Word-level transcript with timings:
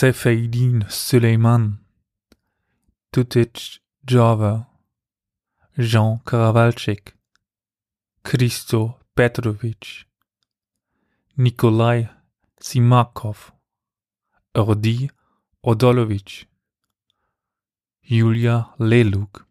Sefeidin 0.00 0.86
Süleyman, 0.88 1.78
Tutic 3.12 3.82
Java, 4.06 4.66
Jean 5.76 6.20
Karavalchik, 6.24 7.14
Christo 8.24 8.98
Petrovic, 9.14 10.06
Nikolai 11.36 12.08
Simakov, 12.58 13.52
Erdi 14.54 15.10
Odolovic, 15.62 16.46
Julia 18.02 18.74
Leluk, 18.78 19.46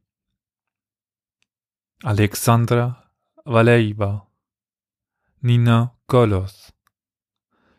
Alexandra 2.03 3.13
Valeyeva, 3.45 4.25
Nina 5.43 5.95
Golos, 6.07 6.71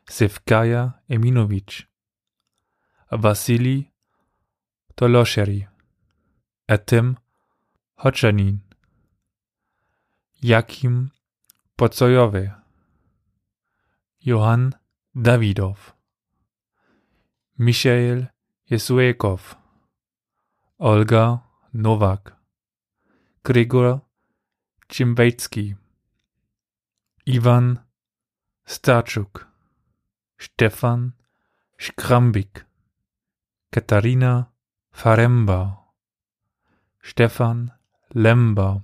Sevkaya 0.09 1.03
Eminovich, 1.09 1.90
Wasili 3.13 3.91
Tolosheri, 4.95 5.67
Etym 6.69 7.17
Hoczenin, 7.97 8.61
Jakim 10.43 11.11
Pocojowy, 11.77 12.51
Johan 14.21 14.75
Dawidow, 15.15 15.93
Misiel 17.59 18.29
Jesuekow, 18.71 19.57
Olga 20.79 21.43
Nowak, 21.75 22.37
Grigor 23.43 24.01
Cimbejcki, 24.89 25.75
Iwan 27.27 27.79
Starczuk, 28.67 29.49
Stefan 30.39 31.13
Skrambik. 31.79 32.70
Katharina 33.73 34.51
Faremba, 34.93 35.79
Stefan 37.01 37.71
Lemba. 38.13 38.83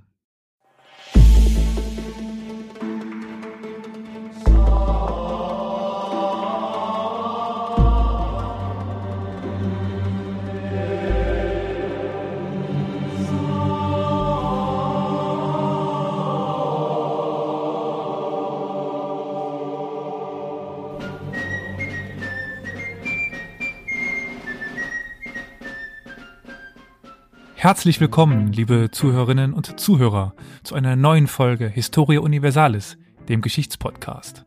Herzlich 27.67 28.01
willkommen, 28.01 28.53
liebe 28.53 28.93
Zuhörerinnen 28.93 29.53
und 29.53 29.81
Zuhörer, 29.81 30.37
zu 30.63 30.77
einer 30.77 30.95
neuen 30.95 31.27
Folge 31.27 31.69
Historia 31.69 32.21
Universalis, 32.21 32.97
dem 33.29 33.43
Geschichtspodcast. 33.43 34.47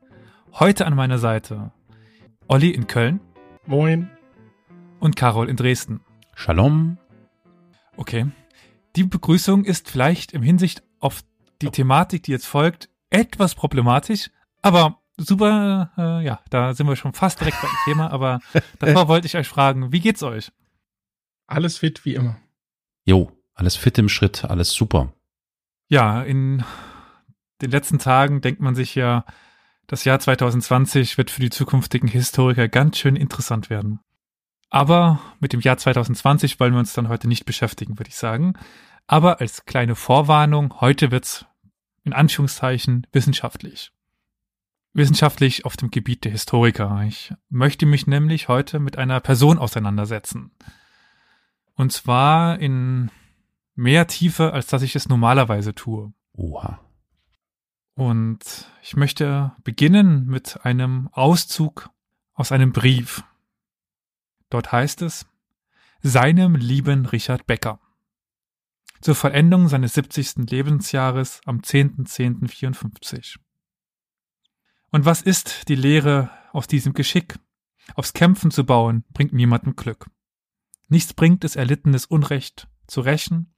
Heute 0.54 0.86
an 0.86 0.96
meiner 0.96 1.18
Seite 1.18 1.74
Olli 2.48 2.70
in 2.70 2.88
Köln. 2.88 3.20
Moin. 3.66 4.10
Und 5.02 5.18
Carol 5.18 5.50
in 5.50 5.58
Dresden. 5.58 6.00
Shalom. 6.34 6.98
Okay. 7.98 8.28
Die 8.96 9.04
Begrüßung 9.04 9.66
ist 9.66 9.90
vielleicht 9.90 10.32
im 10.32 10.42
Hinsicht 10.42 10.82
auf 11.00 11.20
die 11.62 11.72
Thematik, 11.72 12.24
die 12.24 12.32
jetzt 12.32 12.48
folgt, 12.48 12.88
etwas 13.10 13.54
problematisch, 13.54 14.30
aber 14.62 15.02
super, 15.18 15.92
äh, 15.98 16.24
ja, 16.26 16.40
da 16.52 16.74
sind 16.74 16.88
wir 16.88 16.96
schon 16.96 17.12
fast 17.12 17.42
direkt 17.42 17.62
beim 17.62 17.72
Thema, 17.84 18.12
aber 18.14 18.40
davor 18.80 19.10
wollte 19.10 19.28
ich 19.28 19.36
euch 19.36 19.50
fragen, 19.50 19.92
wie 19.92 20.00
geht's 20.00 20.24
euch? 20.24 20.54
Alles 21.48 21.80
fit 21.80 22.06
wie 22.06 22.14
immer. 22.14 22.38
Jo, 23.06 23.32
alles 23.54 23.76
fit 23.76 23.98
im 23.98 24.10
Schritt, 24.10 24.46
alles 24.46 24.72
super. 24.72 25.14
Ja, 25.88 26.22
in 26.22 26.64
den 27.62 27.72
letzten 27.72 28.00
Tagen 28.00 28.42
denkt 28.42 28.62
man 28.62 28.76
sich 28.76 28.96
ja, 28.96 29.26
das 29.88 30.04
Jahr 30.06 30.20
2020 30.20 31.18
wird 31.18 31.32
für 31.32 31.42
die 31.42 31.50
zukünftigen 31.50 32.08
Historiker 32.08 32.68
ganz 32.68 32.98
schön 32.98 33.16
interessant 33.16 33.70
werden. 33.70 34.00
Aber 34.70 35.20
mit 35.40 35.52
dem 35.52 35.62
Jahr 35.62 35.78
2020 35.78 36.60
wollen 36.60 36.74
wir 36.74 36.80
uns 36.80 36.94
dann 36.94 37.10
heute 37.10 37.28
nicht 37.28 37.46
beschäftigen, 37.46 37.98
würde 37.98 38.10
ich 38.10 38.16
sagen. 38.16 38.54
Aber 39.08 39.42
als 39.42 39.66
kleine 39.66 39.96
Vorwarnung, 39.96 40.80
heute 40.80 41.10
wird's 41.10 41.46
in 42.04 42.14
Anführungszeichen 42.14 43.08
wissenschaftlich. 43.12 43.92
Wissenschaftlich 44.94 45.66
auf 45.66 45.76
dem 45.76 45.90
Gebiet 45.90 46.24
der 46.24 46.32
Historiker. 46.32 47.04
Ich 47.08 47.34
möchte 47.50 47.88
mich 47.88 48.06
nämlich 48.06 48.48
heute 48.48 48.80
mit 48.80 48.98
einer 48.98 49.20
Person 49.20 49.58
auseinandersetzen. 49.58 50.52
Und 51.80 51.94
zwar 51.94 52.60
in 52.60 53.10
mehr 53.74 54.06
Tiefe, 54.06 54.52
als 54.52 54.68
dass 54.68 54.82
ich 54.82 54.98
es 54.98 55.08
normalerweise 55.08 55.74
tue. 55.74 56.12
Oha. 56.34 56.82
Und 57.94 58.70
ich 58.82 58.98
möchte 58.98 59.56
beginnen 59.64 60.26
mit 60.26 60.66
einem 60.66 61.08
Auszug 61.14 61.90
aus 62.34 62.52
einem 62.52 62.74
Brief. 62.74 63.24
Dort 64.50 64.74
heißt 64.74 65.04
es, 65.04 65.26
seinem 66.02 66.56
lieben 66.56 67.06
Richard 67.06 67.48
Becker. 67.48 67.80
Zur 69.00 69.16
Vollendung 69.16 69.70
seines 69.70 69.94
70. 69.94 70.50
Lebensjahres 70.50 71.40
am 71.46 71.60
10.10.54. 71.62 73.38
Und 74.92 75.06
was 75.06 75.22
ist 75.22 75.70
die 75.70 75.76
Lehre 75.76 76.30
aus 76.52 76.68
diesem 76.68 76.92
Geschick? 76.92 77.40
Aufs 77.96 78.12
Kämpfen 78.12 78.52
zu 78.52 78.66
bauen, 78.66 79.06
bringt 79.14 79.32
niemandem 79.32 79.78
Glück. 79.78 80.10
Nichts 80.90 81.14
bringt 81.14 81.44
es, 81.44 81.56
erlittenes 81.56 82.06
Unrecht 82.06 82.68
zu 82.88 83.02
rächen. 83.02 83.54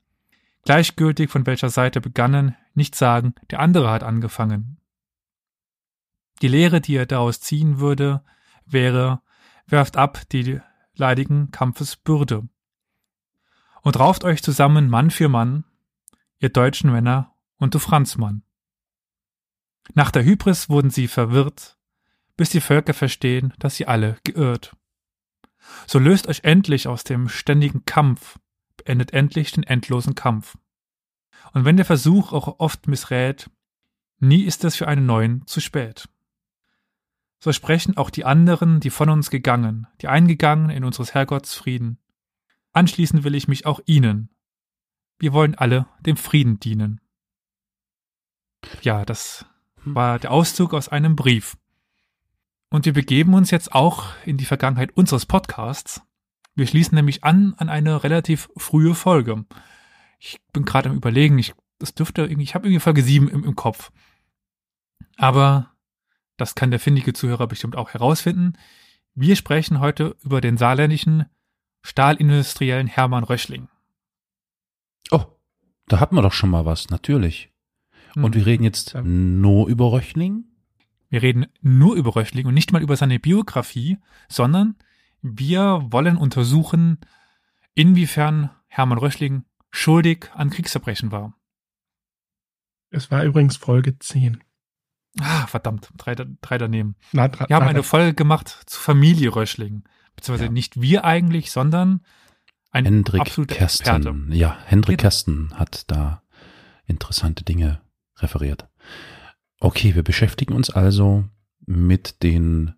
Gleichgültig 0.63 1.31
von 1.31 1.45
welcher 1.47 1.69
Seite 1.69 2.01
begannen, 2.01 2.55
nicht 2.75 2.95
sagen, 2.95 3.33
der 3.49 3.59
andere 3.59 3.89
hat 3.89 4.03
angefangen. 4.03 4.79
Die 6.41 6.47
Lehre, 6.47 6.81
die 6.81 6.95
er 6.95 7.05
daraus 7.05 7.39
ziehen 7.39 7.79
würde, 7.79 8.23
wäre, 8.65 9.21
werft 9.65 9.97
ab 9.97 10.21
die 10.31 10.59
leidigen 10.93 11.51
Kampfesbürde 11.51 12.47
und 13.81 13.99
rauft 13.99 14.23
euch 14.23 14.43
zusammen 14.43 14.89
Mann 14.89 15.09
für 15.09 15.29
Mann, 15.29 15.63
ihr 16.39 16.49
deutschen 16.49 16.91
Männer 16.91 17.33
und 17.57 17.73
du 17.73 17.79
Franzmann. 17.79 18.43
Nach 19.93 20.11
der 20.11 20.23
Hybris 20.23 20.69
wurden 20.69 20.89
sie 20.89 21.07
verwirrt, 21.07 21.77
bis 22.37 22.49
die 22.49 22.61
Völker 22.61 22.93
verstehen, 22.93 23.53
dass 23.59 23.75
sie 23.75 23.87
alle 23.87 24.17
geirrt. 24.23 24.75
So 25.87 25.99
löst 25.99 26.27
euch 26.27 26.43
endlich 26.43 26.87
aus 26.87 27.03
dem 27.03 27.29
ständigen 27.29 27.85
Kampf, 27.85 28.39
beendet 28.77 29.13
endlich 29.13 29.51
den 29.51 29.63
endlosen 29.63 30.15
Kampf. 30.15 30.57
Und 31.53 31.65
wenn 31.65 31.77
der 31.77 31.85
Versuch 31.85 32.33
auch 32.33 32.59
oft 32.59 32.87
missrät, 32.87 33.49
nie 34.19 34.43
ist 34.43 34.63
es 34.63 34.75
für 34.75 34.87
einen 34.87 35.05
neuen 35.05 35.45
zu 35.47 35.59
spät. 35.59 36.07
So 37.39 37.51
sprechen 37.51 37.97
auch 37.97 38.11
die 38.11 38.23
anderen, 38.23 38.79
die 38.79 38.91
von 38.91 39.09
uns 39.09 39.31
gegangen, 39.31 39.87
die 40.01 40.07
eingegangen 40.07 40.69
in 40.69 40.83
unseres 40.83 41.13
Herrgotts 41.13 41.55
Frieden. 41.55 41.97
Anschließend 42.71 43.23
will 43.23 43.35
ich 43.35 43.47
mich 43.47 43.65
auch 43.65 43.79
ihnen. 43.85 44.29
Wir 45.17 45.33
wollen 45.33 45.55
alle 45.55 45.87
dem 46.01 46.17
Frieden 46.17 46.59
dienen. 46.59 47.01
Ja, 48.81 49.05
das 49.05 49.45
war 49.83 50.19
der 50.19 50.31
Auszug 50.31 50.73
aus 50.73 50.89
einem 50.89 51.15
Brief. 51.15 51.57
Und 52.71 52.85
wir 52.85 52.93
begeben 52.93 53.33
uns 53.33 53.51
jetzt 53.51 53.73
auch 53.73 54.05
in 54.25 54.37
die 54.37 54.45
Vergangenheit 54.45 54.95
unseres 54.95 55.25
Podcasts. 55.25 56.01
Wir 56.55 56.65
schließen 56.65 56.95
nämlich 56.95 57.23
an 57.23 57.53
an 57.57 57.67
eine 57.69 58.03
relativ 58.03 58.49
frühe 58.55 58.95
Folge. 58.95 59.45
Ich 60.19 60.39
bin 60.53 60.63
gerade 60.63 60.89
am 60.89 60.95
überlegen, 60.95 61.37
ich, 61.37 61.53
das 61.79 61.93
dürfte 61.93 62.21
irgendwie, 62.21 62.43
ich 62.43 62.55
habe 62.55 62.67
irgendwie 62.67 62.79
Folge 62.79 63.03
7 63.03 63.27
im, 63.27 63.43
im 63.43 63.55
Kopf. 63.55 63.91
Aber 65.17 65.71
das 66.37 66.55
kann 66.55 66.71
der 66.71 66.79
findige 66.79 67.11
Zuhörer 67.11 67.45
bestimmt 67.45 67.75
auch 67.75 67.89
herausfinden. 67.89 68.53
Wir 69.15 69.35
sprechen 69.35 69.81
heute 69.81 70.15
über 70.23 70.39
den 70.39 70.55
saarländischen 70.57 71.25
Stahlindustriellen 71.83 72.87
Hermann 72.87 73.25
Röschling. 73.25 73.67
Oh, 75.09 75.25
da 75.87 75.99
hatten 75.99 76.15
wir 76.15 76.21
doch 76.21 76.31
schon 76.31 76.49
mal 76.49 76.65
was, 76.65 76.89
natürlich. 76.89 77.51
Und 78.15 78.23
Hm. 78.23 78.33
wir 78.35 78.45
reden 78.45 78.63
jetzt 78.63 78.95
nur 78.95 79.67
über 79.67 79.91
Röchling? 79.91 80.45
Wir 81.11 81.21
reden 81.21 81.45
nur 81.61 81.95
über 81.95 82.15
Röchling 82.15 82.47
und 82.47 82.53
nicht 82.55 82.71
mal 82.71 82.81
über 82.81 82.95
seine 82.97 83.19
Biografie, 83.19 83.99
sondern 84.29 84.75
wir 85.21 85.85
wollen 85.91 86.17
untersuchen, 86.17 86.97
inwiefern 87.75 88.49
Hermann 88.67 88.97
Röchling 88.97 89.43
schuldig 89.69 90.29
an 90.33 90.49
Kriegsverbrechen 90.49 91.11
war. 91.11 91.33
Es 92.89 93.11
war 93.11 93.23
übrigens 93.23 93.57
Folge 93.57 93.97
10. 93.99 94.43
Ah, 95.19 95.45
verdammt, 95.47 95.89
drei, 95.97 96.15
drei 96.15 96.57
daneben. 96.57 96.95
Na, 97.11 97.25
dra- 97.27 97.47
Wir 97.49 97.55
haben 97.57 97.65
na, 97.65 97.69
eine 97.71 97.83
Folge 97.83 98.13
gemacht 98.13 98.63
zur 98.65 98.81
Familie 98.81 99.35
Röchling. 99.35 99.83
Beziehungsweise 100.15 100.45
Ja. 100.45 100.51
nicht 100.51 100.79
wir 100.81 101.03
eigentlich, 101.05 101.51
sondern 101.51 102.05
ein 102.71 102.85
Hendrik 102.85 103.21
absoluter 103.21 103.55
Kersten. 103.55 103.83
Experte. 103.89 104.15
Ja, 104.35 104.57
Hendrik 104.65 104.97
Genau. 104.97 105.01
Kersten 105.01 105.53
hat 105.59 105.89
da 105.91 106.23
interessante 106.85 107.43
Dinge 107.43 107.81
referiert. 108.17 108.69
Okay, 109.61 109.95
wir 109.95 110.03
beschäftigen 110.03 110.53
uns 110.53 110.71
also 110.71 111.23
mit 111.65 112.23
den 112.23 112.73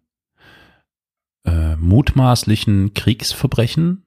äh, 1.46 1.78
mutmaßlichen 1.78 2.94
Kriegsverbrechen 2.94 4.06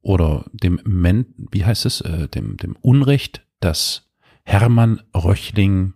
oder 0.00 0.46
dem 0.52 0.80
Men 0.84 1.26
wie 1.50 1.64
heißt 1.64 1.84
es, 1.84 2.00
äh, 2.00 2.28
dem, 2.28 2.56
dem 2.56 2.74
Unrecht, 2.76 3.46
das 3.60 4.10
Hermann 4.44 5.02
Röchling 5.14 5.94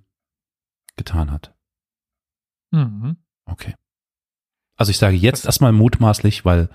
getan 0.97 1.31
hat. 1.31 1.55
Mhm. 2.71 3.17
Okay. 3.47 3.75
Also 4.77 4.91
ich 4.91 4.99
sage 4.99 5.17
jetzt 5.17 5.47
erstmal 5.47 5.73
mutmaßlich, 5.73 6.45
weil 6.45 6.69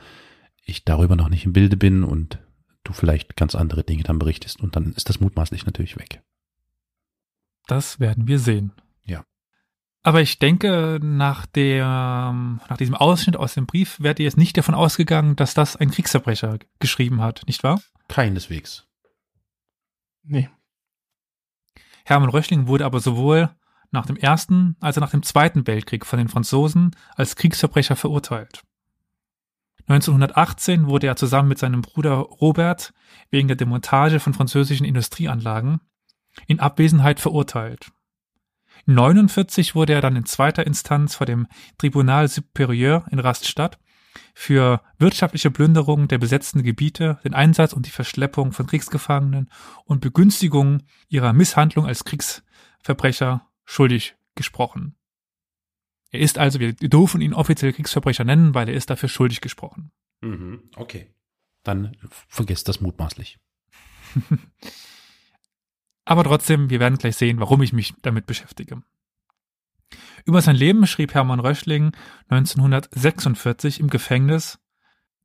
ich 0.63 0.85
darüber 0.85 1.15
noch 1.15 1.29
nicht 1.29 1.45
im 1.45 1.53
Bilde 1.53 1.77
bin 1.77 2.03
und 2.03 2.39
du 2.83 2.93
vielleicht 2.93 3.35
ganz 3.35 3.53
andere 3.53 3.83
Dinge 3.83 4.03
dann 4.03 4.17
berichtest 4.17 4.59
und 4.59 4.75
dann 4.75 4.93
ist 4.93 5.09
das 5.09 5.19
mutmaßlich 5.19 5.65
natürlich 5.65 5.97
weg. 5.97 6.23
Das 7.67 7.99
werden 7.99 8.27
wir 8.27 8.39
sehen. 8.39 8.71
Ja. 9.03 9.23
Aber 10.05 10.21
ich 10.21 10.37
denke, 10.37 10.99
nach 11.01 11.47
der, 11.47 12.31
nach 12.69 12.77
diesem 12.77 12.93
Ausschnitt 12.93 13.37
aus 13.37 13.55
dem 13.55 13.65
Brief 13.65 13.99
werdet 13.99 14.19
ihr 14.19 14.25
jetzt 14.25 14.37
nicht 14.37 14.55
davon 14.55 14.75
ausgegangen, 14.75 15.35
dass 15.35 15.55
das 15.55 15.75
ein 15.75 15.89
Kriegsverbrecher 15.89 16.59
geschrieben 16.77 17.21
hat, 17.21 17.41
nicht 17.47 17.63
wahr? 17.63 17.81
Keineswegs. 18.07 18.85
Nee. 20.21 20.47
Hermann 22.03 22.29
Röchling 22.29 22.67
wurde 22.67 22.85
aber 22.85 22.99
sowohl 22.99 23.49
nach 23.89 24.05
dem 24.05 24.15
Ersten 24.15 24.75
als 24.79 24.95
auch 24.95 25.01
nach 25.01 25.09
dem 25.09 25.23
Zweiten 25.23 25.65
Weltkrieg 25.65 26.05
von 26.05 26.19
den 26.19 26.29
Franzosen 26.29 26.95
als 27.15 27.35
Kriegsverbrecher 27.35 27.95
verurteilt. 27.95 28.61
1918 29.87 30.85
wurde 30.85 31.07
er 31.07 31.15
zusammen 31.15 31.49
mit 31.49 31.57
seinem 31.57 31.81
Bruder 31.81 32.13
Robert 32.13 32.93
wegen 33.31 33.47
der 33.47 33.57
Demontage 33.57 34.19
von 34.19 34.35
französischen 34.35 34.85
Industrieanlagen 34.85 35.79
in 36.45 36.59
Abwesenheit 36.59 37.19
verurteilt. 37.19 37.91
49 38.85 39.75
wurde 39.75 39.93
er 39.93 40.01
dann 40.01 40.15
in 40.15 40.25
zweiter 40.25 40.65
Instanz 40.65 41.15
vor 41.15 41.25
dem 41.25 41.47
Tribunal 41.77 42.25
Supérieur 42.25 43.07
in 43.11 43.19
Rastatt 43.19 43.79
für 44.33 44.81
wirtschaftliche 44.97 45.51
Plünderung 45.51 46.07
der 46.07 46.17
besetzten 46.17 46.63
Gebiete, 46.63 47.19
den 47.23 47.33
Einsatz 47.33 47.73
und 47.73 47.85
die 47.85 47.91
Verschleppung 47.91 48.51
von 48.51 48.67
Kriegsgefangenen 48.67 49.49
und 49.85 50.01
Begünstigung 50.01 50.83
ihrer 51.07 51.33
Misshandlung 51.33 51.85
als 51.85 52.05
Kriegsverbrecher 52.05 53.49
schuldig 53.63 54.15
gesprochen. 54.35 54.95
Er 56.11 56.19
ist 56.19 56.37
also, 56.37 56.59
wir 56.59 56.73
dürfen 56.73 57.21
ihn 57.21 57.33
offiziell 57.33 57.73
Kriegsverbrecher 57.73 58.23
nennen, 58.23 58.53
weil 58.53 58.69
er 58.69 58.75
ist 58.75 58.89
dafür 58.89 59.09
schuldig 59.09 59.41
gesprochen. 59.41 59.91
Mhm, 60.21 60.69
okay. 60.75 61.11
Dann 61.63 61.97
vergesst 62.27 62.67
das 62.69 62.79
mutmaßlich. 62.79 63.39
Aber 66.05 66.23
trotzdem, 66.23 66.69
wir 66.69 66.79
werden 66.79 66.97
gleich 66.97 67.15
sehen, 67.17 67.39
warum 67.39 67.61
ich 67.61 67.73
mich 67.73 67.93
damit 68.01 68.27
beschäftige. 68.27 68.81
Über 70.23 70.41
sein 70.41 70.55
Leben 70.55 70.87
schrieb 70.87 71.13
Hermann 71.13 71.39
Röschling 71.39 71.91
1946 72.29 73.79
im 73.79 73.89
Gefängnis. 73.89 74.59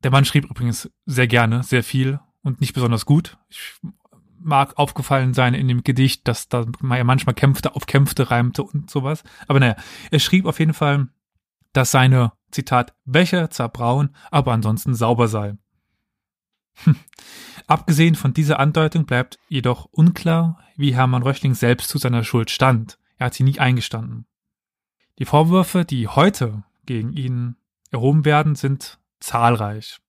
Der 0.03 0.11
Mann 0.11 0.25
schrieb 0.25 0.45
übrigens 0.45 0.91
sehr 1.07 1.27
gerne, 1.27 1.63
sehr 1.63 1.83
viel 1.83 2.21
und 2.43 2.61
nicht 2.61 2.75
besonders 2.75 3.07
gut. 3.07 3.39
Ich 3.49 3.75
mag 4.39 4.79
aufgefallen 4.79 5.35
sein 5.35 5.55
in 5.55 5.69
dem 5.69 5.85
Gedicht, 5.85 6.27
dass 6.27 6.49
da 6.49 6.67
er 6.91 7.05
manchmal 7.05 7.35
kämpfte, 7.35 7.77
auf 7.77 7.87
kämpfte 7.87 8.31
reimte 8.31 8.63
und 8.63 8.91
sowas. 8.91 9.23
Aber 9.47 9.61
naja, 9.61 9.77
er 10.11 10.19
schrieb 10.19 10.47
auf 10.47 10.59
jeden 10.59 10.75
Fall, 10.75 11.09
dass 11.73 11.91
seine, 11.91 12.33
Zitat, 12.51 12.95
Wäsche 13.05 13.49
zerbraun, 13.51 14.11
aber 14.31 14.53
ansonsten 14.53 14.95
sauber 14.95 15.29
sei. 15.29 15.57
Abgesehen 17.67 18.15
von 18.15 18.35
dieser 18.35 18.59
Andeutung 18.59 19.07
bleibt 19.07 19.39
jedoch 19.49 19.87
unklar, 19.87 20.59
wie 20.77 20.95
Hermann 20.95 21.23
Röchling 21.23 21.55
selbst 21.55 21.89
zu 21.89 21.99
seiner 21.99 22.25
Schuld 22.25 22.51
stand. 22.51 22.99
Er 23.17 23.27
hat 23.27 23.35
sie 23.35 23.45
nie 23.45 23.59
eingestanden. 23.59 24.27
Die 25.19 25.25
Vorwürfe, 25.25 25.85
die 25.85 26.09
heute 26.09 26.65
gegen 26.87 27.13
ihn 27.13 27.57
erhoben 27.91 28.25
werden, 28.25 28.55
sind 28.55 28.99
zahlreich. 29.21 30.01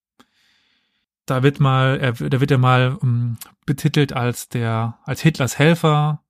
Da 1.25 1.43
wird 1.43 1.59
mal, 1.59 1.99
er, 1.99 2.13
da 2.13 2.39
wird 2.39 2.51
er 2.51 2.57
mal 2.57 2.97
um, 2.99 3.09
ähm, 3.09 3.37
betitelt 3.65 4.13
als 4.13 4.49
der, 4.49 4.97
als 5.03 5.21
Hitlers 5.21 5.59
Helfer, 5.59 6.23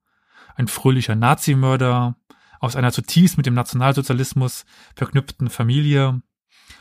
ein 0.54 0.68
fröhlicher 0.68 1.14
Nazimörder 1.14 2.16
aus 2.60 2.76
einer 2.76 2.92
zutiefst 2.92 3.36
mit 3.36 3.46
dem 3.46 3.54
Nationalsozialismus 3.54 4.64
verknüpften 4.94 5.48
Familie 5.48 6.22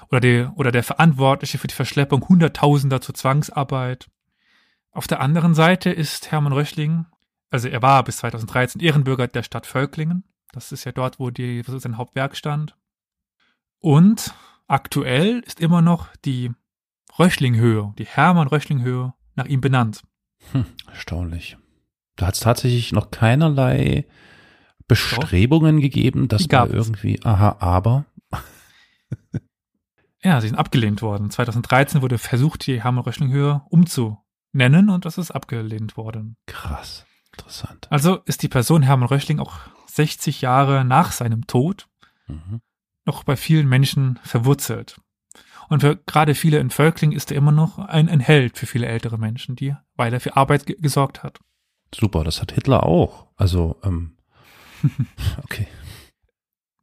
oder 0.09 0.19
der, 0.19 0.53
oder 0.57 0.71
der 0.71 0.83
Verantwortliche 0.83 1.57
für 1.57 1.67
die 1.67 1.75
Verschleppung 1.75 2.27
Hunderttausender 2.27 3.01
zur 3.01 3.15
Zwangsarbeit. 3.15 4.09
Auf 4.91 5.07
der 5.07 5.21
anderen 5.21 5.53
Seite 5.53 5.89
ist 5.89 6.31
Hermann 6.31 6.53
Röchling, 6.53 7.05
also 7.49 7.67
er 7.67 7.81
war 7.81 8.03
bis 8.03 8.17
2013 8.17 8.81
Ehrenbürger 8.81 9.27
der 9.27 9.43
Stadt 9.43 9.65
Völklingen. 9.67 10.23
Das 10.53 10.71
ist 10.71 10.85
ja 10.85 10.91
dort, 10.91 11.19
wo 11.19 11.29
die, 11.29 11.63
sein 11.65 11.97
Hauptwerk 11.97 12.35
stand. 12.35 12.77
Und 13.79 14.33
aktuell 14.67 15.39
ist 15.39 15.59
immer 15.59 15.81
noch 15.81 16.07
die 16.23 16.51
Röchlinghöhe, 17.19 17.93
die 17.97 18.05
Hermann-Röchling-Höhe, 18.05 19.13
nach 19.35 19.45
ihm 19.45 19.61
benannt. 19.61 20.01
Hm, 20.51 20.65
erstaunlich. 20.87 21.57
Da 22.15 22.27
hat 22.27 22.35
es 22.35 22.39
tatsächlich 22.41 22.91
noch 22.91 23.11
keinerlei 23.11 24.05
Bestrebungen 24.87 25.77
Doch. 25.77 25.81
gegeben, 25.81 26.27
dass 26.27 26.47
da 26.47 26.65
irgendwie, 26.65 27.19
aha, 27.23 27.57
aber. 27.59 28.05
Ja, 30.23 30.39
sie 30.39 30.47
sind 30.47 30.57
abgelehnt 30.57 31.01
worden. 31.01 31.29
2013 31.31 32.01
wurde 32.01 32.17
versucht, 32.17 32.65
die 32.67 32.83
Hermann-Röchling-Höhe 32.83 33.61
umzunennen 33.69 34.89
und 34.89 35.05
das 35.05 35.17
ist 35.17 35.31
abgelehnt 35.31 35.97
worden. 35.97 36.37
Krass, 36.45 37.05
interessant. 37.33 37.87
Also 37.89 38.17
ist 38.25 38.43
die 38.43 38.49
Person 38.49 38.83
Hermann 38.83 39.09
Röchling 39.09 39.39
auch 39.39 39.59
60 39.87 40.41
Jahre 40.41 40.85
nach 40.85 41.11
seinem 41.11 41.47
Tod 41.47 41.87
mhm. 42.27 42.61
noch 43.05 43.23
bei 43.23 43.35
vielen 43.35 43.67
Menschen 43.67 44.19
verwurzelt. 44.23 44.99
Und 45.69 45.81
für 45.81 45.95
gerade 45.95 46.35
viele 46.35 46.59
in 46.59 46.69
Völkling 46.69 47.13
ist 47.13 47.31
er 47.31 47.37
immer 47.37 47.53
noch 47.53 47.79
ein, 47.79 48.09
ein 48.09 48.19
Held 48.19 48.57
für 48.57 48.65
viele 48.65 48.87
ältere 48.87 49.17
Menschen, 49.17 49.55
die, 49.55 49.73
weil 49.95 50.13
er 50.13 50.19
für 50.19 50.35
Arbeit 50.35 50.65
gesorgt 50.65 51.23
hat. 51.23 51.39
Super, 51.95 52.23
das 52.23 52.41
hat 52.41 52.51
Hitler 52.51 52.83
auch. 52.83 53.27
Also, 53.37 53.79
ähm, 53.83 54.17
okay. 55.43 55.67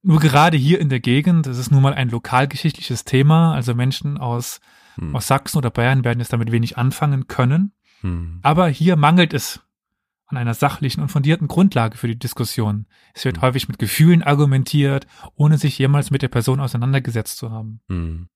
Nur 0.09 0.21
gerade 0.21 0.57
hier 0.57 0.81
in 0.81 0.89
der 0.89 1.01
Gegend, 1.01 1.45
das 1.45 1.59
ist 1.59 1.71
nun 1.71 1.83
mal 1.83 1.93
ein 1.93 2.09
lokalgeschichtliches 2.09 3.05
Thema, 3.05 3.53
also 3.53 3.75
Menschen 3.75 4.17
aus, 4.17 4.59
hm. 4.95 5.15
aus 5.15 5.27
Sachsen 5.27 5.59
oder 5.59 5.69
Bayern 5.69 6.03
werden 6.03 6.19
jetzt 6.19 6.33
damit 6.33 6.51
wenig 6.51 6.79
anfangen 6.79 7.27
können. 7.27 7.73
Hm. 8.01 8.39
Aber 8.43 8.69
hier 8.69 8.97
mangelt 8.97 9.35
es 9.35 9.61
an 10.25 10.39
einer 10.39 10.55
sachlichen 10.55 11.03
und 11.03 11.11
fundierten 11.11 11.47
Grundlage 11.47 11.99
für 11.99 12.09
die 12.09 12.19
Diskussion. 12.19 12.87
Es 13.13 13.27
wird 13.27 13.37
hm. 13.37 13.43
häufig 13.43 13.69
mit 13.69 13.79
Gefühlen 13.79 14.23
argumentiert, 14.23 15.07
ohne 15.35 15.59
sich 15.59 15.79
jemals 15.79 16.11
mit 16.11 16.23
der 16.23 16.29
Person 16.29 16.59
auseinandergesetzt 16.59 17.37
zu 17.37 17.51
haben. 17.51 17.83
Hm. 17.89 18.31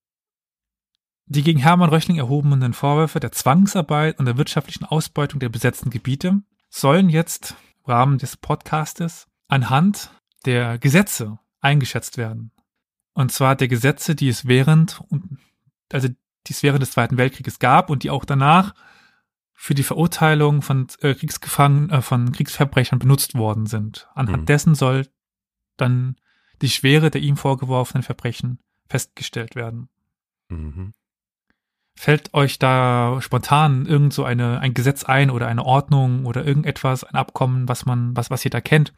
Die 1.25 1.43
gegen 1.43 1.59
Hermann 1.59 1.89
Röchling 1.89 2.19
erhobenen 2.19 2.75
Vorwürfe 2.75 3.19
der 3.19 3.33
Zwangsarbeit 3.33 4.19
und 4.19 4.26
der 4.26 4.37
wirtschaftlichen 4.37 4.85
Ausbeutung 4.85 5.41
der 5.41 5.49
besetzten 5.49 5.88
Gebiete 5.88 6.43
sollen 6.69 7.09
jetzt 7.09 7.57
im 7.79 7.91
Rahmen 7.91 8.19
des 8.19 8.37
Podcastes 8.37 9.26
anhand 9.49 10.11
der 10.45 10.76
Gesetze 10.76 11.38
eingeschätzt 11.62 12.19
werden. 12.19 12.50
Und 13.14 13.33
zwar 13.33 13.57
der 13.57 13.69
Gesetze, 13.69 14.14
die 14.14 14.28
es 14.28 14.47
während, 14.47 15.02
also 15.92 16.09
die 16.09 16.52
es 16.52 16.62
während 16.62 16.83
des 16.83 16.92
Zweiten 16.92 17.16
Weltkrieges 17.16 17.59
gab 17.59 17.90
und 17.90 18.02
die 18.02 18.11
auch 18.11 18.25
danach 18.25 18.75
für 19.54 19.75
die 19.75 19.83
Verurteilung 19.83 20.61
von 20.61 20.88
äh, 21.00 21.14
Kriegsgefangenen, 21.14 21.90
äh, 21.90 22.02
von 22.02 22.33
Kriegsverbrechern 22.33 22.99
benutzt 22.99 23.35
worden 23.35 23.66
sind. 23.66 24.09
Anhand 24.14 24.42
mhm. 24.42 24.47
dessen 24.47 24.75
soll 24.75 25.07
dann 25.76 26.16
die 26.62 26.71
Schwere 26.71 27.11
der 27.11 27.21
ihm 27.21 27.37
vorgeworfenen 27.37 28.02
Verbrechen 28.02 28.59
festgestellt 28.88 29.54
werden. 29.54 29.88
Mhm. 30.49 30.92
Fällt 31.95 32.33
euch 32.35 32.59
da 32.59 33.19
spontan 33.21 33.87
irgend 33.87 34.14
so 34.14 34.25
eine, 34.25 34.61
ein 34.61 34.75
Gesetz 34.75 35.04
ein 35.04 35.31
oder 35.31 35.47
eine 35.47 35.64
Ordnung 35.64 36.25
oder 36.25 36.45
irgendetwas, 36.45 37.04
ein 37.04 37.14
Abkommen, 37.14 37.69
was 37.69 37.85
man, 37.85 38.16
was, 38.16 38.31
was 38.31 38.45
ihr 38.45 38.50
da 38.50 38.61
kennt, 38.61 38.92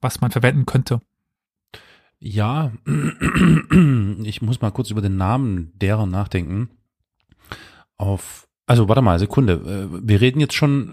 was 0.00 0.20
man 0.20 0.30
verwenden 0.30 0.66
könnte? 0.66 1.00
Ja, 2.18 2.72
ich 4.24 4.42
muss 4.42 4.60
mal 4.60 4.70
kurz 4.70 4.90
über 4.90 5.02
den 5.02 5.16
Namen 5.16 5.72
derer 5.78 6.06
nachdenken. 6.06 6.70
Auf, 7.96 8.48
also 8.66 8.88
warte 8.88 9.02
mal, 9.02 9.18
Sekunde. 9.18 9.88
Äh, 9.92 10.00
wir 10.02 10.20
reden 10.20 10.40
jetzt 10.40 10.54
schon, 10.54 10.92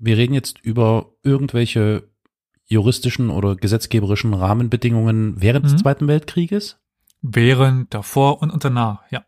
wir 0.00 0.16
reden 0.16 0.34
jetzt 0.34 0.58
über 0.60 1.12
irgendwelche 1.22 2.08
juristischen 2.66 3.30
oder 3.30 3.56
gesetzgeberischen 3.56 4.34
Rahmenbedingungen 4.34 5.40
während 5.40 5.66
mhm. 5.66 5.70
des 5.70 5.80
Zweiten 5.80 6.08
Weltkrieges? 6.08 6.78
Während, 7.22 7.94
davor 7.94 8.42
und, 8.42 8.50
und 8.50 8.64
danach, 8.64 9.02
ja. 9.10 9.24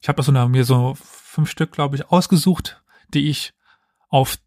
Ich 0.00 0.08
habe 0.08 0.22
so 0.22 0.30
eine, 0.30 0.48
mir 0.48 0.64
so 0.64 0.94
fünf 1.00 1.50
Stück, 1.50 1.72
glaube 1.72 1.96
ich, 1.96 2.10
ausgesucht, 2.10 2.82
die 3.12 3.28
ich 3.28 3.54
auf 4.08 4.38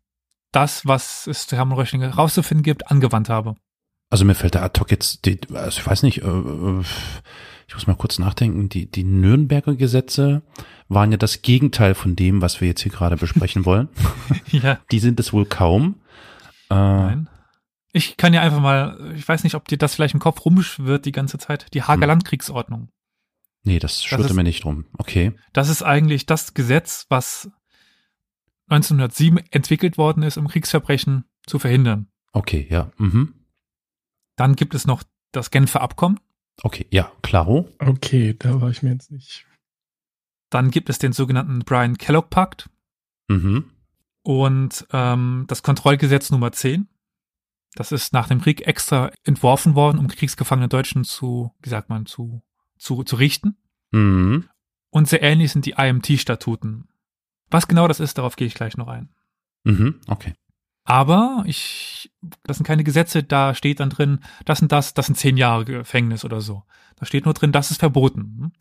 das, 0.51 0.85
was 0.85 1.27
es 1.27 1.47
zu 1.47 1.55
Hermann 1.55 1.77
Röchling 1.77 2.03
rauszufinden 2.03 2.63
gibt, 2.63 2.89
angewandt 2.89 3.29
habe. 3.29 3.55
Also 4.09 4.25
mir 4.25 4.35
fällt 4.35 4.55
da 4.55 4.63
ad 4.63 4.79
hoc 4.79 4.89
jetzt, 4.91 5.25
die, 5.25 5.39
also 5.53 5.79
ich 5.79 5.85
weiß 5.85 6.03
nicht, 6.03 6.23
äh, 6.23 6.27
äh, 6.27 6.83
ich 7.67 7.75
muss 7.75 7.85
mal 7.85 7.95
kurz 7.95 8.17
nachdenken, 8.17 8.67
die, 8.67 8.89
die 8.89 9.03
Nürnberger 9.03 9.75
Gesetze 9.75 10.41
waren 10.87 11.11
ja 11.11 11.17
das 11.17 11.43
Gegenteil 11.43 11.93
von 11.93 12.15
dem, 12.15 12.41
was 12.41 12.59
wir 12.61 12.67
jetzt 12.67 12.81
hier 12.81 12.91
gerade 12.91 13.17
besprechen 13.17 13.65
wollen. 13.65 13.89
ja. 14.47 14.79
Die 14.91 14.99
sind 14.99 15.19
es 15.19 15.31
wohl 15.31 15.45
kaum. 15.45 15.95
Äh, 16.71 16.75
Nein. 16.75 17.29
Ich 17.91 18.17
kann 18.17 18.33
ja 18.33 18.41
einfach 18.41 18.59
mal, 18.59 19.13
ich 19.15 19.27
weiß 19.27 19.43
nicht, 19.43 19.55
ob 19.55 19.67
dir 19.67 19.77
das 19.77 19.95
vielleicht 19.95 20.13
im 20.13 20.19
Kopf 20.19 20.45
rumschwirrt 20.45 21.05
die 21.05 21.11
ganze 21.11 21.37
Zeit, 21.37 21.67
die 21.73 21.83
Hager 21.83 22.01
hm. 22.01 22.09
Landkriegsordnung. 22.09 22.89
Nee, 23.63 23.79
das 23.79 24.03
schwirrte 24.03 24.27
ist- 24.29 24.35
mir 24.35 24.43
nicht 24.43 24.63
drum. 24.63 24.85
Okay. 24.97 25.33
Das 25.53 25.69
ist 25.69 25.83
eigentlich 25.83 26.25
das 26.25 26.53
Gesetz, 26.53 27.05
was 27.09 27.51
1907 28.69 29.39
entwickelt 29.51 29.97
worden 29.97 30.23
ist, 30.23 30.37
um 30.37 30.47
Kriegsverbrechen 30.47 31.25
zu 31.45 31.59
verhindern. 31.59 32.07
Okay, 32.31 32.67
ja. 32.69 32.91
Mhm. 32.97 33.33
Dann 34.39 34.55
gibt 34.55 34.73
es 34.73 34.87
noch 34.87 35.03
das 35.33 35.51
Genfer 35.51 35.81
Abkommen. 35.81 36.19
Okay, 36.63 36.87
ja, 36.91 37.11
klaro. 37.21 37.67
Okay, 37.79 38.35
da 38.39 38.61
war 38.61 38.69
ich 38.69 38.81
mir 38.83 38.91
jetzt 38.93 39.11
nicht. 39.11 39.45
Dann 40.49 40.71
gibt 40.71 40.89
es 40.89 40.97
den 40.97 41.11
sogenannten 41.11 41.59
Brian 41.59 41.97
Kellogg 41.97 42.29
Pakt 42.29 42.69
Mhm. 43.27 43.65
und 44.23 44.87
ähm, 44.91 45.43
das 45.47 45.61
Kontrollgesetz 45.61 46.31
Nummer 46.31 46.51
10. 46.53 46.87
Das 47.75 47.91
ist 47.91 48.13
nach 48.13 48.27
dem 48.29 48.41
Krieg 48.41 48.65
extra 48.65 49.11
entworfen 49.23 49.75
worden, 49.75 49.99
um 49.99 50.07
kriegsgefangene 50.07 50.69
Deutschen 50.69 51.03
zu, 51.03 51.53
wie 51.61 51.69
sagt 51.69 51.89
man, 51.89 52.05
zu, 52.07 52.41
zu, 52.77 53.03
zu 53.03 53.17
richten. 53.17 53.57
Mhm. 53.91 54.49
Und 54.89 55.07
sehr 55.07 55.21
ähnlich 55.21 55.51
sind 55.51 55.65
die 55.65 55.75
IMT-Statuten. 55.77 56.87
Was 57.51 57.67
genau 57.67 57.87
das 57.87 57.99
ist, 57.99 58.17
darauf 58.17 58.35
gehe 58.37 58.47
ich 58.47 58.55
gleich 58.55 58.77
noch 58.77 58.87
ein. 58.87 59.09
Mhm. 59.65 59.99
Okay. 60.07 60.33
Aber 60.89 61.43
ich, 61.45 62.11
das 62.45 62.57
sind 62.57 62.65
keine 62.65 62.83
Gesetze, 62.83 63.21
da 63.21 63.53
steht 63.53 63.79
dann 63.79 63.91
drin, 63.91 64.21
das 64.45 64.59
und 64.63 64.71
das, 64.71 64.95
das 64.95 65.05
sind 65.05 65.19
zehn 65.19 65.37
Jahre 65.37 65.63
Gefängnis 65.63 66.25
oder 66.25 66.41
so. 66.41 66.63
Da 66.95 67.05
steht 67.05 67.25
nur 67.25 67.35
drin, 67.35 67.51
das 67.51 67.69
ist 67.69 67.77
verboten. 67.77 68.53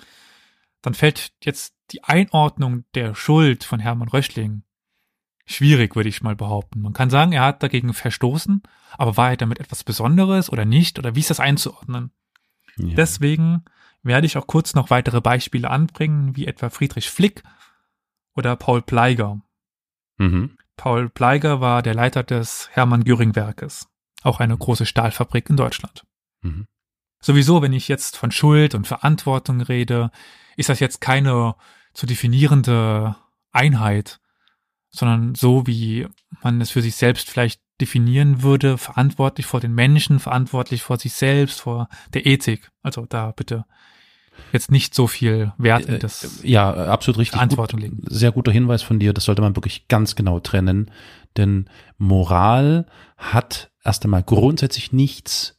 Dann 0.82 0.92
fällt 0.92 1.32
jetzt 1.42 1.74
die 1.90 2.04
Einordnung 2.04 2.84
der 2.94 3.14
Schuld 3.14 3.64
von 3.64 3.80
Hermann 3.80 4.08
Röchling 4.08 4.62
schwierig, 5.46 5.96
würde 5.96 6.10
ich 6.10 6.20
mal 6.20 6.36
behaupten. 6.36 6.82
Man 6.82 6.92
kann 6.92 7.08
sagen, 7.08 7.32
er 7.32 7.44
hat 7.44 7.62
dagegen 7.62 7.94
verstoßen, 7.94 8.62
aber 8.98 9.16
war 9.16 9.30
er 9.30 9.38
damit 9.38 9.58
etwas 9.58 9.82
Besonderes 9.82 10.52
oder 10.52 10.66
nicht? 10.66 10.98
Oder 10.98 11.14
wie 11.14 11.20
ist 11.20 11.30
das 11.30 11.40
einzuordnen? 11.40 12.10
Ja. 12.76 12.94
Deswegen 12.94 13.64
werde 14.02 14.26
ich 14.26 14.36
auch 14.36 14.46
kurz 14.46 14.74
noch 14.74 14.90
weitere 14.90 15.22
Beispiele 15.22 15.70
anbringen, 15.70 16.36
wie 16.36 16.46
etwa 16.46 16.68
Friedrich 16.68 17.08
Flick 17.08 17.42
oder 18.34 18.54
Paul 18.54 18.82
Pleiger. 18.82 19.40
mhm. 20.18 20.58
Paul 20.78 21.10
Pleiger 21.10 21.60
war 21.60 21.82
der 21.82 21.92
Leiter 21.92 22.22
des 22.22 22.70
Hermann 22.72 23.04
Göring 23.04 23.36
Werkes, 23.36 23.88
auch 24.22 24.40
eine 24.40 24.56
große 24.56 24.86
Stahlfabrik 24.86 25.50
in 25.50 25.58
Deutschland. 25.58 26.04
Mhm. 26.40 26.66
Sowieso, 27.20 27.60
wenn 27.60 27.74
ich 27.74 27.88
jetzt 27.88 28.16
von 28.16 28.30
Schuld 28.30 28.74
und 28.74 28.86
Verantwortung 28.86 29.60
rede, 29.60 30.10
ist 30.56 30.68
das 30.70 30.80
jetzt 30.80 31.00
keine 31.00 31.56
zu 31.92 32.06
definierende 32.06 33.16
Einheit, 33.50 34.20
sondern 34.88 35.34
so, 35.34 35.66
wie 35.66 36.06
man 36.42 36.60
es 36.60 36.70
für 36.70 36.80
sich 36.80 36.94
selbst 36.94 37.28
vielleicht 37.28 37.60
definieren 37.80 38.42
würde, 38.42 38.78
verantwortlich 38.78 39.46
vor 39.46 39.60
den 39.60 39.74
Menschen, 39.74 40.20
verantwortlich 40.20 40.82
vor 40.82 40.98
sich 40.98 41.12
selbst, 41.12 41.60
vor 41.60 41.88
der 42.14 42.24
Ethik. 42.24 42.70
Also 42.82 43.04
da 43.04 43.32
bitte 43.32 43.64
jetzt 44.52 44.70
nicht 44.70 44.94
so 44.94 45.06
viel 45.06 45.52
Wert 45.58 45.86
in 45.86 45.98
das 45.98 46.42
Äh, 46.42 46.48
Ja, 46.48 46.70
absolut 46.86 47.18
richtig. 47.18 47.36
Verantwortung 47.36 47.80
Gut, 47.80 47.90
legen. 47.90 48.02
sehr 48.08 48.32
guter 48.32 48.52
Hinweis 48.52 48.82
von 48.82 48.98
dir. 48.98 49.12
Das 49.12 49.24
sollte 49.24 49.42
man 49.42 49.56
wirklich 49.56 49.88
ganz 49.88 50.14
genau 50.14 50.40
trennen. 50.40 50.90
Denn 51.36 51.68
Moral 51.98 52.86
hat 53.16 53.70
erst 53.84 54.04
einmal 54.04 54.22
grundsätzlich 54.22 54.92
nichts 54.92 55.56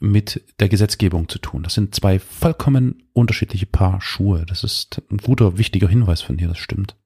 mit 0.00 0.42
der 0.58 0.68
Gesetzgebung 0.68 1.28
zu 1.28 1.38
tun. 1.38 1.62
Das 1.62 1.74
sind 1.74 1.94
zwei 1.94 2.18
vollkommen 2.18 3.04
unterschiedliche 3.12 3.66
Paar 3.66 4.00
Schuhe. 4.00 4.44
Das 4.46 4.64
ist 4.64 5.00
ein 5.10 5.18
guter, 5.18 5.58
wichtiger 5.58 5.88
Hinweis 5.88 6.22
von 6.22 6.36
dir. 6.36 6.48
Das 6.48 6.58
stimmt. 6.58 6.96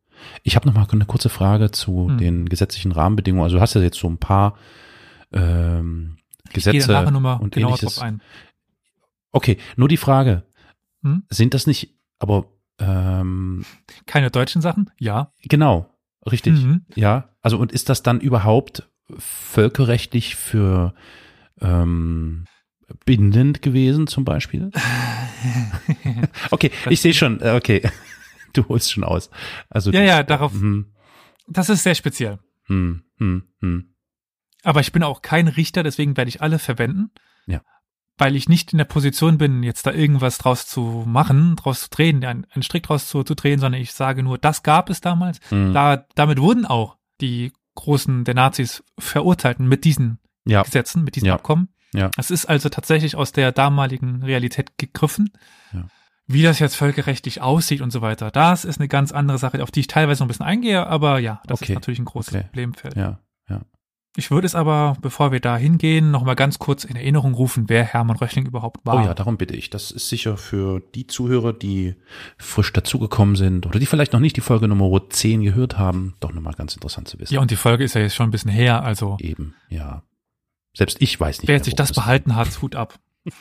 Ich 0.43 0.57
habe 0.57 0.67
noch 0.67 0.75
mal 0.75 0.87
eine 0.91 1.05
kurze 1.05 1.29
Frage 1.29 1.71
zu 1.73 2.09
Hm. 2.09 2.19
den 2.19 2.49
gesetzlichen 2.49 2.93
Rahmenbedingungen. 2.93 3.45
Also 3.45 3.57
du 3.57 3.61
hast 3.61 3.75
ja 3.75 3.83
jetzt 3.83 3.99
so 3.99 4.09
ein 4.09 4.17
paar 4.19 4.57
ähm, 5.33 6.17
Gesetze 6.53 6.97
und 6.99 7.53
genauer 7.55 7.71
ähnliches. 7.83 8.01
Okay, 9.33 9.59
nur 9.77 9.89
die 9.89 9.97
Frage. 9.99 10.45
Hm? 11.07 11.23
Sind 11.31 11.55
das 11.55 11.67
nicht, 11.67 11.95
aber 12.19 12.47
ähm, 12.79 13.65
Keine 14.07 14.31
deutschen 14.31 14.61
Sachen? 14.61 14.91
Ja. 14.99 15.33
genau, 15.43 15.89
richtig. 16.31 16.55
Mhm. 16.55 16.85
Ja, 16.95 17.31
also 17.43 17.59
und 17.59 17.71
ist 17.73 17.89
das 17.89 18.03
dann 18.03 18.21
überhaupt 18.21 18.89
völkerrechtlich 19.19 20.35
für 20.35 20.95
ähm, 21.61 22.45
bindend 23.05 23.63
gewesen 23.63 24.07
zum 24.07 24.25
Beispiel? 24.25 24.71
Okay, 26.51 26.71
ich 26.91 27.01
sehe 27.01 27.15
schon, 27.15 27.41
äh, 27.41 27.53
okay, 27.53 27.83
du 28.53 28.67
holst 28.69 28.93
schon 28.93 29.05
aus. 29.05 29.31
Also 29.71 29.91
Ja, 29.93 30.03
ja, 30.03 30.23
darauf, 30.23 30.53
Hm, 30.53 30.93
das 31.47 31.69
ist 31.69 31.83
sehr 31.83 31.95
speziell. 31.95 32.39
hm, 32.65 33.05
hm, 33.19 33.43
hm. 33.61 33.95
Aber 34.65 34.81
ich 34.81 34.91
bin 34.93 35.03
auch 35.05 35.23
kein 35.23 35.47
Richter, 35.49 35.83
deswegen 35.83 36.17
werde 36.17 36.29
ich 36.31 36.43
alle 36.43 36.59
verwenden. 36.59 37.11
Ja. 37.47 37.61
Weil 38.19 38.35
ich 38.35 38.49
nicht 38.49 38.73
in 38.73 38.79
der 38.79 38.87
Position 38.87 39.37
bin, 39.37 39.63
jetzt 39.63 39.87
da 39.87 39.93
irgendwas 39.93 40.39
draus 40.39 40.67
zu 40.67 41.05
machen, 41.07 41.55
draus 41.57 41.83
zu 41.83 41.89
drehen, 41.91 42.25
einen, 42.25 42.47
einen 42.51 42.63
Strick 42.63 42.85
draus 42.85 43.09
zu, 43.09 43.23
zu 43.25 43.35
drehen, 43.35 43.59
sondern 43.61 43.81
ich 43.81 43.93
sage 43.93 44.23
nur, 44.23 44.39
das 44.39 44.63
gab 44.63 44.89
es 44.89 45.03
damals. 45.03 45.39
Hm. 45.51 45.75
Da, 45.75 46.07
damit 46.15 46.41
wurden 46.41 46.65
auch 46.65 46.97
die 47.21 47.53
Großen 47.75 48.25
der 48.25 48.35
Nazis 48.35 48.83
verurteilten 48.99 49.69
mit 49.69 49.85
diesen 49.85 50.19
Ja, 50.47 50.63
Gesetzen, 50.63 51.05
mit 51.05 51.15
diesen 51.17 51.27
Ja. 51.27 51.35
Abkommen. 51.35 51.69
Ja. 51.93 52.11
Es 52.17 52.31
ist 52.31 52.47
also 52.47 52.69
tatsächlich 52.71 53.17
aus 53.17 53.33
der 53.33 53.53
damaligen 53.53 54.23
Realität 54.23 54.79
gegriffen. 54.79 55.31
Ja. 55.75 55.85
Wie 56.27 56.43
das 56.43 56.59
jetzt 56.59 56.75
völkerrechtlich 56.75 57.41
aussieht 57.43 57.81
und 57.83 57.91
so 57.93 58.01
weiter, 58.01 58.31
das 58.31 58.65
ist 58.65 58.81
eine 58.81 58.89
ganz 58.89 59.13
andere 59.13 59.39
Sache, 59.39 59.63
auf 59.63 59.71
die 59.71 59.81
ich 59.81 59.87
teilweise 59.89 60.21
noch 60.23 60.27
ein 60.27 60.29
bisschen 60.29 60.47
eingehe, 60.47 60.87
aber 60.87 61.19
ja, 61.21 61.41
das 61.47 61.61
Okay. 61.63 61.73
ist 61.73 61.77
natürlich 61.77 61.99
ein 62.01 62.05
großes 62.07 62.35
Okay. 62.35 62.45
Problemfeld. 62.45 62.97
ja. 62.97 63.19
Ich 64.19 64.31
würde 64.31 64.47
es 64.47 64.55
aber, 64.55 64.97
bevor 65.03 65.31
wir 65.31 65.41
da 65.41 65.59
hingehen, 65.59 66.11
noch 66.11 66.25
mal 66.25 66.35
ganz 66.35 66.59
kurz 66.59 66.85
in 66.85 66.97
Erinnerung 66.97 67.35
rufen, 67.35 67.69
wer 67.69 67.85
Hermann 67.85 68.17
Röchling 68.17 68.47
überhaupt 68.47 68.85
war. 68.87 69.03
Oh 69.03 69.05
ja, 69.05 69.13
darum 69.13 69.37
bitte 69.37 69.55
ich. 69.55 69.69
Das 69.69 69.91
ist 69.91 70.09
sicher 70.09 70.39
für 70.39 70.81
die 70.95 71.07
Zuhörer, 71.07 71.53
die 71.53 71.97
frisch 72.39 72.73
dazugekommen 72.73 73.37
sind 73.37 73.67
oder 73.67 73.79
die 73.79 73.85
vielleicht 73.85 74.15
noch 74.15 74.21
nicht 74.21 74.37
die 74.37 74.41
Folge 74.41 74.69
Nummer 74.69 75.03
10 75.07 75.43
gehört 75.43 75.77
haben, 75.77 76.15
doch 76.21 76.33
nochmal 76.33 76.55
ganz 76.55 76.75
interessant 76.75 77.09
zu 77.09 77.19
wissen. 77.19 77.35
ja, 77.35 77.41
und 77.41 77.51
die 77.51 77.57
Folge 77.57 77.85
ist 77.85 77.95
ja 77.95 78.01
jetzt 78.01 78.15
schon 78.15 78.29
ein 78.29 78.33
bisschen 78.33 78.51
her, 78.51 78.83
also 78.83 79.19
Eben, 79.21 79.55
ja. 79.69 80.03
Selbst 80.75 80.97
ich 81.01 81.21
weiß 81.21 81.41
nicht. 81.41 81.49
wer 81.49 81.57
mehr, 81.57 81.65
sich 81.65 81.75
das 81.75 81.93
behalten 81.93 82.37
hat, 82.37 82.63
Hut 82.63 82.75
ab. 82.75 82.99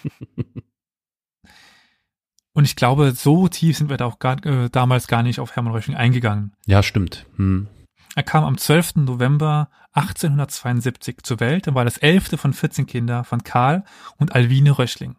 und 2.54 2.66
ich 2.66 2.76
glaube, 2.76 3.14
so 3.14 3.48
tief 3.48 3.78
sind 3.78 3.90
wir 3.90 3.98
da 3.98 4.06
auch 4.06 4.20
gar, 4.20 4.46
äh, 4.46 4.70
damals 4.70 5.08
gar 5.08 5.24
nicht 5.24 5.40
auf 5.40 5.56
Hermann 5.56 5.74
Röchling 5.74 5.96
eingegangen. 5.96 6.54
Ja, 6.66 6.84
stimmt. 6.84 7.26
Hm. 7.38 7.68
Er 8.16 8.24
kam 8.24 8.46
am 8.46 8.58
12. 8.58 8.96
November 8.96 9.70
1872 9.92 11.18
zur 11.24 11.42
Welt 11.42 11.68
und 11.68 11.76
war 11.76 11.84
das 11.84 11.98
elfte 11.98 12.38
von 12.38 12.54
14 12.54 12.86
Kindern 12.86 13.26
von 13.26 13.44
Karl 13.44 13.84
und 14.18 14.34
Alwine 14.34 14.80
Röchling. 14.80 15.18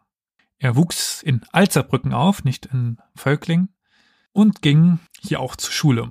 Er 0.59 0.77
wuchs 0.77 1.23
in 1.23 1.43
Alzerbrücken 1.53 2.15
auf, 2.15 2.43
nicht 2.43 2.65
in 2.67 2.97
Völkling, 3.15 3.69
und 4.33 4.63
ging 4.63 4.99
hier 5.21 5.41
auch 5.41 5.57
zur 5.57 5.73
Schule. 5.73 6.11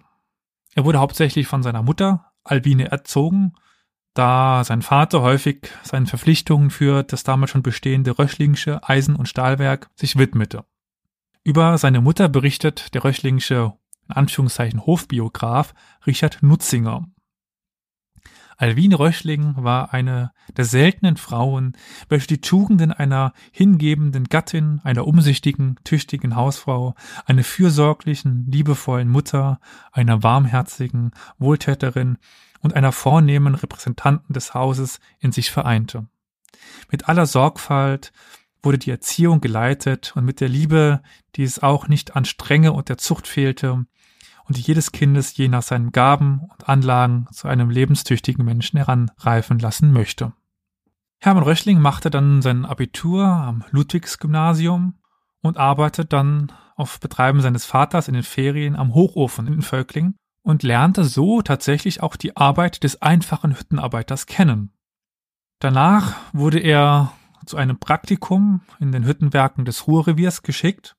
Er 0.75 0.85
wurde 0.85 0.99
hauptsächlich 0.99 1.47
von 1.47 1.63
seiner 1.63 1.81
Mutter, 1.81 2.31
Albine, 2.43 2.91
erzogen, 2.91 3.53
da 4.13 4.63
sein 4.63 4.83
Vater 4.83 5.23
häufig 5.23 5.67
seinen 5.83 6.05
Verpflichtungen 6.05 6.69
für 6.69 7.01
das 7.01 7.23
damals 7.23 7.51
schon 7.51 7.63
bestehende 7.63 8.17
Röchlingsche 8.17 8.87
Eisen- 8.87 9.15
und 9.15 9.27
Stahlwerk 9.27 9.89
sich 9.95 10.17
widmete. 10.17 10.65
Über 11.43 11.77
seine 11.79 12.01
Mutter 12.01 12.29
berichtet 12.29 12.93
der 12.93 13.03
Röchlingsche 13.03 13.73
in 14.07 14.15
Anführungszeichen 14.15 14.85
Hofbiograf 14.85 15.73
Richard 16.05 16.41
Nutzinger. 16.41 17.05
Alwine 18.57 18.97
Röchling 18.97 19.55
war 19.57 19.93
eine 19.93 20.31
der 20.55 20.63
seltenen 20.63 21.17
Frauen, 21.17 21.75
welche 22.07 22.27
die 22.27 22.41
Tugenden 22.41 22.93
einer 22.93 23.33
hingebenden 23.51 24.25
Gattin, 24.25 24.79
einer 24.83 25.07
umsichtigen, 25.07 25.75
tüchtigen 25.83 26.37
Hausfrau, 26.37 26.95
einer 27.25 27.43
fürsorglichen, 27.43 28.45
liebevollen 28.49 29.09
Mutter, 29.09 29.59
einer 29.91 30.23
warmherzigen 30.23 31.11
Wohltäterin 31.37 32.17
und 32.61 32.75
einer 32.75 32.93
vornehmen 32.93 33.55
Repräsentanten 33.55 34.33
des 34.33 34.53
Hauses 34.53 34.99
in 35.19 35.33
sich 35.33 35.51
vereinte. 35.51 36.07
Mit 36.89 37.09
aller 37.09 37.25
Sorgfalt 37.25 38.13
wurde 38.63 38.77
die 38.77 38.89
Erziehung 38.89 39.41
geleitet 39.41 40.13
und 40.15 40.25
mit 40.25 40.39
der 40.39 40.49
Liebe, 40.49 41.01
die 41.35 41.43
es 41.43 41.61
auch 41.61 41.87
nicht 41.87 42.15
an 42.15 42.25
Strenge 42.25 42.71
und 42.71 42.89
der 42.89 42.97
Zucht 42.97 43.27
fehlte, 43.27 43.85
und 44.47 44.57
jedes 44.57 44.91
Kindes 44.91 45.35
je 45.37 45.47
nach 45.47 45.63
seinen 45.63 45.91
Gaben 45.91 46.41
und 46.51 46.69
Anlagen 46.69 47.27
zu 47.31 47.47
einem 47.47 47.69
lebenstüchtigen 47.69 48.45
Menschen 48.45 48.77
heranreifen 48.77 49.59
lassen 49.59 49.91
möchte. 49.91 50.33
Hermann 51.19 51.43
Röchling 51.43 51.79
machte 51.79 52.09
dann 52.09 52.41
sein 52.41 52.65
Abitur 52.65 53.25
am 53.25 53.63
Ludwigsgymnasium 53.71 54.95
und 55.41 55.57
arbeitet 55.57 56.13
dann 56.13 56.51
auf 56.75 56.99
Betreiben 56.99 57.41
seines 57.41 57.65
Vaters 57.65 58.07
in 58.07 58.13
den 58.13 58.23
Ferien 58.23 58.75
am 58.75 58.93
Hochofen 58.93 59.47
in 59.47 59.61
Völkling 59.61 60.15
und 60.43 60.61
lernte 60.61 61.03
so 61.03 61.41
tatsächlich 61.41 62.03
auch 62.03 62.15
die 62.15 62.37
Arbeit 62.37 62.83
des 62.83 63.01
einfachen 63.01 63.57
Hüttenarbeiters 63.57 64.27
kennen. 64.27 64.73
Danach 65.59 66.15
wurde 66.33 66.59
er 66.59 67.13
zu 67.45 67.57
einem 67.57 67.79
Praktikum 67.79 68.61
in 68.79 68.91
den 68.91 69.05
Hüttenwerken 69.05 69.65
des 69.65 69.87
Ruhrreviers 69.87 70.43
geschickt 70.43 70.95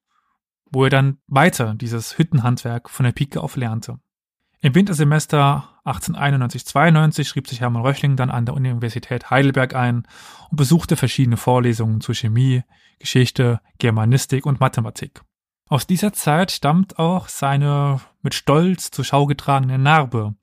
wo 0.71 0.85
er 0.85 0.91
dann 0.91 1.19
weiter 1.27 1.75
dieses 1.75 2.19
Hüttenhandwerk 2.19 2.91
von 2.91 3.05
der 3.05 3.13
Pike 3.13 3.41
auf 3.41 3.57
lernte. 3.57 3.99
Im 4.61 4.75
Wintersemester 4.75 5.69
1891-92 5.85 7.25
schrieb 7.25 7.47
sich 7.49 7.61
Hermann 7.61 7.83
Röchling 7.83 8.17
dann 8.17 8.31
an 8.31 8.47
der 8.47 8.55
Universität 8.55 9.31
Heidelberg 9.31 9.75
ein 9.75 10.07
und 10.51 10.57
besuchte 10.57 10.97
verschiedene 10.97 11.37
Vorlesungen 11.37 12.01
zu 12.01 12.15
Chemie, 12.15 12.65
Geschichte, 12.99 13.61
Germanistik 13.79 14.47
und 14.47 14.59
Mathematik. 14.59 15.23
Aus 15.69 15.87
dieser 15.87 16.13
Zeit 16.13 16.53
stammt 16.53 16.99
auch 16.99 17.29
seine 17.29 18.01
mit 18.23 18.35
Stolz 18.35 18.91
zur 18.91 19.05
Schau 19.05 19.27
getragene 19.27 19.79
Narbe, 19.79 20.35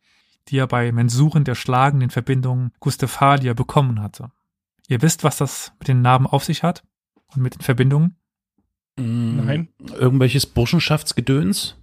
die 0.50 0.58
er 0.58 0.68
bei 0.68 0.92
Mensuren 0.92 1.44
der 1.44 1.56
schlagenden 1.56 2.10
Verbindung 2.10 2.72
Gustafalia 2.80 3.53
bekommen 3.53 4.01
hatte. 4.01 4.32
Ihr 4.88 5.01
wisst, 5.01 5.24
was 5.24 5.38
das 5.38 5.74
mit 5.80 5.88
den 5.88 6.01
Narben 6.01 6.27
auf 6.27 6.44
sich 6.44 6.63
hat 6.63 6.84
und 7.34 7.42
mit 7.42 7.56
den 7.56 7.62
Verbindungen? 7.62 8.18
Nein. 8.98 9.70
Irgendwelches 10.00 10.46
Burschenschaftsgedöns? 10.46 11.76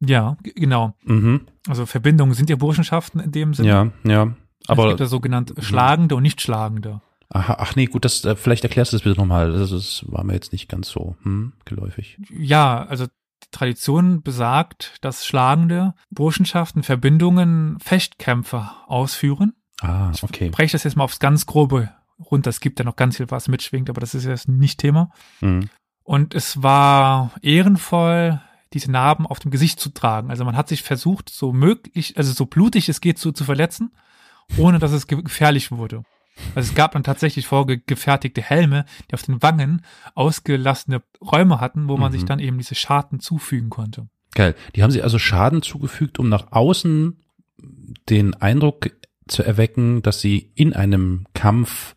Ja, 0.00 0.36
genau. 0.42 0.94
Mhm. 1.04 1.42
Also 1.68 1.86
Verbindungen 1.86 2.34
sind 2.34 2.50
ja 2.50 2.56
Burschenschaften 2.56 3.20
in 3.20 3.32
dem 3.32 3.54
Sinne. 3.54 3.68
Ja, 3.68 3.92
ja. 4.04 4.34
es 4.62 4.68
Aber, 4.68 4.88
gibt 4.88 5.00
ja 5.00 5.06
sogenannte 5.06 5.60
schlagende 5.62 6.16
und 6.16 6.22
nicht 6.22 6.40
schlagende. 6.40 7.00
aha, 7.28 7.56
ach 7.58 7.76
nee, 7.76 7.86
gut, 7.86 8.04
das, 8.04 8.24
äh, 8.24 8.36
vielleicht 8.36 8.64
erklärst 8.64 8.92
du 8.92 8.96
das 8.96 9.04
bitte 9.04 9.20
nochmal. 9.20 9.52
Das, 9.52 9.70
das 9.70 10.04
war 10.08 10.24
mir 10.24 10.34
jetzt 10.34 10.52
nicht 10.52 10.68
ganz 10.68 10.88
so 10.88 11.16
hm, 11.22 11.52
geläufig. 11.64 12.18
Ja, 12.30 12.84
also 12.84 13.06
die 13.06 13.50
Tradition 13.50 14.22
besagt, 14.22 14.96
dass 15.02 15.26
schlagende 15.26 15.94
Burschenschaften 16.10 16.82
Verbindungen 16.82 17.78
Fechtkämpfe 17.80 18.70
ausführen. 18.86 19.54
Ah, 19.82 20.12
okay. 20.22 20.46
Ich 20.46 20.52
breche 20.52 20.72
das 20.72 20.84
jetzt 20.84 20.96
mal 20.96 21.04
aufs 21.04 21.20
ganz 21.20 21.46
Grobe 21.46 21.90
runter. 22.30 22.50
Es 22.50 22.60
gibt 22.60 22.78
ja 22.78 22.84
noch 22.84 22.96
ganz 22.96 23.16
viel, 23.16 23.30
was 23.30 23.48
mitschwingt, 23.48 23.88
aber 23.88 24.00
das 24.00 24.14
ist 24.14 24.24
jetzt 24.24 24.48
nicht 24.48 24.78
Thema. 24.78 25.10
Mhm. 25.40 25.68
Und 26.10 26.34
es 26.34 26.60
war 26.60 27.30
ehrenvoll, 27.40 28.40
diese 28.72 28.90
Narben 28.90 29.28
auf 29.28 29.38
dem 29.38 29.52
Gesicht 29.52 29.78
zu 29.78 29.90
tragen. 29.90 30.30
Also 30.30 30.44
man 30.44 30.56
hat 30.56 30.66
sich 30.68 30.82
versucht, 30.82 31.28
so 31.28 31.52
möglich, 31.52 32.16
also 32.16 32.32
so 32.32 32.46
blutig 32.46 32.88
es 32.88 33.00
geht, 33.00 33.16
zu, 33.16 33.30
zu 33.30 33.44
verletzen, 33.44 33.92
ohne 34.56 34.80
dass 34.80 34.90
es 34.90 35.06
ge 35.06 35.22
gefährlich 35.22 35.70
wurde. 35.70 36.02
Also 36.56 36.68
es 36.68 36.74
gab 36.74 36.90
dann 36.90 37.04
tatsächlich 37.04 37.46
vorgefertigte 37.46 38.42
Helme, 38.42 38.86
die 39.08 39.14
auf 39.14 39.22
den 39.22 39.40
Wangen 39.40 39.84
ausgelassene 40.16 41.00
Räume 41.22 41.60
hatten, 41.60 41.86
wo 41.86 41.96
man 41.96 42.10
Mhm. 42.10 42.16
sich 42.16 42.24
dann 42.24 42.40
eben 42.40 42.58
diese 42.58 42.74
Schaden 42.74 43.20
zufügen 43.20 43.70
konnte. 43.70 44.08
Geil. 44.34 44.56
Die 44.74 44.82
haben 44.82 44.90
sie 44.90 45.02
also 45.02 45.20
Schaden 45.20 45.62
zugefügt, 45.62 46.18
um 46.18 46.28
nach 46.28 46.50
außen 46.50 47.22
den 48.08 48.34
Eindruck 48.34 48.90
zu 49.28 49.44
erwecken, 49.44 50.02
dass 50.02 50.20
sie 50.20 50.50
in 50.56 50.72
einem 50.72 51.26
Kampf 51.34 51.94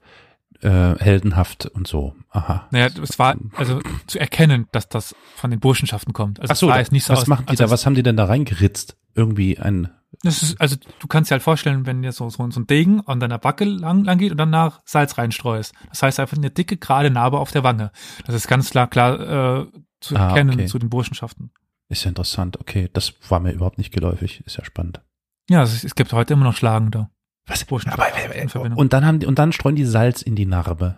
äh, 0.63 0.95
heldenhaft 0.99 1.65
und 1.67 1.87
so. 1.87 2.15
Aha. 2.29 2.67
Naja, 2.71 2.87
es 3.01 3.19
war 3.19 3.35
also 3.55 3.81
zu 4.07 4.19
erkennen, 4.19 4.67
dass 4.71 4.89
das 4.89 5.15
von 5.35 5.51
den 5.51 5.59
Burschenschaften 5.59 6.13
kommt. 6.13 6.39
Also 6.39 6.51
Ach 6.51 6.55
so, 6.55 6.73
jetzt 6.73 6.91
nicht 6.91 7.05
so 7.05 7.13
was 7.13 7.21
aus, 7.21 7.27
machen 7.27 7.45
die 7.45 7.49
also 7.51 7.65
da? 7.65 7.69
Was 7.69 7.85
haben 7.85 7.95
die 7.95 8.03
denn 8.03 8.17
da 8.17 8.25
reingeritzt? 8.25 8.97
Irgendwie 9.15 9.59
ein. 9.59 9.89
Das 10.23 10.41
ist, 10.41 10.59
also 10.61 10.75
du 10.99 11.07
kannst 11.07 11.29
dir 11.29 11.33
halt 11.33 11.43
vorstellen, 11.43 11.85
wenn 11.85 12.01
dir 12.01 12.11
so, 12.11 12.29
so, 12.29 12.49
so 12.49 12.59
ein 12.59 12.67
Degen 12.67 13.01
an 13.01 13.19
deiner 13.19 13.37
Backe 13.39 13.65
lang, 13.65 14.03
lang 14.03 14.17
geht 14.17 14.31
und 14.31 14.37
danach 14.37 14.81
Salz 14.85 15.17
reinstreust. 15.17 15.73
Das 15.89 16.01
heißt 16.03 16.19
einfach 16.19 16.37
eine 16.37 16.49
dicke, 16.51 16.77
gerade 16.77 17.09
Narbe 17.09 17.39
auf 17.39 17.51
der 17.51 17.63
Wange. 17.63 17.91
Das 18.25 18.35
ist 18.35 18.47
ganz 18.47 18.69
klar, 18.69 18.87
klar 18.87 19.61
äh, 19.61 19.67
zu 19.99 20.15
Ah, 20.15 20.29
erkennen 20.29 20.53
okay. 20.53 20.65
zu 20.67 20.79
den 20.79 20.89
Burschenschaften. 20.89 21.51
Ist 21.89 22.03
ja 22.05 22.09
interessant. 22.09 22.59
Okay, 22.59 22.89
das 22.93 23.13
war 23.27 23.39
mir 23.39 23.51
überhaupt 23.51 23.77
nicht 23.77 23.93
geläufig. 23.93 24.41
Ist 24.45 24.57
ja 24.57 24.65
spannend. 24.65 25.01
Ja, 25.49 25.61
es, 25.63 25.83
es 25.83 25.95
gibt 25.95 26.13
heute 26.13 26.33
immer 26.33 26.45
noch 26.45 26.55
Schlagende. 26.55 27.09
Was? 27.47 27.65
Aber, 27.69 28.07
in 28.35 28.49
Verbindung. 28.49 28.79
und 28.79 28.93
dann 28.93 29.05
haben 29.05 29.19
die 29.19 29.25
und 29.25 29.37
dann 29.39 29.51
streuen 29.51 29.75
die 29.75 29.85
Salz 29.85 30.21
in 30.21 30.35
die 30.35 30.45
Narbe. 30.45 30.97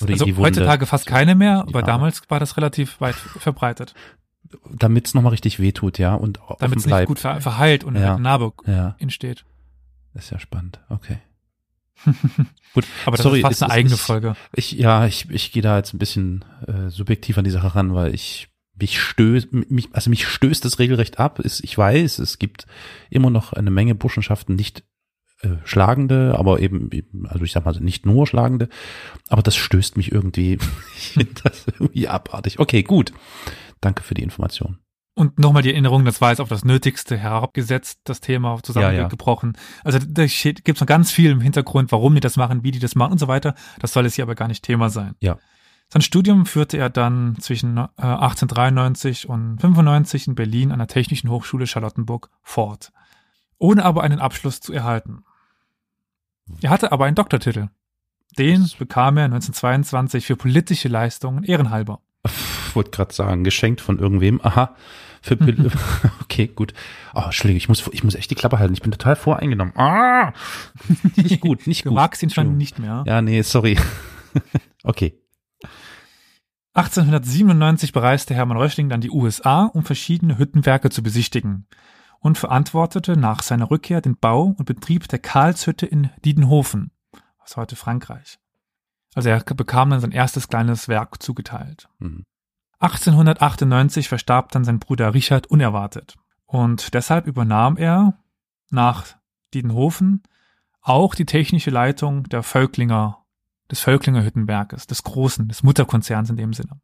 Oder 0.00 0.12
also 0.12 0.24
die 0.24 0.36
heutzutage 0.36 0.86
fast 0.86 1.06
keine 1.06 1.34
mehr, 1.34 1.60
aber 1.60 1.80
Ja. 1.80 1.86
damals 1.86 2.22
war 2.28 2.40
das 2.40 2.56
relativ 2.56 3.00
weit 3.00 3.14
verbreitet. 3.14 3.94
damit 4.70 5.06
es 5.08 5.14
nochmal 5.14 5.30
richtig 5.30 5.58
wehtut, 5.58 5.98
ja, 5.98 6.14
und 6.14 6.38
Damit 6.60 6.78
es 6.78 6.86
nicht 6.86 7.06
gut 7.06 7.18
ver 7.18 7.40
verheilt 7.40 7.82
und 7.82 7.96
Ja. 7.96 8.14
eine 8.14 8.22
Narbe 8.22 8.52
Ja, 8.66 8.94
entsteht. 8.98 9.44
ist 10.14 10.30
ja 10.30 10.38
spannend. 10.38 10.80
Okay. 10.88 11.18
Aber 13.06 13.16
das 13.16 13.22
Sorry, 13.22 13.38
ist 13.38 13.42
fast 13.42 13.56
es- 13.56 13.62
eine 13.62 13.72
eigene 13.72 13.94
ich- 13.94 14.00
Folge. 14.00 14.36
Ich, 14.52 14.72
ja, 14.72 15.06
ich, 15.06 15.28
ich 15.30 15.52
gehe 15.52 15.62
da 15.62 15.76
jetzt 15.76 15.94
ein 15.94 15.98
bisschen 15.98 16.44
äh, 16.66 16.88
subjektiv 16.88 17.38
an 17.38 17.44
die 17.44 17.50
Sache 17.50 17.74
ran, 17.74 17.94
weil 17.94 18.14
ich 18.14 18.48
mich 18.78 19.00
stößt, 19.00 19.52
mich, 19.52 19.88
also 19.92 20.10
mich 20.10 20.26
stößt 20.26 20.64
das 20.64 20.78
regelrecht 20.78 21.18
ab. 21.20 21.38
Ist, 21.38 21.62
ich 21.64 21.76
weiß, 21.76 22.18
es 22.18 22.38
gibt 22.38 22.66
immer 23.10 23.30
noch 23.30 23.52
eine 23.52 23.70
Menge 23.70 23.94
Burschenschaften, 23.94 24.56
nicht 24.56 24.82
äh, 25.44 25.56
schlagende, 25.64 26.36
aber 26.38 26.60
eben, 26.60 26.90
eben, 26.92 27.26
also 27.26 27.44
ich 27.44 27.52
sag 27.52 27.64
mal 27.64 27.78
nicht 27.80 28.06
nur 28.06 28.26
schlagende, 28.26 28.68
aber 29.28 29.42
das 29.42 29.56
stößt 29.56 29.96
mich 29.96 30.10
irgendwie, 30.12 30.54
ich 30.96 31.08
finde 31.10 31.34
das 31.44 31.66
irgendwie 31.66 32.08
abartig. 32.08 32.58
Okay, 32.58 32.82
gut. 32.82 33.12
Danke 33.80 34.02
für 34.02 34.14
die 34.14 34.22
Information. 34.22 34.78
Und 35.16 35.38
nochmal 35.38 35.62
die 35.62 35.70
Erinnerung, 35.70 36.04
das 36.04 36.20
war 36.20 36.30
jetzt 36.30 36.40
auf 36.40 36.48
das 36.48 36.64
Nötigste 36.64 37.16
herabgesetzt, 37.16 38.00
das 38.02 38.20
Thema 38.20 38.58
zusammengebrochen. 38.64 39.56
Also 39.84 40.00
da 40.00 40.26
steht- 40.26 40.64
gibt's 40.64 40.80
noch 40.80 40.88
ganz 40.88 41.12
viel 41.12 41.30
im 41.30 41.40
Hintergrund, 41.40 41.92
warum 41.92 42.14
die 42.16 42.20
das 42.20 42.36
machen, 42.36 42.64
wie 42.64 42.72
die 42.72 42.80
das 42.80 42.96
machen 42.96 43.12
und 43.12 43.18
so 43.18 43.28
weiter. 43.28 43.54
Das 43.78 43.92
soll 43.92 44.04
jetzt 44.04 44.14
hier 44.16 44.24
aber 44.24 44.34
gar 44.34 44.48
nicht 44.48 44.64
Thema 44.64 44.90
sein. 44.90 45.14
Ja. 45.20 45.38
Sein 45.88 46.02
Studium 46.02 46.46
führte 46.46 46.78
er 46.78 46.90
dann 46.90 47.36
zwischen 47.38 47.76
äh, 47.76 47.82
1893 47.98 49.28
und 49.28 49.58
95 49.60 50.28
in 50.28 50.34
Berlin 50.34 50.72
an 50.72 50.78
der 50.78 50.88
Technischen 50.88 51.30
Hochschule 51.30 51.66
Charlottenburg 51.68 52.30
fort, 52.42 52.90
ohne 53.58 53.84
aber 53.84 54.02
einen 54.02 54.18
Abschluss 54.18 54.60
zu 54.60 54.72
erhalten. 54.72 55.24
Er 56.60 56.70
hatte 56.70 56.92
aber 56.92 57.06
einen 57.06 57.14
Doktortitel. 57.14 57.68
Den 58.38 58.68
bekam 58.78 59.16
er 59.16 59.24
1922 59.26 60.26
für 60.26 60.36
politische 60.36 60.88
Leistungen 60.88 61.44
ehrenhalber. 61.44 62.00
Ich 62.24 62.74
wollte 62.74 62.90
gerade 62.90 63.14
sagen, 63.14 63.44
geschenkt 63.44 63.80
von 63.80 63.98
irgendwem. 63.98 64.40
Aha. 64.42 64.74
Für 65.22 65.38
okay, 66.22 66.48
gut. 66.48 66.74
Oh, 67.14 67.22
Entschuldigung, 67.24 67.56
ich 67.56 67.68
muss, 67.68 67.88
ich 67.92 68.04
muss 68.04 68.14
echt 68.14 68.30
die 68.30 68.34
Klappe 68.34 68.58
halten. 68.58 68.74
Ich 68.74 68.82
bin 68.82 68.92
total 68.92 69.16
voreingenommen. 69.16 69.76
Ah! 69.76 70.32
Nicht 71.16 71.40
gut, 71.40 71.66
nicht 71.66 71.84
Du 71.84 71.90
gut. 71.90 71.96
magst 71.96 72.22
ihn 72.22 72.30
schon 72.30 72.56
nicht 72.56 72.78
mehr. 72.78 73.04
Ja, 73.06 73.22
nee, 73.22 73.42
sorry. 73.42 73.78
okay. 74.82 75.18
1897 76.74 77.92
bereiste 77.92 78.34
Hermann 78.34 78.56
Röchling 78.56 78.88
dann 78.88 79.00
die 79.00 79.10
USA, 79.10 79.64
um 79.66 79.84
verschiedene 79.84 80.38
Hüttenwerke 80.38 80.90
zu 80.90 81.02
besichtigen 81.04 81.68
und 82.24 82.38
verantwortete 82.38 83.18
nach 83.18 83.42
seiner 83.42 83.70
Rückkehr 83.70 84.00
den 84.00 84.16
Bau 84.16 84.54
und 84.56 84.64
Betrieb 84.64 85.08
der 85.08 85.18
Karlshütte 85.18 85.84
in 85.84 86.08
Diedenhofen, 86.24 86.90
was 87.38 87.58
heute 87.58 87.76
Frankreich. 87.76 88.38
Also 89.14 89.28
er 89.28 89.40
bekam 89.40 89.90
dann 89.90 90.00
sein 90.00 90.10
erstes 90.10 90.48
kleines 90.48 90.88
Werk 90.88 91.22
zugeteilt. 91.22 91.86
Mhm. 91.98 92.24
1898 92.78 94.08
verstarb 94.08 94.52
dann 94.52 94.64
sein 94.64 94.78
Bruder 94.78 95.12
Richard 95.12 95.48
unerwartet 95.48 96.16
und 96.46 96.94
deshalb 96.94 97.26
übernahm 97.26 97.76
er 97.76 98.14
nach 98.70 99.16
Diedenhofen 99.52 100.22
auch 100.80 101.14
die 101.14 101.26
technische 101.26 101.70
Leitung 101.70 102.22
der 102.24 102.42
Völklinger, 102.42 103.18
des 103.70 103.80
Völklinger 103.80 104.24
Hüttenwerkes, 104.24 104.86
des 104.86 105.02
großen, 105.02 105.46
des 105.48 105.62
Mutterkonzerns 105.62 106.30
in 106.30 106.36
dem 106.36 106.54
Sinne. 106.54 106.80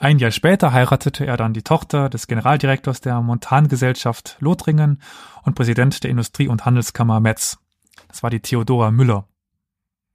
Ein 0.00 0.18
Jahr 0.18 0.30
später 0.30 0.72
heiratete 0.72 1.26
er 1.26 1.36
dann 1.36 1.54
die 1.54 1.62
Tochter 1.62 2.08
des 2.08 2.28
Generaldirektors 2.28 3.00
der 3.00 3.20
Montangesellschaft 3.20 4.36
Lothringen 4.38 5.02
und 5.42 5.54
Präsident 5.54 6.04
der 6.04 6.10
Industrie- 6.10 6.46
und 6.48 6.64
Handelskammer 6.64 7.18
Metz. 7.18 7.58
Das 8.06 8.22
war 8.22 8.30
die 8.30 8.40
Theodora 8.40 8.90
Müller. 8.92 9.26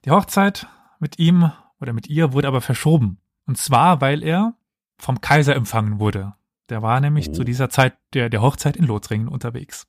Die 0.05 0.11
Hochzeit 0.11 0.67
mit 0.99 1.19
ihm 1.19 1.51
oder 1.81 1.91
mit 1.91 2.07
ihr 2.07 2.31
wurde 2.31 2.47
aber 2.47 2.61
verschoben. 2.61 3.19
Und 3.45 3.57
zwar, 3.57 3.99
weil 3.99 4.23
er 4.23 4.53
vom 4.97 5.19
Kaiser 5.19 5.55
empfangen 5.55 5.99
wurde. 5.99 6.33
Der 6.69 6.81
war 6.81 7.01
nämlich 7.01 7.29
Oh. 7.29 7.33
zu 7.33 7.43
dieser 7.43 7.69
Zeit 7.69 7.97
der, 8.13 8.29
der 8.29 8.41
Hochzeit 8.41 8.77
in 8.77 8.85
Lothringen 8.85 9.27
unterwegs. 9.27 9.85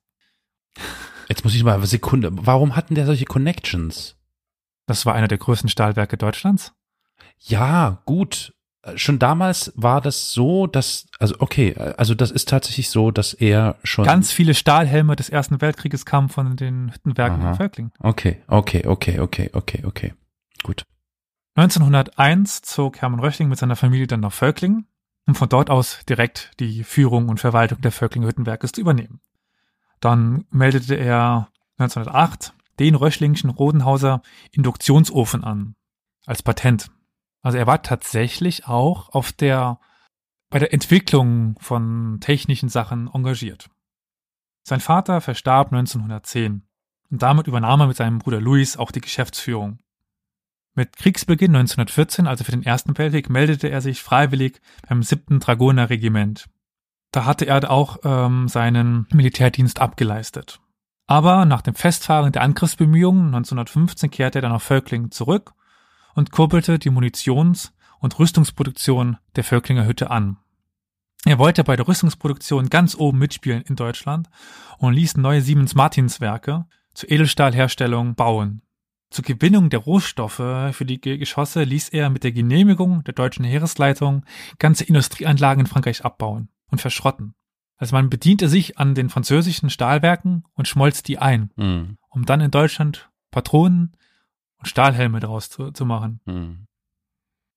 Jetzt 1.29 1.45
muss 1.45 1.55
ich 1.55 1.63
mal 1.63 1.75
eine 1.75 1.87
Sekunde. 1.87 2.31
Warum 2.33 2.75
hatten 2.75 2.95
der 2.95 3.05
solche 3.05 3.25
Connections? 3.25 4.17
Das 4.87 5.05
war 5.05 5.15
einer 5.15 5.29
der 5.29 5.37
größten 5.37 5.69
Stahlwerke 5.69 6.17
Deutschlands. 6.17 6.73
Ja, 7.39 8.01
gut. 8.05 8.53
Schon 8.95 9.17
damals 9.17 9.73
war 9.75 9.99
das 9.99 10.31
so, 10.31 10.67
dass, 10.67 11.07
also 11.17 11.35
okay, 11.39 11.75
also 11.97 12.13
das 12.13 12.29
ist 12.29 12.49
tatsächlich 12.49 12.89
so, 12.89 13.09
dass 13.09 13.33
er 13.33 13.77
schon. 13.83 14.05
Ganz 14.05 14.31
viele 14.31 14.53
Stahlhelme 14.53 15.15
des 15.15 15.29
Ersten 15.29 15.59
Weltkrieges 15.59 16.05
kamen 16.05 16.29
von 16.29 16.55
den 16.55 16.93
Hüttenwerken 16.93 17.41
Aha. 17.41 17.49
in 17.49 17.55
Völkling. 17.55 17.91
Okay, 17.99 18.43
okay, 18.47 18.85
okay, 18.85 19.19
okay, 19.19 19.49
okay, 19.53 19.83
okay. 19.85 20.13
Gut. 20.61 20.83
1901 21.55 22.61
zog 22.61 23.01
Hermann 23.01 23.21
Röchling 23.21 23.49
mit 23.49 23.57
seiner 23.57 23.75
Familie 23.75 24.07
dann 24.07 24.19
nach 24.19 24.33
Völkling, 24.33 24.85
um 25.25 25.35
von 25.35 25.49
dort 25.49 25.69
aus 25.69 25.99
direkt 26.07 26.51
die 26.59 26.83
Führung 26.83 27.29
und 27.29 27.39
Verwaltung 27.39 27.81
der 27.81 27.91
Völklinger 27.91 28.27
Hüttenwerkes 28.27 28.73
zu 28.73 28.81
übernehmen. 28.81 29.19
Dann 29.99 30.45
meldete 30.51 30.95
er 30.95 31.49
1908 31.77 32.53
den 32.79 32.95
Röchlingschen 32.95 33.49
Rodenhauser 33.49 34.21
Induktionsofen 34.51 35.43
an, 35.43 35.75
als 36.25 36.43
Patent. 36.43 36.91
Also 37.45 37.59
er 37.59 37.67
war 37.67 37.83
tatsächlich 37.83 38.65
auch 38.65 39.09
auf 39.09 39.31
der, 39.31 39.79
bei 40.49 40.57
der 40.57 40.73
Entwicklung 40.73 41.55
von 41.59 42.17
technischen 42.19 42.69
Sachen 42.69 43.07
engagiert. 43.13 43.69
Sein 44.63 44.79
Vater 44.79 45.21
verstarb 45.21 45.71
1910 45.71 46.63
und 47.11 47.21
damit 47.21 47.45
übernahm 47.45 47.81
er 47.81 47.87
mit 47.87 47.97
seinem 47.97 48.17
Bruder 48.17 48.41
Louis 48.41 48.77
auch 48.77 48.89
die 48.89 48.99
Geschäftsführung. 48.99 49.77
Mit 50.73 50.97
Kriegsbeginn 50.97 51.55
1914, 51.55 52.25
also 52.25 52.43
für 52.43 52.51
den 52.51 52.63
Ersten 52.63 52.97
Weltkrieg, 52.97 53.29
meldete 53.29 53.67
er 53.67 53.81
sich 53.81 54.01
freiwillig 54.01 54.59
beim 54.89 55.03
7. 55.03 55.39
Dragonerregiment. 55.39 56.49
Da 57.11 57.25
hatte 57.25 57.45
er 57.45 57.69
auch 57.69 57.99
ähm, 58.03 58.47
seinen 58.47 59.05
Militärdienst 59.13 59.79
abgeleistet. 59.79 60.61
Aber 61.05 61.45
nach 61.45 61.61
dem 61.61 61.75
Festfahren 61.75 62.31
der 62.31 62.41
Angriffsbemühungen 62.41 63.27
1915 63.27 64.09
kehrte 64.09 64.39
er 64.39 64.41
dann 64.41 64.51
nach 64.51 64.63
Völkling 64.63 65.11
zurück 65.11 65.53
und 66.15 66.31
kurbelte 66.31 66.79
die 66.79 66.89
Munitions- 66.89 67.71
und 67.99 68.17
Rüstungsproduktion 68.17 69.17
der 69.35 69.43
Völklinger 69.43 69.85
Hütte 69.85 70.09
an. 70.09 70.37
Er 71.25 71.39
wollte 71.39 71.63
bei 71.63 71.75
der 71.75 71.87
Rüstungsproduktion 71.87 72.69
ganz 72.69 72.95
oben 72.95 73.19
mitspielen 73.19 73.61
in 73.63 73.75
Deutschland 73.75 74.29
und 74.77 74.93
ließ 74.93 75.17
neue 75.17 75.41
Siemens-Martins-Werke 75.41 76.65
zur 76.93 77.11
Edelstahlherstellung 77.11 78.15
bauen. 78.15 78.61
Zur 79.09 79.23
Gewinnung 79.23 79.69
der 79.69 79.79
Rohstoffe 79.79 80.35
für 80.35 80.85
die 80.85 80.99
Geschosse 80.99 81.63
ließ 81.63 81.89
er 81.89 82.09
mit 82.09 82.23
der 82.23 82.31
Genehmigung 82.31 83.03
der 83.03 83.13
deutschen 83.13 83.45
Heeresleitung 83.45 84.23
ganze 84.59 84.83
Industrieanlagen 84.83 85.61
in 85.61 85.67
Frankreich 85.67 86.03
abbauen 86.05 86.49
und 86.69 86.81
verschrotten. 86.81 87.33
Also 87.77 87.95
man 87.95 88.09
bediente 88.09 88.47
sich 88.47 88.77
an 88.77 88.95
den 88.95 89.09
französischen 89.09 89.69
Stahlwerken 89.69 90.43
und 90.53 90.67
schmolz 90.67 91.03
die 91.03 91.17
ein, 91.17 91.51
Mhm. 91.55 91.97
um 92.09 92.25
dann 92.25 92.41
in 92.41 92.51
Deutschland 92.51 93.09
Patronen 93.31 93.91
Stahlhelme 94.65 95.19
daraus 95.19 95.49
zu, 95.49 95.71
zu 95.71 95.85
machen. 95.85 96.19
Mhm. 96.25 96.67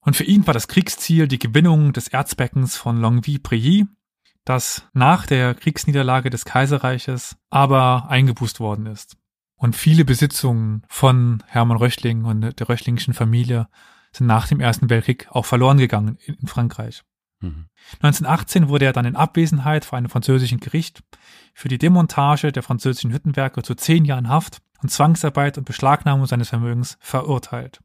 Und 0.01 0.17
für 0.17 0.25
ihn 0.25 0.47
war 0.47 0.55
das 0.55 0.69
Kriegsziel 0.69 1.29
die 1.29 1.39
Gewinnung 1.39 1.93
des 1.93 2.09
Erzbeckens 2.09 2.77
von 2.77 3.01
Longwy-Prilly, 3.01 3.87
das 4.45 4.89
nach 4.95 5.27
der 5.27 5.55
Kriegsniederlage 5.55 6.31
des 6.31 6.45
Kaiserreiches 6.45 7.37
aber 7.51 8.09
eingebußt 8.09 8.61
worden 8.61 8.87
ist. 8.87 9.17
Und 9.57 9.77
viele 9.77 10.05
Besitzungen 10.05 10.83
von 10.89 11.43
Hermann 11.47 11.77
Röchling 11.77 12.25
und 12.25 12.59
der 12.59 12.69
Röchlingischen 12.69 13.13
Familie 13.13 13.69
sind 14.13 14.27
nach 14.27 14.47
dem 14.47 14.61
Ersten 14.61 14.89
Weltkrieg 14.89 15.27
auch 15.31 15.45
verloren 15.45 15.79
gegangen 15.79 16.17
in 16.25 16.35
in 16.35 16.47
Frankreich. 16.47 17.03
Mhm. 17.41 17.67
1918 18.01 18.69
wurde 18.69 18.87
er 18.87 18.93
dann 18.93 19.05
in 19.05 19.17
Abwesenheit 19.17 19.85
vor 19.85 19.99
einem 19.99 20.11
französischen 20.11 20.61
Gericht 20.61 21.03
für 21.55 21.69
die 21.69 21.79
Demontage 21.79 22.53
der 22.53 22.63
französischen 22.63 23.13
Hüttenwerke 23.13 23.63
zu 23.63 23.75
zehn 23.75 24.05
Jahren 24.05 24.29
Haft 24.29 24.59
und 24.83 24.91
Zwangsarbeit 24.91 25.59
und 25.59 25.65
Beschlagnahmung 25.65 26.27
seines 26.27 26.49
Vermögens 26.49 26.99
verurteilt. 27.01 27.81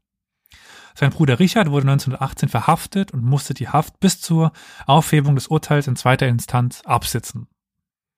Sein 0.96 1.10
Bruder 1.10 1.40
Richard 1.40 1.70
wurde 1.70 1.88
1918 1.88 2.48
verhaftet 2.48 3.12
und 3.12 3.24
musste 3.24 3.52
die 3.52 3.68
Haft 3.68 3.98
bis 3.98 4.20
zur 4.20 4.52
Aufhebung 4.86 5.34
des 5.34 5.48
Urteils 5.48 5.88
in 5.88 5.96
zweiter 5.96 6.28
Instanz 6.28 6.82
absitzen. 6.84 7.48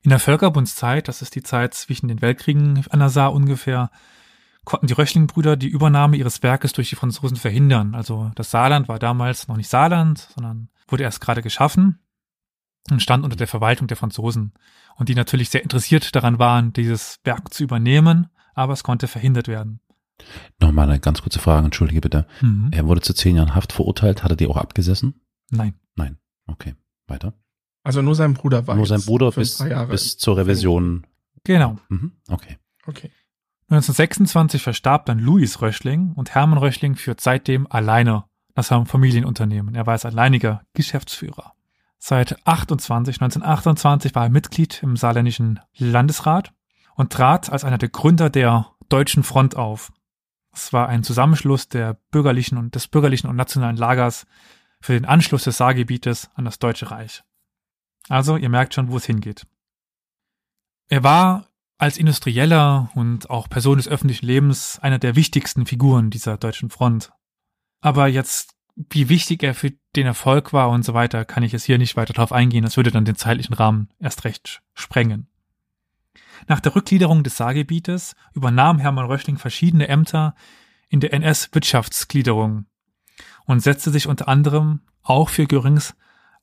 In 0.03 0.11
der 0.11 0.19
Völkerbundszeit, 0.19 1.09
das 1.09 1.23
ist 1.23 1.35
die 1.35 1.43
Zeit 1.43 1.75
zwischen 1.75 2.09
den 2.09 2.21
Weltkriegen 2.21 2.85
an 2.91 2.99
der 2.99 3.09
Saar 3.09 3.33
ungefähr, 3.33 3.91
konnten 4.67 4.87
die 4.87 4.93
Röchling-Brüder 4.93 5.57
die 5.57 5.69
Übernahme 5.69 6.19
ihres 6.19 6.43
Werkes 6.43 6.75
durch 6.75 6.91
die 6.91 6.97
Franzosen 6.97 7.39
verhindern. 7.39 7.95
Also 7.95 8.31
das 8.35 8.51
Saarland 8.51 8.89
war 8.89 8.99
damals 8.99 9.49
noch 9.49 9.57
nicht 9.57 9.71
Saarland, 9.71 10.29
sondern 10.35 10.69
wurde 10.89 11.05
erst 11.05 11.23
gerade 11.23 11.41
geschaffen 11.41 12.01
und 12.91 13.01
stand 13.01 13.25
unter 13.25 13.37
der 13.37 13.49
Verwaltung 13.49 13.87
der 13.87 13.97
Franzosen. 13.97 14.53
Und 14.97 15.09
die 15.09 15.15
natürlich 15.15 15.49
sehr 15.49 15.63
interessiert 15.63 16.15
daran 16.15 16.39
waren, 16.39 16.75
dieses 16.75 17.21
Werk 17.25 17.55
zu 17.55 17.65
übernehmen, 17.65 18.29
aber 18.55 18.75
es 18.75 18.83
konnte 18.83 19.09
verhindert 19.09 19.49
werden. 19.49 19.81
Nochmal 20.61 20.89
eine 20.89 21.01
ganz 21.01 21.23
kurze 21.23 21.39
Frage, 21.39 21.65
entschuldige 21.65 22.03
bitte. 22.03 22.27
Mhm. 22.43 22.71
Er 22.73 22.87
wurde 22.87 23.01
zu 23.01 23.15
zehn 23.15 23.37
Jahren 23.37 23.55
Haft 23.55 23.73
verurteilt, 23.73 24.23
hat 24.23 24.31
er 24.31 24.37
die 24.37 24.47
auch 24.47 24.57
abgesessen? 24.57 25.21
Nein. 25.51 25.75
Okay, 26.47 26.75
weiter. 27.07 27.35
Also 27.83 28.03
nur 28.03 28.15
sein 28.15 28.35
Bruder 28.35 28.67
war 28.67 28.77
Nur 28.77 28.87
sein 28.87 29.03
Bruder 29.03 29.31
bis, 29.33 29.63
bis 29.91 30.17
zur 30.17 30.37
Revision. 30.37 31.07
Genau. 31.45 31.79
Mhm. 31.89 32.13
Okay. 32.29 32.59
Okay. 32.87 33.11
1926 33.69 34.63
verstarb 34.63 35.07
dann 35.07 35.19
Louis 35.19 35.61
Röchling 35.61 36.13
und 36.13 36.35
Hermann 36.35 36.59
Röchling 36.59 36.95
führt 36.95 37.21
seitdem 37.21 37.67
alleine 37.71 38.25
das 38.55 38.69
Familienunternehmen. 38.69 39.75
Er 39.75 39.87
war 39.87 39.93
als 39.93 40.07
alleiniger 40.07 40.63
Geschäftsführer. 40.73 41.53
Seit 41.99 42.47
28, 42.47 43.17
1928 43.17 44.15
war 44.15 44.25
er 44.25 44.31
Mitglied 44.31 44.83
im 44.83 44.97
saarländischen 44.97 45.61
Landesrat 45.77 46.53
und 46.95 47.13
trat 47.13 47.51
als 47.51 47.65
einer 47.65 47.79
der 47.79 47.89
Gründer 47.89 48.31
der 48.31 48.71
Deutschen 48.89 49.25
Front 49.25 49.57
auf. 49.57 49.93
Es 50.53 50.73
war 50.73 50.89
ein 50.89 51.03
Zusammenschluss 51.03 51.69
der 51.69 51.99
bürgerlichen 52.11 52.59
und 52.59 52.75
des 52.75 52.87
bürgerlichen 52.89 53.29
und 53.29 53.37
nationalen 53.37 53.77
Lagers 53.77 54.27
für 54.81 54.93
den 54.93 55.05
Anschluss 55.05 55.45
des 55.45 55.57
Saargebietes 55.57 56.31
an 56.35 56.45
das 56.45 56.59
Deutsche 56.59 56.91
Reich. 56.91 57.25
Also, 58.09 58.37
ihr 58.37 58.49
merkt 58.49 58.75
schon, 58.75 58.91
wo 58.91 58.97
es 58.97 59.05
hingeht. 59.05 59.47
Er 60.89 61.03
war 61.03 61.47
als 61.79 61.99
Industrieller 61.99 62.91
und 62.95 63.31
auch 63.31 63.49
Person 63.49 63.77
des 63.77 63.89
öffentlichen 63.89 64.27
Lebens 64.27 64.79
einer 64.81 64.99
der 64.99 65.17
wichtigsten 65.17 65.67
Figuren 65.67 66.11
dieser 66.11 66.39
deutschen 66.39 66.71
Front. 66.71 67.13
Aber 67.81 68.07
jetzt, 68.07 68.55
wie 68.75 69.09
wichtig 69.09 69.43
er 69.43 69.55
für 69.55 69.73
den 69.95 70.07
Erfolg 70.07 70.53
war 70.53 70.71
und 70.71 70.85
so 70.85 70.95
weiter, 70.95 71.25
kann 71.25 71.43
ich 71.43 71.53
jetzt 71.53 71.65
hier 71.65 71.79
nicht 71.79 71.97
weiter 71.97 72.15
drauf 72.15 72.33
eingehen. 72.33 72.65
Das 72.65 72.77
würde 72.77 72.91
dann 72.91 73.05
den 73.05 73.17
zeitlichen 73.17 73.55
Rahmen 73.55 73.91
erst 73.99 74.25
recht 74.25 74.63
sprengen. 74.75 75.29
Nach 76.49 76.61
der 76.61 76.75
Rückgliederung 76.75 77.23
des 77.23 77.37
Saargebietes 77.37 78.15
übernahm 78.35 78.79
Hermann 78.79 79.07
Röchling 79.07 79.39
verschiedene 79.39 79.89
Ämter 79.89 80.35
in 80.89 81.01
der 81.01 81.13
NS-Wirtschaftsgliederung 81.13 82.67
und 83.47 83.61
setzte 83.61 83.91
sich 83.91 84.07
unter 84.07 84.29
anderem 84.29 84.81
auch 85.03 85.29
für 85.29 85.47
Görings 85.47 85.95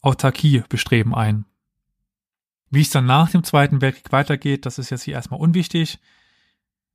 Autarkiebestreben 0.01 1.15
ein. 1.15 1.45
Wie 2.73 2.81
es 2.81 2.89
dann 2.89 3.05
nach 3.05 3.29
dem 3.29 3.43
Zweiten 3.43 3.81
Weltkrieg 3.81 4.11
weitergeht, 4.11 4.65
das 4.65 4.79
ist 4.79 4.89
jetzt 4.89 5.03
hier 5.03 5.13
erstmal 5.13 5.39
unwichtig. 5.39 5.99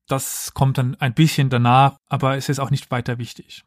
Das 0.08 0.52
kommt 0.54 0.78
dann 0.78 0.96
ein 0.96 1.14
bisschen 1.14 1.50
danach, 1.50 1.98
aber 2.08 2.36
es 2.36 2.48
ist 2.48 2.58
auch 2.58 2.70
nicht 2.70 2.90
weiter 2.90 3.18
wichtig. 3.18 3.64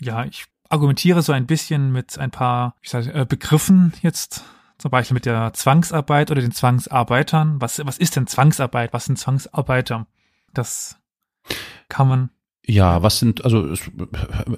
Ja, 0.00 0.24
ich 0.24 0.46
argumentiere 0.68 1.20
so 1.22 1.32
ein 1.32 1.46
bisschen 1.46 1.92
mit 1.92 2.18
ein 2.18 2.30
paar 2.30 2.76
ich 2.80 2.90
sag, 2.90 3.06
äh, 3.14 3.26
Begriffen 3.28 3.92
jetzt, 4.02 4.44
zum 4.78 4.90
Beispiel 4.90 5.14
mit 5.14 5.26
der 5.26 5.52
Zwangsarbeit 5.52 6.30
oder 6.30 6.40
den 6.40 6.52
Zwangsarbeitern. 6.52 7.60
Was, 7.60 7.84
was 7.84 7.98
ist 7.98 8.16
denn 8.16 8.26
Zwangsarbeit? 8.26 8.92
Was 8.92 9.04
sind 9.04 9.18
Zwangsarbeiter? 9.18 10.06
Das 10.54 10.98
kann 11.88 12.08
man 12.08 12.30
Ja, 12.64 13.02
was 13.02 13.18
sind, 13.18 13.44
also 13.44 13.66
es- 13.66 13.90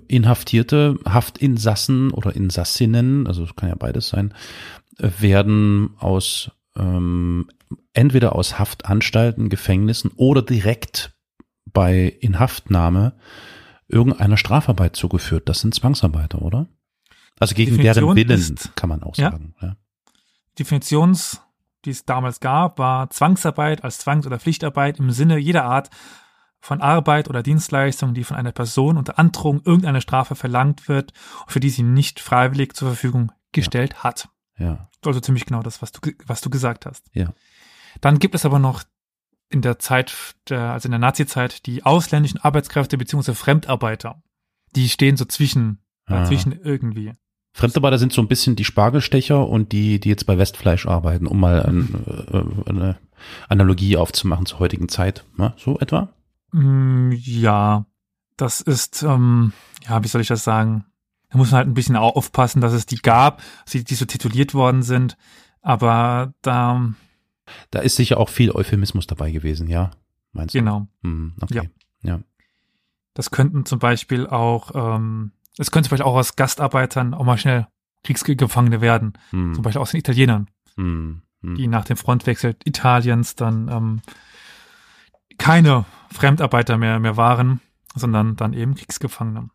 Inhaftierte, 0.09 0.99
Haftinsassen 1.07 2.11
oder 2.11 2.37
Insassinnen, 2.37 3.27
also 3.27 3.45
es 3.45 3.57
kann 3.57 3.71
ja 3.71 3.75
beides 3.75 4.09
sein, 4.09 4.33
äh, 4.33 4.35
werden 4.99 5.95
aus 5.99 6.51
ähm, 6.77 7.49
entweder 7.93 8.35
aus 8.35 8.59
Haftanstalten, 8.59 9.49
Gefängnissen 9.49 10.11
oder 10.17 10.43
direkt 10.43 11.15
bei 11.73 12.17
Inhaftnahme 12.21 13.17
irgendeiner 13.89 14.37
Strafarbeit 14.37 14.97
zugeführt. 14.97 15.49
Das 15.49 15.61
sind 15.61 15.75
Zwangsarbeiter, 15.75 16.43
oder? 16.43 16.67
Also 17.39 17.55
gegen 17.55 17.77
deren 17.79 17.95
Definition 17.95 18.17
Willen, 18.17 18.31
ist- 18.41 18.77
kann 18.77 18.89
man 18.89 19.03
auch 19.03 19.17
Ja. 19.17 19.31
sagen. 19.33 19.55
Ja. 19.61 19.77
Definitions, 20.59 21.41
die 21.85 21.91
es 21.91 22.05
damals 22.05 22.41
gab, 22.41 22.79
war 22.79 23.11
Zwangsarbeit 23.11 23.83
als 23.85 23.99
Zwangs- 23.99 24.27
oder 24.27 24.39
Pflichtarbeit 24.39 24.99
im 24.99 25.11
Sinne 25.11 25.39
jeder 25.39 25.65
Art 25.65 25.91
von 26.61 26.81
Arbeit 26.81 27.29
oder 27.29 27.43
Dienstleistung, 27.43 28.15
die 28.15 28.25
von 28.25 28.37
einer 28.37 28.53
Person 28.53 28.97
unter 28.97 29.19
Androhung 29.19 29.61
irgendeiner 29.65 30.01
Strafe 30.01 30.35
verlangt 30.35 30.89
wird 30.89 31.13
für 31.47 31.61
die 31.61 31.71
sie 31.71 31.83
nicht 31.83 32.21
freiwillig 32.21 32.75
zur 32.75 32.89
Verfügung 32.89 33.33
gestellt 33.53 34.03
hat. 34.03 34.29
Ja. 34.59 34.89
Also 35.05 35.21
ziemlich 35.21 35.45
genau 35.47 35.63
das, 35.63 35.83
was 35.83 35.93
du, 35.93 36.01
was 36.27 36.41
du 36.41 36.51
gesagt 36.51 36.87
hast. 36.87 37.07
Ja. 37.13 37.33
Dann 38.01 38.19
gibt 38.19 38.35
es 38.35 38.45
aber 38.47 38.59
noch 38.59 38.83
in 39.51 39.61
der 39.63 39.79
Zeit, 39.79 40.35
der, 40.49 40.73
also 40.73 40.87
in 40.89 40.93
der 40.93 40.99
Nazi-Zeit, 40.99 41.67
die 41.67 41.85
ausländischen 41.85 42.41
Arbeitskräfte 42.41 42.97
beziehungsweise 42.99 43.37
Fremdarbeiter. 43.37 44.23
Die 44.75 44.89
stehen 44.89 45.17
so 45.17 45.25
zwischen, 45.27 45.79
Ah. 46.07 46.21
dazwischen 46.21 46.53
irgendwie. 46.53 47.13
Fremdarbeiter 47.53 47.99
sind 47.99 48.13
so 48.13 48.21
ein 48.21 48.29
bisschen 48.29 48.57
die 48.57 48.65
Spargelstecher 48.65 49.49
und 49.49 49.73
die, 49.73 50.01
die 50.01 50.09
jetzt 50.09 50.27
bei 50.27 50.37
Westfleisch 50.39 50.87
arbeiten, 50.87 51.27
um 51.27 51.39
mal 51.39 51.63
ein, 51.63 52.05
äh, 52.33 52.69
eine 52.71 52.99
Analogie 53.49 53.97
aufzumachen 53.97 54.45
zur 54.47 54.59
heutigen 54.59 54.89
Zeit. 54.89 55.25
Na, 55.37 55.55
so 55.57 55.79
etwa? 55.79 56.09
Mm, 56.53 57.13
Ja, 57.13 57.87
das 58.37 58.61
ist, 58.61 59.03
ähm, 59.05 59.53
ja, 59.89 60.03
wie 60.03 60.09
soll 60.09 60.21
ich 60.21 60.27
das 60.29 60.43
sagen? 60.45 60.85
Da 61.35 61.39
muss 61.39 61.51
man 61.51 61.59
halt 61.59 61.69
ein 61.69 61.75
bisschen 61.75 61.97
aufpassen, 61.97 62.61
dass 62.61 62.73
es 62.73 62.87
die 62.87 62.99
gab, 62.99 63.43
die, 63.73 63.83
die 63.83 63.97
so 63.97 64.05
tituliert 64.05 64.55
worden 64.55 64.85
sind. 64.85 65.17
Aber 65.63 66.33
da, 66.43 66.93
Da 67.73 67.81
ist 67.81 67.97
sicher 67.97 68.19
auch 68.19 68.29
viel 68.29 68.53
Euphemismus 68.53 69.09
dabei 69.09 69.33
gewesen, 69.33 69.67
ja? 69.69 69.91
Meinst 70.33 70.55
du? 70.55 70.59
genau, 70.61 70.87
Hm, 71.03 71.35
okay. 71.41 71.71
Ja. 72.03 72.21
das 73.15 73.33
könnten 73.33 73.67
zum 73.67 73.81
Beispiel 73.81 74.29
auch, 74.29 74.71
ähm, 74.77 75.33
es 75.59 75.73
könnte 75.73 75.89
zum 75.89 75.97
Beispiel 75.97 76.07
auch 76.09 76.15
aus 76.17 76.37
Gastarbeitern 76.37 77.15
auch 77.15 77.25
mal 77.25 77.37
schnell 77.37 77.67
Kriegsgefangene 78.05 78.81
werden. 78.81 79.15
Hm, 79.31 79.55
Zum 79.55 79.63
Beispiel 79.65 79.83
aus 79.83 79.91
den 79.91 79.99
Italienern, 80.01 80.49
hm, 80.77 81.23
hm. 81.43 81.55
die 81.57 81.67
nach 81.67 81.85
dem 81.85 81.97
Frontwechsel 81.97 82.55
Italiens 82.65 83.35
dann 83.35 83.67
ähm, 83.69 84.03
keine 85.39 85.85
Fremdarbeiter 86.13 86.79
mehr, 86.79 87.01
mehr 87.01 87.17
waren, 87.17 87.61
sondern 87.97 88.37
dann 88.37 88.53
eben 88.53 88.77
Kriegsgefangene. 88.77 89.49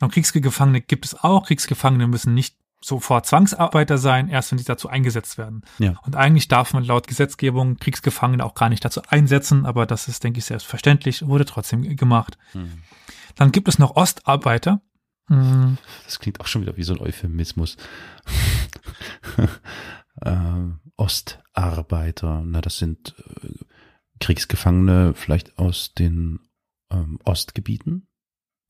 Und 0.00 0.12
Kriegsgefangene 0.12 0.80
gibt 0.80 1.04
es 1.04 1.22
auch. 1.22 1.46
Kriegsgefangene 1.46 2.06
müssen 2.06 2.34
nicht 2.34 2.56
sofort 2.84 3.24
Zwangsarbeiter 3.26 3.96
sein, 3.96 4.28
erst 4.28 4.50
wenn 4.50 4.58
sie 4.58 4.64
dazu 4.64 4.88
eingesetzt 4.88 5.38
werden. 5.38 5.62
Ja. 5.78 5.94
Und 6.02 6.16
eigentlich 6.16 6.48
darf 6.48 6.74
man 6.74 6.84
laut 6.84 7.06
Gesetzgebung 7.06 7.78
Kriegsgefangene 7.78 8.44
auch 8.44 8.54
gar 8.54 8.68
nicht 8.68 8.84
dazu 8.84 9.00
einsetzen, 9.08 9.64
aber 9.64 9.86
das 9.86 10.06
ist, 10.06 10.22
denke 10.22 10.38
ich, 10.38 10.44
selbstverständlich, 10.44 11.26
wurde 11.26 11.46
trotzdem 11.46 11.96
gemacht. 11.96 12.36
Hm. 12.52 12.82
Dann 13.36 13.52
gibt 13.52 13.68
es 13.68 13.78
noch 13.78 13.96
Ostarbeiter. 13.96 14.82
Hm, 15.28 15.78
Das 16.04 16.18
klingt 16.18 16.40
auch 16.40 16.46
schon 16.46 16.62
wieder 16.62 16.76
wie 16.76 16.82
so 16.82 16.92
ein 16.92 17.00
Euphemismus. 17.00 17.78
ähm, 20.22 20.80
Ostarbeiter, 20.96 22.42
na, 22.44 22.60
das 22.60 22.76
sind 22.78 23.14
äh, 23.42 23.64
Kriegsgefangene 24.20 25.14
vielleicht 25.14 25.58
aus 25.58 25.94
den 25.94 26.40
ähm, 26.90 27.18
Ostgebieten. 27.24 28.08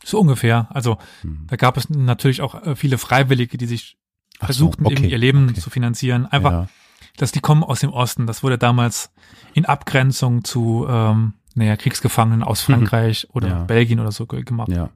So 0.04 0.20
ungefähr. 0.20 0.68
Also 0.70 0.98
Hm. 1.22 1.46
Da 1.48 1.56
gab 1.56 1.76
es 1.76 1.88
natürlich 1.88 2.40
auch 2.42 2.54
äh, 2.62 2.76
viele 2.76 2.98
Freiwillige, 2.98 3.56
die 3.58 3.66
sich 3.66 3.96
Ach 4.38 4.40
so, 4.40 4.46
versuchten 4.46 4.86
okay, 4.86 4.94
eben 4.96 5.04
ihr 5.04 5.18
Leben 5.18 5.48
okay. 5.50 5.60
zu 5.60 5.70
finanzieren. 5.70 6.26
Einfach, 6.26 6.52
Ja. 6.52 6.68
dass 7.16 7.32
die 7.32 7.40
kommen 7.40 7.62
aus 7.64 7.80
dem 7.80 7.90
Osten. 7.90 8.26
Das 8.26 8.42
wurde 8.42 8.58
damals 8.58 9.10
in 9.54 9.64
Abgrenzung 9.64 10.44
zu 10.44 10.86
ähm, 10.88 11.34
naja, 11.54 11.76
Kriegsgefangenen 11.76 12.42
aus 12.42 12.60
Frankreich 12.62 13.28
oder 13.32 13.48
Ja. 13.48 13.64
Belgien 13.64 14.00
oder 14.00 14.10
so 14.12 14.26
ge- 14.26 14.42
gemacht. 14.42 14.68
Ja. 14.70 14.90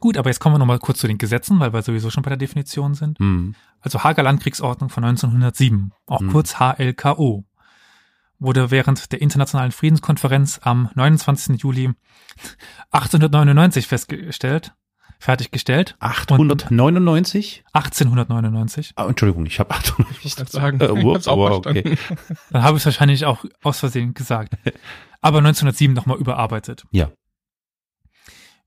Gut, 0.00 0.16
aber 0.16 0.30
jetzt 0.30 0.38
kommen 0.38 0.54
wir 0.54 0.58
nochmal 0.60 0.78
kurz 0.78 0.98
zu 1.00 1.08
den 1.08 1.18
Gesetzen, 1.18 1.58
weil 1.58 1.72
wir 1.72 1.82
sowieso 1.82 2.10
schon 2.10 2.22
bei 2.22 2.28
der 2.28 2.36
Definition 2.36 2.94
sind. 2.94 3.18
Hm. 3.18 3.54
Also 3.80 4.04
Hager 4.04 4.22
Landkriegsordnung 4.22 4.90
von 4.90 5.02
1907, 5.04 5.92
auch 6.06 6.20
Hm. 6.20 6.30
kurz 6.30 6.58
HLKO, 6.60 7.44
wurde 8.38 8.70
während 8.70 9.12
der 9.12 9.20
Internationalen 9.20 9.72
Friedenskonferenz 9.72 10.60
am 10.62 10.90
29. 10.94 11.60
Juli 11.60 11.90
1899 12.90 13.86
festgestellt, 13.86 14.74
fertiggestellt. 15.18 15.96
899? 15.98 17.64
1899. 17.72 18.92
Ah, 18.96 19.06
Entschuldigung, 19.06 19.46
ich 19.46 19.58
habe 19.58 19.72
800. 19.72 20.12
Ich 20.24 20.38
wollte 20.38 20.52
sagen, 20.52 20.80
Äh, 20.80 21.18
ich 21.18 21.28
aber 21.28 21.62
verstanden. 21.62 21.98
Dann 22.50 22.62
habe 22.62 22.76
ich 22.76 22.82
es 22.82 22.86
wahrscheinlich 22.86 23.26
auch 23.26 23.44
aus 23.62 23.80
Versehen 23.80 24.14
gesagt. 24.14 24.54
Aber 25.20 25.38
1907 25.38 25.94
nochmal 25.94 26.18
überarbeitet. 26.18 26.84
Ja. 26.92 27.10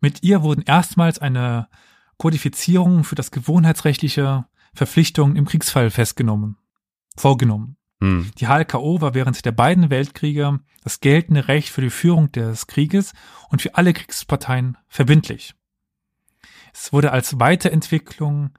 Mit 0.02 0.22
ihr 0.22 0.44
wurden 0.44 0.64
erstmals 0.64 1.20
eine 1.20 1.70
Kodifizierung 2.18 3.06
für 3.06 3.16
das 3.16 3.32
gewohnheitsrechtliche 3.32 4.46
Verpflichtungen 4.74 5.38
im 5.38 5.46
Kriegsfall 5.46 5.90
festgenommen, 5.90 6.58
vorgenommen. 7.16 7.78
Hm. 8.02 8.32
Die 8.40 8.48
HLKO 8.48 9.00
war 9.00 9.14
während 9.14 9.46
der 9.46 9.52
beiden 9.52 9.90
Weltkriege 9.90 10.60
das 10.84 11.00
geltende 11.00 11.48
Recht 11.48 11.70
für 11.70 11.82
die 11.82 11.90
Führung 11.90 12.32
des 12.32 12.68
Krieges 12.68 13.14
und 13.50 13.62
für 13.62 13.76
alle 13.76 13.94
Kriegsparteien 13.94 14.78
verbindlich. 14.88 15.54
Es 16.74 16.92
wurde 16.92 17.12
als 17.12 17.40
Weiterentwicklung 17.40 18.52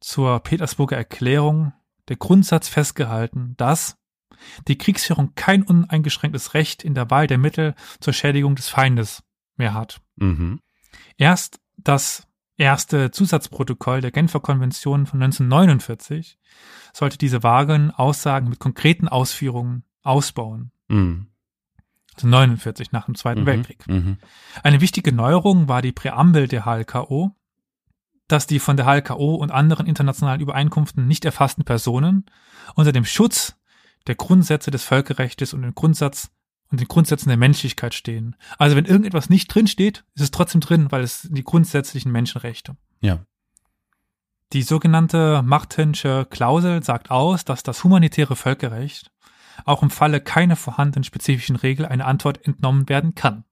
zur 0.00 0.40
Petersburger 0.40 0.96
Erklärung 0.96 1.72
der 2.08 2.16
Grundsatz 2.16 2.68
festgehalten, 2.68 3.54
dass 3.56 3.96
die 4.66 4.78
Kriegsführung 4.78 5.34
kein 5.34 5.62
uneingeschränktes 5.62 6.54
Recht 6.54 6.82
in 6.82 6.94
der 6.94 7.10
Wahl 7.10 7.26
der 7.26 7.38
Mittel 7.38 7.74
zur 8.00 8.12
Schädigung 8.12 8.56
des 8.56 8.68
Feindes 8.68 9.22
mehr 9.56 9.74
hat. 9.74 10.00
Mhm. 10.16 10.60
Erst 11.16 11.60
das 11.76 12.26
erste 12.60 13.10
Zusatzprotokoll 13.10 14.00
der 14.00 14.10
Genfer 14.10 14.40
Konvention 14.40 15.06
von 15.06 15.22
1949 15.22 16.38
sollte 16.92 17.18
diese 17.18 17.42
vagen 17.42 17.90
Aussagen 17.90 18.48
mit 18.48 18.58
konkreten 18.58 19.08
Ausführungen 19.08 19.84
ausbauen. 20.02 20.70
Mhm. 20.88 21.26
Also 22.14 22.28
49 22.28 22.92
nach 22.92 23.06
dem 23.06 23.14
Zweiten 23.14 23.42
Mhm. 23.42 23.46
Weltkrieg. 23.46 23.86
Mhm. 23.88 24.18
Eine 24.62 24.80
wichtige 24.80 25.12
Neuerung 25.12 25.68
war 25.68 25.82
die 25.82 25.92
Präambel 25.92 26.48
der 26.48 26.66
HLKO, 26.66 27.34
dass 28.28 28.46
die 28.46 28.58
von 28.58 28.76
der 28.76 28.86
HLKO 28.86 29.34
und 29.34 29.50
anderen 29.50 29.86
internationalen 29.86 30.40
Übereinkunften 30.40 31.06
nicht 31.06 31.24
erfassten 31.24 31.64
Personen 31.64 32.26
unter 32.74 32.92
dem 32.92 33.04
Schutz 33.04 33.56
der 34.06 34.14
Grundsätze 34.14 34.70
des 34.70 34.84
Völkerrechts 34.84 35.52
und 35.54 35.62
den 35.62 35.74
Grundsatz 35.74 36.30
und 36.70 36.80
den 36.80 36.88
Grundsätzen 36.88 37.28
der 37.28 37.36
Menschlichkeit 37.38 37.94
stehen. 37.94 38.36
Also 38.58 38.76
wenn 38.76 38.84
irgendetwas 38.84 39.28
nicht 39.28 39.48
drin 39.48 39.66
steht, 39.66 40.04
ist 40.14 40.22
es 40.22 40.30
trotzdem 40.30 40.60
drin, 40.60 40.90
weil 40.90 41.02
es 41.02 41.22
sind 41.22 41.36
die 41.36 41.44
grundsätzlichen 41.44 42.12
Menschenrechte. 42.12 42.76
Ja. 43.00 43.24
Die 44.52 44.62
sogenannte 44.62 45.42
Martensche 45.42 46.26
Klausel 46.28 46.82
sagt 46.82 47.10
aus, 47.10 47.44
dass 47.44 47.62
das 47.62 47.84
humanitäre 47.84 48.36
Völkerrecht 48.36 49.10
auch 49.64 49.82
im 49.82 49.90
Falle 49.90 50.20
keiner 50.20 50.56
vorhandenen 50.56 51.04
spezifischen 51.04 51.56
Regel 51.56 51.86
eine 51.86 52.06
Antwort 52.06 52.44
entnommen 52.46 52.88
werden 52.88 53.14
kann. 53.14 53.44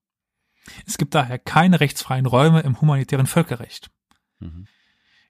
Es 0.87 0.99
gibt 0.99 1.15
daher 1.15 1.39
keine 1.39 1.81
rechtsfreien 1.81 2.27
Räume 2.27 2.61
im 2.61 2.81
humanitären 2.81 3.27
Völkerrecht. 3.27 3.91
Mhm. 4.39 4.67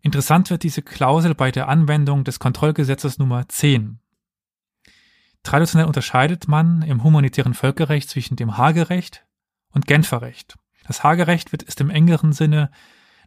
Interessant 0.01 0.51
wird 0.51 0.63
diese 0.63 0.83
Klausel 0.83 1.35
bei 1.35 1.51
der 1.51 1.69
Anwendung 1.69 2.25
des 2.25 2.39
Kontrollgesetzes 2.39 3.19
Nummer 3.19 3.49
10. 3.49 3.99
Traditionell 5.43 5.87
unterscheidet 5.87 6.49
man 6.49 6.83
im 6.83 7.03
humanitären 7.03 7.55
Völkerrecht 7.55 8.09
zwischen 8.11 8.37
dem 8.37 8.57
Hagerecht 8.57 9.27
und 9.71 9.87
Genferrecht. 9.87 10.57
Das 10.87 11.05
Hagerecht 11.05 11.53
wird 11.53 11.63
ist 11.63 11.81
im 11.81 11.91
engeren 11.91 12.33
Sinne 12.33 12.71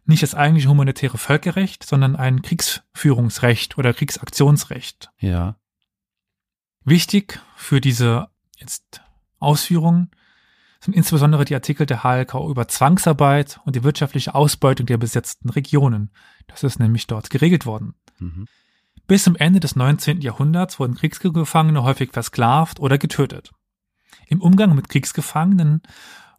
nicht 0.04 0.22
das 0.22 0.34
eigentliche 0.34 0.68
humanitäre 0.68 1.18
Völkerrecht, 1.18 1.84
sondern 1.84 2.16
ein 2.16 2.42
Kriegsführungsrecht 2.42 3.78
oder 3.78 3.94
Kriegsaktionsrecht. 3.94 5.10
Ja. 5.18 5.56
Wichtig 6.84 7.40
für 7.54 7.80
diese 7.80 8.28
jetzt 8.56 9.02
Ausführungen 9.38 10.10
sind 10.80 10.94
insbesondere 10.94 11.44
die 11.44 11.54
Artikel 11.54 11.86
der 11.86 12.02
HLKO 12.02 12.50
über 12.50 12.66
Zwangsarbeit 12.66 13.60
und 13.64 13.76
die 13.76 13.84
wirtschaftliche 13.84 14.34
Ausbeutung 14.34 14.86
der 14.86 14.98
besetzten 14.98 15.48
Regionen. 15.48 16.10
Das 16.48 16.64
ist 16.64 16.80
nämlich 16.80 17.06
dort 17.06 17.30
geregelt 17.30 17.66
worden. 17.66 17.94
Mhm. 18.18 18.48
Bis 19.12 19.24
zum 19.24 19.36
Ende 19.36 19.60
des 19.60 19.76
19. 19.76 20.22
Jahrhunderts 20.22 20.80
wurden 20.80 20.94
Kriegsgefangene 20.94 21.82
häufig 21.82 22.12
versklavt 22.12 22.80
oder 22.80 22.96
getötet. 22.96 23.50
Im 24.26 24.40
Umgang 24.40 24.74
mit 24.74 24.88
Kriegsgefangenen 24.88 25.82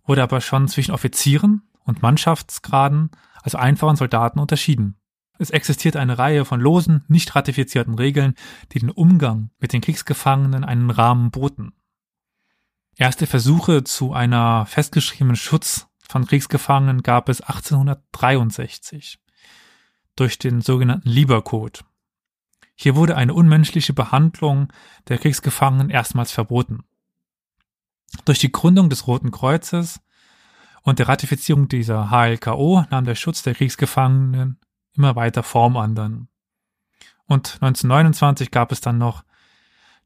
wurde 0.07 0.23
aber 0.23 0.41
schon 0.41 0.67
zwischen 0.67 0.91
Offizieren 0.91 1.69
und 1.83 2.01
Mannschaftsgraden, 2.01 3.11
also 3.43 3.59
einfachen 3.59 3.95
Soldaten, 3.95 4.39
unterschieden. 4.39 4.95
Es 5.37 5.51
existiert 5.51 5.95
eine 5.95 6.17
Reihe 6.17 6.45
von 6.45 6.59
losen, 6.59 7.03
nicht 7.07 7.35
ratifizierten 7.35 7.93
Regeln, 7.93 8.33
die 8.71 8.79
den 8.79 8.89
Umgang 8.89 9.51
mit 9.59 9.71
den 9.71 9.81
Kriegsgefangenen 9.81 10.63
einen 10.63 10.89
Rahmen 10.89 11.29
boten. 11.29 11.73
Erste 12.95 13.27
Versuche 13.27 13.83
zu 13.83 14.13
einer 14.13 14.65
festgeschriebenen 14.65 15.35
Schutz 15.35 15.89
von 16.09 16.25
Kriegsgefangenen 16.25 17.03
gab 17.03 17.29
es 17.29 17.41
1863 17.41 19.19
durch 20.15 20.39
den 20.39 20.61
sogenannten 20.61 21.07
Liebercode. 21.07 21.83
Hier 22.75 22.95
wurde 22.95 23.15
eine 23.15 23.33
unmenschliche 23.33 23.93
Behandlung 23.93 24.71
der 25.07 25.17
Kriegsgefangenen 25.17 25.89
erstmals 25.89 26.31
verboten. 26.31 26.83
Durch 28.25 28.39
die 28.39 28.51
Gründung 28.51 28.89
des 28.89 29.07
Roten 29.07 29.31
Kreuzes 29.31 30.01
und 30.81 30.99
der 30.99 31.07
Ratifizierung 31.07 31.67
dieser 31.67 32.09
HLKO 32.09 32.85
nahm 32.89 33.05
der 33.05 33.15
Schutz 33.15 33.43
der 33.43 33.55
Kriegsgefangenen 33.55 34.59
immer 34.93 35.15
weiter 35.15 35.43
Form 35.43 35.77
an 35.77 35.95
dann. 35.95 36.27
Und 37.25 37.55
1929 37.61 38.51
gab 38.51 38.71
es 38.71 38.81
dann 38.81 38.97
noch 38.97 39.23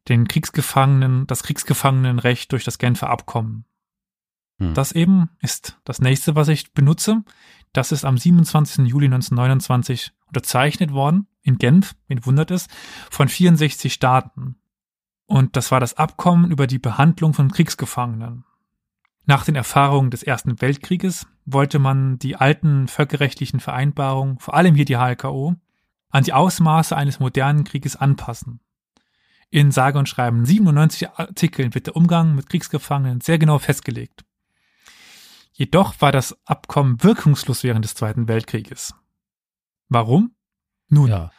den 0.08 0.28
Kriegsgefangenen, 0.28 1.26
das 1.26 1.42
Kriegsgefangenenrecht 1.42 2.50
durch 2.52 2.64
das 2.64 2.78
Genfer 2.78 3.10
Abkommen. 3.10 3.64
Hm. 4.58 4.74
Das 4.74 4.92
eben 4.92 5.30
ist 5.40 5.78
das 5.84 6.00
nächste, 6.00 6.34
was 6.36 6.48
ich 6.48 6.72
benutze. 6.72 7.22
Das 7.72 7.92
ist 7.92 8.04
am 8.04 8.16
27. 8.16 8.86
Juli 8.86 9.06
1929 9.06 10.12
unterzeichnet 10.28 10.92
worden 10.92 11.26
in 11.42 11.58
Genf, 11.58 11.94
wen 12.06 12.24
wundert 12.24 12.50
es, 12.50 12.68
von 13.10 13.28
64 13.28 13.92
Staaten. 13.92 14.56
Und 15.26 15.56
das 15.56 15.70
war 15.70 15.80
das 15.80 15.94
Abkommen 15.94 16.50
über 16.50 16.66
die 16.66 16.78
Behandlung 16.78 17.34
von 17.34 17.50
Kriegsgefangenen. 17.50 18.44
Nach 19.26 19.44
den 19.44 19.56
Erfahrungen 19.56 20.10
des 20.10 20.22
Ersten 20.22 20.60
Weltkrieges 20.60 21.26
wollte 21.44 21.78
man 21.78 22.18
die 22.18 22.36
alten 22.36 22.88
völkerrechtlichen 22.88 23.60
Vereinbarungen, 23.60 24.38
vor 24.38 24.54
allem 24.54 24.74
hier 24.74 24.86
die 24.86 24.96
HLKO, 24.96 25.54
an 26.10 26.24
die 26.24 26.32
Ausmaße 26.32 26.96
eines 26.96 27.20
modernen 27.20 27.64
Krieges 27.64 27.96
anpassen. 27.96 28.60
In 29.50 29.70
sage 29.70 29.98
und 29.98 30.08
schreiben 30.08 30.44
97 30.44 31.10
Artikeln 31.10 31.74
wird 31.74 31.86
der 31.86 31.96
Umgang 31.96 32.34
mit 32.34 32.48
Kriegsgefangenen 32.48 33.20
sehr 33.20 33.38
genau 33.38 33.58
festgelegt. 33.58 34.24
Jedoch 35.52 36.00
war 36.00 36.12
das 36.12 36.38
Abkommen 36.46 37.02
wirkungslos 37.02 37.64
während 37.64 37.84
des 37.84 37.94
Zweiten 37.94 38.28
Weltkrieges. 38.28 38.94
Warum? 39.88 40.34
Nun, 40.88 41.08
Ja. 41.10 41.30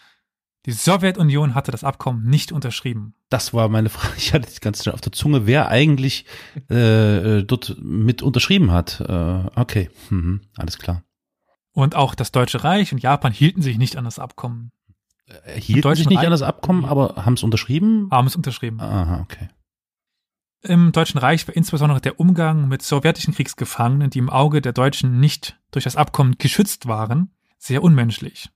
die 0.66 0.72
Sowjetunion 0.72 1.56
hatte 1.56 1.72
das 1.72 1.84
Abkommen 1.84 2.24
nicht 2.30 2.52
unterschrieben. 2.52 3.16
Das 3.30 3.54
war 3.54 3.70
meine 3.70 3.90
Frage. 3.96 4.14
Ich 4.18 4.34
hatte 4.34 4.52
die 4.52 4.60
ganze 4.60 4.84
Zeit 4.84 4.94
auf 4.94 5.02
der 5.02 5.12
Zunge, 5.12 5.46
wer 5.46 5.70
eigentlich 5.70 6.26
äh, 6.70 7.40
äh, 7.40 7.44
dort 7.44 7.78
mit 7.82 8.22
unterschrieben 8.22 8.72
hat. 8.72 9.00
Äh, 9.02 9.44
okay, 9.56 9.90
mhm. 10.10 10.42
alles 10.58 10.78
klar. 10.78 11.04
Und 11.74 11.96
auch 11.96 12.16
das 12.16 12.32
Deutsche 12.32 12.64
Reich 12.64 12.92
und 12.92 13.00
Japan 13.00 13.32
hielten 13.32 13.62
sich 13.62 13.78
nicht 13.78 13.96
an 13.96 14.04
das 14.06 14.20
Abkommen, 14.20 14.72
Äh, 15.28 15.60
Hielten 15.62 15.96
sich 15.96 16.10
nicht 16.10 16.18
Reich- 16.20 16.26
an 16.26 16.32
das 16.32 16.42
Abkommen, 16.42 16.86
aber 16.86 17.24
haben 17.26 17.36
es 17.36 17.44
unterschrieben? 17.44 18.10
haben 18.12 18.28
es 18.28 18.36
unterschrieben. 18.36 18.80
Aha, 18.82 19.22
okay. 19.22 19.50
Im 20.62 20.92
Deutschen 20.92 21.20
Reich 21.20 21.48
war 21.48 21.56
insbesondere 21.56 22.02
der 22.02 22.20
Umgang 22.20 22.68
mit 22.68 22.82
sowjetischen 22.82 23.34
Kriegsgefangenen, 23.34 24.10
die 24.10 24.20
im 24.20 24.30
Auge 24.30 24.60
der 24.62 24.74
Deutschen 24.74 25.20
nicht 25.20 25.58
durch 25.72 25.86
das 25.86 25.96
Abkommen 25.96 26.38
geschützt 26.38 26.88
waren, 26.88 27.32
sehr 27.60 27.84
unmenschlich. 27.84 28.50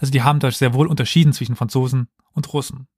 Also 0.00 0.10
die 0.10 0.22
haben 0.22 0.40
da 0.40 0.50
sehr 0.50 0.74
wohl 0.74 0.88
unterschieden 0.88 1.32
zwischen 1.32 1.54
Franzosen 1.54 2.08
und 2.32 2.52
Russen. 2.52 2.88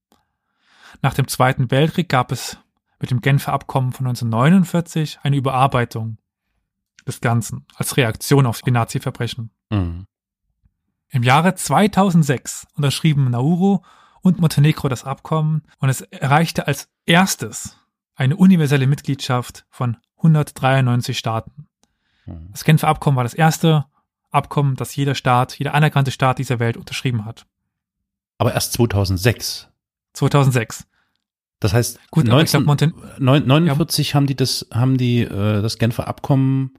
Nach 1.03 1.15
dem 1.15 1.29
Zweiten 1.29 1.71
Weltkrieg 1.71 2.09
gab 2.09 2.33
es 2.33 2.59
mit 2.99 3.11
dem 3.11 3.21
Genfer 3.21 3.53
Abkommen 3.53 3.93
von 3.93 4.07
1949 4.07 5.21
eine 5.23 5.37
Überarbeitung 5.37 6.19
des 7.07 7.21
Ganzen 7.21 7.67
als 7.77 7.97
Reaktion 7.97 8.47
auf 8.47 8.63
die 8.63 8.71
Nazi-Verbrechen. 8.71 9.51
Mhm. 9.71 10.07
Im 11.11 11.23
Jahre 11.23 11.55
2006 11.55 12.67
unterschrieben 12.75 13.31
Nauru 13.31 13.81
und 14.21 14.41
Montenegro 14.41 14.89
das 14.89 15.05
Abkommen 15.05 15.63
und 15.79 15.89
es 15.89 16.03
erreichte 16.03 16.67
als 16.67 16.89
erstes 17.07 17.79
eine 18.15 18.37
universelle 18.37 18.87
Mitgliedschaft 18.87 19.65
von 19.71 19.97
193 20.19 21.17
Staaten. 21.17 21.67
Mhm. 22.27 22.49
Das 22.51 22.65
Genfer 22.65 22.89
Abkommen 22.89 23.17
war 23.17 23.25
das 23.25 23.35
erste 23.35 23.87
Abkommen, 24.31 24.77
das 24.77 24.95
jeder 24.97 25.15
Staat, 25.15 25.59
jeder 25.59 25.75
anerkannte 25.75 26.11
Staat 26.11 26.39
dieser 26.39 26.59
Welt 26.59 26.77
unterschrieben 26.77 27.25
hat. 27.25 27.47
Aber 28.39 28.55
erst 28.55 28.73
2006. 28.75 29.69
2006. 30.13 30.87
Das 31.61 31.73
heißt, 31.73 31.99
Gut, 32.11 32.29
aber 32.29 32.43
ich 32.43 32.53
19, 32.53 32.65
glaub, 32.65 32.67
Monten 33.19 33.25
49 33.25 34.15
haben 34.15 34.27
die 34.27 34.37
das, 34.37 34.67
haben 34.73 34.97
die 34.97 35.23
äh, 35.23 35.63
das 35.63 35.79
Genfer 35.79 36.07
Abkommen 36.07 36.79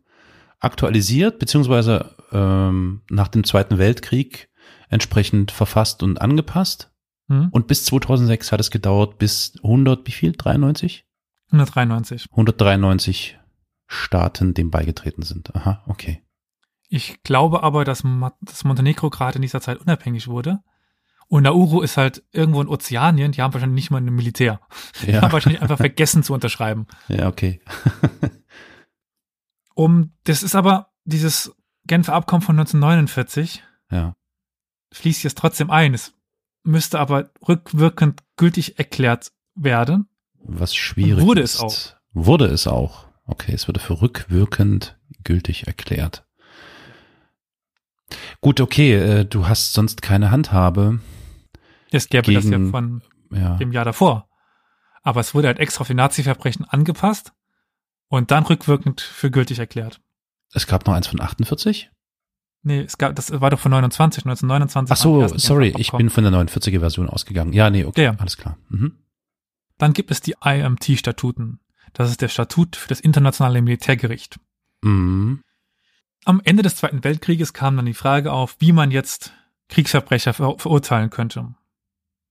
aktualisiert, 0.60 1.40
beziehungsweise 1.40 2.16
ähm, 2.32 3.02
nach 3.10 3.28
dem 3.28 3.44
Zweiten 3.44 3.78
Weltkrieg 3.78 4.50
entsprechend 4.90 5.52
verfasst 5.52 6.02
und 6.04 6.22
angepasst. 6.22 6.92
hm? 7.28 7.50
Und 7.52 7.68
bis 7.68 7.86
2006 7.86 8.52
hat 8.52 8.60
es 8.60 8.72
gedauert, 8.72 9.18
bis 9.18 9.54
100, 9.64 10.08
wie 10.08 10.12
viel? 10.12 10.32
93? 10.32 11.06
193. 11.48 12.28
193 12.32 13.40
Staaten 13.88 14.54
dem 14.54 14.70
beigetreten 14.70 15.24
sind. 15.24 15.54
Aha, 15.56 15.84
okay. 15.88 16.22
Ich 16.90 17.22
glaube 17.24 17.62
aber, 17.64 17.86
dass, 17.86 18.04
dass 18.42 18.64
Montenegro 18.64 19.10
gerade 19.10 19.36
in 19.38 19.42
dieser 19.44 19.62
Zeit 19.62 19.78
unabhängig 19.80 20.28
wurde. 20.28 20.60
Und 21.28 21.44
Nauru 21.44 21.82
ist 21.82 21.96
halt 21.98 22.24
irgendwo 22.32 22.60
in 22.62 22.68
Ozeanien, 22.68 23.32
die 23.32 23.42
haben 23.44 23.54
wahrscheinlich 23.54 23.76
nicht 23.84 23.92
mal 23.92 24.00
ein 24.02 24.06
Militär. 24.06 24.60
Die 25.06 25.16
haben 25.16 25.32
wahrscheinlich 25.32 25.62
einfach 25.62 25.78
vergessen 25.78 26.24
zu 26.24 26.34
unterschreiben. 26.34 26.88
ja 27.08 27.28
okay. 27.28 27.62
Um, 29.76 30.12
das 30.26 30.44
ist 30.44 30.56
aber 30.56 30.92
dieses 31.06 31.56
Genfer 31.86 32.14
Abkommen 32.14 32.42
von 32.42 32.60
1949, 32.60 33.64
Ja. 33.92 34.16
fließt 34.92 35.24
jetzt 35.24 35.38
trotzdem 35.38 35.70
ein. 35.72 35.94
Es 35.94 36.14
müsste 36.64 37.00
aber 37.00 37.30
rückwirkend 37.48 38.22
gültig 38.36 38.78
erklärt 38.78 39.32
werden. 39.56 40.10
Was 40.44 40.76
schwierig 40.76 41.24
wurde 41.24 41.42
ist. 41.42 41.56
es 41.56 41.60
auch. 41.62 41.76
Wurde 42.14 42.46
es 42.48 42.68
auch. 42.68 43.08
Okay, 43.26 43.54
es 43.54 43.68
wurde 43.68 43.80
für 43.80 44.02
rückwirkend 44.02 45.00
gültig 45.24 45.68
erklärt. 45.68 46.26
Gut, 48.42 48.62
okay, 48.62 48.94
äh, 48.94 49.26
du 49.26 49.48
hast 49.48 49.74
sonst 49.74 50.02
keine 50.02 50.32
Handhabe. 50.32 51.00
Es 51.92 52.08
gäbe 52.10 52.32
das 52.34 52.46
ja 52.46 52.52
Gegen- 52.52 52.72
von 52.72 53.02
Ja. 53.32 53.58
dem 53.58 53.72
Jahr 53.72 53.86
davor. 53.86 54.28
Aber 55.04 55.20
es 55.22 55.34
wurde 55.34 55.48
halt 55.48 55.60
extra 55.60 55.82
auf 55.82 55.88
die 55.88 55.94
Nazi-Verbrechen 55.94 56.66
angepasst 56.66 57.34
und 58.08 58.32
dann 58.32 58.44
rückwirkend 58.46 59.02
für 59.02 59.32
gültig 59.32 59.60
erklärt. 59.60 60.02
Es 60.54 60.68
gab 60.68 60.86
noch 60.88 60.94
eins 60.94 61.08
von 61.08 61.22
48? 61.22 61.90
Nee, 62.64 62.82
es 62.82 62.98
gab, 62.98 63.16
das 63.16 63.32
war 63.40 63.50
doch 63.50 63.60
von 63.60 63.72
29, 63.72 64.26
1929. 64.26 64.92
Ach 64.92 64.98
so, 65.32 65.38
sorry, 65.38 65.74
ich 65.78 65.92
bin 65.92 66.10
von 66.10 66.24
der 66.24 66.34
49er 66.34 66.80
Version 66.80 67.08
ausgegangen. 67.10 67.54
Ja, 67.54 67.70
nee, 67.70 67.86
okay, 67.86 68.04
Ja, 68.04 68.12
ja. 68.14 68.20
alles 68.20 68.38
klar. 68.38 68.58
Mhm. 68.70 68.98
Dann 69.78 69.94
gibt 69.94 70.12
es 70.12 70.20
die 70.22 70.36
IMT-Statuten. 70.44 71.60
Das 71.94 72.10
ist 72.10 72.22
der 72.22 72.28
Statut 72.28 72.76
für 72.76 72.90
das 72.90 73.00
internationale 73.00 73.62
Militärgericht. 73.62 74.40
Mhm. 74.82 75.42
Am 76.26 76.42
Ende 76.44 76.64
des 76.64 76.76
Zweiten 76.76 77.04
Weltkrieges 77.04 77.54
kam 77.54 77.76
dann 77.76 77.86
die 77.86 77.94
Frage 77.94 78.32
auf, 78.32 78.56
wie 78.60 78.72
man 78.72 78.92
jetzt 78.92 79.34
Kriegsverbrecher 79.70 80.34
ver 80.34 80.58
verurteilen 80.58 81.10
könnte. 81.10 81.56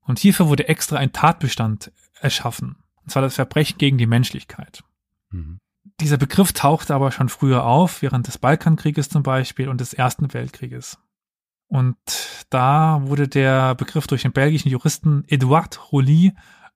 Und 0.00 0.18
hierfür 0.18 0.48
wurde 0.48 0.68
extra 0.68 0.96
ein 0.96 1.12
Tatbestand 1.12 1.92
erschaffen. 2.20 2.76
Und 3.02 3.10
zwar 3.10 3.22
das 3.22 3.36
Verbrechen 3.36 3.78
gegen 3.78 3.98
die 3.98 4.06
Menschlichkeit. 4.06 4.82
Mhm. 5.30 5.58
Dieser 6.00 6.16
Begriff 6.16 6.52
tauchte 6.52 6.94
aber 6.94 7.10
schon 7.12 7.28
früher 7.28 7.64
auf, 7.64 8.02
während 8.02 8.26
des 8.26 8.38
Balkankrieges 8.38 9.08
zum 9.08 9.22
Beispiel 9.22 9.68
und 9.68 9.80
des 9.80 9.94
Ersten 9.94 10.32
Weltkrieges. 10.32 10.98
Und 11.68 11.96
da 12.50 13.00
wurde 13.02 13.28
der 13.28 13.74
Begriff 13.74 14.06
durch 14.06 14.22
den 14.22 14.32
belgischen 14.32 14.70
Juristen 14.70 15.24
Edouard 15.28 15.80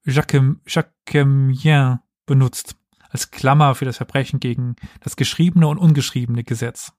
Jacquem- 0.04 0.60
Jacquemien 0.66 2.00
benutzt, 2.26 2.76
als 3.08 3.30
Klammer 3.30 3.74
für 3.74 3.84
das 3.84 3.96
Verbrechen 3.98 4.40
gegen 4.40 4.76
das 5.00 5.16
geschriebene 5.16 5.68
und 5.68 5.78
ungeschriebene 5.78 6.44
Gesetz. 6.44 6.92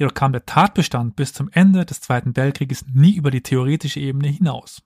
Jedoch 0.00 0.14
kam 0.14 0.32
der 0.32 0.46
Tatbestand 0.46 1.14
bis 1.14 1.34
zum 1.34 1.50
Ende 1.52 1.84
des 1.84 2.00
Zweiten 2.00 2.34
Weltkrieges 2.34 2.86
nie 2.90 3.14
über 3.14 3.30
die 3.30 3.42
theoretische 3.42 4.00
Ebene 4.00 4.28
hinaus. 4.28 4.82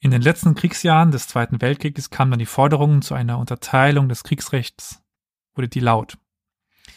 In 0.00 0.10
den 0.10 0.22
letzten 0.22 0.54
Kriegsjahren 0.54 1.10
des 1.10 1.28
Zweiten 1.28 1.60
Weltkrieges 1.60 2.08
kamen 2.08 2.30
dann 2.30 2.38
die 2.38 2.46
Forderungen 2.46 3.02
zu 3.02 3.14
einer 3.14 3.36
Unterteilung 3.38 4.08
des 4.08 4.24
Kriegsrechts, 4.24 5.02
wurde 5.54 5.68
die 5.68 5.80
laut. 5.80 6.16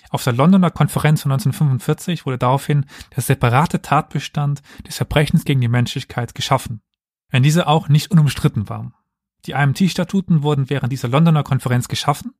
Auf 0.09 0.23
der 0.23 0.31
Londoner 0.31 0.71
Konferenz 0.71 1.23
von 1.23 1.33
1945 1.33 2.25
wurde 2.25 2.37
daraufhin 2.37 2.85
der 3.13 3.23
separate 3.23 3.81
Tatbestand 3.81 4.61
des 4.87 4.95
Verbrechens 4.95 5.43
gegen 5.43 5.59
die 5.59 5.67
Menschlichkeit 5.67 6.33
geschaffen, 6.33 6.81
wenn 7.29 7.43
diese 7.43 7.67
auch 7.67 7.89
nicht 7.89 8.09
unumstritten 8.09 8.69
war. 8.69 8.93
Die 9.47 9.51
IMT-Statuten 9.51 10.43
wurden 10.43 10.69
während 10.69 10.93
dieser 10.93 11.09
Londoner 11.09 11.43
Konferenz 11.43 11.89
geschaffen 11.89 12.35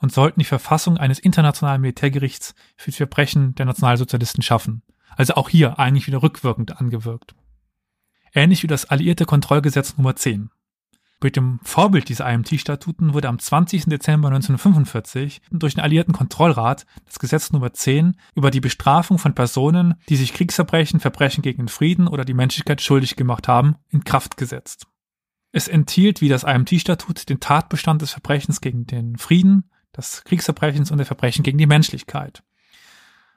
und 0.00 0.12
sollten 0.12 0.40
die 0.40 0.46
Verfassung 0.46 0.98
eines 0.98 1.18
internationalen 1.18 1.80
Militärgerichts 1.80 2.54
für 2.76 2.90
die 2.90 2.96
Verbrechen 2.96 3.54
der 3.54 3.66
Nationalsozialisten 3.66 4.42
schaffen. 4.42 4.82
Also 5.16 5.34
auch 5.34 5.48
hier 5.48 5.78
eigentlich 5.78 6.06
wieder 6.06 6.22
rückwirkend 6.22 6.78
angewirkt. 6.78 7.34
Ähnlich 8.34 8.62
wie 8.62 8.66
das 8.66 8.84
alliierte 8.84 9.24
Kontrollgesetz 9.24 9.96
Nummer 9.96 10.14
10. 10.14 10.50
Mit 11.22 11.36
dem 11.36 11.60
Vorbild 11.62 12.10
dieser 12.10 12.30
IMT-Statuten 12.30 13.14
wurde 13.14 13.28
am 13.28 13.38
20. 13.38 13.86
Dezember 13.86 14.28
1945 14.28 15.40
durch 15.50 15.74
den 15.74 15.82
Alliierten 15.82 16.12
Kontrollrat 16.12 16.84
das 17.06 17.18
Gesetz 17.18 17.52
Nummer 17.52 17.72
10 17.72 18.18
über 18.34 18.50
die 18.50 18.60
Bestrafung 18.60 19.18
von 19.18 19.34
Personen, 19.34 19.94
die 20.10 20.16
sich 20.16 20.34
Kriegsverbrechen, 20.34 21.00
Verbrechen 21.00 21.40
gegen 21.40 21.62
den 21.62 21.68
Frieden 21.68 22.06
oder 22.06 22.26
die 22.26 22.34
Menschlichkeit 22.34 22.82
schuldig 22.82 23.16
gemacht 23.16 23.48
haben, 23.48 23.76
in 23.88 24.04
Kraft 24.04 24.36
gesetzt. 24.36 24.86
Es 25.52 25.68
enthielt 25.68 26.20
wie 26.20 26.28
das 26.28 26.44
IMT-Statut 26.44 27.30
den 27.30 27.40
Tatbestand 27.40 28.02
des 28.02 28.12
Verbrechens 28.12 28.60
gegen 28.60 28.86
den 28.86 29.16
Frieden, 29.16 29.70
des 29.96 30.24
Kriegsverbrechens 30.24 30.90
und 30.90 30.98
der 30.98 31.06
Verbrechen 31.06 31.42
gegen 31.42 31.58
die 31.58 31.66
Menschlichkeit 31.66 32.42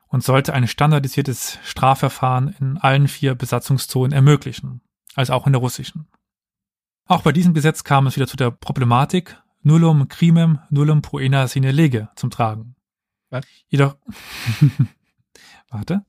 und 0.07 0.23
sollte 0.23 0.53
ein 0.53 0.67
standardisiertes 0.67 1.59
Strafverfahren 1.63 2.55
in 2.59 2.77
allen 2.77 3.07
vier 3.07 3.35
Besatzungszonen 3.35 4.11
ermöglichen, 4.11 4.81
also 5.15 5.33
auch 5.33 5.45
in 5.45 5.53
der 5.53 5.61
russischen. 5.61 6.07
Auch 7.05 7.21
bei 7.21 7.31
diesem 7.31 7.53
Gesetz 7.53 7.83
kam 7.83 8.07
es 8.07 8.15
wieder 8.15 8.27
zu 8.27 8.37
der 8.37 8.51
Problematik 8.51 9.41
nullum 9.61 10.07
crimem 10.07 10.59
nullum 10.69 11.01
poena 11.01 11.47
sine 11.47 11.71
lege 11.71 12.09
zum 12.15 12.29
Tragen. 12.29 12.75
Was? 13.29 13.45
Jedoch, 13.67 13.95
warte. 15.69 16.05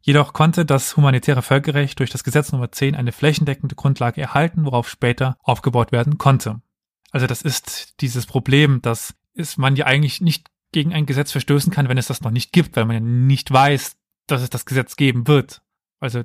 Jedoch 0.00 0.34
konnte 0.34 0.66
das 0.66 0.98
humanitäre 0.98 1.40
Völkerrecht 1.40 1.98
durch 1.98 2.10
das 2.10 2.24
Gesetz 2.24 2.52
Nummer 2.52 2.70
10 2.70 2.94
eine 2.94 3.12
flächendeckende 3.12 3.74
Grundlage 3.74 4.20
erhalten, 4.20 4.66
worauf 4.66 4.88
später 4.88 5.38
aufgebaut 5.42 5.92
werden 5.92 6.18
konnte. 6.18 6.60
Also 7.10 7.26
das 7.26 7.40
ist 7.40 8.02
dieses 8.02 8.26
Problem, 8.26 8.82
dass 8.82 9.14
ist 9.34 9.58
man 9.58 9.76
ja 9.76 9.86
eigentlich 9.86 10.20
nicht 10.20 10.50
gegen 10.72 10.92
ein 10.92 11.06
Gesetz 11.06 11.32
verstößen 11.32 11.72
kann, 11.72 11.88
wenn 11.88 11.98
es 11.98 12.06
das 12.06 12.22
noch 12.22 12.30
nicht 12.30 12.52
gibt, 12.52 12.76
weil 12.76 12.84
man 12.84 12.94
ja 12.94 13.00
nicht 13.00 13.52
weiß, 13.52 13.96
dass 14.26 14.42
es 14.42 14.50
das 14.50 14.64
Gesetz 14.64 14.96
geben 14.96 15.26
wird. 15.28 15.62
Also 16.00 16.22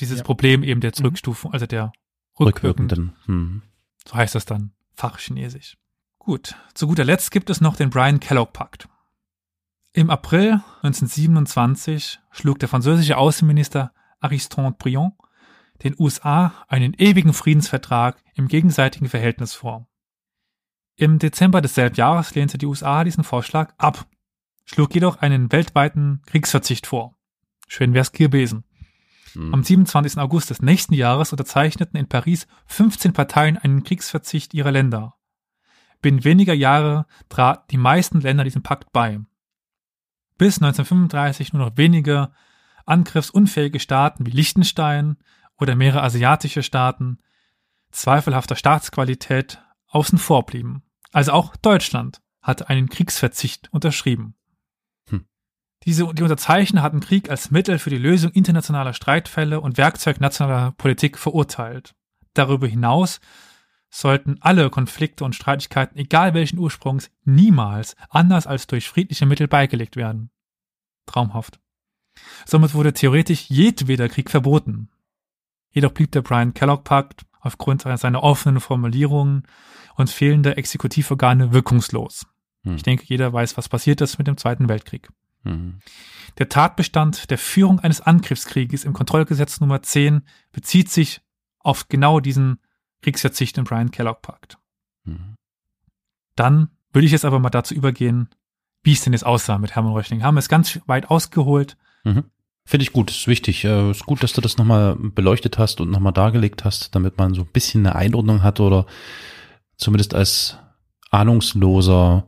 dieses 0.00 0.18
Ja. 0.18 0.24
Problem 0.24 0.62
eben 0.62 0.80
der 0.80 0.92
Zurückstufung, 0.92 1.52
also 1.52 1.66
der 1.66 1.92
rückwirkend, 2.38 2.92
Rückwirkenden. 2.92 3.16
Mhm. 3.26 3.62
so 4.06 4.14
heißt 4.14 4.34
das 4.34 4.44
dann, 4.44 4.72
Fachchinesisch. 4.94 5.76
Gut, 6.18 6.56
zu 6.74 6.86
guter 6.86 7.04
Letzt 7.04 7.30
gibt 7.30 7.50
es 7.50 7.60
noch 7.60 7.76
den 7.76 7.90
Brian 7.90 8.20
Kellogg 8.20 8.52
Pakt. 8.52 8.88
Im 9.92 10.10
April 10.10 10.60
1927 10.82 12.18
schlug 12.30 12.58
der 12.58 12.68
französische 12.68 13.16
Außenminister 13.16 13.92
Aristide 14.20 14.74
Briand 14.78 15.14
den 15.82 15.94
USA 15.98 16.52
einen 16.68 16.94
ewigen 16.94 17.32
Friedensvertrag 17.32 18.22
im 18.34 18.48
gegenseitigen 18.48 19.08
Verhältnis 19.08 19.54
vor. 19.54 19.86
Im 20.96 21.18
Dezember 21.18 21.60
desselben 21.60 21.96
Jahres 21.96 22.34
lehnte 22.34 22.56
die 22.56 22.66
USA 22.66 23.04
diesen 23.04 23.22
Vorschlag 23.22 23.74
ab, 23.76 24.06
schlug 24.64 24.94
jedoch 24.94 25.18
einen 25.18 25.52
weltweiten 25.52 26.22
Kriegsverzicht 26.26 26.86
vor. 26.86 27.16
Schön 27.68 27.92
wär's 27.92 28.12
gewesen. 28.12 28.64
Mhm. 29.34 29.54
Am 29.54 29.62
27. 29.62 30.18
August 30.18 30.48
des 30.48 30.62
nächsten 30.62 30.94
Jahres 30.94 31.32
unterzeichneten 31.32 31.98
in 31.98 32.08
Paris 32.08 32.46
15 32.66 33.12
Parteien 33.12 33.58
einen 33.58 33.84
Kriegsverzicht 33.84 34.54
ihrer 34.54 34.72
Länder. 34.72 35.14
Binnen 36.00 36.24
weniger 36.24 36.54
Jahre 36.54 37.06
traten 37.28 37.66
die 37.70 37.78
meisten 37.78 38.20
Länder 38.20 38.44
diesem 38.44 38.62
Pakt 38.62 38.92
bei. 38.92 39.20
Bis 40.38 40.56
1935 40.56 41.52
nur 41.52 41.66
noch 41.66 41.76
wenige 41.76 42.32
angriffsunfähige 42.86 43.80
Staaten 43.80 44.24
wie 44.24 44.30
Liechtenstein 44.30 45.16
oder 45.58 45.74
mehrere 45.74 46.02
asiatische 46.02 46.62
Staaten 46.62 47.18
zweifelhafter 47.90 48.56
Staatsqualität 48.56 49.62
außen 49.88 50.18
vor 50.18 50.46
blieben. 50.46 50.82
Also 51.16 51.32
auch 51.32 51.56
Deutschland 51.56 52.20
hatte 52.42 52.68
einen 52.68 52.90
Kriegsverzicht 52.90 53.72
unterschrieben. 53.72 54.34
Hm. 55.08 55.24
Diese, 55.84 56.12
die 56.12 56.22
Unterzeichner 56.22 56.82
hatten 56.82 57.00
Krieg 57.00 57.30
als 57.30 57.50
Mittel 57.50 57.78
für 57.78 57.88
die 57.88 57.96
Lösung 57.96 58.32
internationaler 58.32 58.92
Streitfälle 58.92 59.62
und 59.62 59.78
Werkzeug 59.78 60.20
nationaler 60.20 60.72
Politik 60.72 61.16
verurteilt. 61.16 61.94
Darüber 62.34 62.66
hinaus 62.66 63.20
sollten 63.88 64.36
alle 64.42 64.68
Konflikte 64.68 65.24
und 65.24 65.34
Streitigkeiten, 65.34 65.96
egal 65.96 66.34
welchen 66.34 66.58
Ursprungs, 66.58 67.10
niemals 67.24 67.96
anders 68.10 68.46
als 68.46 68.66
durch 68.66 68.86
friedliche 68.86 69.24
Mittel 69.24 69.48
beigelegt 69.48 69.96
werden. 69.96 70.28
Traumhaft. 71.06 71.58
Somit 72.44 72.74
wurde 72.74 72.92
theoretisch 72.92 73.48
jedweder 73.48 74.10
Krieg 74.10 74.30
verboten. 74.30 74.90
Jedoch 75.70 75.92
blieb 75.92 76.12
der 76.12 76.20
Brian 76.20 76.52
Kellogg 76.52 76.84
Pakt 76.84 77.24
aufgrund 77.40 77.80
seiner 77.80 78.22
offenen 78.22 78.60
Formulierungen 78.60 79.46
und 79.96 80.10
fehlender 80.10 80.58
Exekutivorgane 80.58 81.52
wirkungslos. 81.52 82.26
Hm. 82.64 82.76
Ich 82.76 82.82
denke, 82.82 83.04
jeder 83.06 83.32
weiß, 83.32 83.56
was 83.56 83.68
passiert 83.68 84.00
ist 84.00 84.18
mit 84.18 84.26
dem 84.26 84.36
Zweiten 84.36 84.68
Weltkrieg. 84.68 85.08
Mhm. 85.44 85.78
Der 86.38 86.48
Tatbestand 86.48 87.30
der 87.30 87.38
Führung 87.38 87.80
eines 87.80 88.00
Angriffskrieges 88.00 88.84
im 88.84 88.92
Kontrollgesetz 88.92 89.60
Nummer 89.60 89.82
10 89.82 90.22
bezieht 90.52 90.90
sich 90.90 91.22
auf 91.60 91.88
genau 91.88 92.20
diesen 92.20 92.58
Kriegsverzicht, 93.02 93.56
den 93.56 93.64
Brian 93.64 93.90
Kellogg 93.90 94.20
packt. 94.22 94.58
Mhm. 95.04 95.36
Dann 96.34 96.68
würde 96.92 97.06
ich 97.06 97.12
jetzt 97.12 97.24
aber 97.24 97.38
mal 97.38 97.50
dazu 97.50 97.74
übergehen, 97.74 98.28
wie 98.82 98.92
es 98.92 99.02
denn 99.02 99.12
jetzt 99.12 99.26
aussah 99.26 99.58
mit 99.58 99.74
Hermann 99.74 99.92
Röchling. 99.92 100.22
Haben 100.22 100.34
wir 100.34 100.40
es 100.40 100.48
ganz 100.48 100.80
weit 100.86 101.10
ausgeholt. 101.10 101.76
Mhm. 102.04 102.24
Finde 102.64 102.82
ich 102.82 102.92
gut, 102.92 103.10
ist 103.10 103.28
wichtig. 103.28 103.64
Äh, 103.64 103.90
ist 103.90 104.06
gut, 104.06 104.22
dass 104.22 104.32
du 104.32 104.40
das 104.40 104.58
nochmal 104.58 104.96
beleuchtet 104.96 105.58
hast 105.58 105.80
und 105.80 105.90
nochmal 105.90 106.12
dargelegt 106.12 106.64
hast, 106.64 106.94
damit 106.94 107.16
man 107.16 107.32
so 107.32 107.42
ein 107.42 107.52
bisschen 107.52 107.86
eine 107.86 107.96
Einordnung 107.96 108.42
hat 108.42 108.60
oder 108.60 108.86
zumindest 109.76 110.14
als 110.14 110.58
Ahnungsloser 111.10 112.26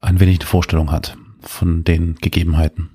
ein 0.00 0.20
wenig 0.20 0.40
eine 0.40 0.46
Vorstellung 0.46 0.90
hat 0.90 1.16
von 1.40 1.84
den 1.84 2.14
Gegebenheiten. 2.16 2.90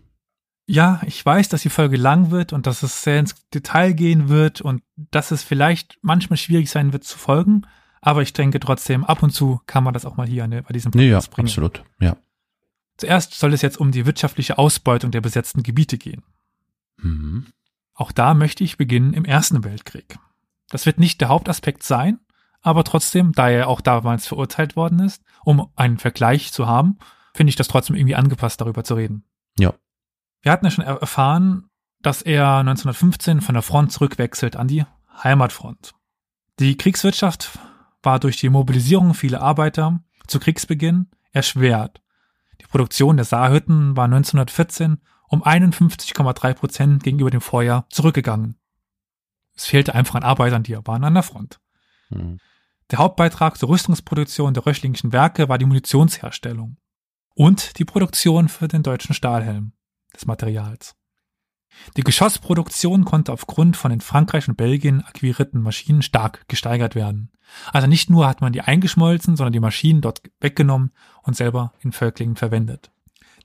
Ja, 0.68 1.02
ich 1.06 1.24
weiß, 1.24 1.50
dass 1.50 1.62
die 1.62 1.70
Folge 1.70 1.98
lang 1.98 2.32
wird 2.32 2.52
und 2.52 2.66
dass 2.66 2.82
es 2.82 3.04
sehr 3.04 3.20
ins 3.20 3.36
Detail 3.54 3.94
gehen 3.94 4.30
wird 4.30 4.62
und 4.62 4.82
dass 4.96 5.30
es 5.30 5.44
vielleicht 5.44 6.00
manchmal 6.02 6.38
schwierig 6.38 6.72
sein 6.72 6.92
wird 6.92 7.04
zu 7.04 7.18
folgen. 7.20 7.68
Aber 8.02 8.22
ich 8.24 8.34
denke 8.34 8.60
trotzdem, 8.60 9.04
ab 9.04 9.22
und 9.22 9.32
zu 9.32 9.62
kann 9.68 9.84
man 9.84 9.94
das 9.94 10.06
auch 10.06 10.18
mal 10.18 10.28
hier 10.28 10.48
bei 10.48 10.74
diesem 10.74 10.92
Nee, 10.96 11.10
ja, 11.10 11.18
Podcast 11.18 11.32
bringen. 11.32 11.48
absolut. 11.48 11.84
Ja. 12.00 12.18
Zuerst 12.98 13.34
soll 13.38 13.54
es 13.54 13.62
jetzt 13.62 13.78
um 13.80 13.92
die 13.92 14.06
wirtschaftliche 14.06 14.58
Ausbeutung 14.58 15.12
der 15.12 15.22
besetzten 15.22 15.62
Gebiete 15.64 15.98
gehen. 15.98 16.24
Mhm. 16.98 17.48
Auch 17.94 18.12
da 18.12 18.34
möchte 18.34 18.64
ich 18.64 18.78
beginnen 18.78 19.14
im 19.14 19.26
Ersten 19.26 19.64
Weltkrieg. 19.64 20.18
Das 20.70 20.86
wird 20.86 20.98
nicht 21.00 21.22
der 21.22 21.30
Hauptaspekt 21.30 21.84
sein, 21.84 22.20
aber 22.66 22.84
trotzdem, 22.84 23.32
da 23.32 23.50
er 23.50 23.68
auch 23.68 23.80
damals 23.82 24.28
verurteilt 24.28 24.76
worden 24.76 25.00
ist, 25.00 25.24
um 25.44 25.70
einen 25.76 25.98
Vergleich 26.00 26.52
zu 26.52 26.68
haben, 26.68 26.98
finde 27.34 27.50
ich 27.50 27.56
das 27.56 27.68
trotzdem 27.68 27.96
irgendwie 27.96 28.16
angepasst, 28.16 28.60
darüber 28.60 28.84
zu 28.84 28.96
reden. 28.96 29.24
Ja. 29.60 29.74
Wir 30.42 30.52
hatten 30.52 30.66
ja 30.66 30.72
schon 30.72 30.84
er- 30.86 31.00
erfahren, 31.02 31.70
dass 32.02 32.22
er 32.22 32.58
1915 32.60 33.42
von 33.42 33.54
der 33.54 33.62
Front 33.62 33.92
zurückwechselt 33.92 34.56
an 34.56 34.68
die 34.68 34.84
Heimatfront. 35.24 35.94
Die 36.60 36.78
Kriegswirtschaft 36.78 37.58
war 38.02 38.20
durch 38.20 38.38
die 38.38 38.50
Mobilisierung 38.50 39.14
vieler 39.14 39.42
Arbeiter 39.42 40.00
zu 40.28 40.40
Kriegsbeginn 40.40 41.08
erschwert. 41.32 42.02
Die 42.62 42.66
Produktion 42.68 43.18
der 43.18 43.26
Saarhütten 43.26 43.96
war 43.98 44.06
1914 44.06 45.02
um 45.28 45.44
51,3 45.44 46.54
Prozent 46.54 47.04
gegenüber 47.04 47.30
dem 47.32 47.42
Vorjahr 47.42 47.86
zurückgegangen. 47.90 48.56
Es 49.56 49.66
fehlte 49.66 49.94
einfach 49.96 50.16
an 50.16 50.24
Arbeitern, 50.24 50.64
die 50.64 50.78
waren 50.86 51.04
an 51.04 51.14
der 51.14 51.24
Front. 51.24 51.60
Mhm. 52.10 52.40
Der 52.92 53.00
Hauptbeitrag 53.00 53.58
zur 53.58 53.70
Rüstungsproduktion 53.70 54.54
der 54.54 54.66
Röchlingischen 54.66 55.12
Werke 55.12 55.50
war 55.50 55.58
die 55.58 55.66
Munitionsherstellung 55.66 56.78
und 57.34 57.80
die 57.80 57.86
Produktion 57.86 58.48
für 58.48 58.68
den 58.68 58.84
deutschen 58.84 59.16
Stahlhelm 59.16 59.74
des 60.14 60.26
Materials. 60.26 60.96
Die 61.98 62.04
Geschossproduktion 62.04 63.04
konnte 63.04 63.34
aufgrund 63.34 63.76
von 63.76 63.92
in 63.92 64.02
Frankreich 64.02 64.48
und 64.48 64.56
Belgien 64.56 65.04
akquirierten 65.04 65.62
Maschinen 65.62 66.04
stark 66.04 66.48
gesteigert 66.48 66.96
werden. 66.96 67.32
Also 67.74 67.88
nicht 67.88 68.10
nur 68.10 68.28
hat 68.28 68.42
man 68.42 68.54
die 68.54 68.62
eingeschmolzen, 68.62 69.36
sondern 69.36 69.54
die 69.54 69.60
Maschinen 69.60 70.02
dort 70.02 70.22
weggenommen 70.40 70.92
und 71.24 71.36
selber 71.36 71.74
in 71.82 71.92
Völklingen 71.92 72.36
verwendet. 72.36 72.92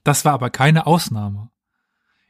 Das 0.03 0.23
war 0.23 0.33
aber 0.33 0.49
keine 0.49 0.87
Ausnahme. 0.87 1.49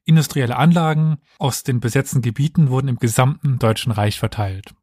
Industrielle 0.03 0.57
Anlagen 0.57 1.19
aus 1.37 1.63
den 1.63 1.79
besetzten 1.79 2.21
Gebieten 2.21 2.69
wurden 2.69 2.87
im 2.87 2.97
gesamten 2.97 3.59
Deutschen 3.59 3.91
Reich 3.91 4.17
verteilt. 4.17 4.73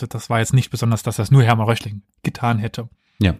Also 0.00 0.06
das 0.06 0.30
war 0.30 0.38
jetzt 0.38 0.54
nicht 0.54 0.70
besonders, 0.70 1.02
dass 1.02 1.16
das 1.16 1.30
nur 1.30 1.42
Hermann 1.42 1.66
Röchling 1.66 2.00
getan 2.22 2.58
hätte. 2.58 2.88
Ja. 3.18 3.34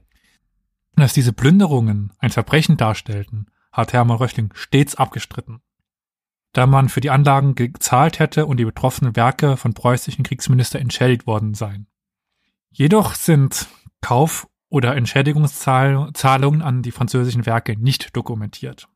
Dass 0.95 1.15
diese 1.15 1.33
Plünderungen 1.33 2.13
ein 2.19 2.29
Verbrechen 2.29 2.77
darstellten, 2.77 3.47
hat 3.73 3.95
Hermann 3.95 4.19
Röchling 4.19 4.53
stets 4.53 4.95
abgestritten. 4.95 5.63
Da 6.53 6.67
man 6.67 6.91
für 6.91 7.01
die 7.01 7.09
Anlagen 7.09 7.55
gezahlt 7.55 8.19
hätte 8.19 8.45
und 8.45 8.59
die 8.59 8.67
betroffenen 8.67 9.17
Werke 9.17 9.57
von 9.57 9.73
preußischen 9.73 10.23
Kriegsminister 10.23 10.81
entschädigt 10.81 11.27
worden 11.27 11.55
seien. 11.55 11.87
Jedoch 12.69 13.15
sind 13.15 13.67
Kauf- 14.03 14.47
oder 14.69 14.95
Entschädigungszahlungen 14.95 16.61
an 16.61 16.83
die 16.83 16.93
französischen 16.93 17.47
Werke 17.47 17.75
nicht 17.81 18.15
dokumentiert. 18.15 18.87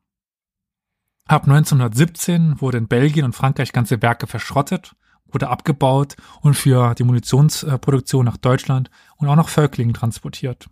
Ab 1.25 1.47
1917 1.47 2.61
wurde 2.61 2.77
in 2.77 2.87
Belgien 2.87 3.25
und 3.25 3.33
Frankreich 3.33 3.73
ganze 3.73 4.03
Werke 4.03 4.27
verschrottet, 4.27 4.95
wurde 5.31 5.49
abgebaut 5.49 6.15
und 6.41 6.53
für 6.53 6.95
die 6.95 7.03
Munitionsproduktion 7.03 8.25
nach 8.25 8.37
Deutschland 8.37 8.89
und 9.17 9.27
auch 9.27 9.35
nach 9.35 9.49
Völklingen 9.49 9.93
transportiert. 9.93 10.67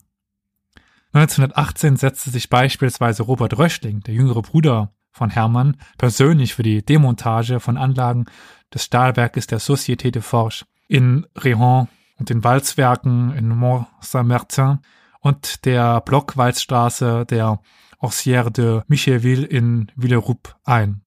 1918 1.13 1.97
setzte 1.97 2.31
sich 2.31 2.49
beispielsweise 2.49 3.23
Robert 3.23 3.57
Röchling, 3.57 4.01
der 4.01 4.15
jüngere 4.15 4.41
Bruder 4.41 4.93
von 5.11 5.29
Hermann, 5.29 5.77
persönlich 5.97 6.55
für 6.55 6.63
die 6.63 6.83
Demontage 6.83 7.59
von 7.59 7.77
Anlagen 7.77 8.25
des 8.73 8.85
Stahlwerkes 8.85 9.45
der 9.45 9.59
Société 9.59 10.09
de 10.09 10.21
Forge 10.21 10.65
in 10.87 11.27
Réhon 11.35 11.87
und 12.17 12.29
den 12.29 12.43
Walzwerken 12.43 13.35
in 13.35 13.49
Mont-Saint-Martin 13.49 14.79
und 15.19 15.65
der 15.65 16.01
Blockwalzstraße 16.01 17.25
der 17.25 17.59
Ancière 17.99 18.49
de 18.49 18.81
Micheville 18.87 19.45
in 19.45 19.91
Villerup 19.95 20.55
ein. 20.63 21.03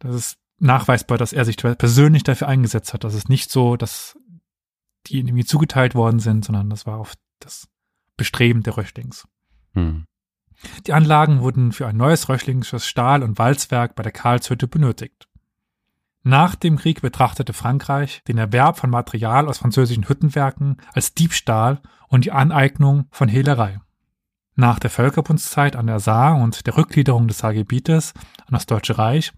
Das 0.00 0.14
ist 0.14 0.38
nachweisbar, 0.58 1.18
dass 1.18 1.32
er 1.32 1.44
sich 1.44 1.56
persönlich 1.56 2.22
dafür 2.22 2.48
eingesetzt 2.48 2.94
hat. 2.94 3.04
Das 3.04 3.14
ist 3.14 3.28
nicht 3.28 3.50
so, 3.50 3.76
dass 3.76 4.18
die 5.06 5.18
ihm 5.18 5.26
irgendwie 5.26 5.44
zugeteilt 5.44 5.94
worden 5.94 6.18
sind, 6.18 6.44
sondern 6.44 6.70
das 6.70 6.86
war 6.86 6.98
auf 6.98 7.14
das 7.40 7.68
Bestreben 8.16 8.62
der 8.62 8.76
Röchlings. 8.76 9.26
Mhm. 9.74 10.06
Die 10.86 10.92
Anlagen 10.92 11.40
wurden 11.40 11.72
für 11.72 11.86
ein 11.86 11.96
neues 11.96 12.28
röchlingisches 12.28 12.86
Stahl- 12.86 13.22
und 13.22 13.38
Walzwerk 13.38 13.94
bei 13.94 14.02
der 14.02 14.12
Karlshütte 14.12 14.66
benötigt. 14.66 15.28
Nach 16.22 16.56
dem 16.56 16.76
Krieg 16.76 17.02
betrachtete 17.02 17.52
Frankreich 17.52 18.22
den 18.26 18.38
Erwerb 18.38 18.78
von 18.78 18.90
Material 18.90 19.46
aus 19.46 19.58
französischen 19.58 20.08
Hüttenwerken 20.08 20.78
als 20.92 21.14
Diebstahl 21.14 21.80
und 22.08 22.24
die 22.24 22.32
Aneignung 22.32 23.06
von 23.10 23.28
Hehlerei. 23.28 23.80
Nach 24.56 24.78
der 24.78 24.90
Völkerbundszeit 24.90 25.76
an 25.76 25.86
der 25.86 26.00
Saar 26.00 26.36
und 26.36 26.66
der 26.66 26.76
Rückgliederung 26.76 27.28
des 27.28 27.38
Saargebietes 27.38 28.14
an 28.38 28.52
das 28.52 28.66
Deutsche 28.66 28.98
Reich 28.98 29.32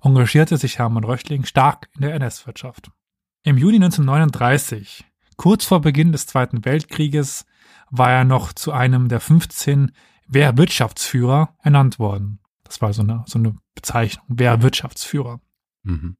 engagierte 0.00 0.56
sich 0.56 0.78
Hermann 0.78 1.04
Röchling 1.04 1.44
stark 1.44 1.88
in 1.94 2.02
der 2.02 2.14
NS-Wirtschaft. 2.14 2.90
Im 3.44 3.58
Juni 3.58 3.76
1939, 3.76 5.04
kurz 5.36 5.64
vor 5.64 5.80
Beginn 5.80 6.12
des 6.12 6.26
Zweiten 6.26 6.64
Weltkrieges, 6.64 7.44
war 7.90 8.10
er 8.10 8.24
noch 8.24 8.52
zu 8.52 8.72
einem 8.72 9.08
der 9.08 9.20
15 9.20 9.92
Wehrwirtschaftsführer 10.28 11.56
ernannt 11.62 11.98
worden. 11.98 12.40
Das 12.64 12.80
war 12.80 12.92
so 12.92 13.02
eine, 13.02 13.24
so 13.26 13.38
eine 13.38 13.56
Bezeichnung, 13.74 14.24
Wehrwirtschaftsführer. 14.28 15.40
Mhm. 15.82 16.16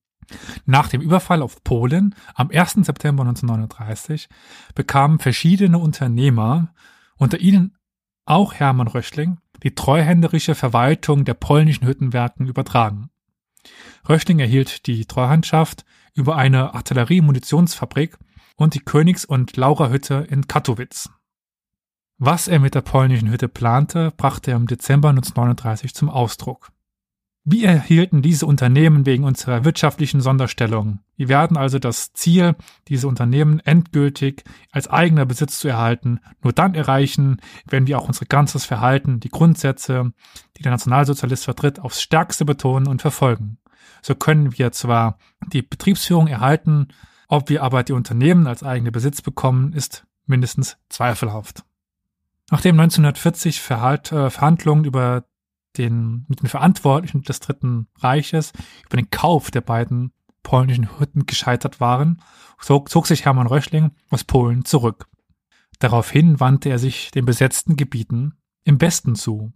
Nach 0.66 0.89
dem 0.89 1.01
Überfall 1.01 1.43
auf 1.43 1.62
Polen 1.64 2.14
am 2.35 2.51
1. 2.51 2.73
September 2.85 3.23
1939 3.23 4.29
bekamen 4.75 5.18
verschiedene 5.18 5.79
Unternehmer, 5.79 6.75
unter 7.16 7.39
ihnen 7.39 7.77
auch 8.25 8.55
Hermann 8.55 8.89
Röchling, 8.89 9.39
die 9.62 9.75
treuhänderische 9.75 10.55
Verwaltung 10.55 11.25
der 11.25 11.35
polnischen 11.35 11.87
Hüttenwerken 11.87 12.47
übertragen. 12.47 13.11
Röchling 14.08 14.38
erhielt 14.38 14.86
die 14.86 15.06
Treuhandschaft 15.06 15.84
über 16.14 16.36
eine 16.36 16.74
Artilleriemunitionsfabrik 16.74 18.18
und 18.56 18.74
die 18.74 18.80
Königs- 18.80 19.24
und 19.24 19.56
Laurerhütte 19.56 20.26
in 20.28 20.46
Katowice. 20.46 21.10
Was 22.18 22.48
er 22.48 22.60
mit 22.60 22.74
der 22.74 22.82
polnischen 22.82 23.30
Hütte 23.30 23.48
plante, 23.48 24.12
brachte 24.16 24.52
er 24.52 24.56
im 24.56 24.66
Dezember 24.66 25.08
1939 25.08 25.94
zum 25.94 26.08
Ausdruck. 26.08 26.70
Wir 27.45 27.68
erhielten 27.70 28.22
diese 28.22 28.47
Unternehmen 28.47 29.05
wegen 29.05 29.24
unserer 29.24 29.64
wirtschaftlichen 29.64 30.20
Sonderstellung. 30.20 31.01
Wir 31.16 31.28
werden 31.28 31.57
also 31.57 31.80
das 31.80 32.12
Ziel, 32.12 32.55
diese 32.86 33.09
Unternehmen 33.09 33.59
endgültig 33.59 34.45
als 34.70 34.86
eigener 34.86 35.26
Besitz 35.26 35.59
zu 35.59 35.66
erhalten, 35.66 36.20
nur 36.43 36.53
dann 36.53 36.76
erreichen, 36.76 37.38
wenn 37.66 37.88
wir 37.88 37.99
auch 37.99 38.07
unser 38.07 38.26
ganzes 38.26 38.64
Verhalten, 38.64 39.18
die 39.18 39.28
Grundsätze, 39.28 40.12
die 40.57 40.62
der 40.62 40.70
Nationalsozialist 40.70 41.45
vertritt, 41.45 41.80
aufs 41.80 42.01
Stärkste 42.01 42.45
betonen 42.45 42.86
und 42.86 43.03
verfolgen. 43.03 43.59
So 44.03 44.14
können 44.14 44.57
wir 44.57 44.70
zwar 44.70 45.18
die 45.53 45.62
Betriebsführung 45.62 46.28
erhalten, 46.28 46.88
ob 47.26 47.49
wir 47.49 47.64
aber 47.64 47.82
die 47.82 47.93
Unternehmen 47.93 48.47
als 48.47 48.62
eigene 48.62 48.93
Besitz 48.93 49.20
bekommen, 49.20 49.72
ist 49.72 50.07
mindestens 50.26 50.76
zweifelhaft. 50.88 51.64
Nachdem 52.53 52.78
1940 52.78 53.61
Verhalt, 53.61 54.12
äh, 54.12 54.30
Verhandlungen 54.30 54.84
über 54.84 55.24
den, 55.79 56.25
mit 56.29 56.43
den 56.43 56.49
Verantwortlichen 56.49 57.23
des 57.23 57.41
Dritten 57.41 57.89
Reiches 57.99 58.53
über 58.87 58.97
den 58.97 59.11
Kauf 59.11 59.51
der 59.51 59.61
beiden 59.61 60.12
polnischen 60.43 60.99
Hütten 60.99 61.27
gescheitert 61.27 61.81
waren, 61.81 62.20
zog, 62.61 62.89
zog 62.89 63.07
sich 63.07 63.25
Hermann 63.25 63.47
Röchling 63.47 63.93
aus 64.11 64.25
Polen 64.25 64.64
zurück. 64.64 65.09
Daraufhin 65.79 66.41
wandte 66.41 66.68
er 66.68 66.79
sich 66.79 67.11
den 67.11 67.25
besetzten 67.25 67.77
Gebieten 67.77 68.35
im 68.64 68.81
Westen 68.81 69.14
zu. 69.14 69.53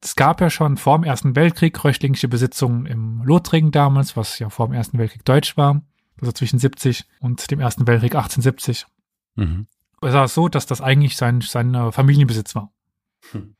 Es 0.00 0.16
gab 0.16 0.40
ja 0.40 0.50
schon 0.50 0.76
vor 0.76 0.98
dem 0.98 1.04
Ersten 1.04 1.34
Weltkrieg 1.34 1.82
röchlingische 1.82 2.28
Besitzungen 2.28 2.86
im 2.86 3.22
Lothringen 3.22 3.70
damals, 3.70 4.16
was 4.16 4.38
ja 4.38 4.50
vor 4.50 4.68
dem 4.68 4.74
Ersten 4.74 4.98
Weltkrieg 4.98 5.24
deutsch 5.24 5.56
war, 5.56 5.82
also 6.20 6.32
zwischen 6.32 6.58
70 6.58 7.06
und 7.20 7.50
dem 7.50 7.60
Ersten 7.60 7.86
Weltkrieg 7.86 8.14
1870. 8.14 8.86
Mhm. 9.36 9.66
Es 10.02 10.12
war 10.12 10.28
so, 10.28 10.48
dass 10.48 10.66
das 10.66 10.82
eigentlich 10.82 11.16
sein, 11.16 11.40
sein 11.40 11.92
Familienbesitz 11.92 12.54
war. 12.54 12.70
Hm. 13.32 13.56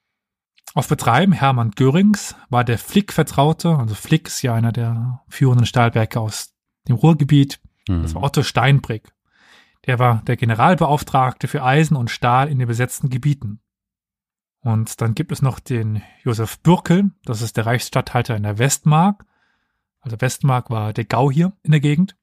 Auf 0.77 0.89
Betreiben 0.89 1.33
Hermann 1.33 1.71
Görings 1.71 2.35
war 2.51 2.65
der 2.65 2.79
Flick 2.79 3.13
Vertraute, 3.13 3.77
also 3.79 3.95
Flick 3.95 4.27
ist 4.27 4.43
ja 4.43 4.55
einer 4.55 4.73
der 4.73 5.23
führenden 5.29 5.67
Stahlwerke 5.67 6.19
aus 6.19 6.53
dem 6.89 6.97
Ruhrgebiet, 6.97 7.61
Das 7.87 8.15
war 8.15 8.25
Otto 8.25 8.43
Steinbrick. 8.43 9.13
Der 9.87 10.01
war 10.01 10.23
der 10.27 10.37
Generalbeauftragte 10.37 11.47
für 11.47 11.63
Eisen 11.63 11.97
und 11.97 12.11
Stahl 12.11 12.49
in 12.49 12.59
den 12.59 12.67
besetzten 12.67 13.09
Gebieten. 13.09 13.61
Und 14.63 15.01
dann 15.01 15.15
gibt 15.15 15.31
es 15.31 15.43
noch 15.43 15.61
den 15.61 16.03
Josef 16.25 16.59
Bürkel, 16.59 17.11
das 17.25 17.41
ist 17.41 17.57
der 17.57 17.67
Reichsstatthalter 17.67 18.35
in 18.35 18.43
der 18.43 18.59
Westmark. 18.59 19.25
Also 20.01 20.21
Westmark 20.21 20.71
war 20.71 20.93
der 20.93 21.05
Gau 21.05 21.31
hier 21.31 21.53
in 21.63 21.71
der 21.71 21.81
Gegend. 21.81 22.17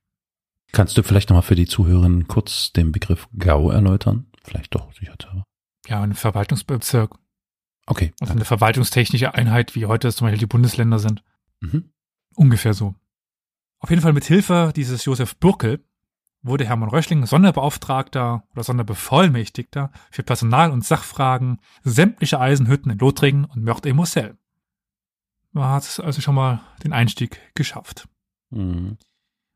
Kannst 0.74 0.98
du 0.98 1.04
vielleicht 1.04 1.30
nochmal 1.30 1.44
für 1.44 1.56
die 1.56 1.68
Zuhörerinnen 1.68 2.28
kurz 2.28 2.74
den 2.74 2.92
Begriff 2.92 3.30
GAU 3.38 3.70
erläutern? 3.70 4.26
Vielleicht 4.44 4.76
doch, 4.76 4.92
sicherheitshalber. 4.94 5.46
Ja, 5.88 6.02
ein 6.02 6.16
Verwaltungsbezirk. 6.16 7.21
Okay. 7.92 8.14
Also 8.22 8.32
eine 8.32 8.46
verwaltungstechnische 8.46 9.34
Einheit, 9.34 9.76
wie 9.76 9.86
heute 9.86 10.08
es 10.08 10.16
zum 10.16 10.26
Beispiel 10.26 10.40
die 10.40 10.46
Bundesländer 10.46 10.98
sind. 10.98 11.26
Mhm. 11.60 11.92
Ungefähr 12.36 12.74
so. 12.74 12.96
Auf 13.80 13.90
jeden 13.90 14.02
Fall 14.02 14.14
mit 14.14 14.24
Hilfe 14.24 14.72
dieses 14.74 15.04
Josef 15.04 15.36
Bürkel 15.36 15.84
wurde 16.42 16.66
Hermann 16.66 16.88
Röschling 16.88 17.26
Sonderbeauftragter 17.26 18.46
oder 18.54 18.64
Sonderbevollmächtigter 18.64 19.92
für 20.10 20.24
Personal- 20.24 20.72
und 20.72 20.86
Sachfragen 20.86 21.60
sämtlicher 21.84 22.40
Eisenhütten 22.40 22.94
in 22.94 22.98
Lothringen 22.98 23.44
und 23.44 23.66
Meurthe-et-Moselle. 23.66 24.38
Man 25.52 25.66
hat 25.66 26.00
also 26.00 26.22
schon 26.22 26.36
mal 26.36 26.62
den 26.86 26.94
Einstieg 26.94 27.42
geschafft. 27.56 28.08
Mhm. 28.52 29.00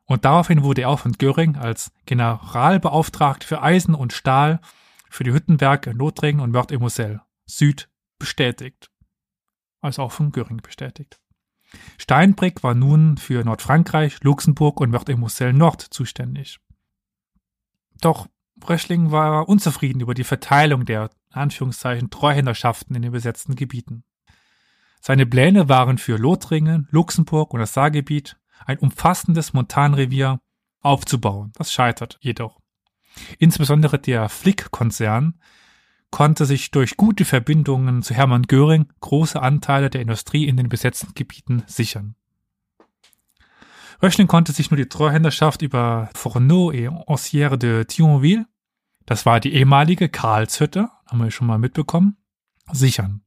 Und 0.07 0.25
daraufhin 0.25 0.61
wurde 0.61 0.81
er 0.81 0.89
auch 0.89 0.99
von 0.99 1.13
Göring 1.13 1.55
als 1.55 1.93
Generalbeauftragter 2.05 3.47
für 3.47 3.63
Eisen 3.63 3.95
und 3.95 4.11
Stahl 4.11 4.59
für 5.09 5.23
die 5.23 5.31
Hüttenwerke 5.31 5.91
in 5.91 5.97
Lothringen 5.97 6.41
und 6.41 6.51
Meurthe-et-Moselle 6.51 7.21
Süd 7.45 7.87
bestätigt. 8.17 8.89
Also 9.81 10.01
auch 10.03 10.11
von 10.11 10.31
Göring 10.31 10.57
bestätigt. 10.57 11.19
Steinbrick 11.97 12.63
war 12.63 12.73
nun 12.73 13.17
für 13.17 13.43
Nordfrankreich, 13.43 14.23
Luxemburg 14.23 14.79
und 14.79 14.91
Meurthe-et-Moselle 14.91 15.53
Nord 15.53 15.81
zuständig. 15.81 16.59
Doch 18.01 18.27
Röschling 18.67 19.11
war 19.11 19.49
unzufrieden 19.49 20.01
über 20.01 20.13
die 20.13 20.23
Verteilung 20.23 20.85
der 20.85 21.09
Anführungszeichen 21.31 22.09
Treuhänderschaften 22.09 22.95
in 22.95 23.01
den 23.01 23.11
besetzten 23.11 23.55
Gebieten. 23.55 24.03
Seine 25.01 25.25
Pläne 25.25 25.69
waren 25.69 25.97
für 25.97 26.17
Lothringen, 26.17 26.87
Luxemburg 26.89 27.53
und 27.53 27.59
das 27.59 27.73
Saargebiet 27.73 28.37
ein 28.65 28.79
umfassendes 28.79 29.53
Montanrevier 29.53 30.39
aufzubauen. 30.81 31.51
Das 31.57 31.73
scheitert 31.73 32.17
jedoch. 32.21 32.59
Insbesondere 33.37 33.99
der 33.99 34.29
Flick-Konzern 34.29 35.39
konnte 36.11 36.45
sich 36.45 36.71
durch 36.71 36.97
gute 36.97 37.25
Verbindungen 37.25 38.01
zu 38.01 38.13
Hermann 38.13 38.43
Göring 38.43 38.87
große 39.01 39.41
Anteile 39.41 39.89
der 39.89 40.01
Industrie 40.01 40.45
in 40.45 40.57
den 40.57 40.69
besetzten 40.69 41.13
Gebieten 41.13 41.63
sichern. 41.67 42.15
Röchling 44.01 44.27
konnte 44.27 44.51
sich 44.51 44.71
nur 44.71 44.77
die 44.77 44.89
Treuhänderschaft 44.89 45.61
über 45.61 46.09
Fourneau 46.13 46.71
et 46.71 46.89
Ancière 46.89 47.57
de 47.57 47.85
Thionville, 47.85 48.45
das 49.05 49.25
war 49.25 49.39
die 49.39 49.53
ehemalige 49.53 50.09
Karlshütte, 50.09 50.89
haben 51.07 51.23
wir 51.23 51.31
schon 51.31 51.47
mal 51.47 51.59
mitbekommen, 51.59 52.17
sichern. 52.71 53.21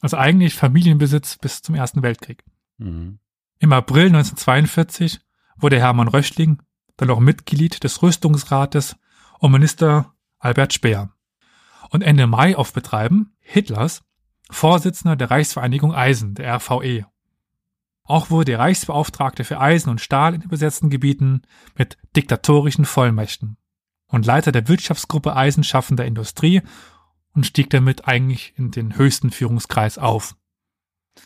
Also 0.00 0.16
eigentlich 0.16 0.54
Familienbesitz 0.54 1.38
bis 1.38 1.62
zum 1.62 1.74
Ersten 1.74 2.02
Weltkrieg. 2.02 2.44
Mhm. 2.78 3.18
Im 3.58 3.72
April 3.72 4.06
1942 4.06 5.20
wurde 5.56 5.78
Hermann 5.78 6.08
Röchling 6.08 6.60
dann 6.96 7.10
auch 7.10 7.20
Mitglied 7.20 7.84
des 7.84 8.02
Rüstungsrates 8.02 8.96
und 9.38 9.52
Minister 9.52 10.12
Albert 10.38 10.72
Speer. 10.72 11.10
Und 11.92 12.00
Ende 12.02 12.26
Mai 12.26 12.56
auf 12.56 12.72
Betreiben 12.72 13.36
Hitlers 13.38 14.02
Vorsitzender 14.50 15.14
der 15.14 15.30
Reichsvereinigung 15.30 15.94
Eisen, 15.94 16.34
der 16.34 16.56
RVE. 16.56 17.06
Auch 18.04 18.30
wurde 18.30 18.46
der 18.46 18.58
Reichsbeauftragte 18.58 19.44
für 19.44 19.60
Eisen 19.60 19.90
und 19.90 20.00
Stahl 20.00 20.34
in 20.34 20.40
den 20.40 20.48
besetzten 20.48 20.88
Gebieten 20.88 21.42
mit 21.76 21.98
diktatorischen 22.16 22.86
Vollmächten 22.86 23.58
und 24.06 24.26
Leiter 24.26 24.52
der 24.52 24.68
Wirtschaftsgruppe 24.68 25.36
Eisenschaffender 25.36 26.04
Industrie 26.04 26.62
und 27.34 27.46
stieg 27.46 27.68
damit 27.70 28.08
eigentlich 28.08 28.54
in 28.56 28.70
den 28.70 28.96
höchsten 28.96 29.30
Führungskreis 29.30 29.98
auf. 29.98 30.34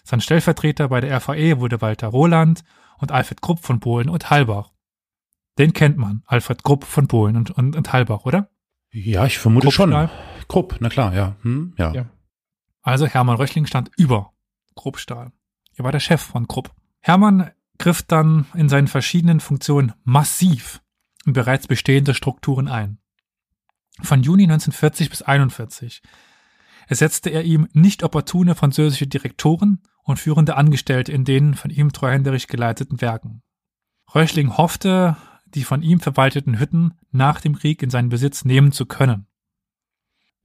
Sein 0.03 0.21
Stellvertreter 0.21 0.89
bei 0.89 1.01
der 1.01 1.17
RVE 1.17 1.61
wurde 1.61 1.81
Walter 1.81 2.09
Roland 2.09 2.65
und 2.99 3.13
Alfred 3.13 3.41
Krupp 3.41 3.61
von 3.61 3.79
Bohlen 3.79 4.09
und 4.09 4.31
Halbach. 4.31 4.73
Den 5.59 5.73
kennt 5.73 5.97
man, 5.97 6.23
Alfred 6.27 6.65
Krupp 6.65 6.85
von 6.85 7.07
Bohlen 7.07 7.37
und, 7.37 7.51
und, 7.53 7.77
und 7.77 7.93
Halbach, 7.93 8.25
oder? 8.25 8.51
Ja, 8.93 9.27
ich 9.27 9.39
vermute 9.39 9.67
Krupp 9.67 9.75
schon. 9.75 9.91
Stahl. 9.91 10.11
Krupp, 10.49 10.77
na 10.81 10.89
klar, 10.89 11.15
ja. 11.15 11.37
Hm, 11.43 11.75
ja. 11.79 11.93
Ja. 11.93 12.07
Also 12.83 13.07
Hermann 13.07 13.37
Röchling 13.37 13.67
stand 13.67 13.91
über 13.97 14.33
Kruppstahl. 14.77 15.33
Er 15.75 15.85
war 15.85 15.93
der 15.93 16.01
Chef 16.01 16.21
von 16.21 16.47
Krupp. 16.47 16.73
Hermann 17.01 17.51
griff 17.79 18.03
dann 18.03 18.47
in 18.55 18.69
seinen 18.69 18.89
verschiedenen 18.89 19.41
Funktionen 19.41 19.93
massiv 20.05 20.83
in 21.27 21.33
bereits 21.33 21.67
bestehende 21.67 22.15
Strukturen 22.15 22.69
ein. 22.69 22.99
Von 24.03 24.23
Juni 24.23 24.45
1940 24.45 25.11
bis 25.11 25.23
41 25.23 26.03
ersetzte 26.87 27.31
er 27.31 27.43
ihm 27.43 27.69
nicht 27.73 28.03
opportune 28.03 28.55
französische 28.55 29.07
Direktoren 29.07 29.83
und 30.05 30.19
führende 30.19 30.57
Angestellte 30.57 31.13
in 31.13 31.25
den 31.25 31.55
von 31.55 31.71
ihm 31.71 31.93
treuhänderisch 31.93 32.47
geleiteten 32.47 33.01
Werken. 33.01 33.43
Röchling 34.15 34.57
hoffte, 34.57 35.17
die 35.47 35.65
von 35.65 35.83
ihm 35.83 36.01
verwalteten 36.01 36.59
Hütten 36.61 36.95
nach 37.11 37.41
dem 37.41 37.57
Krieg 37.57 37.83
in 37.83 37.91
seinen 37.91 38.09
Besitz 38.09 38.45
nehmen 38.45 38.71
zu 38.71 38.87
können. 38.87 39.27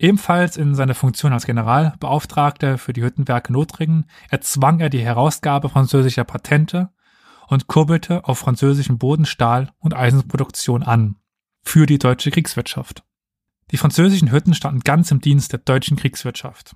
Ebenfalls 0.01 0.57
in 0.57 0.73
seiner 0.73 0.95
Funktion 0.95 1.31
als 1.31 1.45
Generalbeauftragter 1.45 2.79
für 2.79 2.91
die 2.91 3.03
Hüttenwerke 3.03 3.53
Lothringen 3.53 4.09
erzwang 4.31 4.79
er 4.79 4.89
die 4.89 5.03
Herausgabe 5.03 5.69
französischer 5.69 6.23
Patente 6.23 6.89
und 7.49 7.67
kurbelte 7.67 8.25
auf 8.25 8.39
französischen 8.39 8.97
Boden 8.97 9.27
Stahl- 9.27 9.71
und 9.77 9.95
Eisenproduktion 9.95 10.81
an. 10.81 11.17
Für 11.61 11.85
die 11.85 11.99
deutsche 11.99 12.31
Kriegswirtschaft. 12.31 13.03
Die 13.69 13.77
französischen 13.77 14.31
Hütten 14.31 14.55
standen 14.55 14.79
ganz 14.79 15.11
im 15.11 15.21
Dienst 15.21 15.51
der 15.51 15.59
deutschen 15.59 15.97
Kriegswirtschaft. 15.97 16.75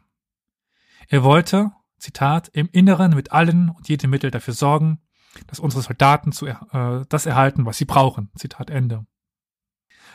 Er 1.08 1.24
wollte, 1.24 1.72
Zitat, 1.98 2.50
im 2.50 2.70
Inneren 2.72 3.16
mit 3.16 3.32
allen 3.32 3.70
und 3.70 3.90
jedem 3.90 4.12
Mittel 4.12 4.30
dafür 4.30 4.54
sorgen, 4.54 5.02
dass 5.48 5.60
unsere 5.60 5.82
Soldaten 5.82 6.32
zu, 6.32 6.46
äh, 6.46 7.06
das 7.10 7.26
erhalten, 7.26 7.66
was 7.66 7.80
sie 7.80 7.86
brauchen. 7.86 8.30
Zitat 8.36 8.70
Ende. 8.70 9.08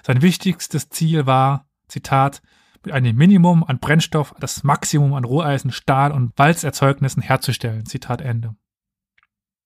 Sein 0.05 0.23
wichtigstes 0.23 0.91
Ziel 0.91 1.27
war, 1.27 1.69
Zitat, 1.89 2.41
mit 2.85 2.95
einem 2.95 3.17
Minimum 3.17 3.65
an 3.65 3.79
Brennstoff 3.79 4.35
das 4.41 4.65
Maximum 4.65 5.15
an 5.15 5.25
Roheisen, 5.25 5.73
Stahl 5.73 6.13
und 6.13 6.33
Walzerzeugnissen 6.39 7.23
herzustellen. 7.23 7.87
Zitat 7.87 8.21
Ende. 8.21 8.57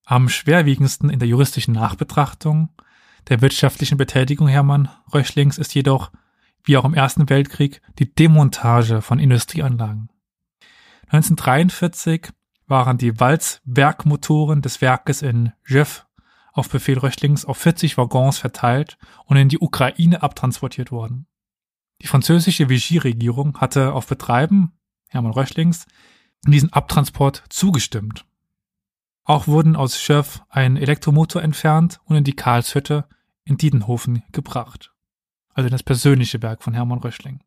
Am 0.05 0.29
schwerwiegendsten 0.29 1.11
in 1.11 1.19
der 1.19 1.29
juristischen 1.29 1.75
Nachbetrachtung 1.75 2.71
der 3.29 3.41
wirtschaftlichen 3.41 3.97
Betätigung 3.97 4.49
Hermann 4.49 4.91
Röchlings 5.13 5.57
ist 5.57 5.75
jedoch, 5.75 6.13
wie 6.63 6.77
auch 6.77 6.85
im 6.85 6.95
Ersten 6.95 7.29
Weltkrieg, 7.31 7.81
die 7.99 8.15
Demontage 8.15 9.01
von 9.01 9.19
Industrieanlagen. 9.19 10.11
1943 11.07 12.29
waren 12.67 12.99
die 12.99 13.19
Walzwerkmotoren 13.19 14.63
des 14.63 14.81
Werkes 14.81 15.23
in 15.23 15.53
Jeff 15.67 16.07
auf 16.53 16.69
Befehl 16.69 16.99
Röchlings 16.99 17.45
auf 17.45 17.59
40 17.59 17.97
Waggons 17.97 18.39
verteilt 18.39 18.99
und 19.25 19.37
in 19.37 19.49
die 19.49 19.59
Ukraine 19.59 20.23
abtransportiert 20.23 20.93
worden. 20.93 21.27
Die 22.03 22.07
französische 22.07 22.69
Vichy-Regierung 22.69 23.59
hatte 23.61 23.93
auf 23.93 24.07
Betreiben 24.07 24.73
Hermann 25.09 25.33
Röchlings 25.33 25.87
diesen 26.47 26.73
Abtransport 26.73 27.45
zugestimmt. 27.49 28.27
Auch 29.25 29.47
wurden 29.47 29.77
aus 29.77 30.01
Schöff 30.01 30.43
ein 30.51 30.77
Elektromotor 30.77 31.43
entfernt 31.43 32.01
und 32.05 32.17
in 32.17 32.25
die 32.25 32.37
Karlshütte 32.37 33.09
in 33.45 33.57
Diedenhofen 33.57 34.23
gebracht. 34.33 34.93
Also 35.55 35.69
in 35.69 35.73
das 35.73 35.83
persönliche 35.83 36.43
Werk 36.43 36.63
von 36.63 36.75
Hermann 36.75 36.99
Röschling. 36.99 37.43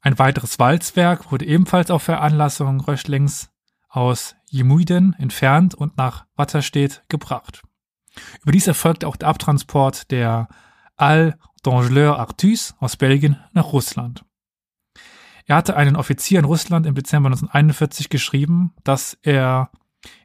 Ein 0.00 0.18
weiteres 0.18 0.58
Walzwerk 0.58 1.32
wurde 1.32 1.44
ebenfalls 1.44 1.90
auf 1.90 2.04
Veranlassung 2.04 2.80
Röschlings 2.80 3.50
aus 3.88 4.36
Jemuiden 4.46 5.14
entfernt 5.14 5.74
und 5.74 5.96
nach 5.96 6.26
Watterstedt 6.36 7.04
gebracht. 7.08 7.62
Überdies 8.42 8.66
erfolgte 8.66 9.08
auch 9.08 9.16
der 9.16 9.28
Abtransport 9.28 10.10
der 10.10 10.48
Al 10.96 11.38
d'Angeleur 11.62 12.18
Artus 12.18 12.74
aus 12.78 12.96
Belgien 12.96 13.36
nach 13.52 13.72
Russland. 13.72 14.24
Er 15.46 15.56
hatte 15.56 15.76
einen 15.76 15.96
Offizier 15.96 16.38
in 16.38 16.44
Russland 16.44 16.86
im 16.86 16.94
Dezember 16.94 17.28
1941 17.28 18.10
geschrieben, 18.10 18.74
dass 18.84 19.18
er 19.22 19.70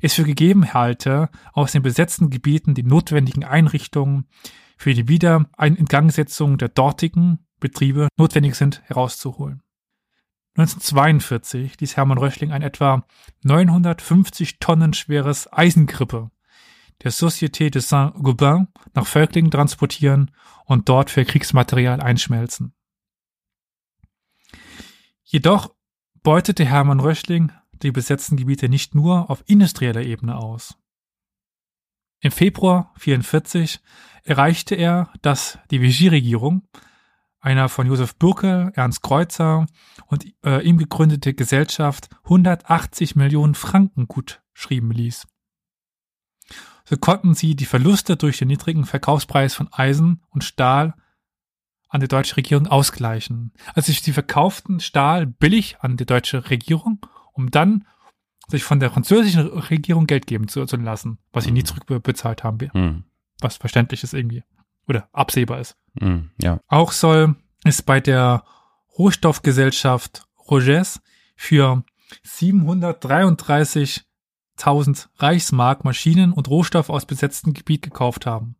es 0.02 0.14
für 0.14 0.24
gegeben 0.24 0.74
halte, 0.74 1.30
aus 1.54 1.72
den 1.72 1.82
besetzten 1.82 2.30
Gebieten 2.30 2.74
die 2.76 2.84
notwendigen 2.84 3.44
Einrichtungen 3.44 4.28
für 4.78 4.94
die 4.94 5.08
Wiederingangsetzung 5.08 6.58
der 6.58 6.70
dortigen 6.70 7.40
Betriebe 7.60 8.10
notwendig 8.18 8.56
sind, 8.56 8.82
herauszuholen. 8.86 9.62
1942 10.56 11.80
ließ 11.80 11.98
Hermann 11.98 12.18
Röchling 12.18 12.52
ein 12.52 12.62
etwa 12.62 13.06
950 13.44 14.60
Tonnen 14.60 14.94
schweres 14.94 15.52
Eisengrippe 15.52 16.30
der 17.02 17.12
Société 17.12 17.70
de 17.70 17.82
Saint-Gobain 17.82 18.68
nach 18.94 19.08
Völklingen 19.08 19.52
transportieren 19.52 20.32
und 20.66 20.90
dort 20.90 21.10
für 21.10 21.26
Kriegsmaterial 21.26 22.02
einschmelzen. 22.02 22.74
Jedoch 25.24 25.74
beutete 26.22 26.66
Hermann 26.66 27.00
Röchling 27.00 27.52
die 27.82 27.92
besetzten 27.92 28.38
Gebiete 28.38 28.70
nicht 28.70 28.96
nur 28.96 29.30
auf 29.30 29.44
industrieller 29.48 30.02
Ebene 30.02 30.38
aus. 30.38 30.78
Im 32.22 32.32
Februar 32.32 32.94
44 32.98 33.82
erreichte 34.24 34.76
er, 34.76 35.12
dass 35.22 35.60
die 35.72 35.82
Vichy-Regierung 35.82 36.68
einer 37.42 37.68
von 37.68 37.88
Josef 37.88 38.16
Burkel, 38.16 38.72
Ernst 38.76 39.04
Kreuzer 39.04 39.66
und 40.08 40.26
äh, 40.46 40.62
ihm 40.62 40.78
gegründete 40.78 41.34
Gesellschaft 41.34 42.10
180 42.24 43.18
Millionen 43.18 43.54
Franken 43.54 44.08
gut 44.08 44.42
schrieben 44.54 44.92
ließ. 44.92 45.28
So 46.94 47.00
konnten 47.00 47.34
sie 47.34 47.56
die 47.56 47.66
Verluste 47.66 48.18
durch 48.18 48.38
den 48.38 48.50
niedrigen 48.50 48.86
Verkaufspreis 48.86 49.56
von 49.56 49.68
Eisen 49.74 50.22
und 50.30 50.44
Stahl 50.44 50.94
an 51.90 52.02
die 52.02 52.08
deutsche 52.08 52.38
Regierung 52.38 52.68
ausgleichen. 52.68 53.52
Also 53.74 53.92
sie 53.92 54.14
verkauften 54.14 54.80
Stahl 54.80 55.26
billig 55.26 55.78
an 55.80 55.98
die 55.98 56.06
deutsche 56.06 56.52
Regierung, 56.52 57.04
um 57.32 57.50
dann 57.50 57.88
sich 58.48 58.64
von 58.64 58.80
der 58.80 58.92
französischen 58.92 59.48
Regierung 59.48 60.06
Geld 60.06 60.28
geben 60.28 60.48
zu, 60.48 60.68
zu 60.68 60.78
lassen, 60.78 61.18
was 61.32 61.46
sie 61.46 61.52
nie 61.52 61.64
zurückbezahlt 61.64 62.44
haben. 62.44 62.70
Hm. 62.72 63.06
Was 63.42 63.58
verständlich 63.58 64.04
ist 64.04 64.14
irgendwie. 64.14 64.44
Oder 64.88 65.10
absehbar 65.14 65.62
ist. 65.62 65.76
Hm. 66.00 66.30
Ja. 66.40 66.60
Auch 66.68 66.92
soll 66.92 67.38
es 67.64 67.82
bei 67.82 68.02
der 68.02 68.44
Rohstoffgesellschaft 69.00 70.28
Rogers 70.48 71.02
für 71.36 71.84
733.000 74.58 75.08
Reichsmark 75.18 75.84
Maschinen 75.84 76.34
und 76.34 76.48
Rohstoffe 76.48 76.90
aus 76.90 77.06
besetztem 77.06 77.54
Gebiet 77.54 77.82
gekauft 77.82 78.26
haben. 78.26 78.56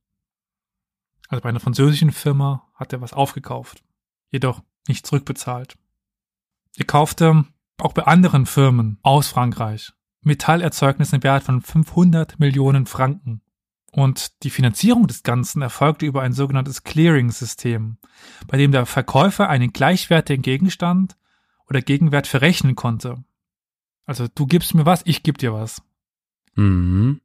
Also 1.30 1.42
bei 1.42 1.50
einer 1.50 1.60
französischen 1.60 2.12
Firma 2.12 2.70
hat 2.76 2.94
er 2.94 3.02
was 3.02 3.14
aufgekauft, 3.14 3.84
jedoch 4.30 4.62
nicht 4.88 5.08
zurückbezahlt. 5.08 5.76
Er 6.76 6.86
kaufte 6.86 7.46
auch 7.78 7.94
bei 7.94 8.04
anderen 8.04 8.46
Firmen 8.46 9.00
aus 9.02 9.30
Frankreich 9.30 9.94
Metallerzeugnisse 10.24 11.18
im 11.18 11.24
Wert 11.24 11.44
von 11.44 11.62
500 11.62 12.40
Millionen 12.40 12.86
Franken. 12.86 13.42
Und 13.92 14.44
die 14.44 14.50
Finanzierung 14.50 15.06
des 15.06 15.24
Ganzen 15.24 15.62
erfolgte 15.62 16.06
über 16.06 16.24
ein 16.24 16.34
sogenanntes 16.34 16.84
Clearing-System, 16.84 17.98
bei 18.48 18.58
dem 18.58 18.72
der 18.72 18.86
Verkäufer 18.86 19.50
einen 19.50 19.72
gleichwertigen 19.72 20.42
Gegenstand 20.42 21.16
oder 21.70 21.82
Gegenwert 21.82 22.26
verrechnen 22.26 22.76
konnte. 22.76 23.24
Also 24.06 24.28
du 24.34 24.46
gibst 24.46 24.74
mir 24.76 24.86
was, 24.86 25.02
ich 25.06 25.24
geb 25.24 25.38
dir 25.38 25.54
was. 25.54 25.82
Mhm. 26.56 27.22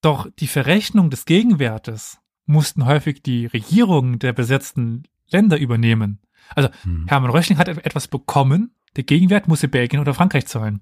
Doch 0.00 0.28
die 0.38 0.46
Verrechnung 0.46 1.10
des 1.10 1.24
Gegenwertes 1.24 2.18
mussten 2.46 2.86
häufig 2.86 3.22
die 3.22 3.46
Regierungen 3.46 4.18
der 4.18 4.32
besetzten 4.32 5.04
Länder 5.28 5.58
übernehmen. 5.58 6.20
Also 6.54 6.70
Mhm. 6.84 7.06
Hermann 7.08 7.30
Röchling 7.30 7.58
hat 7.58 7.68
etwas 7.68 8.08
bekommen, 8.08 8.74
der 8.96 9.04
Gegenwert 9.04 9.48
musste 9.48 9.68
Belgien 9.68 10.00
oder 10.00 10.14
Frankreich 10.14 10.46
zahlen. 10.46 10.80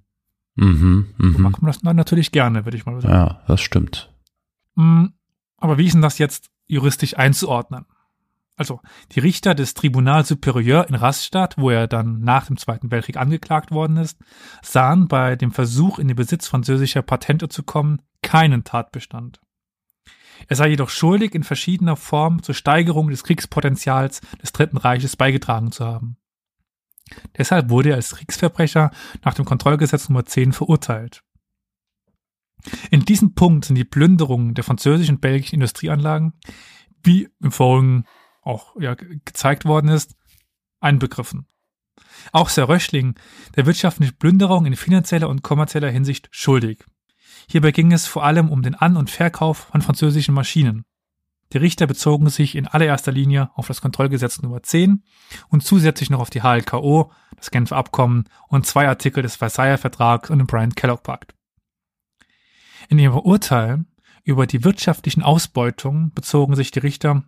Mhm. 0.57 1.15
So 1.19 1.27
Mhm. 1.27 1.43
macht 1.43 1.63
man 1.63 1.71
das 1.73 1.83
natürlich 1.83 2.33
gerne, 2.33 2.65
würde 2.65 2.77
ich 2.77 2.87
mal 2.87 3.01
sagen. 3.01 3.15
Ja, 3.15 3.43
das 3.47 3.61
stimmt. 3.61 4.13
Mm, 4.75 5.07
Aber 5.59 5.77
wie 5.79 5.85
ist 5.87 5.93
denn 5.93 6.01
das 6.03 6.17
jetzt 6.19 6.51
juristisch 6.67 7.17
einzuordnen? 7.19 7.85
Also, 8.61 8.83
die 9.13 9.21
Richter 9.21 9.55
des 9.55 9.73
Tribunal 9.73 10.27
Superieur 10.27 10.87
in 10.87 10.95
Rastatt, 10.95 11.57
wo 11.57 11.71
er 11.71 11.87
dann 11.87 12.21
nach 12.21 12.45
dem 12.45 12.59
Zweiten 12.59 12.91
Weltkrieg 12.91 13.17
angeklagt 13.17 13.71
worden 13.71 13.97
ist, 13.97 14.19
sahen 14.61 15.09
bei 15.09 15.35
dem 15.35 15.51
Versuch, 15.51 15.99
in 15.99 16.09
den 16.09 16.17
Besitz 16.19 16.47
französischer 16.47 17.01
Patente 17.01 17.49
zu 17.49 17.63
kommen, 17.63 18.03
keinen 18.21 18.63
Tatbestand. 18.63 19.41
Er 20.47 20.57
sei 20.57 20.69
jedoch 20.69 20.91
schuldig, 20.91 21.35
in 21.35 21.43
verschiedener 21.43 21.97
Form 21.97 22.43
zur 22.43 22.55
Steigerung 22.55 23.09
des 23.09 23.25
Kriegspotenzials 23.25 24.21
des 24.43 24.53
Dritten 24.53 24.77
Reiches 24.77 25.17
beigetragen 25.17 25.73
zu 25.73 25.87
haben. 25.87 26.19
Deshalb 27.39 27.71
wurde 27.71 27.89
er 27.89 27.97
als 27.97 28.15
Kriegsverbrecher 28.15 28.91
nach 29.25 29.33
dem 29.33 29.47
Kontrollgesetz 29.47 30.11
Nummer 30.11 30.27
10 30.27 30.53
verurteilt. 30.53 31.23
In 32.91 33.07
diesem 33.07 33.33
Punkt 33.33 33.65
sind 33.65 33.77
die 33.77 33.85
Plünderungen 33.85 34.53
der 34.53 34.65
französischen 34.65 35.15
und 35.15 35.23
belgischen 35.23 35.55
Industrieanlagen, 35.55 36.35
wie 37.03 37.31
im 37.41 37.53
Vorigen 37.53 38.05
auch 38.43 38.75
ja, 38.81 38.95
ge- 38.95 39.21
gezeigt 39.25 39.65
worden 39.65 39.89
ist, 39.89 40.15
einbegriffen. 40.81 41.47
Auch 42.33 42.49
Sir 42.49 42.69
Röchling, 42.69 43.15
der 43.57 43.67
wirtschaftliche 43.67 44.13
Plünderung 44.13 44.67
in 44.67 44.77
finanzieller 44.77 45.29
und 45.29 45.43
kommerzieller 45.43 45.91
Hinsicht 45.91 46.29
schuldig. 46.31 46.85
Hierbei 47.49 47.73
ging 47.73 47.93
es 47.93 48.07
vor 48.07 48.25
allem 48.25 48.51
um 48.51 48.63
den 48.63 48.75
An- 48.75 48.97
und 48.97 49.11
Verkauf 49.11 49.69
von 49.73 49.83
französischen 49.83 50.35
Maschinen. 50.35 50.85
Die 51.53 51.59
Richter 51.59 51.89
bezogen 51.89 52.29
sich 52.31 52.55
in 52.55 52.69
allererster 52.69 53.11
Linie 53.11 53.51
auf 53.55 53.67
das 53.67 53.81
Kontrollgesetz 53.81 54.41
Nummer 54.41 54.63
10 54.63 55.03
und 55.49 55.65
zusätzlich 55.65 56.09
noch 56.09 56.21
auf 56.21 56.31
die 56.31 56.43
HLKO, 56.43 57.11
das 57.37 57.51
Genfer 57.51 57.77
Abkommen 57.77 58.29
und 58.49 58.67
zwei 58.67 58.87
Artikel 58.87 59.23
des 59.23 59.35
Versailler 59.35 59.79
Vertrags 59.79 60.31
und 60.31 60.39
den 60.39 60.47
Bryant-Kellogg-Pakt. 60.47 61.35
In 62.89 63.01
ihrem 63.01 63.19
Urteil 63.19 63.85
über 64.23 64.47
die 64.47 64.63
wirtschaftlichen 64.63 65.23
Ausbeutungen 65.23 66.13
bezogen 66.13 66.55
sich 66.55 66.71
die 66.71 66.79
Richter 66.79 67.25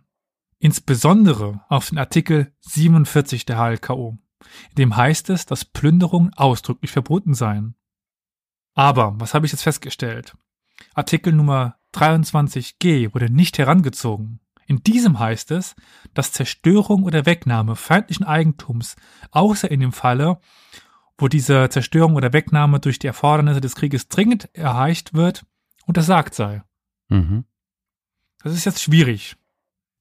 insbesondere 0.63 1.59
auf 1.67 1.89
den 1.89 1.97
Artikel 1.97 2.53
47 2.61 3.45
der 3.45 3.57
HLKO. 3.57 4.17
In 4.69 4.75
dem 4.75 4.95
heißt 4.95 5.29
es, 5.29 5.45
dass 5.45 5.65
Plünderungen 5.65 6.33
ausdrücklich 6.35 6.89
verboten 6.89 7.33
seien. 7.33 7.75
Aber, 8.73 9.19
was 9.19 9.33
habe 9.33 9.45
ich 9.45 9.51
jetzt 9.51 9.63
festgestellt? 9.63 10.37
Artikel 10.93 11.33
Nummer 11.33 11.75
23g 11.93 13.13
wurde 13.13 13.29
nicht 13.29 13.57
herangezogen. 13.57 14.39
In 14.65 14.81
diesem 14.81 15.19
heißt 15.19 15.51
es, 15.51 15.75
dass 16.13 16.31
Zerstörung 16.31 17.03
oder 17.03 17.25
Wegnahme 17.25 17.75
feindlichen 17.75 18.25
Eigentums, 18.25 18.95
außer 19.31 19.69
in 19.69 19.81
dem 19.81 19.91
Falle, 19.91 20.39
wo 21.17 21.27
diese 21.27 21.67
Zerstörung 21.67 22.15
oder 22.15 22.31
Wegnahme 22.31 22.79
durch 22.79 22.99
die 22.99 23.07
Erfordernisse 23.07 23.59
des 23.59 23.75
Krieges 23.75 24.07
dringend 24.07 24.49
erreicht 24.53 25.13
wird, 25.13 25.45
untersagt 25.85 26.33
sei. 26.33 26.63
Mhm. 27.09 27.43
Das 28.41 28.53
ist 28.53 28.63
jetzt 28.63 28.81
schwierig. 28.81 29.35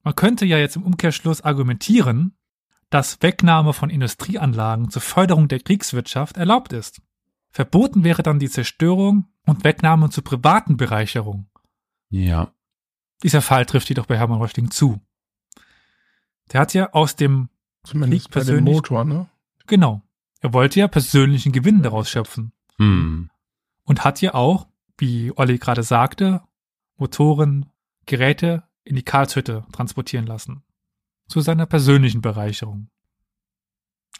Man 0.02 0.14
könnte 0.16 0.44
ja 0.46 0.58
jetzt 0.58 0.76
im 0.76 0.82
Umkehrschluss 0.82 1.40
argumentieren, 1.42 2.36
dass 2.90 3.22
Wegnahme 3.22 3.72
von 3.72 3.88
Industrieanlagen 3.90 4.90
zur 4.90 5.02
Förderung 5.02 5.48
der 5.48 5.60
Kriegswirtschaft 5.60 6.36
erlaubt 6.36 6.72
ist. 6.72 7.00
Verboten 7.50 8.04
wäre 8.04 8.22
dann 8.22 8.38
die 8.38 8.50
Zerstörung 8.50 9.26
und 9.46 9.64
Wegnahme 9.64 10.10
zur 10.10 10.24
privaten 10.24 10.76
Bereicherung. 10.76 11.48
Ja. 12.08 12.52
Dieser 13.22 13.42
Fall 13.42 13.66
trifft 13.66 13.88
jedoch 13.88 14.06
bei 14.06 14.18
Hermann 14.18 14.40
Röchling 14.40 14.70
zu. 14.70 15.00
Der 16.52 16.60
hat 16.60 16.74
ja 16.74 16.92
aus 16.92 17.16
dem, 17.16 17.48
Zumindest 17.84 18.12
Liegt 18.24 18.34
bei 18.34 18.40
dem 18.40 18.46
persönlich- 18.46 18.74
Motor, 18.74 19.04
ne? 19.04 19.28
genau, 19.66 20.02
er 20.40 20.52
wollte 20.52 20.80
ja 20.80 20.88
persönlichen 20.88 21.52
Gewinn 21.52 21.82
daraus 21.82 22.10
schöpfen 22.10 22.52
Mhm. 22.78 23.30
und 23.84 24.04
hat 24.04 24.20
ja 24.20 24.34
auch, 24.34 24.68
wie 24.98 25.32
Olli 25.36 25.58
gerade 25.58 25.82
sagte, 25.82 26.42
Motoren, 26.96 27.66
Geräte 28.06 28.64
in 28.84 28.96
die 28.96 29.04
Karlshütte 29.04 29.64
transportieren 29.72 30.26
lassen. 30.26 30.62
Zu 31.28 31.40
seiner 31.40 31.66
persönlichen 31.66 32.20
Bereicherung. 32.20 32.88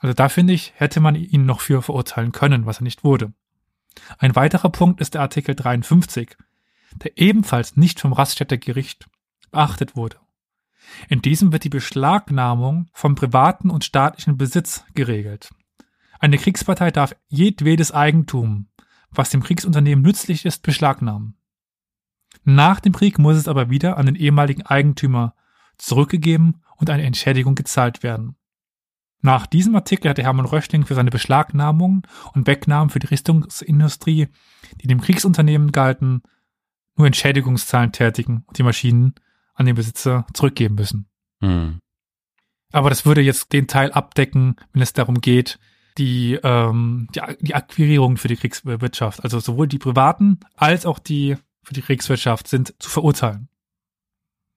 Also 0.01 0.15
da 0.15 0.29
finde 0.29 0.53
ich, 0.53 0.73
hätte 0.77 1.01
man 1.01 1.15
ihn 1.15 1.47
noch 1.47 1.61
für 1.61 1.83
verurteilen 1.83 2.33
können, 2.33 2.67
was 2.67 2.81
er 2.81 2.85
nicht 2.85 3.05
wurde. 3.05 3.33
Ein 4.19 4.35
weiterer 4.35 4.71
Punkt 4.71 5.01
ist 5.01 5.15
der 5.15 5.21
Artikel 5.21 5.55
53, 5.55 6.37
der 6.97 7.19
ebenfalls 7.19 7.77
nicht 7.77 8.01
vom 8.01 8.13
Raststätter 8.13 8.59
Gericht 8.59 9.09
beachtet 9.51 9.97
wurde. 9.97 10.19
In 11.09 11.23
diesem 11.23 11.53
wird 11.53 11.65
die 11.65 11.69
Beschlagnahmung 11.69 12.89
vom 12.93 13.15
privaten 13.15 13.71
und 13.71 13.85
staatlichen 13.85 14.37
Besitz 14.37 14.85
geregelt. 14.95 15.51
Eine 16.19 16.39
Kriegspartei 16.39 16.91
darf 16.91 17.15
jedwedes 17.29 17.93
Eigentum, 17.93 18.69
was 19.11 19.31
dem 19.31 19.43
Kriegsunternehmen 19.43 20.05
nützlich 20.05 20.45
ist, 20.45 20.63
beschlagnahmen. 20.63 21.37
Nach 22.45 22.81
dem 22.81 22.93
Krieg 22.93 23.19
muss 23.19 23.37
es 23.37 23.49
aber 23.49 23.71
wieder 23.71 23.97
an 23.99 24.07
den 24.07 24.17
ehemaligen 24.17 24.63
Eigentümer 24.63 25.35
zurückgegeben 25.79 26.63
und 26.77 26.91
eine 26.91 27.05
Entschädigung 27.05 27.55
gezahlt 27.55 28.03
werden. 28.03 28.37
Nach 29.21 29.47
diesem 29.47 29.77
Artikel 29.77 30.11
hatte 30.11 30.25
Hermann 30.25 30.47
Röchling 30.47 30.85
für 30.85 30.97
seine 30.97 31.11
Beschlagnahmungen 31.11 32.03
und 32.35 32.49
Wegnahmen 32.49 32.91
für 32.91 32.99
die 32.99 33.07
Rüstungsindustrie, 33.07 34.29
die 34.81 34.87
dem 34.89 35.01
Kriegsunternehmen 35.01 35.71
galten, 35.71 36.23
nur 36.97 37.07
Entschädigungszahlen 37.07 37.93
tätigen 37.93 38.45
und 38.47 38.59
die 38.59 38.65
Maschinen 38.65 39.15
an 39.55 39.67
den 39.67 39.77
Besitzer 39.77 40.27
zurückgeben 40.35 40.75
müssen. 40.75 41.09
Mhm. 41.41 41.79
Aber 42.73 42.91
das 42.91 43.07
würde 43.07 43.21
jetzt 43.21 43.53
den 43.53 43.69
Teil 43.69 43.93
abdecken, 43.93 44.57
wenn 44.73 44.83
es 44.83 44.93
darum 44.93 45.21
geht, 45.21 45.59
die, 45.99 46.39
ähm, 46.43 47.07
die, 47.15 47.21
die 47.41 47.55
Akquirierung 47.55 48.17
für 48.17 48.29
die 48.29 48.37
Kriegswirtschaft, 48.37 49.23
also 49.23 49.39
sowohl 49.39 49.69
die 49.69 49.79
privaten 49.79 50.41
als 50.57 50.87
auch 50.87 50.99
die 50.99 51.37
für 51.63 51.75
die 51.75 51.83
Kriegswirtschaft 51.83 52.49
sind 52.49 52.75
zu 52.79 52.91
verurteilen. 52.91 53.49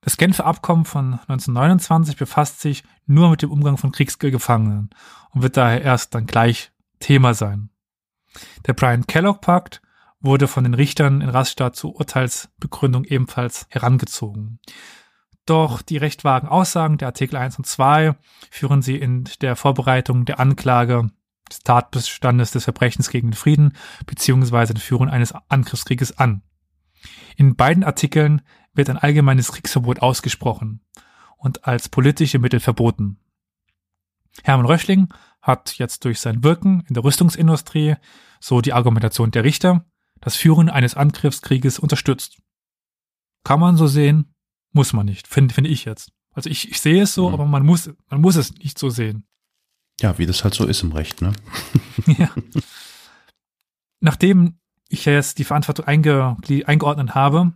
Das 0.02 0.18
Genfer 0.18 0.46
Abkommen 0.46 0.86
von 0.86 1.14
1929 1.14 2.16
befasst 2.16 2.62
sich 2.62 2.84
nur 3.08 3.32
mit 3.32 3.42
dem 3.42 3.52
Umgang 3.52 3.78
von 3.78 3.92
Kriegsgefangenen 3.92 4.92
und 5.32 5.42
wird 5.42 5.58
daher 5.58 5.82
erst 5.82 6.14
dann 6.14 6.28
gleich 6.28 6.72
Thema 7.00 7.34
sein. 7.34 7.70
Der 8.68 8.74
Brian-Kellogg-Pakt 8.74 9.82
wurde 10.20 10.48
von 10.48 10.64
den 10.64 10.74
Richtern 10.74 11.22
in 11.22 11.30
Rastatt 11.30 11.76
zur 11.76 11.96
Urteilsbegründung 11.96 13.06
ebenfalls 13.06 13.66
herangezogen. 13.70 14.60
Doch 15.46 15.82
die 15.82 15.98
recht 15.98 16.24
vagen 16.24 16.48
Aussagen 16.48 16.98
der 16.98 17.10
Artikel 17.10 17.38
1 17.38 17.58
und 17.58 17.66
2 17.66 18.16
führen 18.50 18.82
sie 18.82 18.98
in 18.98 19.26
der 19.42 19.56
Vorbereitung 19.56 20.26
der 20.26 20.40
Anklage 20.40 21.12
des 21.50 21.60
Tatbestandes 21.60 22.52
des 22.52 22.64
Verbrechens 22.64 23.10
gegen 23.10 23.30
den 23.30 23.36
Frieden 23.36 23.74
beziehungsweise 24.06 24.74
den 24.74 24.82
Führung 24.82 25.10
eines 25.10 25.34
Angriffskrieges 25.50 26.18
an. 26.18 26.42
In 27.36 27.56
beiden 27.56 27.84
Artikeln 27.84 28.42
wird 28.74 28.90
ein 28.90 28.98
allgemeines 28.98 29.52
Kriegsverbot 29.52 30.02
ausgesprochen 30.02 30.82
und 31.38 31.66
als 31.66 31.90
politische 31.90 32.40
Mittel 32.40 32.60
verboten. 32.60 33.18
Hermann 34.44 34.66
Röchling 34.66 35.10
hat 35.42 35.78
jetzt 35.78 36.06
durch 36.06 36.20
sein 36.20 36.44
Wirken 36.44 36.84
in 36.88 36.94
der 36.94 37.04
Rüstungsindustrie, 37.04 37.96
so 38.40 38.62
die 38.62 38.74
Argumentation 38.74 39.32
der 39.32 39.44
Richter, 39.44 39.86
das 40.22 40.36
Führen 40.36 40.70
eines 40.70 40.96
Angriffskrieges 40.96 41.80
unterstützt. 41.80 42.42
Kann 43.44 43.60
man 43.60 43.78
so 43.78 43.88
sehen, 43.88 44.34
muss 44.72 44.92
man 44.92 45.06
nicht, 45.06 45.28
finde 45.28 45.54
find 45.54 45.68
ich 45.68 45.86
jetzt. 45.86 46.12
Also 46.32 46.50
ich, 46.50 46.70
ich 46.70 46.82
sehe 46.82 47.04
es 47.04 47.14
so, 47.14 47.30
mhm. 47.30 47.34
aber 47.34 47.46
man 47.46 47.66
muss, 47.66 47.90
man 48.10 48.22
muss 48.22 48.36
es 48.36 48.54
nicht 48.56 48.78
so 48.78 48.90
sehen. 48.90 49.26
Ja, 50.02 50.18
wie 50.18 50.26
das 50.26 50.44
halt 50.44 50.54
so 50.54 50.66
ist 50.66 50.84
im 50.84 50.92
Recht, 50.92 51.22
ne? 51.22 51.32
ja. 52.18 52.30
Nachdem 54.02 54.60
ich 54.90 55.06
ja 55.06 55.14
jetzt 55.14 55.40
die 55.40 55.44
Verantwortung 55.44 55.86
einge, 55.86 56.38
eingeordnet 56.66 57.16
habe, 57.16 57.54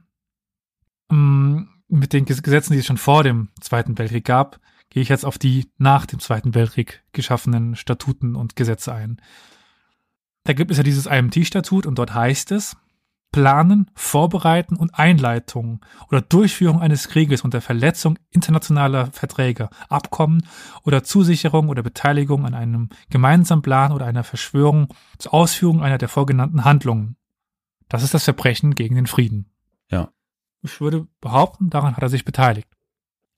mm, 1.10 1.62
mit 1.88 2.14
den 2.14 2.26
Gesetzen, 2.26 2.74
die 2.74 2.80
es 2.80 2.86
schon 2.86 2.98
vor 2.98 3.24
dem 3.24 3.50
Zweiten 3.62 3.98
Weltkrieg 3.98 4.26
gab, 4.26 4.60
gehe 4.90 5.04
ich 5.04 5.10
jetzt 5.10 5.26
auf 5.26 5.38
die 5.38 5.72
nach 5.78 6.06
dem 6.06 6.20
Zweiten 6.20 6.56
Weltkrieg 6.56 7.04
geschaffenen 7.14 7.76
Statuten 7.76 8.36
und 8.36 8.56
Gesetze 8.56 8.94
ein. 8.94 9.22
Da 10.44 10.54
gibt 10.54 10.72
es 10.72 10.78
ja 10.78 10.84
dieses 10.84 11.06
IMT-Statut 11.06 11.86
und 11.86 11.96
dort 12.00 12.14
heißt 12.14 12.52
es, 12.52 12.76
Planen, 13.32 13.92
Vorbereiten 13.94 14.76
und 14.76 14.96
Einleitung 14.96 15.86
oder 16.10 16.22
Durchführung 16.22 16.82
eines 16.82 17.10
Krieges 17.10 17.44
unter 17.44 17.62
Verletzung 17.62 18.18
internationaler 18.32 19.12
Verträge, 19.12 19.70
Abkommen 19.88 20.48
oder 20.84 21.04
Zusicherung 21.04 21.70
oder 21.70 21.84
Beteiligung 21.84 22.48
an 22.48 22.56
einem 22.56 22.90
gemeinsamen 23.12 23.62
Plan 23.62 23.92
oder 23.92 24.08
einer 24.08 24.24
Verschwörung 24.24 24.88
zur 25.20 25.36
Ausführung 25.36 25.84
einer 25.84 26.00
der 26.00 26.10
vorgenannten 26.10 26.66
Handlungen. 26.66 27.18
Das 27.90 28.04
ist 28.04 28.14
das 28.14 28.24
Verbrechen 28.24 28.76
gegen 28.76 28.96
den 28.96 29.08
Frieden. 29.08 29.52
Ja. 29.90 30.14
Ich 30.62 30.80
würde 30.80 31.08
behaupten, 31.22 31.70
daran 31.70 31.96
hat 31.96 32.04
er 32.04 32.10
sich 32.10 32.24
beteiligt. 32.24 32.70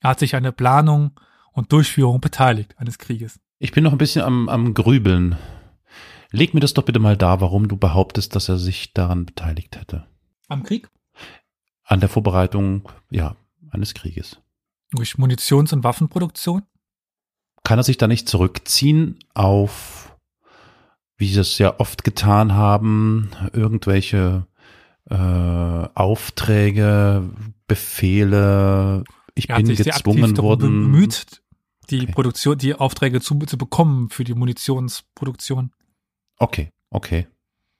Er 0.00 0.10
hat 0.10 0.18
sich 0.18 0.36
an 0.36 0.42
der 0.42 0.52
Planung 0.52 1.18
und 1.52 1.72
Durchführung 1.72 2.20
beteiligt 2.20 2.74
eines 2.78 2.98
Krieges. 2.98 3.40
Ich 3.58 3.72
bin 3.72 3.84
noch 3.84 3.92
ein 3.92 3.98
bisschen 3.98 4.22
am, 4.22 4.48
am 4.48 4.74
Grübeln. 4.74 5.36
Leg 6.30 6.54
mir 6.54 6.60
das 6.60 6.74
doch 6.74 6.84
bitte 6.84 6.98
mal 6.98 7.16
da, 7.16 7.40
warum 7.40 7.68
du 7.68 7.76
behauptest, 7.76 8.34
dass 8.34 8.48
er 8.48 8.58
sich 8.58 8.92
daran 8.92 9.26
beteiligt 9.26 9.76
hätte. 9.76 10.06
Am 10.48 10.62
Krieg? 10.62 10.90
An 11.84 12.00
der 12.00 12.08
Vorbereitung, 12.08 12.88
ja, 13.10 13.36
eines 13.70 13.94
Krieges. 13.94 14.40
Durch 14.90 15.14
Munitions- 15.16 15.72
und 15.72 15.84
Waffenproduktion? 15.84 16.62
Kann 17.64 17.78
er 17.78 17.84
sich 17.84 17.98
da 17.98 18.08
nicht 18.08 18.28
zurückziehen 18.28 19.18
auf, 19.34 20.11
wie 21.22 21.28
sie 21.28 21.38
es 21.38 21.56
ja 21.58 21.78
oft 21.78 22.02
getan 22.02 22.54
haben, 22.54 23.30
irgendwelche 23.52 24.44
äh, 25.08 25.14
Aufträge, 25.14 27.30
Befehle, 27.68 29.04
ich 29.36 29.46
bin 29.46 29.68
gezwungen 29.68 30.36
worden. 30.38 30.82
bemüht, 30.82 31.40
die 31.90 32.02
okay. 32.02 32.12
Produktion, 32.12 32.58
die 32.58 32.74
Aufträge 32.74 33.20
zu, 33.20 33.38
zu 33.38 33.56
bekommen 33.56 34.10
für 34.10 34.24
die 34.24 34.34
Munitionsproduktion. 34.34 35.70
Okay, 36.40 36.72
okay. 36.90 37.28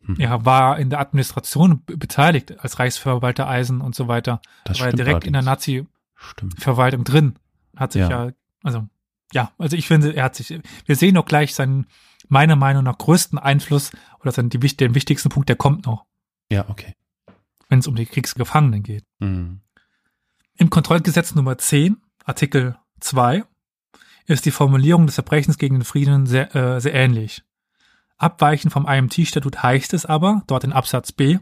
Hm. 0.05 0.21
Er 0.21 0.45
war 0.45 0.79
in 0.79 0.89
der 0.89 1.01
Administration 1.01 1.83
beteiligt 1.85 2.61
als 2.61 2.79
Reichsverwalter 2.79 3.49
Eisen 3.49 3.81
und 3.81 3.97
so 3.97 4.07
weiter. 4.07 4.41
Das 4.67 4.79
war 4.79 4.93
direkt 4.93 5.09
allerdings. 5.09 5.27
in 5.27 5.33
der 5.33 5.43
Nazi-Verwaltung 5.43 7.03
drin. 7.03 7.35
Hat 7.77 7.91
sich 7.91 8.03
ja. 8.03 8.27
ja, 8.27 8.33
also, 8.63 8.87
ja, 9.33 9.51
also 9.59 9.77
ich 9.77 9.89
finde, 9.89 10.15
er 10.15 10.23
hat 10.23 10.37
sich, 10.37 10.61
wir 10.87 10.95
sehen 10.95 11.15
noch 11.15 11.27
gleich 11.27 11.57
seinen, 11.57 11.89
meiner 12.33 12.57
Meinung 12.57 12.85
nach, 12.85 12.97
größten 12.97 13.39
Einfluss 13.39 13.93
oder 14.21 14.33
die, 14.33 14.59
den 14.59 14.95
wichtigsten 14.95 15.29
Punkt, 15.29 15.51
der 15.51 15.57
kommt 15.57 15.85
noch. 15.85 16.07
Ja, 16.51 16.69
okay. 16.69 16.95
Wenn 17.69 17.79
es 17.81 17.87
um 17.87 17.95
die 17.95 18.07
Kriegsgefangenen 18.07 18.83
geht. 18.83 19.05
Mhm. 19.19 19.61
Im 20.57 20.71
Kontrollgesetz 20.71 21.35
Nummer 21.35 21.59
10, 21.59 21.99
Artikel 22.25 22.77
2, 23.01 23.45
ist 24.27 24.47
die 24.47 24.51
Formulierung 24.51 25.07
des 25.07 25.17
Verbrechens 25.17 25.59
gegen 25.59 25.77
den 25.77 25.85
Frieden 25.85 26.27
sehr, 26.27 26.55
äh, 26.57 26.81
sehr 26.81 26.95
ähnlich. 26.95 27.43
Abweichend 28.17 28.73
vom 28.73 28.87
IMT-Statut 28.87 29.63
heißt 29.63 29.93
es 29.93 30.07
aber, 30.07 30.43
dort 30.47 30.65
in 30.65 30.73
Absatz 30.73 31.13
B, 31.13 31.39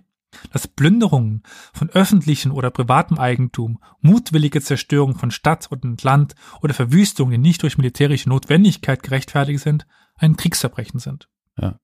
dass 0.52 0.66
Plünderungen 0.66 1.42
von 1.72 1.90
öffentlichem 1.90 2.52
oder 2.52 2.70
privatem 2.70 3.18
Eigentum, 3.18 3.80
mutwillige 4.00 4.60
Zerstörung 4.60 5.16
von 5.16 5.30
Stadt 5.30 5.68
und 5.70 6.02
Land 6.02 6.34
oder 6.62 6.74
Verwüstungen, 6.74 7.32
die 7.32 7.38
nicht 7.38 7.62
durch 7.62 7.78
militärische 7.78 8.28
Notwendigkeit 8.28 9.02
gerechtfertigt 9.02 9.60
sind, 9.60 9.86
ein 10.20 10.36
Kriegsverbrechen 10.36 11.00
sind. 11.00 11.28
Ja. 11.60 11.78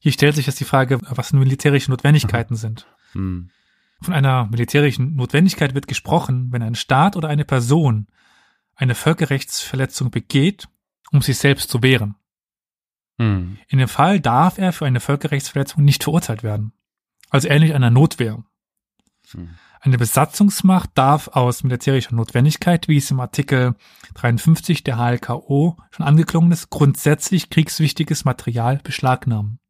Hier 0.00 0.12
stellt 0.12 0.36
sich 0.36 0.46
jetzt 0.46 0.60
die 0.60 0.64
Frage, 0.64 0.98
was 1.02 1.32
militärische 1.32 1.90
Notwendigkeiten 1.90 2.54
mhm. 2.54 2.58
sind. 2.58 2.86
Mhm. 3.14 3.50
Von 4.00 4.14
einer 4.14 4.46
militärischen 4.46 5.16
Notwendigkeit 5.16 5.74
wird 5.74 5.88
gesprochen, 5.88 6.52
wenn 6.52 6.62
ein 6.62 6.76
Staat 6.76 7.16
oder 7.16 7.28
eine 7.28 7.44
Person 7.44 8.06
eine 8.76 8.94
Völkerrechtsverletzung 8.94 10.10
begeht, 10.10 10.68
um 11.10 11.20
sich 11.20 11.38
selbst 11.38 11.68
zu 11.68 11.82
wehren. 11.82 12.14
Hm. 13.18 13.58
In 13.66 13.78
dem 13.78 13.88
Fall 13.88 14.20
darf 14.20 14.58
er 14.58 14.72
für 14.72 14.86
eine 14.86 15.00
Völkerrechtsverletzung 15.00 15.84
nicht 15.84 16.04
verurteilt 16.04 16.44
werden. 16.44 16.72
Also 17.30 17.48
ähnlich 17.48 17.74
einer 17.74 17.90
Notwehr. 17.90 18.44
Hm. 19.32 19.50
Eine 19.80 19.98
Besatzungsmacht 19.98 20.90
darf 20.94 21.28
aus 21.28 21.64
militärischer 21.64 22.14
Notwendigkeit, 22.14 22.86
wie 22.86 22.96
es 22.96 23.10
im 23.10 23.20
Artikel 23.20 23.74
53 24.18 24.82
der 24.82 24.98
HLKO 24.98 25.76
schon 25.90 26.06
angeklungen 26.06 26.50
ist, 26.50 26.70
grundsätzlich 26.70 27.50
kriegswichtiges 27.50 28.24
Material 28.24 28.80
beschlagnahmen. 28.82 29.60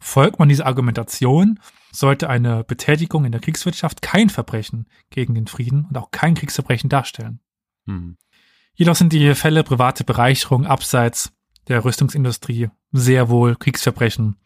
Folgt 0.00 0.38
man 0.38 0.48
dieser 0.48 0.66
Argumentation, 0.66 1.58
sollte 1.90 2.28
eine 2.28 2.62
Betätigung 2.64 3.24
in 3.24 3.32
der 3.32 3.40
Kriegswirtschaft 3.40 4.02
kein 4.02 4.28
Verbrechen 4.28 4.86
gegen 5.10 5.34
den 5.34 5.46
Frieden 5.46 5.86
und 5.86 5.96
auch 5.96 6.10
kein 6.10 6.34
Kriegsverbrechen 6.34 6.90
darstellen. 6.90 7.40
Hm. 7.86 8.16
Jedoch 8.74 8.96
sind 8.96 9.12
die 9.12 9.34
Fälle 9.34 9.64
private 9.64 10.04
Bereicherung 10.04 10.66
abseits 10.66 11.32
der 11.68 11.84
Rüstungsindustrie 11.84 12.68
sehr 12.92 13.28
wohl 13.28 13.56
Kriegsverbrechen, 13.56 14.36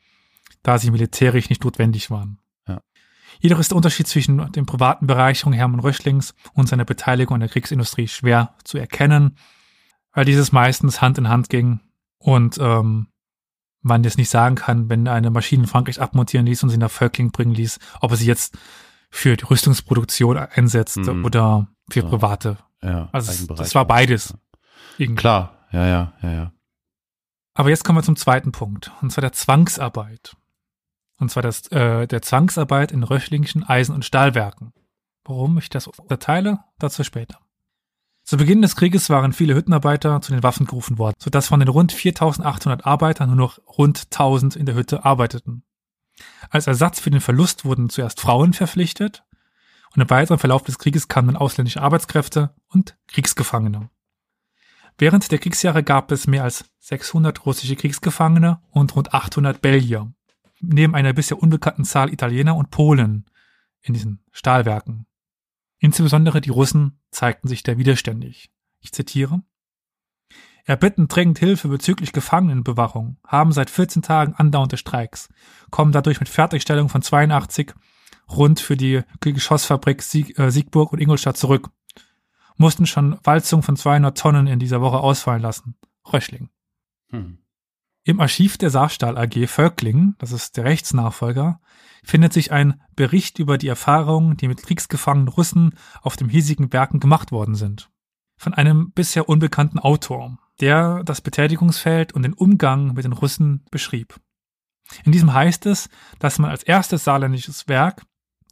da 0.63 0.79
sie 0.79 0.91
militärisch 0.91 1.49
nicht 1.49 1.65
notwendig 1.65 2.11
waren. 2.11 2.39
Ja. 3.35 3.49
Jedoch 3.49 3.59
ist 3.59 3.71
der 3.71 3.77
Unterschied 3.77 4.07
zwischen 4.07 4.53
den 4.53 4.67
privaten 4.67 5.07
Bereicherungen 5.07 5.57
Hermann 5.57 5.81
Röchlings 5.81 6.35
und 6.55 6.69
seiner 6.69 6.85
Beteiligung 6.85 7.35
an 7.35 7.41
der 7.41 7.49
Kriegsindustrie 7.49 8.09
schwer 8.09 8.55
zu 8.65 8.79
erkennen, 8.79 9.37
weil 10.13 10.25
dieses 10.25 10.53
meistens 10.53 11.01
Hand 11.01 11.19
in 11.19 11.29
Hand 11.29 11.49
ging 11.49 11.81
und 12.19 12.59
ähm, 12.61 13.09
man 13.83 14.03
jetzt 14.03 14.19
nicht 14.19 14.31
sagen 14.31 14.55
kann, 14.55 14.89
wenn 14.89 15.07
eine 15.07 15.31
Maschine 15.31 15.65
in 15.65 15.69
Frankreich 15.69 16.01
abmontieren 16.01 16.47
ließ 16.47 16.63
und 16.63 16.71
sie 16.71 16.79
nach 16.79 16.91
Völkling 16.91 17.31
bringen 17.31 17.55
ließ, 17.55 17.79
ob 18.01 18.13
er 18.13 18.17
sie 18.17 18.27
jetzt 18.27 18.57
für 19.11 19.37
die 19.37 19.45
Rüstungsproduktion 19.45 20.37
einsetzt 20.37 20.97
mhm. 20.97 21.25
oder 21.25 21.69
für 21.91 22.01
so. 22.01 22.09
private. 22.09 22.59
Ja, 22.83 23.09
also 23.13 23.55
das 23.55 23.75
war 23.75 23.87
beides. 23.87 24.35
Irgendwie. 24.99 25.21
Klar, 25.21 25.67
ja, 25.71 25.87
ja, 25.87 26.13
ja, 26.23 26.33
ja. 26.33 26.53
Aber 27.55 27.69
jetzt 27.71 27.85
kommen 27.85 27.99
wir 27.99 28.03
zum 28.03 28.17
zweiten 28.17 28.53
Punkt, 28.53 28.91
und 29.01 29.11
zwar 29.11 29.23
der 29.23 29.33
Zwangsarbeit. 29.33 30.37
Und 31.19 31.31
zwar 31.31 31.43
das, 31.43 31.69
äh, 31.69 32.07
der 32.07 32.23
Zwangsarbeit 32.23 32.93
in 32.93 33.03
röchlingischen 33.03 33.63
Eisen- 33.63 33.95
und 33.95 34.05
Stahlwerken. 34.05 34.73
Warum 35.25 35.59
ich 35.59 35.71
das 35.71 35.87
unterteile, 35.87 36.61
dazu 36.79 37.05
später. 37.05 37.39
Zu 38.25 38.39
Beginn 38.39 38.63
des 38.63 38.75
Krieges 38.75 39.11
waren 39.11 39.35
viele 39.35 39.55
Hüttenarbeiter 39.55 40.21
zu 40.23 40.33
den 40.33 40.43
Waffen 40.43 40.67
gerufen 40.67 40.99
worden, 40.99 41.15
sodass 41.19 41.49
von 41.49 41.61
den 41.61 41.69
rund 41.69 41.93
4800 41.93 42.87
Arbeitern 42.87 43.29
nur 43.29 43.37
noch 43.37 43.59
rund 43.67 44.05
1000 44.05 44.57
in 44.57 44.65
der 44.65 44.75
Hütte 44.75 45.05
arbeiteten. 45.05 45.63
Als 46.49 46.67
Ersatz 46.67 47.01
für 47.01 47.11
den 47.11 47.21
Verlust 47.21 47.65
wurden 47.65 47.91
zuerst 47.91 48.21
Frauen 48.21 48.55
verpflichtet 48.55 49.25
und 49.95 50.01
im 50.01 50.11
weiteren 50.11 50.39
Verlauf 50.39 50.63
des 50.63 50.79
Krieges 50.79 51.09
kamen 51.09 51.29
dann 51.29 51.37
ausländische 51.37 51.83
Arbeitskräfte 51.83 52.55
und 52.69 52.97
Kriegsgefangene. 53.09 53.91
Während 54.97 55.31
der 55.31 55.39
Kriegsjahre 55.39 55.83
gab 55.83 56.11
es 56.13 56.27
mehr 56.27 56.45
als 56.45 56.65
600 56.79 57.45
russische 57.45 57.77
Kriegsgefangene 57.77 58.63
und 58.71 58.95
rund 58.97 59.13
800 59.13 59.61
Belgier, 59.61 60.13
neben 60.61 60.95
einer 60.95 61.13
bisher 61.13 61.43
unbekannten 61.43 61.85
Zahl 61.85 62.13
Italiener 62.13 62.57
und 62.57 62.71
Polen 62.71 63.27
in 63.81 63.95
diesen 63.95 64.25
Stahlwerken. 64.33 65.07
Insbesondere 65.79 66.41
die 66.41 66.51
Russen 66.51 67.01
zeigten 67.11 67.49
sich 67.49 67.63
da 67.63 67.77
widerständig. 67.77 68.51
Ich 68.81 68.93
zitiere. 68.93 69.43
Erbitten 70.65 71.09
dringend 71.09 71.39
Hilfe 71.39 71.69
bezüglich 71.69 72.13
Gefangenenbewachung, 72.13 73.19
haben 73.27 73.53
seit 73.53 73.69
14 73.69 74.01
Tagen 74.01 74.35
andauernde 74.35 74.79
Streiks, 74.79 75.29
kommen 75.71 75.93
dadurch 75.93 76.21
mit 76.21 76.29
Fertigstellung 76.31 76.89
von 76.89 77.03
82 77.03 77.75
rund 78.31 78.61
für 78.61 78.77
die 78.77 79.03
Geschossfabrik 79.21 80.01
Sieg, 80.01 80.39
äh, 80.39 80.51
Siegburg 80.51 80.93
und 80.93 81.01
Ingolstadt 81.01 81.37
zurück 81.37 81.71
mussten 82.57 82.87
schon 82.87 83.19
Walzung 83.23 83.63
von 83.63 83.77
200 83.77 84.17
Tonnen 84.17 84.47
in 84.47 84.59
dieser 84.59 84.81
Woche 84.81 84.99
ausfallen 84.99 85.43
lassen. 85.43 85.77
Röchling. 86.13 86.51
Hm. 87.11 87.39
Im 88.07 88.21
Archiv 88.21 88.59
der 88.59 88.69
Saarstahl 88.69 89.17
AG 89.17 89.47
Völkling, 89.47 90.15
das 90.19 90.31
ist 90.31 90.59
der 90.59 90.65
Rechtsnachfolger, 90.65 91.59
findet 92.05 92.35
sich 92.35 92.53
ein 92.53 92.83
Bericht 92.95 93.39
über 93.39 93.57
die 93.57 93.69
Erfahrungen, 93.69 94.37
die 94.37 94.47
mit 94.47 94.63
kriegsgefangenen 94.63 95.29
Russen 95.29 95.75
auf 96.03 96.17
dem 96.17 96.29
hiesigen 96.29 96.71
Werken 96.71 97.01
gemacht 97.01 97.33
worden 97.33 97.55
sind. 97.55 97.91
Von 98.37 98.53
einem 98.53 98.93
bisher 98.93 99.27
unbekannten 99.31 99.79
Autor, 99.79 100.37
der 100.61 101.03
das 101.03 101.23
Betätigungsfeld 101.23 102.13
und 102.13 102.25
den 102.25 102.35
Umgang 102.35 102.93
mit 102.93 103.07
den 103.07 103.15
Russen 103.15 103.65
beschrieb. 103.71 104.21
In 105.05 105.13
diesem 105.13 105.33
heißt 105.33 105.65
es, 105.65 105.89
dass 106.19 106.39
man 106.39 106.51
als 106.51 106.63
erstes 106.63 107.05
saarländisches 107.05 107.69
Werk 107.69 108.03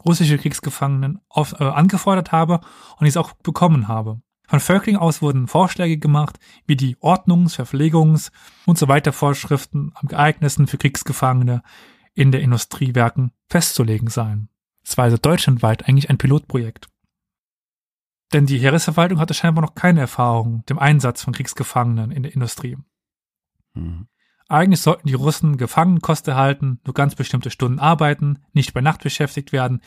russische 0.02 0.38
Kriegsgefangenen 0.38 1.20
auf, 1.28 1.60
äh, 1.60 1.64
angefordert 1.64 2.32
habe 2.32 2.60
und 2.96 3.04
dies 3.04 3.18
auch 3.18 3.34
bekommen 3.34 3.86
habe. 3.86 4.22
Von 4.52 4.60
Völkling 4.60 4.96
aus 4.98 5.22
wurden 5.22 5.48
Vorschläge 5.48 5.96
gemacht, 5.96 6.38
wie 6.66 6.76
die 6.76 6.98
Ordnungs-, 6.98 7.56
Verpflegungs- 7.56 8.30
und 8.66 8.76
so 8.76 8.86
weiter 8.86 9.10
Vorschriften 9.10 9.92
am 9.94 10.08
geeignetsten 10.08 10.66
für 10.66 10.76
Kriegsgefangene 10.76 11.62
in 12.12 12.32
der 12.32 12.42
Industriewerken 12.42 13.32
festzulegen 13.48 14.08
seien. 14.08 14.50
Es 14.84 14.98
war 14.98 15.06
also 15.06 15.16
deutschlandweit 15.16 15.88
eigentlich 15.88 16.10
ein 16.10 16.18
Pilotprojekt. 16.18 16.88
Denn 18.34 18.44
die 18.44 18.58
Heeresverwaltung 18.58 19.20
hatte 19.20 19.32
scheinbar 19.32 19.62
noch 19.62 19.74
keine 19.74 20.00
Erfahrung 20.00 20.58
mit 20.58 20.68
dem 20.68 20.78
Einsatz 20.78 21.22
von 21.22 21.32
Kriegsgefangenen 21.32 22.10
in 22.10 22.22
der 22.22 22.34
Industrie. 22.34 22.76
Mhm. 23.72 24.06
Eigentlich 24.50 24.82
sollten 24.82 25.08
die 25.08 25.14
Russen 25.14 25.56
Gefangenenkost 25.56 26.28
erhalten, 26.28 26.78
nur 26.84 26.92
ganz 26.92 27.14
bestimmte 27.14 27.48
Stunden 27.48 27.78
arbeiten, 27.78 28.40
nicht 28.52 28.74
bei 28.74 28.82
Nacht 28.82 29.02
beschäftigt 29.02 29.50
werden, 29.52 29.80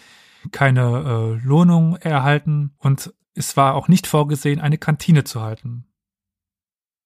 keine 0.51 1.37
äh, 1.39 1.45
Lohnung 1.45 1.97
erhalten 1.97 2.73
und 2.79 3.13
es 3.35 3.57
war 3.57 3.75
auch 3.75 3.87
nicht 3.87 4.07
vorgesehen, 4.07 4.59
eine 4.59 4.77
Kantine 4.77 5.23
zu 5.23 5.41
halten. 5.41 5.85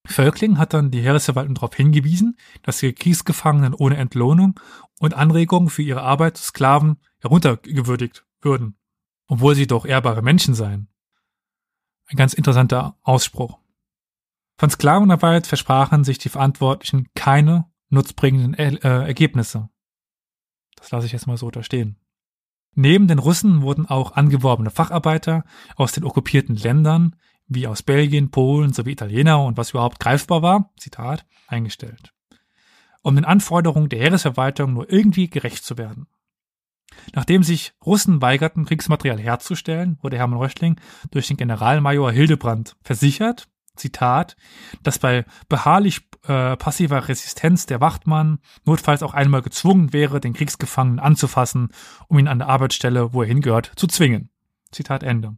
Völkling 0.08 0.58
hat 0.58 0.74
dann 0.74 0.92
die 0.92 1.02
Heeresverwaltung 1.02 1.56
darauf 1.56 1.76
hingewiesen, 1.76 2.38
dass 2.64 2.80
die 2.80 2.94
Kriegsgefangenen 2.94 3.74
ohne 3.74 3.98
Entlohnung 3.98 4.60
und 5.00 5.14
Anregungen 5.14 5.70
für 5.70 5.82
ihre 5.82 6.02
Arbeit 6.02 6.38
zu 6.38 6.44
Sklaven 6.44 6.98
heruntergewürdigt 7.20 8.26
würden, 8.42 8.78
obwohl 9.28 9.56
sie 9.56 9.68
doch 9.68 9.86
ehrbare 9.86 10.22
Menschen 10.22 10.54
seien. 10.54 10.88
Ein 12.08 12.18
ganz 12.18 12.34
interessanter 12.34 12.98
Ausspruch. 13.04 13.60
Von 14.58 14.70
Sklavenarbeit 14.70 15.48
versprachen 15.48 16.04
sich 16.04 16.18
die 16.18 16.30
Verantwortlichen 16.30 17.10
keine 17.16 17.70
nutzbringenden 17.90 18.54
er 18.54 18.84
äh, 18.84 19.08
Ergebnisse. 19.08 19.70
Das 20.76 20.92
lasse 20.92 21.06
ich 21.06 21.12
jetzt 21.12 21.28
mal 21.28 21.38
so 21.38 21.52
da 21.52 21.62
stehen. 21.64 22.00
Neben 22.76 23.08
den 23.08 23.20
Russen 23.20 23.62
wurden 23.62 23.86
auch 23.86 24.14
angeworbene 24.14 24.70
Facharbeiter 24.70 25.44
aus 25.76 25.92
den 25.92 26.04
okkupierten 26.04 26.56
Ländern, 26.56 27.16
wie 27.48 27.68
aus 27.68 27.84
Belgien, 27.84 28.32
Polen 28.32 28.74
sowie 28.74 28.92
Italiener 28.92 29.44
und 29.44 29.58
was 29.58 29.72
überhaupt 29.72 30.00
greifbar 30.00 30.42
war, 30.42 30.72
Zitat, 30.78 31.26
eingestellt. 31.48 32.14
Um 33.02 33.16
den 33.16 33.26
Anforderungen 33.26 33.90
der 33.90 34.00
Heeresverwaltung 34.00 34.74
nur 34.74 34.92
irgendwie 34.92 35.30
gerecht 35.30 35.64
zu 35.64 35.78
werden. 35.78 36.08
Nachdem 37.14 37.44
sich 37.44 37.74
Russen 37.86 38.22
weigerten, 38.22 38.66
Kriegsmaterial 38.66 39.20
herzustellen, 39.20 39.98
wurde 40.02 40.18
Hermann 40.18 40.40
Röchling 40.40 40.80
durch 41.12 41.28
den 41.28 41.38
Generalmajor 41.38 42.12
Hildebrand 42.12 42.76
versichert, 42.84 43.48
Zitat, 43.76 44.36
dass 44.84 45.00
bei 45.00 45.26
beharrlich 45.48 46.09
äh, 46.24 46.58
passiver 46.58 47.08
Resistenz 47.08 47.66
der 47.66 47.82
Wachtmann 47.82 48.40
notfalls 48.66 49.04
auch 49.04 49.14
einmal 49.14 49.42
gezwungen 49.42 49.94
wäre, 49.94 50.20
den 50.20 50.34
Kriegsgefangenen 50.34 51.00
anzufassen, 51.00 51.70
um 52.08 52.20
ihn 52.20 52.28
an 52.28 52.40
der 52.40 52.50
Arbeitsstelle, 52.50 53.14
wo 53.14 53.22
er 53.22 53.28
hingehört, 53.28 53.72
zu 53.76 53.88
zwingen. 53.88 54.30
Zitat 54.72 55.04
Ende. 55.04 55.38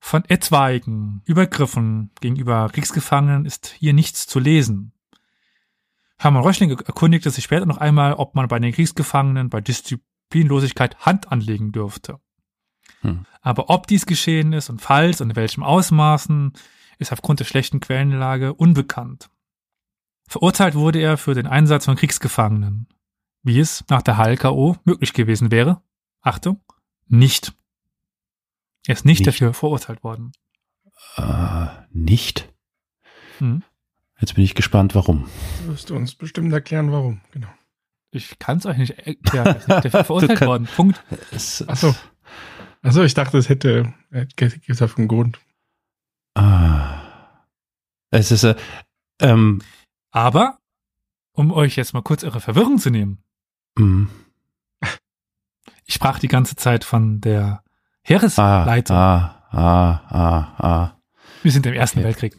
Von 0.00 0.24
etwaigen 0.26 1.22
Übergriffen 1.24 2.10
gegenüber 2.20 2.68
Kriegsgefangenen 2.72 3.44
ist 3.44 3.74
hier 3.78 3.92
nichts 3.92 4.26
zu 4.26 4.38
lesen. 4.38 4.92
Hermann 6.18 6.42
Röchling 6.42 6.70
erkundigte 6.70 7.30
sich 7.30 7.44
später 7.44 7.66
noch 7.66 7.78
einmal, 7.78 8.14
ob 8.14 8.34
man 8.34 8.48
bei 8.48 8.58
den 8.58 8.72
Kriegsgefangenen 8.72 9.50
bei 9.50 9.60
Disziplinlosigkeit 9.60 10.98
Hand 11.00 11.30
anlegen 11.30 11.72
dürfte. 11.72 12.20
Hm. 13.02 13.24
Aber 13.40 13.70
ob 13.70 13.86
dies 13.86 14.06
geschehen 14.06 14.52
ist 14.52 14.70
und 14.70 14.80
falls 14.80 15.20
und 15.20 15.30
in 15.30 15.36
welchem 15.36 15.62
Ausmaßen, 15.62 16.52
ist 16.98 17.12
aufgrund 17.12 17.40
der 17.40 17.44
schlechten 17.44 17.80
Quellenlage 17.80 18.54
unbekannt. 18.54 19.30
Verurteilt 20.28 20.74
wurde 20.74 21.00
er 21.00 21.16
für 21.16 21.34
den 21.34 21.46
Einsatz 21.46 21.86
von 21.86 21.96
Kriegsgefangenen, 21.96 22.86
wie 23.42 23.58
es 23.58 23.82
nach 23.88 24.02
der 24.02 24.18
HLKO 24.18 24.76
möglich 24.84 25.14
gewesen 25.14 25.50
wäre. 25.50 25.80
Achtung, 26.20 26.60
nicht. 27.06 27.54
Er 28.86 28.94
ist 28.94 29.06
nicht, 29.06 29.20
nicht. 29.20 29.26
dafür 29.26 29.54
verurteilt 29.54 30.04
worden. 30.04 30.32
Äh, 31.16 31.66
nicht? 31.90 32.52
Hm? 33.38 33.62
Jetzt 34.20 34.34
bin 34.34 34.44
ich 34.44 34.54
gespannt, 34.54 34.94
warum. 34.94 35.28
Du 35.62 35.72
wirst 35.72 35.90
uns 35.90 36.14
bestimmt 36.14 36.52
erklären, 36.52 36.92
warum, 36.92 37.22
genau. 37.30 37.48
Ich 38.10 38.38
kann 38.38 38.58
es 38.58 38.66
euch 38.66 38.76
nicht 38.76 38.98
erklären. 38.98 39.46
Er 39.46 39.56
ist 39.56 39.68
nicht 39.68 39.84
dafür 39.86 40.04
verurteilt 40.04 40.40
worden. 40.42 40.68
Punkt. 40.76 41.02
Achso. 41.32 41.94
Achso, 42.82 43.02
ich 43.02 43.14
dachte, 43.14 43.38
es 43.38 43.48
hätte, 43.48 43.94
hätte 44.10 44.60
es 44.66 44.82
auf 44.82 44.98
einen 44.98 45.08
Grund. 45.08 45.38
Ah. 46.34 47.00
Es 48.10 48.30
ist, 48.30 48.44
äh, 48.44 48.56
ähm, 49.20 49.60
aber, 50.10 50.58
um 51.32 51.52
euch 51.52 51.76
jetzt 51.76 51.94
mal 51.94 52.02
kurz 52.02 52.24
eure 52.24 52.40
Verwirrung 52.40 52.78
zu 52.78 52.90
nehmen. 52.90 53.22
Mhm. 53.76 54.10
Ich 55.86 55.94
sprach 55.94 56.18
die 56.18 56.28
ganze 56.28 56.56
Zeit 56.56 56.84
von 56.84 57.20
der 57.20 57.62
Heeresleitung. 58.02 58.96
Ah, 58.96 59.42
ah, 59.50 60.00
ah, 60.10 60.54
ah, 60.58 60.64
ah. 60.66 61.00
Wir 61.42 61.52
sind 61.52 61.64
im 61.66 61.74
Ersten 61.74 62.00
okay. 62.00 62.06
Weltkrieg. 62.06 62.36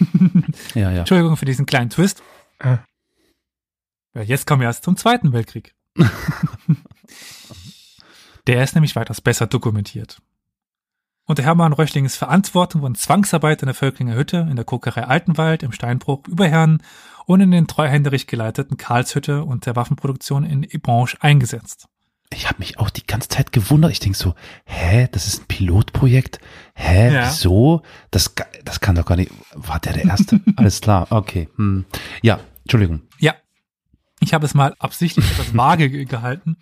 ja, 0.74 0.90
ja. 0.90 1.00
Entschuldigung 1.00 1.36
für 1.36 1.44
diesen 1.44 1.66
kleinen 1.66 1.90
Twist. 1.90 2.22
Ah. 2.58 2.78
Ja, 4.14 4.22
jetzt 4.22 4.46
kommen 4.46 4.60
wir 4.60 4.66
erst 4.66 4.84
zum 4.84 4.96
Zweiten 4.96 5.32
Weltkrieg. 5.32 5.74
der 8.46 8.64
ist 8.64 8.74
nämlich 8.74 8.96
weitaus 8.96 9.20
besser 9.20 9.46
dokumentiert. 9.46 10.20
Unter 11.30 11.44
Hermann 11.44 11.72
Röchlings 11.72 12.16
Verantwortung 12.16 12.82
wurden 12.82 12.96
Zwangsarbeit 12.96 13.62
in 13.62 13.66
der 13.66 13.74
Völklinger 13.76 14.16
Hütte, 14.16 14.48
in 14.50 14.56
der 14.56 14.64
Kokerei 14.64 15.04
Altenwald, 15.04 15.62
im 15.62 15.70
Steinbruch, 15.70 16.26
Überherrn 16.26 16.82
und 17.24 17.40
in 17.40 17.52
den 17.52 17.68
treuhänderisch 17.68 18.26
geleiteten 18.26 18.78
Karlshütte 18.78 19.44
und 19.44 19.64
der 19.64 19.76
Waffenproduktion 19.76 20.42
in 20.42 20.64
Ebranche 20.64 21.16
eingesetzt. 21.20 21.86
Ich 22.32 22.48
habe 22.48 22.58
mich 22.58 22.80
auch 22.80 22.90
die 22.90 23.06
ganze 23.06 23.28
Zeit 23.28 23.52
gewundert. 23.52 23.92
Ich 23.92 24.00
denk 24.00 24.16
so, 24.16 24.34
hä, 24.64 25.06
das 25.12 25.28
ist 25.28 25.42
ein 25.42 25.46
Pilotprojekt? 25.46 26.40
Hä, 26.74 27.14
ja. 27.14 27.28
wieso? 27.28 27.82
Das, 28.10 28.34
das 28.64 28.80
kann 28.80 28.96
doch 28.96 29.06
gar 29.06 29.14
nicht. 29.14 29.30
War 29.54 29.78
der 29.78 29.92
der 29.92 30.06
Erste? 30.06 30.40
Alles 30.56 30.80
klar, 30.80 31.06
okay. 31.10 31.48
Hm. 31.54 31.84
Ja, 32.22 32.40
Entschuldigung. 32.64 33.02
Ja, 33.20 33.36
ich 34.18 34.34
habe 34.34 34.46
es 34.46 34.54
mal 34.54 34.74
absichtlich 34.80 35.30
etwas 35.30 35.56
vage 35.56 36.06
gehalten, 36.06 36.56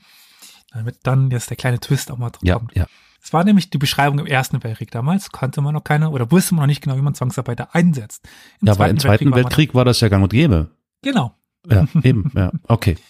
damit 0.72 0.98
dann 1.04 1.30
jetzt 1.30 1.48
der 1.48 1.56
kleine 1.56 1.80
Twist 1.80 2.10
auch 2.10 2.18
mal 2.18 2.32
ja, 2.42 2.56
kommt. 2.56 2.76
Ja, 2.76 2.84
es 3.20 3.32
war 3.32 3.44
nämlich 3.44 3.70
die 3.70 3.78
Beschreibung 3.78 4.18
im 4.20 4.26
Ersten 4.26 4.62
Weltkrieg. 4.62 4.90
Damals 4.90 5.30
konnte 5.30 5.60
man 5.60 5.74
noch 5.74 5.84
keine 5.84 6.10
oder 6.10 6.30
wusste 6.30 6.54
man 6.54 6.62
noch 6.62 6.68
nicht 6.68 6.82
genau, 6.82 6.96
wie 6.96 7.02
man 7.02 7.14
Zwangsarbeiter 7.14 7.74
einsetzt. 7.74 8.26
Im 8.60 8.68
ja, 8.68 8.74
aber 8.74 8.88
im 8.88 8.98
Zweiten 8.98 9.26
Weltkrieg, 9.26 9.44
Weltkrieg 9.44 9.74
war, 9.74 9.80
war, 9.80 9.84
das 9.84 10.00
ja 10.00 10.08
gang 10.08 10.22
und 10.22 10.30
gäbe. 10.30 10.70
Genau. 11.02 11.34
Ja, 11.68 11.86
eben, 12.02 12.30
ja, 12.34 12.52
okay. 12.66 12.96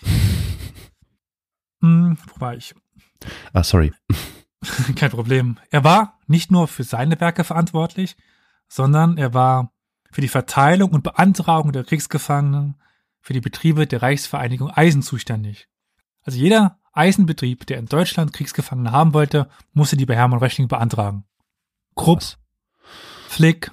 Hm, 1.80 2.18
wo 2.34 2.40
war 2.40 2.56
ich? 2.56 2.74
Ah, 3.52 3.62
sorry. 3.62 3.92
Kein 4.96 5.10
Problem. 5.10 5.58
Er 5.70 5.84
war 5.84 6.18
nicht 6.26 6.50
nur 6.50 6.66
für 6.66 6.82
seine 6.82 7.20
Werke 7.20 7.44
verantwortlich, 7.44 8.16
sondern 8.68 9.16
er 9.16 9.32
war 9.32 9.72
für 10.10 10.20
die 10.20 10.28
Verteilung 10.28 10.90
und 10.90 11.04
Beantragung 11.04 11.70
der 11.70 11.84
Kriegsgefangenen 11.84 12.74
für 13.20 13.32
die 13.32 13.40
Betriebe 13.40 13.86
der 13.86 14.02
Reichsvereinigung 14.02 14.70
Eisen 14.70 15.02
zuständig. 15.02 15.68
Also 16.22 16.38
jeder 16.38 16.78
Eisenbetrieb, 16.98 17.66
der 17.66 17.78
in 17.78 17.86
Deutschland 17.86 18.32
Kriegsgefangene 18.32 18.92
haben 18.92 19.14
wollte, 19.14 19.48
musste 19.72 19.96
die 19.96 20.06
bei 20.06 20.16
Hermann 20.16 20.40
Röchling 20.40 20.68
beantragen. 20.68 21.24
Krupp, 21.94 22.22
Flick, 23.28 23.70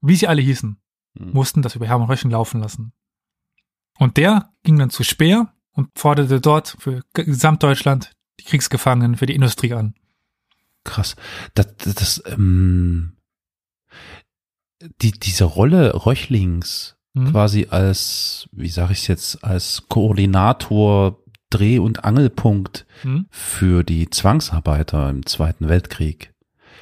wie 0.00 0.16
sie 0.16 0.28
alle 0.28 0.42
hießen, 0.42 0.76
hm. 1.18 1.32
mussten 1.32 1.62
das 1.62 1.76
über 1.76 1.86
Hermann 1.86 2.08
Röchling 2.08 2.32
laufen 2.32 2.60
lassen. 2.60 2.92
Und 3.98 4.16
der 4.16 4.50
ging 4.62 4.78
dann 4.78 4.90
zu 4.90 5.04
Speer 5.04 5.52
und 5.72 5.90
forderte 5.96 6.40
dort 6.40 6.76
für 6.78 7.02
Gesamtdeutschland 7.14 8.12
die 8.40 8.44
Kriegsgefangenen 8.44 9.16
für 9.16 9.26
die 9.26 9.34
Industrie 9.34 9.74
an. 9.74 9.94
Krass. 10.84 11.16
Das, 11.54 11.76
das, 11.76 11.94
das 11.94 12.22
ähm, 12.26 13.16
die, 15.00 15.12
diese 15.12 15.44
Rolle 15.44 16.06
Röchlings 16.06 16.96
mhm. 17.14 17.30
quasi 17.30 17.68
als, 17.70 18.48
wie 18.52 18.68
sage 18.68 18.92
ich 18.92 19.00
es 19.00 19.06
jetzt, 19.06 19.44
als 19.44 19.84
Koordinator 19.88 21.21
Dreh- 21.52 21.78
und 21.78 22.04
Angelpunkt 22.04 22.86
hm? 23.02 23.26
für 23.30 23.84
die 23.84 24.10
Zwangsarbeiter 24.10 25.10
im 25.10 25.26
Zweiten 25.26 25.68
Weltkrieg. 25.68 26.32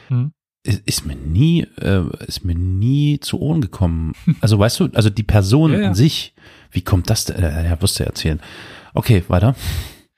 Hm? 0.09 0.33
Ist, 0.62 0.83
ist, 0.87 1.07
mir 1.07 1.16
nie, 1.16 1.62
äh, 1.81 2.05
ist 2.27 2.45
mir 2.45 2.55
nie 2.55 3.18
zu 3.21 3.41
Ohren 3.41 3.61
gekommen. 3.61 4.12
Also 4.41 4.59
weißt 4.59 4.81
du, 4.81 4.89
also 4.95 5.11
die 5.11 5.23
Person 5.23 5.73
ja, 5.73 5.81
ja. 5.81 5.89
an 5.89 5.95
sich, 5.95 6.35
wie 6.71 6.83
kommt 6.83 7.11
das? 7.11 7.25
Denn? 7.27 7.43
Äh, 7.43 7.68
ja, 7.68 7.83
wusste 7.83 8.07
erzählen. 8.07 8.41
Okay, 8.95 9.25
weiter. 9.29 9.55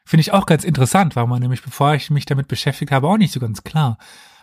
Finde 0.04 0.22
ich 0.22 0.32
auch 0.32 0.46
ganz 0.46 0.64
interessant, 0.64 1.16
weil 1.16 1.26
man 1.26 1.40
nämlich, 1.40 1.62
bevor 1.62 1.94
ich 1.94 2.10
mich 2.10 2.26
damit 2.26 2.48
beschäftigt 2.48 2.92
habe, 2.92 3.08
auch 3.08 3.16
nicht 3.16 3.32
so 3.32 3.40
ganz 3.40 3.64
klar. 3.64 3.98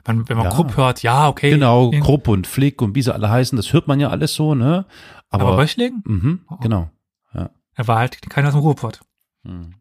Man, 0.07 0.27
wenn 0.29 0.37
man 0.37 0.45
ja. 0.47 0.51
Krupp 0.51 0.77
hört, 0.77 1.03
ja, 1.03 1.27
okay. 1.27 1.51
Genau, 1.51 1.91
Krupp 1.91 2.27
und 2.27 2.47
Flick 2.47 2.81
und 2.81 2.95
wie 2.95 3.01
sie 3.01 3.13
alle 3.13 3.29
heißen, 3.29 3.55
das 3.55 3.73
hört 3.73 3.87
man 3.87 3.99
ja 3.99 4.09
alles 4.09 4.33
so, 4.33 4.55
ne? 4.55 4.85
Aber, 5.29 5.47
Aber 5.47 5.57
Röchling? 5.57 6.01
Mhm, 6.05 6.39
oh. 6.49 6.55
genau. 6.57 6.89
Ja. 7.33 7.49
Er 7.75 7.87
war 7.87 7.99
halt 7.99 8.19
keiner 8.29 8.47
aus 8.47 8.53
dem 8.53 8.61
Ruhrpott. 8.61 9.01
Mhm. 9.43 9.75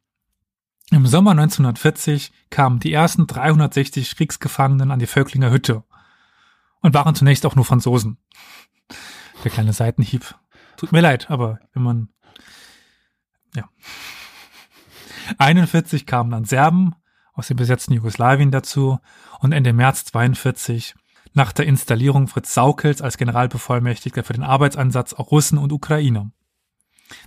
Im 0.90 1.06
Sommer 1.06 1.32
1940 1.32 2.32
kamen 2.48 2.80
die 2.80 2.92
ersten 2.92 3.26
360 3.26 4.16
Kriegsgefangenen 4.16 4.90
an 4.90 4.98
die 4.98 5.06
Völklinger 5.06 5.50
Hütte 5.50 5.84
und 6.80 6.94
waren 6.94 7.14
zunächst 7.14 7.44
auch 7.44 7.56
nur 7.56 7.66
Franzosen. 7.66 8.16
Der 9.44 9.50
kleine 9.50 9.74
Seitenhieb. 9.74 10.34
Tut 10.78 10.92
mir 10.92 11.02
leid, 11.02 11.30
aber 11.30 11.58
wenn 11.74 11.82
man 11.82 12.08
ja. 13.54 13.68
41 15.36 16.06
kamen 16.06 16.30
dann 16.30 16.44
Serben 16.44 16.94
aus 17.34 17.48
dem 17.48 17.58
besetzten 17.58 17.92
Jugoslawien 17.92 18.50
dazu 18.50 18.98
und 19.40 19.52
Ende 19.52 19.74
März 19.74 20.06
42 20.06 20.94
nach 21.34 21.52
der 21.52 21.66
Installierung 21.66 22.28
Fritz 22.28 22.54
Saukels 22.54 23.02
als 23.02 23.18
Generalbevollmächtigter 23.18 24.24
für 24.24 24.32
den 24.32 24.42
Arbeitsansatz 24.42 25.12
auch 25.12 25.30
Russen 25.30 25.58
und 25.58 25.72
Ukrainer. 25.72 26.30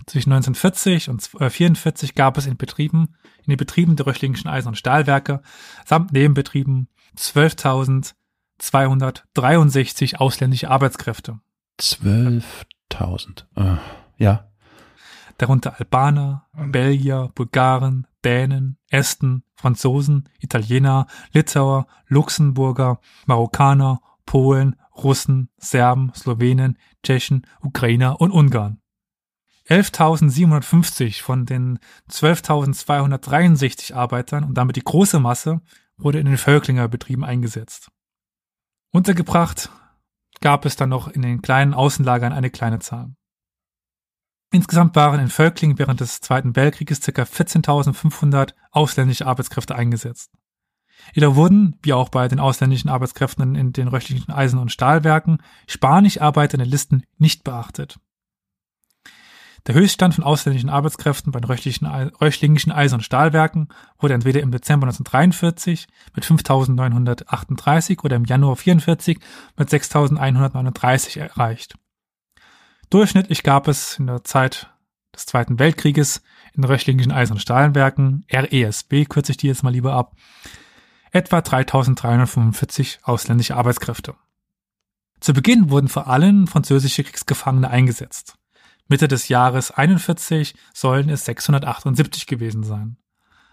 Zwischen 0.06 0.32
1940 0.32 1.08
und 1.08 1.14
1944 1.14 2.14
gab 2.14 2.38
es 2.38 2.46
in 2.46 2.56
Betrieben, 2.56 3.16
in 3.44 3.50
den 3.50 3.56
Betrieben 3.56 3.96
der 3.96 4.06
Röchlingischen 4.06 4.48
Eisen- 4.48 4.68
und 4.68 4.78
Stahlwerke 4.78 5.42
samt 5.84 6.12
Nebenbetrieben 6.12 6.86
12.263 7.16 10.14
ausländische 10.16 10.70
Arbeitskräfte. 10.70 11.40
12.000. 11.80 13.46
Äh, 13.56 13.78
ja. 14.18 14.48
Darunter 15.38 15.78
Albaner, 15.78 16.46
Belgier, 16.52 17.30
Bulgaren, 17.34 18.06
Dänen, 18.24 18.78
Esten, 18.90 19.42
Franzosen, 19.56 20.28
Italiener, 20.38 21.06
Litauer, 21.32 21.88
Luxemburger, 22.06 23.00
Marokkaner, 23.26 24.00
Polen, 24.26 24.76
Russen, 24.96 25.48
Serben, 25.56 26.12
Slowenen, 26.14 26.78
Tschechen, 27.02 27.46
Ukrainer 27.62 28.20
und 28.20 28.30
Ungarn. 28.30 28.81
11.750 29.68 31.22
von 31.22 31.46
den 31.46 31.78
12.263 32.10 33.94
Arbeitern 33.94 34.44
und 34.44 34.54
damit 34.54 34.76
die 34.76 34.84
große 34.84 35.20
Masse 35.20 35.60
wurde 35.96 36.18
in 36.18 36.26
den 36.26 36.38
Völklinger 36.38 36.88
Betrieben 36.88 37.24
eingesetzt. 37.24 37.90
Untergebracht 38.92 39.70
gab 40.40 40.64
es 40.64 40.76
dann 40.76 40.88
noch 40.88 41.08
in 41.08 41.22
den 41.22 41.42
kleinen 41.42 41.74
Außenlagern 41.74 42.32
eine 42.32 42.50
kleine 42.50 42.80
Zahl. 42.80 43.14
Insgesamt 44.52 44.94
waren 44.96 45.20
in 45.20 45.28
Völkling 45.28 45.78
während 45.78 46.00
des 46.00 46.20
Zweiten 46.20 46.54
Weltkrieges 46.54 47.00
ca. 47.00 47.22
14.500 47.22 48.52
ausländische 48.70 49.26
Arbeitskräfte 49.26 49.74
eingesetzt. 49.74 50.30
Jedoch 51.14 51.36
wurden, 51.36 51.78
wie 51.82 51.94
auch 51.94 52.10
bei 52.10 52.28
den 52.28 52.38
ausländischen 52.38 52.90
Arbeitskräften 52.90 53.54
in 53.54 53.72
den 53.72 53.88
röchlichen 53.88 54.32
Eisen- 54.32 54.58
und 54.58 54.70
Stahlwerken, 54.70 55.38
spanisch 55.66 56.20
arbeitende 56.20 56.66
Listen 56.66 57.04
nicht 57.16 57.44
beachtet. 57.44 57.98
Der 59.66 59.76
Höchststand 59.76 60.14
von 60.16 60.24
ausländischen 60.24 60.70
Arbeitskräften 60.70 61.30
bei 61.30 61.38
den 61.38 61.48
röchlingischen 61.48 62.72
Eisen- 62.72 62.96
und 62.96 63.02
Stahlwerken 63.02 63.68
wurde 63.98 64.14
entweder 64.14 64.40
im 64.40 64.50
Dezember 64.50 64.86
1943 64.86 65.86
mit 66.16 66.24
5.938 66.24 68.02
oder 68.02 68.16
im 68.16 68.24
Januar 68.24 68.56
1944 68.56 69.18
mit 69.56 69.68
6.139 69.68 71.20
erreicht. 71.20 71.76
Durchschnittlich 72.90 73.44
gab 73.44 73.68
es 73.68 74.00
in 74.00 74.08
der 74.08 74.24
Zeit 74.24 74.68
des 75.14 75.26
Zweiten 75.26 75.60
Weltkrieges 75.60 76.22
in 76.54 76.64
röchlingischen 76.64 77.12
Eisen- 77.12 77.34
und 77.34 77.40
Stahlwerken, 77.40 78.26
RESB 78.32 79.04
kürze 79.08 79.32
ich 79.32 79.38
die 79.38 79.46
jetzt 79.46 79.62
mal 79.62 79.70
lieber 79.70 79.92
ab, 79.92 80.16
etwa 81.12 81.40
3345 81.40 83.00
ausländische 83.02 83.56
Arbeitskräfte. 83.56 84.14
Zu 85.20 85.34
Beginn 85.34 85.70
wurden 85.70 85.88
vor 85.88 86.08
allem 86.08 86.48
französische 86.48 87.04
Kriegsgefangene 87.04 87.70
eingesetzt. 87.70 88.36
Mitte 88.88 89.08
des 89.08 89.28
Jahres 89.28 89.70
41 89.70 90.54
sollen 90.74 91.08
es 91.08 91.24
678 91.24 92.26
gewesen 92.26 92.62
sein. 92.62 92.96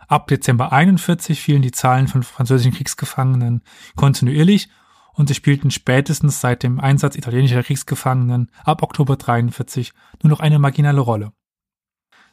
Ab 0.07 0.27
Dezember 0.27 0.71
41 0.71 1.39
fielen 1.39 1.61
die 1.61 1.71
Zahlen 1.71 2.07
von 2.07 2.23
französischen 2.23 2.73
Kriegsgefangenen 2.73 3.61
kontinuierlich 3.95 4.69
und 5.13 5.27
sie 5.27 5.35
spielten 5.35 5.69
spätestens 5.69 6.41
seit 6.41 6.63
dem 6.63 6.79
Einsatz 6.79 7.15
italienischer 7.15 7.61
Kriegsgefangenen 7.61 8.49
ab 8.63 8.81
Oktober 8.81 9.17
43 9.17 9.93
nur 10.23 10.31
noch 10.31 10.39
eine 10.39 10.59
marginale 10.59 11.01
Rolle. 11.01 11.31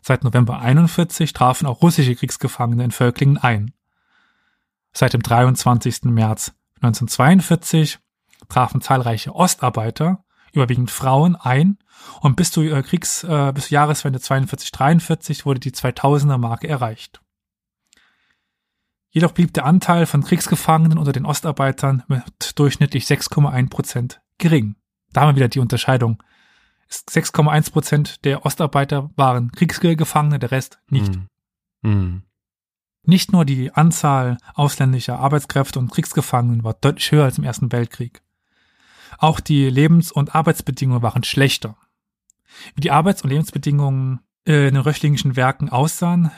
Seit 0.02 0.24
November 0.24 0.60
41 0.60 1.32
trafen 1.32 1.66
auch 1.66 1.82
russische 1.82 2.14
Kriegsgefangene 2.14 2.84
in 2.84 2.92
Völklingen 2.92 3.38
ein. 3.38 3.72
Seit 4.92 5.14
dem 5.14 5.22
23. 5.22 6.04
März 6.04 6.54
1942 6.76 7.98
trafen 8.48 8.80
zahlreiche 8.80 9.34
Ostarbeiter, 9.34 10.24
überwiegend 10.56 10.90
Frauen, 10.90 11.36
ein 11.36 11.78
und 12.20 12.36
bis 12.36 12.50
zur 12.50 12.82
Kriegs, 12.82 13.24
äh, 13.24 13.52
bis 13.54 13.68
zur 13.68 13.74
Jahreswende 13.74 14.18
42-43 14.18 15.44
wurde 15.46 15.60
die 15.60 15.72
2000er 15.72 16.38
Marke 16.38 16.68
erreicht. 16.68 17.20
Jedoch 19.10 19.32
blieb 19.32 19.54
der 19.54 19.64
Anteil 19.64 20.04
von 20.04 20.22
Kriegsgefangenen 20.22 20.98
unter 20.98 21.12
den 21.12 21.24
Ostarbeitern 21.24 22.02
mit 22.08 22.58
durchschnittlich 22.58 23.06
6,1 23.06 23.70
Prozent 23.70 24.20
gering. 24.38 24.76
Da 25.12 25.22
haben 25.22 25.30
wir 25.30 25.36
wieder 25.36 25.48
die 25.48 25.60
Unterscheidung. 25.60 26.22
6,1 26.90 27.72
Prozent 27.72 28.24
der 28.24 28.44
Ostarbeiter 28.44 29.10
waren 29.16 29.52
Kriegsgefangene, 29.52 30.38
der 30.38 30.50
Rest 30.50 30.80
nicht. 30.88 31.18
Mm. 31.82 31.88
Mm. 31.88 32.22
Nicht 33.04 33.32
nur 33.32 33.44
die 33.44 33.72
Anzahl 33.72 34.36
ausländischer 34.54 35.18
Arbeitskräfte 35.18 35.78
und 35.78 35.90
Kriegsgefangenen 35.90 36.64
war 36.64 36.74
deutlich 36.74 37.10
höher 37.10 37.24
als 37.24 37.38
im 37.38 37.44
Ersten 37.44 37.72
Weltkrieg. 37.72 38.20
Auch 39.18 39.40
die 39.40 39.68
Lebens- 39.70 40.12
und 40.12 40.34
Arbeitsbedingungen 40.34 41.02
waren 41.02 41.24
schlechter. 41.24 41.76
Wie 42.74 42.80
die 42.80 42.90
Arbeits- 42.90 43.22
und 43.22 43.30
Lebensbedingungen 43.30 44.20
in 44.44 44.74
den 44.74 44.76
röchlingischen 44.76 45.36
Werken 45.36 45.68
aussahen, 45.68 46.30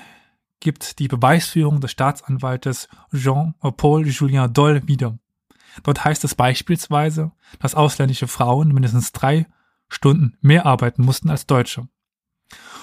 gibt 0.60 0.98
die 0.98 1.08
Beweisführung 1.08 1.80
des 1.80 1.92
Staatsanwaltes 1.92 2.88
Jean-Paul 3.14 4.06
Julien 4.08 4.52
Doll 4.52 4.86
wieder. 4.88 5.18
Dort 5.82 6.04
heißt 6.04 6.24
es 6.24 6.34
beispielsweise, 6.34 7.32
dass 7.60 7.74
ausländische 7.74 8.26
Frauen 8.26 8.68
mindestens 8.68 9.12
drei 9.12 9.46
Stunden 9.88 10.36
mehr 10.40 10.66
arbeiten 10.66 11.04
mussten 11.04 11.30
als 11.30 11.46
Deutsche. 11.46 11.88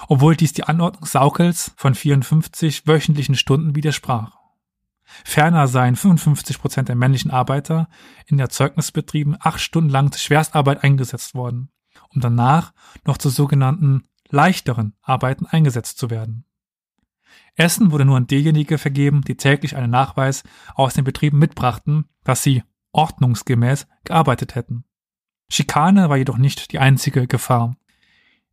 Obwohl 0.08 0.36
dies 0.36 0.52
die 0.52 0.64
Anordnung 0.64 1.04
Saukels 1.04 1.72
von 1.76 1.94
54 1.94 2.86
wöchentlichen 2.86 3.34
Stunden 3.34 3.74
widersprach. 3.74 4.35
Ferner 5.24 5.68
seien 5.68 5.96
55 5.96 6.60
Prozent 6.60 6.88
der 6.88 6.96
männlichen 6.96 7.30
Arbeiter 7.30 7.88
in 8.26 8.38
Erzeugnisbetrieben 8.38 9.36
acht 9.40 9.60
Stunden 9.60 9.90
lang 9.90 10.12
zur 10.12 10.20
Schwerstarbeit 10.20 10.82
eingesetzt 10.84 11.34
worden, 11.34 11.70
um 12.14 12.20
danach 12.20 12.72
noch 13.04 13.18
zu 13.18 13.30
sogenannten 13.30 14.04
leichteren 14.28 14.94
Arbeiten 15.02 15.46
eingesetzt 15.46 15.98
zu 15.98 16.10
werden. 16.10 16.44
Essen 17.54 17.90
wurde 17.90 18.04
nur 18.04 18.16
an 18.16 18.26
diejenigen 18.26 18.78
vergeben, 18.78 19.22
die 19.22 19.36
täglich 19.36 19.76
einen 19.76 19.90
Nachweis 19.90 20.42
aus 20.74 20.94
den 20.94 21.04
Betrieben 21.04 21.38
mitbrachten, 21.38 22.06
dass 22.24 22.42
sie 22.42 22.62
ordnungsgemäß 22.92 23.86
gearbeitet 24.04 24.54
hätten. 24.54 24.84
Schikane 25.48 26.08
war 26.08 26.16
jedoch 26.16 26.38
nicht 26.38 26.72
die 26.72 26.78
einzige 26.78 27.26
Gefahr, 27.26 27.76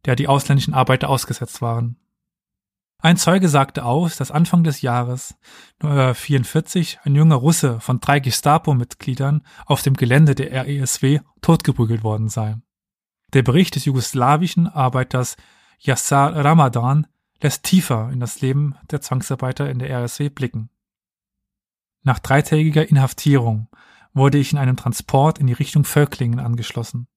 der 0.05 0.15
die 0.15 0.27
ausländischen 0.27 0.73
Arbeiter 0.73 1.09
ausgesetzt 1.09 1.61
waren. 1.61 1.97
Ein 3.05 3.17
Zeuge 3.17 3.49
sagte 3.49 3.83
aus, 3.83 4.15
dass 4.15 4.31
Anfang 4.31 4.63
des 4.63 4.81
Jahres 4.81 5.35
1944 5.81 6.99
ein 7.03 7.15
junger 7.15 7.35
Russe 7.35 7.81
von 7.81 7.99
drei 7.99 8.21
Gestapo-Mitgliedern 8.21 9.43
auf 9.65 9.81
dem 9.81 9.95
Gelände 9.95 10.35
der 10.35 10.65
RESW 10.65 11.19
totgeprügelt 11.41 12.05
worden 12.05 12.29
sei. 12.29 12.55
Der 13.33 13.43
Bericht 13.43 13.75
des 13.75 13.83
jugoslawischen 13.83 14.67
Arbeiters 14.67 15.35
Yassar 15.79 16.33
Ramadan 16.45 17.05
lässt 17.41 17.63
tiefer 17.63 18.09
in 18.09 18.21
das 18.21 18.39
Leben 18.39 18.75
der 18.89 19.01
Zwangsarbeiter 19.01 19.69
in 19.69 19.79
der 19.79 19.89
RSW 19.89 20.29
blicken. 20.29 20.69
Nach 22.03 22.19
dreitägiger 22.19 22.87
Inhaftierung 22.87 23.67
wurde 24.13 24.37
ich 24.37 24.53
in 24.53 24.57
einem 24.57 24.77
Transport 24.77 25.39
in 25.39 25.47
die 25.47 25.53
Richtung 25.53 25.83
Völklingen 25.83 26.39
angeschlossen. 26.39 27.07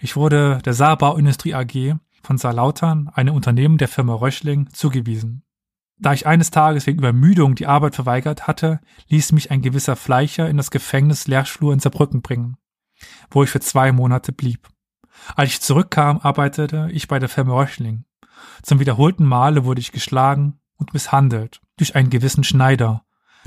Ich 0.00 0.16
wurde 0.16 0.58
der 0.64 0.74
Saarbauindustrie 0.74 1.54
AG 1.54 2.00
von 2.24 2.38
Saarlautern, 2.38 3.08
einem 3.14 3.34
Unternehmen 3.34 3.78
der 3.78 3.88
Firma 3.88 4.14
Röschling, 4.14 4.70
zugewiesen. 4.72 5.42
Da 5.96 6.12
ich 6.12 6.26
eines 6.26 6.50
Tages 6.50 6.86
wegen 6.86 6.98
Übermüdung 6.98 7.54
die 7.54 7.66
Arbeit 7.66 7.94
verweigert 7.94 8.46
hatte, 8.46 8.80
ließ 9.08 9.32
mich 9.32 9.50
ein 9.50 9.62
gewisser 9.62 9.96
Fleicher 9.96 10.48
in 10.48 10.56
das 10.56 10.70
Gefängnis 10.70 11.28
Lehrschlur 11.28 11.72
in 11.72 11.78
Saarbrücken 11.78 12.20
bringen, 12.22 12.56
wo 13.30 13.44
ich 13.44 13.50
für 13.50 13.60
zwei 13.60 13.92
Monate 13.92 14.32
blieb. 14.32 14.68
Als 15.36 15.50
ich 15.50 15.60
zurückkam, 15.60 16.18
arbeitete 16.18 16.88
ich 16.92 17.06
bei 17.06 17.18
der 17.18 17.28
Firma 17.28 17.54
Röschling. 17.54 18.04
Zum 18.62 18.80
wiederholten 18.80 19.24
Male 19.24 19.64
wurde 19.64 19.80
ich 19.80 19.92
geschlagen 19.92 20.58
und 20.76 20.92
misshandelt 20.92 21.60
durch 21.76 21.94
einen 21.94 22.10
gewissen 22.10 22.42
Schneider 22.42 23.04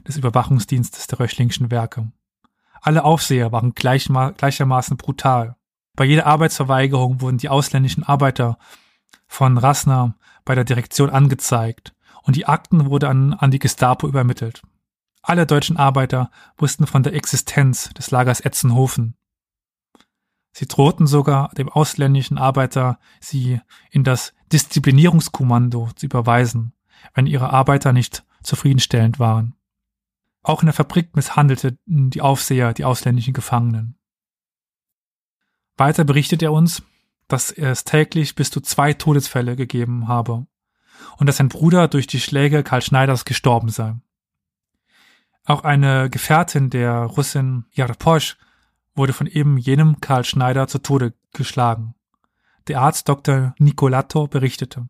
des 0.08 0.16
Überwachungsdienstes 0.16 1.08
der 1.08 1.20
Röchlingschen 1.20 1.72
Werke. 1.72 2.12
Alle 2.82 3.04
Aufseher 3.04 3.52
waren 3.52 3.74
gleichermaßen 3.74 4.96
brutal. 4.98 5.57
Bei 5.98 6.06
jeder 6.06 6.26
Arbeitsverweigerung 6.26 7.20
wurden 7.20 7.38
die 7.38 7.50
ausländischen 7.50 8.06
Arbeiter 8.06 8.58
von 9.28 9.58
Rassner 9.58 10.16
bei 10.46 10.56
der 10.56 10.64
Direktion 10.64 11.10
angezeigt 11.10 11.94
und 12.24 12.38
die 12.38 12.46
Akten 12.46 12.90
wurden 12.90 13.10
an, 13.10 13.34
an 13.34 13.52
die 13.52 13.60
Gestapo 13.60 14.08
übermittelt. 14.08 14.62
Alle 15.22 15.46
deutschen 15.46 15.76
Arbeiter 15.76 16.32
wussten 16.58 16.88
von 16.88 17.04
der 17.04 17.14
Existenz 17.14 17.90
des 17.90 18.12
Lagers 18.12 18.40
Etzenhofen 18.40 19.18
Sie 20.58 20.66
drohten 20.66 21.06
sogar 21.06 21.50
dem 21.50 21.70
ausländischen 21.70 22.40
Arbeiter, 22.40 22.98
sie 23.20 23.62
in 23.92 24.04
das 24.04 24.34
Disziplinierungskommando 24.52 25.92
zu 25.96 26.08
überweisen, 26.08 26.74
wenn 27.14 27.28
ihre 27.28 27.52
Arbeiter 27.52 27.94
nicht 27.94 28.26
zufriedenstellend 28.42 29.20
waren. 29.20 29.54
Auch 30.42 30.64
in 30.64 30.66
der 30.66 30.74
Fabrik 30.74 31.16
misshandelten 31.16 31.78
die 31.86 32.22
Aufseher 32.22 32.74
die 32.74 32.86
ausländischen 32.86 33.36
Gefangenen. 33.36 34.00
Weiter 35.78 36.04
berichtet 36.04 36.42
er 36.42 36.52
uns, 36.52 36.82
dass 37.28 37.52
es 37.52 37.84
täglich 37.84 38.36
bis 38.36 38.50
zu 38.50 38.62
zwei 38.62 38.94
Todesfälle 38.94 39.56
gegeben 39.56 40.08
habe 40.08 40.48
und 41.18 41.28
dass 41.28 41.38
sein 41.38 41.50
Bruder 41.50 41.88
durch 41.88 42.08
die 42.08 42.20
Schläge 42.20 42.64
Karl 42.64 42.82
Schneiders 42.82 43.26
gestorben 43.26 43.70
sei. 43.70 43.96
Auch 45.46 45.64
eine 45.64 46.10
Gefährtin 46.10 46.70
der 46.70 47.04
Russin 47.04 47.66
Jarposch 47.72 48.38
wurde 48.96 49.14
von 49.14 49.28
eben 49.28 49.58
jenem 49.58 50.02
Karl 50.02 50.26
Schneider 50.26 50.68
zu 50.68 50.80
Tode 50.80 51.14
geschlagen. 51.34 51.94
Der 52.68 52.82
Arzt 52.82 53.08
Dr. 53.08 53.54
Nicolato 53.60 54.28
berichtete. 54.28 54.88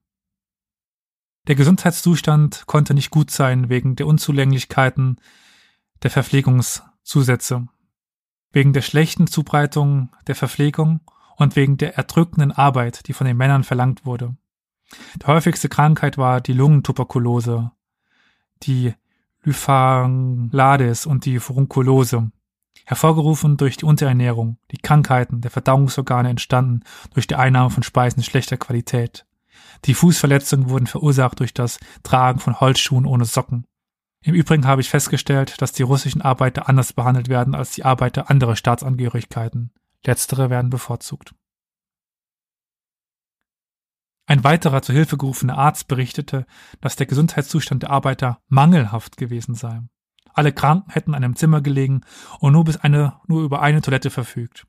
Der 1.48 1.56
Gesundheitszustand 1.56 2.66
konnte 2.66 2.94
nicht 2.94 3.12
gut 3.12 3.32
sein 3.32 3.70
wegen 3.70 3.96
der 3.96 4.08
Unzulänglichkeiten 4.08 5.22
der 6.04 6.12
Verpflegungszusätze, 6.12 7.68
wegen 8.52 8.74
der 8.74 8.82
schlechten 8.82 9.28
Zubreitung 9.28 10.10
der 10.28 10.36
Verpflegung 10.36 11.02
und 11.36 11.56
wegen 11.56 11.78
der 11.78 11.96
erdrückenden 11.96 12.52
Arbeit, 12.52 13.08
die 13.08 13.14
von 13.14 13.28
den 13.28 13.38
Männern 13.38 13.64
verlangt 13.64 14.06
wurde. 14.06 14.36
Die 15.22 15.28
häufigste 15.28 15.70
Krankheit 15.70 16.18
war 16.18 16.42
die 16.42 16.54
Lungentuberkulose, 16.54 17.72
die 18.64 18.94
Lyphanglades 19.44 21.06
und 21.06 21.26
die 21.26 21.40
Furunkulose, 21.40 22.32
hervorgerufen 22.86 23.58
durch 23.58 23.78
die 23.78 23.86
Unterernährung, 23.86 24.58
die 24.72 24.78
Krankheiten 24.78 25.42
der 25.42 25.52
Verdauungsorgane 25.52 26.30
entstanden 26.30 26.84
durch 27.14 27.28
die 27.28 27.36
Einnahme 27.36 27.70
von 27.70 27.84
Speisen 27.84 28.24
schlechter 28.24 28.58
Qualität. 28.58 29.26
Die 29.86 29.94
Fußverletzungen 29.94 30.70
wurden 30.70 30.88
verursacht 30.88 31.40
durch 31.40 31.54
das 31.54 31.80
Tragen 32.04 32.40
von 32.40 32.60
Holzschuhen 32.60 33.06
ohne 33.06 33.26
Socken. 33.26 33.66
Im 34.28 34.36
Übrigen 34.36 34.68
habe 34.68 34.82
ich 34.82 34.90
festgestellt, 34.90 35.62
dass 35.62 35.72
die 35.72 35.84
russischen 35.84 36.22
Arbeiter 36.22 36.68
anders 36.68 36.92
behandelt 36.92 37.30
werden 37.30 37.56
als 37.56 37.72
die 37.72 37.86
Arbeiter 37.86 38.30
anderer 38.30 38.58
Staatsangehörigkeiten. 38.58 39.72
Letztere 40.06 40.50
werden 40.50 40.70
bevorzugt. 40.70 41.34
Ein 44.26 44.44
weiterer 44.44 44.82
zu 44.82 44.92
Hilfe 44.92 45.16
gerufener 45.16 45.58
Arzt 45.58 45.88
berichtete, 45.88 46.46
dass 46.82 46.98
der 46.98 47.06
Gesundheitszustand 47.06 47.84
der 47.84 47.92
Arbeiter 47.92 48.42
mangelhaft 48.50 49.16
gewesen 49.16 49.56
sei. 49.56 49.80
Alle 50.34 50.52
Kranken 50.52 50.92
hätten 50.92 51.12
in 51.12 51.16
einem 51.16 51.38
Zimmer 51.38 51.62
gelegen 51.62 52.02
und 52.40 52.52
nur 52.52 52.66
bis 52.66 52.76
eine, 52.76 53.22
nur 53.28 53.44
über 53.44 53.62
eine 53.62 53.80
Toilette 53.80 54.10
verfügt. 54.10 54.68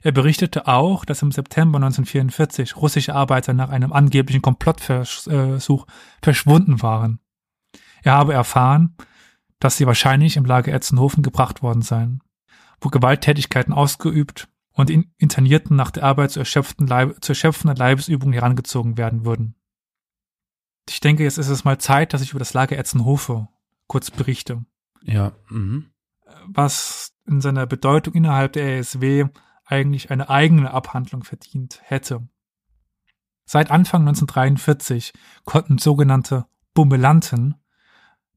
Er 0.00 0.12
berichtete 0.12 0.66
auch, 0.66 1.04
dass 1.04 1.20
im 1.20 1.30
September 1.30 1.76
1944 1.76 2.74
russische 2.76 3.14
Arbeiter 3.14 3.52
nach 3.52 3.68
einem 3.68 3.92
angeblichen 3.92 4.40
Komplottversuch 4.40 5.86
verschwunden 6.22 6.80
waren. 6.80 7.21
Er 8.02 8.12
habe 8.12 8.32
erfahren, 8.34 8.96
dass 9.58 9.76
sie 9.76 9.86
wahrscheinlich 9.86 10.36
im 10.36 10.44
Lager 10.44 10.72
Etzenhofen 10.72 11.22
gebracht 11.22 11.62
worden 11.62 11.82
seien, 11.82 12.22
wo 12.80 12.88
Gewalttätigkeiten 12.88 13.72
ausgeübt 13.72 14.48
und 14.72 14.90
in 14.90 15.12
Internierten 15.18 15.76
nach 15.76 15.90
der 15.90 16.04
Arbeit 16.04 16.32
zu, 16.32 16.40
erschöpften 16.40 16.86
Leib 16.86 17.22
zu 17.22 17.32
erschöpfenden 17.32 17.76
Leibesübungen 17.76 18.32
herangezogen 18.32 18.96
werden 18.96 19.24
würden. 19.24 19.54
Ich 20.88 21.00
denke, 21.00 21.22
jetzt 21.22 21.38
ist 21.38 21.48
es 21.48 21.64
mal 21.64 21.78
Zeit, 21.78 22.12
dass 22.12 22.22
ich 22.22 22.30
über 22.30 22.40
das 22.40 22.54
Lager 22.54 22.76
Etzenhofe 22.76 23.48
kurz 23.86 24.10
berichte. 24.10 24.64
Ja. 25.02 25.32
Mhm. 25.48 25.90
Was 26.46 27.12
in 27.26 27.40
seiner 27.40 27.66
Bedeutung 27.66 28.14
innerhalb 28.14 28.54
der 28.54 28.78
ESW 28.78 29.26
eigentlich 29.64 30.10
eine 30.10 30.28
eigene 30.28 30.72
Abhandlung 30.72 31.22
verdient 31.22 31.80
hätte. 31.84 32.26
Seit 33.44 33.70
Anfang 33.70 34.02
1943 34.02 35.12
konnten 35.44 35.78
sogenannte 35.78 36.46
Bummelanten 36.74 37.54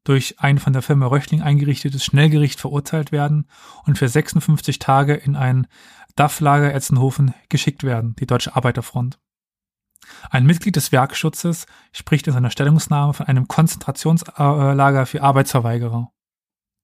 durch 0.06 0.40
ein 0.40 0.60
von 0.60 0.72
der 0.72 0.82
Firma 0.82 1.08
Röchling 1.08 1.42
eingerichtetes 1.42 2.06
Schnellgericht 2.06 2.62
verurteilt 2.62 3.12
werden 3.12 3.48
und 3.84 3.98
für 3.98 4.08
56 4.08 4.80
Tage 4.80 5.14
in 5.14 5.36
ein 5.36 5.68
DAF-Lager 6.16 6.74
Etzenhofen 6.74 7.34
geschickt 7.50 7.84
werden, 7.84 8.16
die 8.18 8.26
Deutsche 8.26 8.56
Arbeiterfront. 8.56 9.20
Ein 10.30 10.46
Mitglied 10.46 10.76
des 10.76 10.92
Werkschutzes 10.92 11.66
spricht 11.92 12.28
in 12.28 12.34
seiner 12.34 12.52
Stellungnahme 12.52 13.14
von 13.14 13.26
einem 13.26 13.48
Konzentrationslager 13.48 15.06
für 15.06 15.22
Arbeitsverweigerer. 15.22 16.12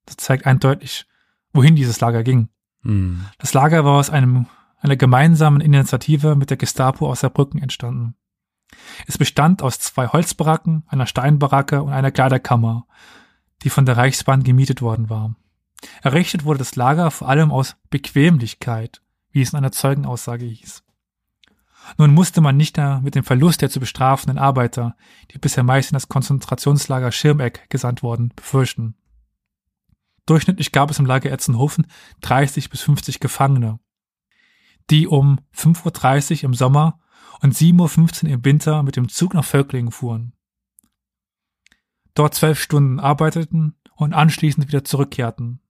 Das 0.05 0.17
zeigt 0.17 0.45
eindeutig, 0.45 1.05
wohin 1.53 1.76
dieses 1.76 1.99
Lager 1.99 2.24
ging. 2.24 2.49
Mhm. 2.82 3.26
Das 3.38 3.53
Lager 3.53 3.86
war 3.86 3.99
aus 3.99 4.09
einem, 4.09 4.47
einer 4.80 4.95
gemeinsamen 4.95 5.61
Initiative 5.61 6.36
mit 6.36 6.49
der 6.49 6.57
Gestapo 6.57 7.09
aus 7.09 7.22
Saarbrücken 7.22 7.61
entstanden. 7.61 8.15
Es 9.08 9.18
bestand 9.18 9.62
aus 9.62 9.80
zwei 9.80 10.08
Holzbaracken, 10.08 10.84
einer 10.88 11.08
Steinbaracke 11.08 11.82
und 11.84 11.94
einer 11.94 12.12
Kleiderkammer, 12.12 12.88
die 13.64 13.70
von 13.70 13.86
der 13.86 13.98
Reichsbahn 13.98 14.44
gemietet 14.44 14.82
worden 14.82 15.10
war. 15.10 15.36
Errichtet 16.02 16.46
wurde 16.46 16.60
das 16.60 16.76
Lager 16.76 17.12
vor 17.12 17.30
allem 17.30 17.52
aus 17.52 17.76
Bequemlichkeit, 17.90 19.02
wie 19.32 19.42
es 19.42 19.52
in 19.52 19.58
einer 19.58 19.72
Zeugenaussage 19.72 20.46
hieß. 20.46 20.84
Nun 21.98 22.14
musste 22.14 22.42
man 22.42 22.58
nicht 22.58 22.78
mehr 22.78 23.02
mit 23.02 23.16
dem 23.16 23.24
Verlust 23.24 23.62
der 23.62 23.70
zu 23.70 23.80
bestrafenden 23.80 24.38
Arbeiter, 24.38 24.96
die 25.32 25.40
bisher 25.40 25.64
meist 25.64 25.92
in 25.92 25.96
das 25.96 26.10
Konzentrationslager 26.10 27.12
Schirmeck 27.12 27.70
gesandt 27.70 28.04
wurden, 28.04 28.32
befürchten. 28.36 28.96
Durchschnittlich 30.26 30.72
gab 30.72 30.92
es 30.92 31.00
im 31.00 31.06
Lager 31.06 31.32
Etzenhofen 31.32 31.88
30 32.22 32.70
bis 32.70 32.82
50 32.82 33.20
Gefangene, 33.20 33.80
die 34.90 35.08
um 35.08 35.40
5.30 35.56 36.38
Uhr 36.38 36.44
im 36.46 36.54
Sommer 36.54 37.00
und 37.41 37.55
7.15 37.55 38.26
Uhr 38.26 38.30
im 38.32 38.45
Winter 38.45 38.84
mit 38.84 38.95
dem 38.95 39.09
Zug 39.09 39.34
nach 39.34 39.45
Völklingen 39.45 39.91
fuhren. 39.91 40.34
Dort 42.13 42.36
zwölf 42.36 42.59
Stunden 42.59 42.99
arbeiteten 42.99 43.76
und 43.95 44.13
anschließend 44.13 44.67
wieder 44.67 44.84
zurückkehrten. 44.84 45.61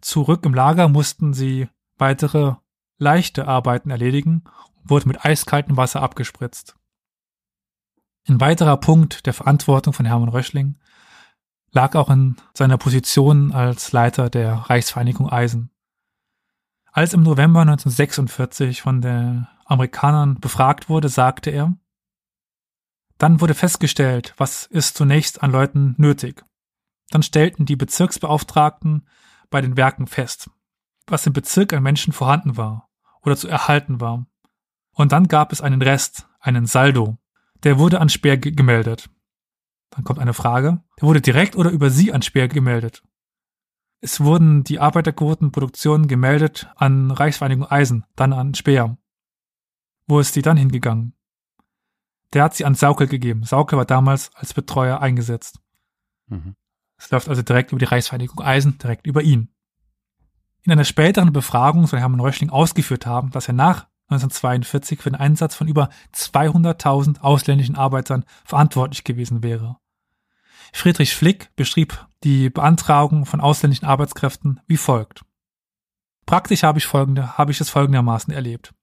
Zurück 0.00 0.44
im 0.44 0.54
Lager 0.54 0.88
mussten 0.88 1.34
sie 1.34 1.68
weitere 1.96 2.54
leichte 2.98 3.48
Arbeiten 3.48 3.90
erledigen 3.90 4.44
und 4.76 4.90
wurden 4.90 5.08
mit 5.08 5.24
eiskaltem 5.24 5.76
Wasser 5.76 6.02
abgespritzt. 6.02 6.76
Ein 8.28 8.40
weiterer 8.40 8.76
Punkt 8.76 9.26
der 9.26 9.34
Verantwortung 9.34 9.92
von 9.92 10.06
Hermann 10.06 10.28
Röschling 10.28 10.78
lag 11.72 11.94
auch 11.94 12.08
in 12.08 12.36
seiner 12.54 12.78
Position 12.78 13.52
als 13.52 13.92
Leiter 13.92 14.30
der 14.30 14.52
Reichsvereinigung 14.54 15.28
Eisen. 15.28 15.70
Als 16.92 17.12
im 17.12 17.22
November 17.22 17.62
1946 17.62 18.80
von 18.80 19.00
den 19.00 19.48
Amerikanern 19.64 20.38
befragt 20.40 20.88
wurde, 20.88 21.08
sagte 21.08 21.50
er, 21.50 21.76
dann 23.18 23.40
wurde 23.40 23.54
festgestellt, 23.54 24.34
was 24.36 24.66
ist 24.66 24.96
zunächst 24.96 25.42
an 25.42 25.52
Leuten 25.52 25.94
nötig. 25.98 26.44
Dann 27.10 27.22
stellten 27.22 27.64
die 27.64 27.76
Bezirksbeauftragten 27.76 29.06
bei 29.50 29.60
den 29.60 29.76
Werken 29.76 30.06
fest, 30.06 30.50
was 31.06 31.26
im 31.26 31.32
Bezirk 31.32 31.72
an 31.72 31.82
Menschen 31.82 32.12
vorhanden 32.12 32.56
war 32.56 32.90
oder 33.22 33.36
zu 33.36 33.48
erhalten 33.48 34.00
war. 34.00 34.26
Und 34.92 35.12
dann 35.12 35.28
gab 35.28 35.52
es 35.52 35.60
einen 35.60 35.82
Rest, 35.82 36.28
einen 36.40 36.66
Saldo. 36.66 37.18
Der 37.62 37.78
wurde 37.78 38.00
an 38.00 38.08
Speer 38.08 38.36
gemeldet. 38.36 39.08
Dann 39.90 40.04
kommt 40.04 40.18
eine 40.18 40.34
Frage. 40.34 40.82
Der 41.00 41.08
wurde 41.08 41.20
direkt 41.20 41.56
oder 41.56 41.70
über 41.70 41.90
Sie 41.90 42.12
an 42.12 42.22
Speer 42.22 42.48
gemeldet. 42.48 43.02
Es 44.00 44.20
wurden 44.20 44.64
die 44.64 44.80
Arbeiterquotenproduktionen 44.80 46.08
gemeldet 46.08 46.68
an 46.76 47.10
Reichsvereinigung 47.10 47.66
Eisen, 47.66 48.04
dann 48.16 48.32
an 48.32 48.54
Speer. 48.54 48.98
Wo 50.06 50.20
ist 50.20 50.36
die 50.36 50.42
dann 50.42 50.56
hingegangen? 50.56 51.14
Der 52.32 52.44
hat 52.44 52.54
sie 52.54 52.64
an 52.64 52.74
Saukel 52.74 53.06
gegeben. 53.06 53.44
Saukel 53.44 53.78
war 53.78 53.84
damals 53.84 54.30
als 54.34 54.54
Betreuer 54.54 55.00
eingesetzt. 55.00 55.60
Mhm. 56.26 56.56
Es 56.96 57.10
läuft 57.10 57.28
also 57.28 57.42
direkt 57.42 57.72
über 57.72 57.78
die 57.78 57.84
Reichsvereinigung 57.84 58.40
Eisen, 58.40 58.78
direkt 58.78 59.06
über 59.06 59.22
ihn. 59.22 59.50
In 60.62 60.72
einer 60.72 60.84
späteren 60.84 61.32
Befragung 61.32 61.86
soll 61.86 62.00
Hermann 62.00 62.20
Röschling 62.20 62.50
ausgeführt 62.50 63.06
haben, 63.06 63.30
dass 63.30 63.48
er 63.48 63.54
nach 63.54 63.86
1942 64.08 65.00
für 65.00 65.10
den 65.10 65.20
Einsatz 65.20 65.54
von 65.54 65.68
über 65.68 65.90
200.000 66.14 67.20
ausländischen 67.20 67.76
Arbeitern 67.76 68.24
verantwortlich 68.44 69.04
gewesen 69.04 69.42
wäre. 69.42 69.76
Friedrich 70.72 71.14
Flick 71.14 71.54
beschrieb 71.56 72.06
die 72.24 72.50
Beantragung 72.50 73.26
von 73.26 73.40
ausländischen 73.40 73.86
Arbeitskräften 73.86 74.60
wie 74.66 74.76
folgt. 74.76 75.24
Praktisch 76.26 76.62
habe 76.62 76.78
ich 76.78 76.86
folgende, 76.86 77.36
habe 77.38 77.52
ich 77.52 77.60
es 77.60 77.70
folgendermaßen 77.70 78.32
erlebt. 78.32 78.74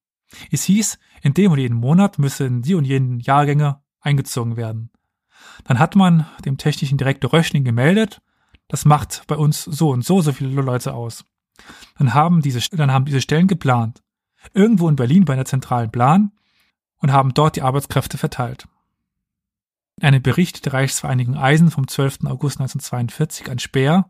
Es 0.51 0.63
hieß, 0.63 0.97
in 1.21 1.33
dem 1.33 1.51
und 1.51 1.59
jeden 1.59 1.77
Monat 1.77 2.19
müssen 2.19 2.61
die 2.61 2.75
und 2.75 2.85
jenen 2.85 3.19
Jahrgänge 3.19 3.81
eingezogen 3.99 4.57
werden. 4.57 4.89
Dann 5.63 5.79
hat 5.79 5.95
man 5.95 6.25
dem 6.45 6.57
technischen 6.57 6.97
Direktor 6.97 7.33
Röschling 7.33 7.63
gemeldet, 7.63 8.21
das 8.67 8.85
macht 8.85 9.23
bei 9.27 9.35
uns 9.35 9.63
so 9.65 9.89
und 9.89 10.05
so 10.05 10.21
so 10.21 10.31
viele 10.31 10.61
Leute 10.61 10.93
aus. 10.93 11.25
Dann 11.97 12.13
haben 12.13 12.41
diese, 12.41 12.61
dann 12.71 12.91
haben 12.91 13.05
diese 13.05 13.21
Stellen 13.21 13.47
geplant. 13.47 14.01
Irgendwo 14.53 14.87
in 14.89 14.95
Berlin 14.95 15.25
bei 15.25 15.33
einer 15.33 15.45
zentralen 15.45 15.91
Plan 15.91 16.31
und 16.97 17.11
haben 17.11 17.33
dort 17.33 17.57
die 17.57 17.61
Arbeitskräfte 17.61 18.17
verteilt. 18.17 18.67
In 19.97 20.07
einem 20.07 20.23
Bericht 20.23 20.65
der 20.65 20.73
Reichsvereinigung 20.73 21.37
Eisen 21.37 21.69
vom 21.69 21.87
12. 21.87 22.19
August 22.25 22.59
1942 22.59 23.51
an 23.51 23.59
Speer 23.59 24.09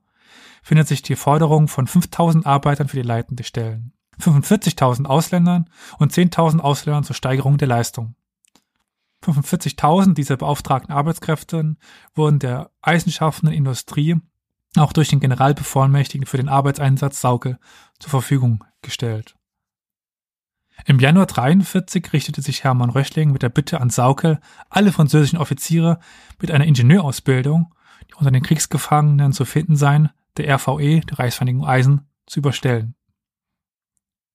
findet 0.61 0.87
sich 0.87 1.01
die 1.01 1.15
Forderung 1.15 1.67
von 1.67 1.87
5000 1.87 2.45
Arbeitern 2.45 2.87
für 2.87 2.97
die 2.97 3.07
leitende 3.07 3.43
Stellen, 3.43 3.93
45.000 4.21 5.05
Ausländern 5.05 5.69
und 5.97 6.13
10.000 6.13 6.59
Ausländern 6.59 7.03
zur 7.03 7.15
Steigerung 7.15 7.57
der 7.57 7.67
Leistung. 7.67 8.15
45.000 9.23 10.13
dieser 10.13 10.37
beauftragten 10.37 10.93
Arbeitskräfte 10.93 11.75
wurden 12.15 12.39
der 12.39 12.71
eisenschaffenden 12.81 13.55
Industrie 13.55 14.17
auch 14.77 14.93
durch 14.93 15.09
den 15.09 15.19
Generalbevollmächtigten 15.19 16.25
für 16.25 16.37
den 16.37 16.49
Arbeitseinsatz 16.49 17.21
Sauke 17.21 17.59
zur 17.99 18.09
Verfügung 18.09 18.63
gestellt. 18.81 19.35
Im 20.85 20.99
Januar 20.99 21.27
43 21.27 22.11
richtete 22.13 22.41
sich 22.41 22.63
Hermann 22.63 22.89
Röchling 22.89 23.31
mit 23.31 23.43
der 23.43 23.49
Bitte 23.49 23.81
an 23.81 23.89
Saukel, 23.89 24.39
alle 24.69 24.91
französischen 24.91 25.37
Offiziere 25.37 25.99
mit 26.39 26.49
einer 26.49 26.65
Ingenieurausbildung, 26.65 27.73
die 28.09 28.15
unter 28.15 28.31
den 28.31 28.41
Kriegsgefangenen 28.41 29.33
zu 29.33 29.45
finden 29.45 29.75
seien, 29.75 30.09
der 30.37 30.55
RVE, 30.55 31.01
der 31.01 31.19
Reichsvereinigung 31.19 31.65
Eisen, 31.65 32.07
zu 32.25 32.39
überstellen. 32.39 32.95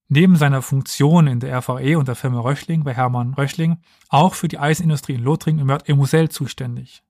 Neben 0.09 0.37
seiner 0.37 0.63
Funktion 0.63 1.27
in 1.27 1.41
der 1.41 1.59
RVE 1.59 1.99
und 1.99 2.07
der 2.07 2.15
Firma 2.15 2.41
Röchling 2.41 2.85
war 2.85 2.95
Hermann 2.95 3.35
Röchling 3.35 3.79
auch 4.09 4.35
für 4.35 4.47
die 4.47 4.59
Eisenindustrie 4.59 5.15
in 5.15 5.25
Lothringen 5.25 5.63
und 5.63 5.67
Mörd-Moselle 5.67 6.29
zuständig. 6.29 7.03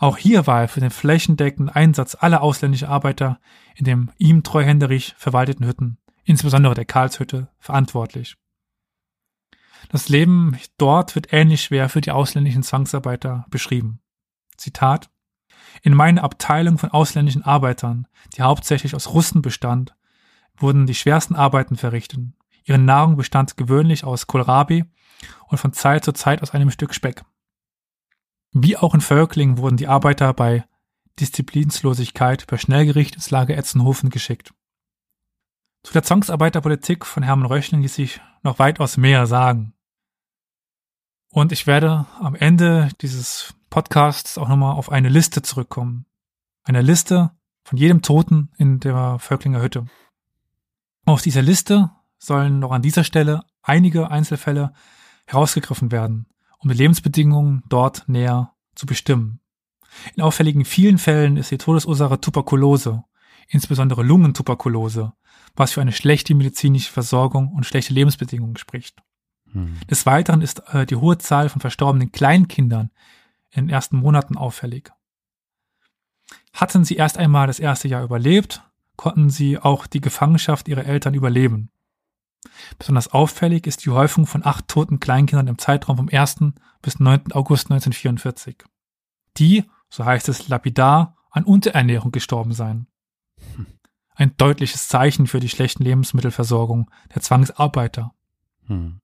Auch 0.00 0.16
hier 0.16 0.48
war 0.48 0.62
er 0.62 0.68
für 0.68 0.80
den 0.80 0.90
flächendeckenden 0.90 1.74
Einsatz 1.74 2.16
aller 2.18 2.42
ausländischen 2.42 2.88
Arbeiter 2.88 3.40
in 3.76 3.84
den 3.84 4.10
ihm 4.18 4.42
treuhänderisch 4.42 5.14
verwalteten 5.16 5.66
Hütten, 5.66 5.98
insbesondere 6.24 6.74
der 6.74 6.84
Karlshütte, 6.84 7.48
verantwortlich. 7.58 8.36
Das 9.88 10.08
Leben 10.08 10.58
dort 10.76 11.14
wird 11.14 11.32
ähnlich 11.32 11.62
schwer 11.62 11.88
für 11.88 12.00
die 12.00 12.10
ausländischen 12.10 12.64
Zwangsarbeiter 12.64 13.46
beschrieben. 13.50 14.00
Zitat 14.56 15.10
In 15.82 15.94
meiner 15.94 16.24
Abteilung 16.24 16.78
von 16.78 16.90
ausländischen 16.90 17.44
Arbeitern, 17.44 18.08
die 18.36 18.42
hauptsächlich 18.42 18.96
aus 18.96 19.14
Russen 19.14 19.42
bestand, 19.42 19.94
wurden 20.58 20.86
die 20.86 20.94
schwersten 20.94 21.34
Arbeiten 21.34 21.76
verrichtet. 21.76 22.20
Ihre 22.64 22.78
Nahrung 22.78 23.16
bestand 23.16 23.56
gewöhnlich 23.56 24.04
aus 24.04 24.26
Kohlrabi 24.26 24.84
und 25.48 25.58
von 25.58 25.72
Zeit 25.72 26.04
zu 26.04 26.12
Zeit 26.12 26.42
aus 26.42 26.52
einem 26.52 26.70
Stück 26.70 26.94
Speck. 26.94 27.24
Wie 28.52 28.76
auch 28.76 28.94
in 28.94 29.00
Völkling 29.00 29.58
wurden 29.58 29.76
die 29.76 29.88
Arbeiter 29.88 30.32
bei 30.32 30.64
Disziplinslosigkeit 31.20 32.46
per 32.46 32.58
Schnellgericht 32.58 33.16
ins 33.16 33.30
Lager 33.30 33.56
Etzenhofen 33.56 34.10
geschickt. 34.10 34.54
Zu 35.82 35.92
der 35.92 36.02
Zwangsarbeiterpolitik 36.02 37.06
von 37.06 37.22
Hermann 37.22 37.46
Röchling 37.46 37.82
ließ 37.82 37.94
sich 37.94 38.20
noch 38.42 38.58
weitaus 38.58 38.96
mehr 38.96 39.26
sagen. 39.26 39.74
Und 41.30 41.52
ich 41.52 41.66
werde 41.66 42.06
am 42.20 42.34
Ende 42.34 42.88
dieses 43.00 43.54
Podcasts 43.70 44.38
auch 44.38 44.48
nochmal 44.48 44.76
auf 44.76 44.90
eine 44.90 45.08
Liste 45.08 45.42
zurückkommen. 45.42 46.06
Eine 46.64 46.82
Liste 46.82 47.32
von 47.64 47.78
jedem 47.78 48.02
Toten 48.02 48.50
in 48.56 48.80
der 48.80 49.18
Völklinger 49.18 49.60
Hütte. 49.60 49.86
Aus 51.08 51.22
dieser 51.22 51.40
Liste 51.40 51.90
sollen 52.18 52.58
noch 52.58 52.70
an 52.70 52.82
dieser 52.82 53.02
Stelle 53.02 53.40
einige 53.62 54.10
Einzelfälle 54.10 54.74
herausgegriffen 55.24 55.90
werden, 55.90 56.26
um 56.58 56.68
die 56.68 56.76
Lebensbedingungen 56.76 57.62
dort 57.66 58.06
näher 58.08 58.52
zu 58.74 58.84
bestimmen. 58.84 59.40
In 60.16 60.22
auffälligen 60.22 60.66
vielen 60.66 60.98
Fällen 60.98 61.38
ist 61.38 61.50
die 61.50 61.56
Todesursache 61.56 62.20
Tuberkulose, 62.20 63.04
insbesondere 63.48 64.02
Lungentuberkulose, 64.02 65.14
was 65.56 65.72
für 65.72 65.80
eine 65.80 65.92
schlechte 65.92 66.34
medizinische 66.34 66.92
Versorgung 66.92 67.54
und 67.54 67.64
schlechte 67.64 67.94
Lebensbedingungen 67.94 68.58
spricht. 68.58 68.98
Hm. 69.52 69.78
Des 69.90 70.04
Weiteren 70.04 70.42
ist 70.42 70.62
äh, 70.74 70.84
die 70.84 70.96
hohe 70.96 71.16
Zahl 71.16 71.48
von 71.48 71.62
verstorbenen 71.62 72.12
Kleinkindern 72.12 72.90
in 73.50 73.64
den 73.64 73.70
ersten 73.70 73.96
Monaten 73.96 74.36
auffällig. 74.36 74.90
Hatten 76.52 76.84
sie 76.84 76.96
erst 76.96 77.16
einmal 77.16 77.46
das 77.46 77.60
erste 77.60 77.88
Jahr 77.88 78.04
überlebt, 78.04 78.62
konnten 78.98 79.30
sie 79.30 79.58
auch 79.58 79.86
die 79.86 80.02
Gefangenschaft 80.02 80.68
ihrer 80.68 80.84
Eltern 80.84 81.14
überleben. 81.14 81.70
Besonders 82.78 83.08
auffällig 83.08 83.66
ist 83.66 83.86
die 83.86 83.90
Häufung 83.90 84.26
von 84.26 84.44
acht 84.44 84.68
toten 84.68 85.00
Kleinkindern 85.00 85.46
im 85.46 85.56
Zeitraum 85.56 85.96
vom 85.96 86.08
1. 86.12 86.52
bis 86.82 87.00
9. 87.00 87.32
August 87.32 87.70
1944. 87.70 88.64
Die, 89.38 89.64
so 89.88 90.04
heißt 90.04 90.28
es 90.28 90.48
lapidar, 90.48 91.16
an 91.30 91.44
Unterernährung 91.44 92.12
gestorben 92.12 92.52
seien. 92.52 92.88
Ein 94.14 94.36
deutliches 94.36 94.88
Zeichen 94.88 95.28
für 95.28 95.40
die 95.40 95.48
schlechten 95.48 95.84
Lebensmittelversorgung 95.84 96.90
der 97.14 97.22
Zwangsarbeiter. 97.22 98.14
Hm. 98.66 99.00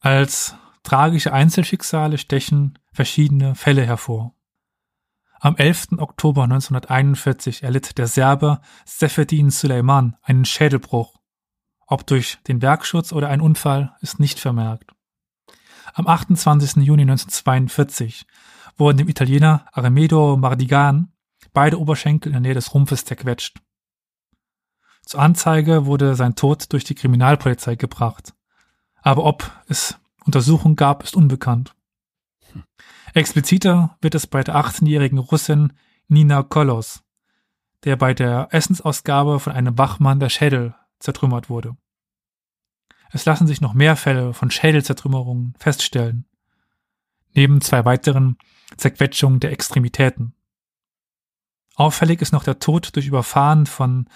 Als 0.00 0.54
tragische 0.82 1.34
Einzelschicksale 1.34 2.16
stechen 2.16 2.78
verschiedene 2.92 3.54
Fälle 3.54 3.84
hervor. 3.84 4.34
Am 5.40 5.56
11. 5.56 5.98
Oktober 5.98 6.44
1941 6.44 7.62
erlitt 7.62 7.98
der 7.98 8.06
Serbe 8.06 8.60
Sefedin 8.84 9.50
Suleiman 9.50 10.16
einen 10.22 10.44
Schädelbruch 10.44 11.20
ob 11.90 12.06
durch 12.06 12.38
den 12.46 12.62
Werkschutz 12.62 13.12
oder 13.12 13.28
ein 13.28 13.40
Unfall 13.40 13.96
ist 14.00 14.20
nicht 14.20 14.38
vermerkt. 14.38 14.92
Am 15.92 16.06
28. 16.06 16.76
Juni 16.84 17.02
1942 17.02 18.26
wurden 18.76 18.98
dem 18.98 19.08
Italiener 19.08 19.66
Armedo 19.72 20.36
Mardigan 20.36 21.12
beide 21.52 21.80
Oberschenkel 21.80 22.28
in 22.28 22.34
der 22.34 22.40
Nähe 22.40 22.54
des 22.54 22.72
Rumpfes 22.72 23.04
zerquetscht. 23.04 23.58
Zur 25.04 25.20
Anzeige 25.20 25.84
wurde 25.86 26.14
sein 26.14 26.36
Tod 26.36 26.72
durch 26.72 26.84
die 26.84 26.94
Kriminalpolizei 26.94 27.74
gebracht. 27.74 28.34
Aber 29.02 29.24
ob 29.24 29.50
es 29.66 29.98
Untersuchungen 30.24 30.76
gab, 30.76 31.02
ist 31.02 31.16
unbekannt. 31.16 31.74
Expliziter 33.14 33.96
wird 34.00 34.14
es 34.14 34.26
bei 34.26 34.42
der 34.42 34.56
18-jährigen 34.56 35.18
Russin 35.18 35.72
Nina 36.08 36.42
Kolos, 36.42 37.02
der 37.84 37.96
bei 37.96 38.14
der 38.14 38.48
Essensausgabe 38.50 39.40
von 39.40 39.52
einem 39.52 39.76
Wachmann 39.78 40.20
der 40.20 40.28
Schädel 40.28 40.74
zertrümmert 40.98 41.48
wurde. 41.48 41.76
Es 43.12 43.24
lassen 43.24 43.46
sich 43.46 43.60
noch 43.60 43.74
mehr 43.74 43.96
Fälle 43.96 44.32
von 44.34 44.50
Schädelzertrümmerungen 44.50 45.54
feststellen, 45.58 46.26
neben 47.34 47.60
zwei 47.60 47.84
weiteren 47.84 48.38
Zerquetschungen 48.76 49.40
der 49.40 49.52
Extremitäten. 49.52 50.34
Auffällig 51.74 52.20
ist 52.20 52.32
noch 52.32 52.44
der 52.44 52.58
Tod 52.58 52.94
durch 52.94 53.06
Überfahren 53.06 53.66
von 53.66 54.06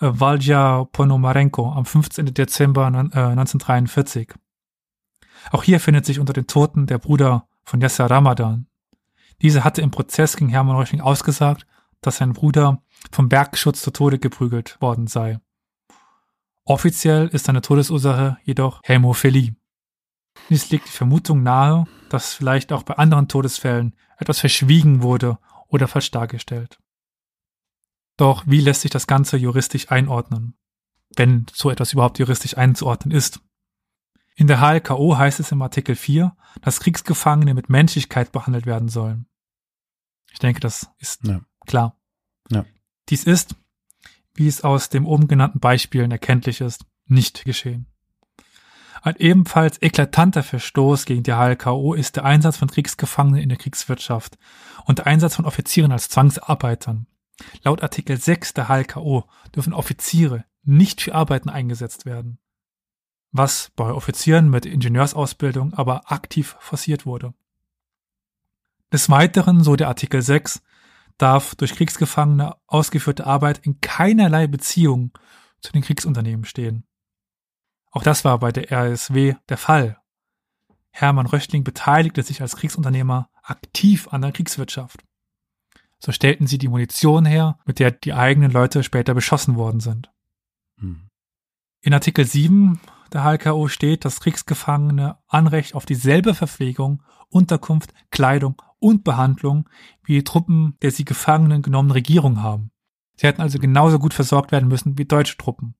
äh, 0.00 0.10
Valja 0.12 0.84
Ponomarenko 0.84 1.70
am 1.72 1.86
15. 1.86 2.34
Dezember 2.34 2.86
1943. 2.86 4.30
Äh, 4.30 4.34
Auch 5.50 5.62
hier 5.62 5.80
findet 5.80 6.04
sich 6.04 6.18
unter 6.18 6.32
den 6.32 6.46
Toten 6.46 6.86
der 6.86 6.98
Bruder 6.98 7.46
von 7.64 7.80
Yasser 7.80 8.10
Ramadan. 8.10 8.66
Dieser 9.40 9.64
hatte 9.64 9.82
im 9.82 9.90
Prozess 9.90 10.36
gegen 10.36 10.50
Hermann 10.50 10.76
Röchling 10.76 11.00
ausgesagt, 11.00 11.66
dass 12.00 12.18
sein 12.18 12.32
Bruder 12.32 12.82
vom 13.10 13.28
Bergschutz 13.28 13.82
zu 13.82 13.90
Tode 13.90 14.18
geprügelt 14.18 14.80
worden 14.80 15.06
sei. 15.06 15.40
Offiziell 16.64 17.28
ist 17.28 17.46
seine 17.46 17.62
Todesursache 17.62 18.38
jedoch 18.44 18.80
Hämophilie. 18.84 19.56
Dies 20.48 20.70
liegt 20.70 20.86
die 20.86 20.92
Vermutung 20.92 21.42
nahe, 21.42 21.86
dass 22.08 22.34
vielleicht 22.34 22.72
auch 22.72 22.82
bei 22.82 22.94
anderen 22.94 23.28
Todesfällen 23.28 23.94
etwas 24.18 24.40
verschwiegen 24.40 25.02
wurde 25.02 25.38
oder 25.68 25.88
falsch 25.88 26.10
dargestellt. 26.10 26.78
Doch 28.16 28.44
wie 28.46 28.60
lässt 28.60 28.82
sich 28.82 28.90
das 28.90 29.06
Ganze 29.06 29.36
juristisch 29.36 29.90
einordnen? 29.90 30.54
Wenn 31.16 31.46
so 31.52 31.70
etwas 31.70 31.92
überhaupt 31.92 32.18
juristisch 32.18 32.56
einzuordnen 32.56 33.16
ist. 33.16 33.40
In 34.34 34.46
der 34.46 34.60
HLKO 34.60 35.16
heißt 35.16 35.40
es 35.40 35.52
im 35.52 35.62
Artikel 35.62 35.94
4, 35.94 36.34
dass 36.62 36.80
Kriegsgefangene 36.80 37.54
mit 37.54 37.68
Menschlichkeit 37.68 38.32
behandelt 38.32 38.66
werden 38.66 38.88
sollen. 38.88 39.26
Ich 40.32 40.38
denke, 40.38 40.60
das 40.60 40.90
ist 40.98 41.24
ja. 41.24 41.40
klar. 41.66 41.98
Ja. 42.50 42.64
Dies 43.08 43.24
ist, 43.24 43.56
wie 44.34 44.48
es 44.48 44.62
aus 44.62 44.88
dem 44.88 45.06
oben 45.06 45.28
genannten 45.28 45.60
Beispielen 45.60 46.10
erkenntlich 46.10 46.60
ist, 46.60 46.86
nicht 47.06 47.44
geschehen. 47.44 47.86
Ein 49.02 49.16
ebenfalls 49.16 49.82
eklatanter 49.82 50.44
Verstoß 50.44 51.06
gegen 51.06 51.24
die 51.24 51.32
HLKO 51.32 51.94
ist 51.94 52.16
der 52.16 52.24
Einsatz 52.24 52.56
von 52.56 52.70
Kriegsgefangenen 52.70 53.42
in 53.42 53.48
der 53.48 53.58
Kriegswirtschaft 53.58 54.38
und 54.84 54.98
der 54.98 55.08
Einsatz 55.08 55.34
von 55.34 55.44
Offizieren 55.44 55.90
als 55.90 56.08
Zwangsarbeitern. 56.08 57.08
Laut 57.64 57.82
Artikel 57.82 58.16
6 58.16 58.54
der 58.54 58.68
HLKO 58.68 59.24
dürfen 59.54 59.72
Offiziere 59.72 60.44
nicht 60.62 61.00
für 61.00 61.16
Arbeiten 61.16 61.50
eingesetzt 61.50 62.06
werden, 62.06 62.38
was 63.32 63.72
bei 63.74 63.90
Offizieren 63.90 64.50
mit 64.50 64.66
Ingenieursausbildung 64.66 65.72
aber 65.74 66.12
aktiv 66.12 66.56
forciert 66.60 67.06
wurde. 67.06 67.34
Des 68.92 69.08
Weiteren, 69.08 69.64
so 69.64 69.74
der 69.74 69.88
Artikel 69.88 70.20
6, 70.20 70.62
darf 71.16 71.54
durch 71.54 71.74
Kriegsgefangene 71.74 72.56
ausgeführte 72.66 73.26
Arbeit 73.26 73.58
in 73.64 73.80
keinerlei 73.80 74.46
Beziehung 74.46 75.12
zu 75.60 75.72
den 75.72 75.82
Kriegsunternehmen 75.82 76.44
stehen. 76.44 76.84
Auch 77.90 78.02
das 78.02 78.24
war 78.24 78.38
bei 78.38 78.52
der 78.52 78.70
RSW 78.70 79.34
der 79.48 79.56
Fall. 79.56 79.98
Hermann 80.90 81.26
Röchling 81.26 81.64
beteiligte 81.64 82.22
sich 82.22 82.42
als 82.42 82.56
Kriegsunternehmer 82.56 83.30
aktiv 83.42 84.08
an 84.08 84.22
der 84.22 84.32
Kriegswirtschaft. 84.32 85.04
So 85.98 86.12
stellten 86.12 86.46
sie 86.46 86.58
die 86.58 86.68
Munition 86.68 87.24
her, 87.24 87.58
mit 87.64 87.78
der 87.78 87.92
die 87.92 88.12
eigenen 88.12 88.50
Leute 88.50 88.82
später 88.82 89.14
beschossen 89.14 89.56
worden 89.56 89.80
sind. 89.80 90.10
Hm. 90.78 91.08
In 91.80 91.94
Artikel 91.94 92.26
7 92.26 92.80
der 93.14 93.24
HLKO 93.24 93.68
steht, 93.68 94.04
dass 94.04 94.20
Kriegsgefangene 94.20 95.18
Anrecht 95.28 95.74
auf 95.74 95.86
dieselbe 95.86 96.34
Verpflegung, 96.34 97.02
Unterkunft, 97.28 97.92
Kleidung 98.10 98.60
und 98.78 99.04
Behandlung 99.04 99.68
wie 100.04 100.14
die 100.14 100.24
Truppen 100.24 100.76
der 100.82 100.90
sie 100.90 101.04
Gefangenen 101.04 101.62
genommenen 101.62 101.92
Regierung 101.92 102.42
haben. 102.42 102.70
Sie 103.16 103.26
hätten 103.26 103.42
also 103.42 103.58
genauso 103.58 103.98
gut 103.98 104.14
versorgt 104.14 104.52
werden 104.52 104.68
müssen 104.68 104.98
wie 104.98 105.04
deutsche 105.04 105.36
Truppen. 105.36 105.74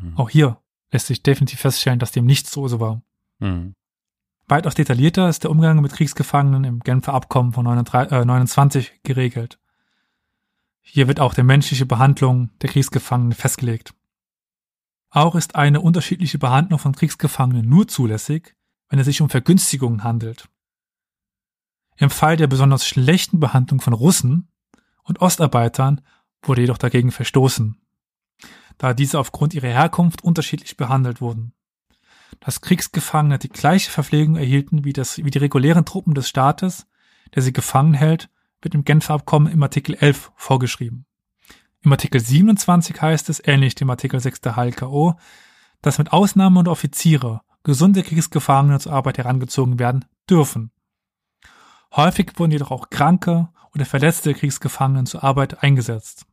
Mhm. 0.00 0.16
Auch 0.16 0.30
hier 0.30 0.58
lässt 0.90 1.06
sich 1.06 1.22
definitiv 1.22 1.60
feststellen, 1.60 1.98
dass 1.98 2.12
dem 2.12 2.26
nicht 2.26 2.48
so, 2.48 2.68
so 2.68 2.80
war. 2.80 3.02
Mhm. 3.38 3.74
Weitaus 4.48 4.74
detaillierter 4.74 5.28
ist 5.28 5.42
der 5.42 5.50
Umgang 5.50 5.80
mit 5.80 5.92
Kriegsgefangenen 5.92 6.64
im 6.64 6.80
Genfer 6.80 7.14
Abkommen 7.14 7.52
von 7.52 7.64
29 7.64 8.88
äh, 8.88 8.98
geregelt. 9.02 9.58
Hier 10.80 11.08
wird 11.08 11.18
auch 11.18 11.34
die 11.34 11.42
menschliche 11.42 11.84
Behandlung 11.84 12.50
der 12.62 12.70
Kriegsgefangenen 12.70 13.32
festgelegt. 13.32 13.92
Auch 15.16 15.34
ist 15.34 15.54
eine 15.54 15.80
unterschiedliche 15.80 16.38
Behandlung 16.38 16.78
von 16.78 16.94
Kriegsgefangenen 16.94 17.66
nur 17.66 17.88
zulässig, 17.88 18.54
wenn 18.90 18.98
es 18.98 19.06
sich 19.06 19.22
um 19.22 19.30
Vergünstigungen 19.30 20.04
handelt. 20.04 20.50
Im 21.96 22.10
Fall 22.10 22.36
der 22.36 22.48
besonders 22.48 22.86
schlechten 22.86 23.40
Behandlung 23.40 23.80
von 23.80 23.94
Russen 23.94 24.52
und 25.04 25.22
Ostarbeitern 25.22 26.02
wurde 26.42 26.60
jedoch 26.60 26.76
dagegen 26.76 27.12
verstoßen, 27.12 27.80
da 28.76 28.92
diese 28.92 29.18
aufgrund 29.18 29.54
ihrer 29.54 29.68
Herkunft 29.68 30.22
unterschiedlich 30.22 30.76
behandelt 30.76 31.22
wurden. 31.22 31.54
Dass 32.40 32.60
Kriegsgefangene 32.60 33.38
die 33.38 33.48
gleiche 33.48 33.90
Verpflegung 33.90 34.36
erhielten 34.36 34.84
wie, 34.84 34.92
das, 34.92 35.16
wie 35.16 35.30
die 35.30 35.38
regulären 35.38 35.86
Truppen 35.86 36.12
des 36.12 36.28
Staates, 36.28 36.86
der 37.34 37.40
sie 37.40 37.54
gefangen 37.54 37.94
hält, 37.94 38.28
wird 38.60 38.74
im 38.74 38.84
Genfer 38.84 39.14
Abkommen 39.14 39.50
im 39.50 39.62
Artikel 39.62 39.94
11 39.94 40.32
vorgeschrieben. 40.36 41.06
Im 41.82 41.92
Artikel 41.92 42.20
27 42.20 43.00
heißt 43.00 43.28
es, 43.28 43.40
ähnlich 43.44 43.74
dem 43.74 43.90
Artikel 43.90 44.18
6 44.20 44.40
der 44.40 44.56
HLKO, 44.56 45.14
dass 45.82 45.98
mit 45.98 46.12
Ausnahme 46.12 46.64
der 46.64 46.72
Offiziere 46.72 47.42
gesunde 47.62 48.02
Kriegsgefangene 48.02 48.78
zur 48.80 48.92
Arbeit 48.92 49.18
herangezogen 49.18 49.78
werden 49.78 50.04
dürfen. 50.28 50.70
Häufig 51.94 52.32
wurden 52.36 52.52
jedoch 52.52 52.70
auch 52.70 52.90
kranke 52.90 53.48
oder 53.74 53.84
verletzte 53.84 54.34
Kriegsgefangene 54.34 55.04
zur 55.04 55.22
Arbeit 55.22 55.62
eingesetzt. 55.62 56.26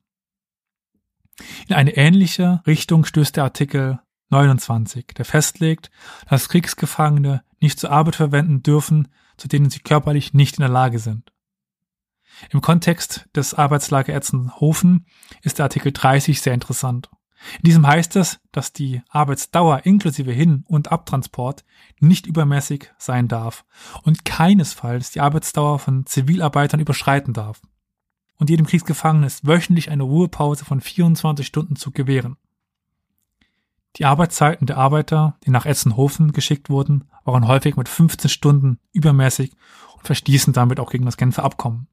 In 1.67 1.75
eine 1.75 1.97
ähnliche 1.97 2.61
Richtung 2.67 3.05
stößt 3.05 3.35
der 3.35 3.45
Artikel 3.45 3.99
29, 4.29 5.07
der 5.07 5.25
festlegt, 5.25 5.89
dass 6.29 6.49
Kriegsgefangene 6.49 7.43
nicht 7.59 7.79
zur 7.79 7.91
Arbeit 7.91 8.15
verwenden 8.15 8.61
dürfen, 8.61 9.07
zu 9.37 9.47
denen 9.47 9.69
sie 9.69 9.79
körperlich 9.79 10.33
nicht 10.33 10.57
in 10.57 10.61
der 10.61 10.69
Lage 10.69 10.99
sind. 10.99 11.32
Im 12.49 12.61
Kontext 12.61 13.27
des 13.35 13.53
Arbeitslager 13.53 14.13
Etzenhofen 14.13 15.05
ist 15.41 15.59
der 15.59 15.65
Artikel 15.65 15.91
30 15.91 16.41
sehr 16.41 16.53
interessant. 16.53 17.09
In 17.57 17.63
diesem 17.63 17.85
heißt 17.85 18.15
es, 18.15 18.39
dass 18.51 18.73
die 18.73 19.01
Arbeitsdauer 19.09 19.85
inklusive 19.85 20.31
Hin- 20.31 20.63
und 20.67 20.91
Abtransport 20.91 21.63
nicht 21.99 22.25
übermäßig 22.25 22.91
sein 22.97 23.27
darf 23.27 23.65
und 24.03 24.25
keinesfalls 24.25 25.11
die 25.11 25.19
Arbeitsdauer 25.19 25.79
von 25.79 26.05
Zivilarbeitern 26.05 26.79
überschreiten 26.79 27.33
darf. 27.33 27.61
Und 28.37 28.49
jedem 28.49 28.65
Kriegsgefangenen 28.65 29.27
ist 29.27 29.45
wöchentlich 29.45 29.91
eine 29.91 30.03
Ruhepause 30.03 30.65
von 30.65 30.81
24 30.81 31.45
Stunden 31.45 31.75
zu 31.75 31.91
gewähren. 31.91 32.37
Die 33.97 34.05
Arbeitszeiten 34.05 34.65
der 34.65 34.77
Arbeiter, 34.77 35.37
die 35.45 35.51
nach 35.51 35.65
Etzenhofen 35.65 36.31
geschickt 36.31 36.69
wurden, 36.69 37.09
waren 37.25 37.47
häufig 37.47 37.75
mit 37.75 37.87
15 37.87 38.29
Stunden 38.29 38.79
übermäßig 38.91 39.51
und 39.95 40.03
verstießen 40.03 40.51
damit 40.51 40.79
auch 40.79 40.89
gegen 40.89 41.05
das 41.05 41.17
Genfer 41.17 41.43
Abkommen. 41.43 41.87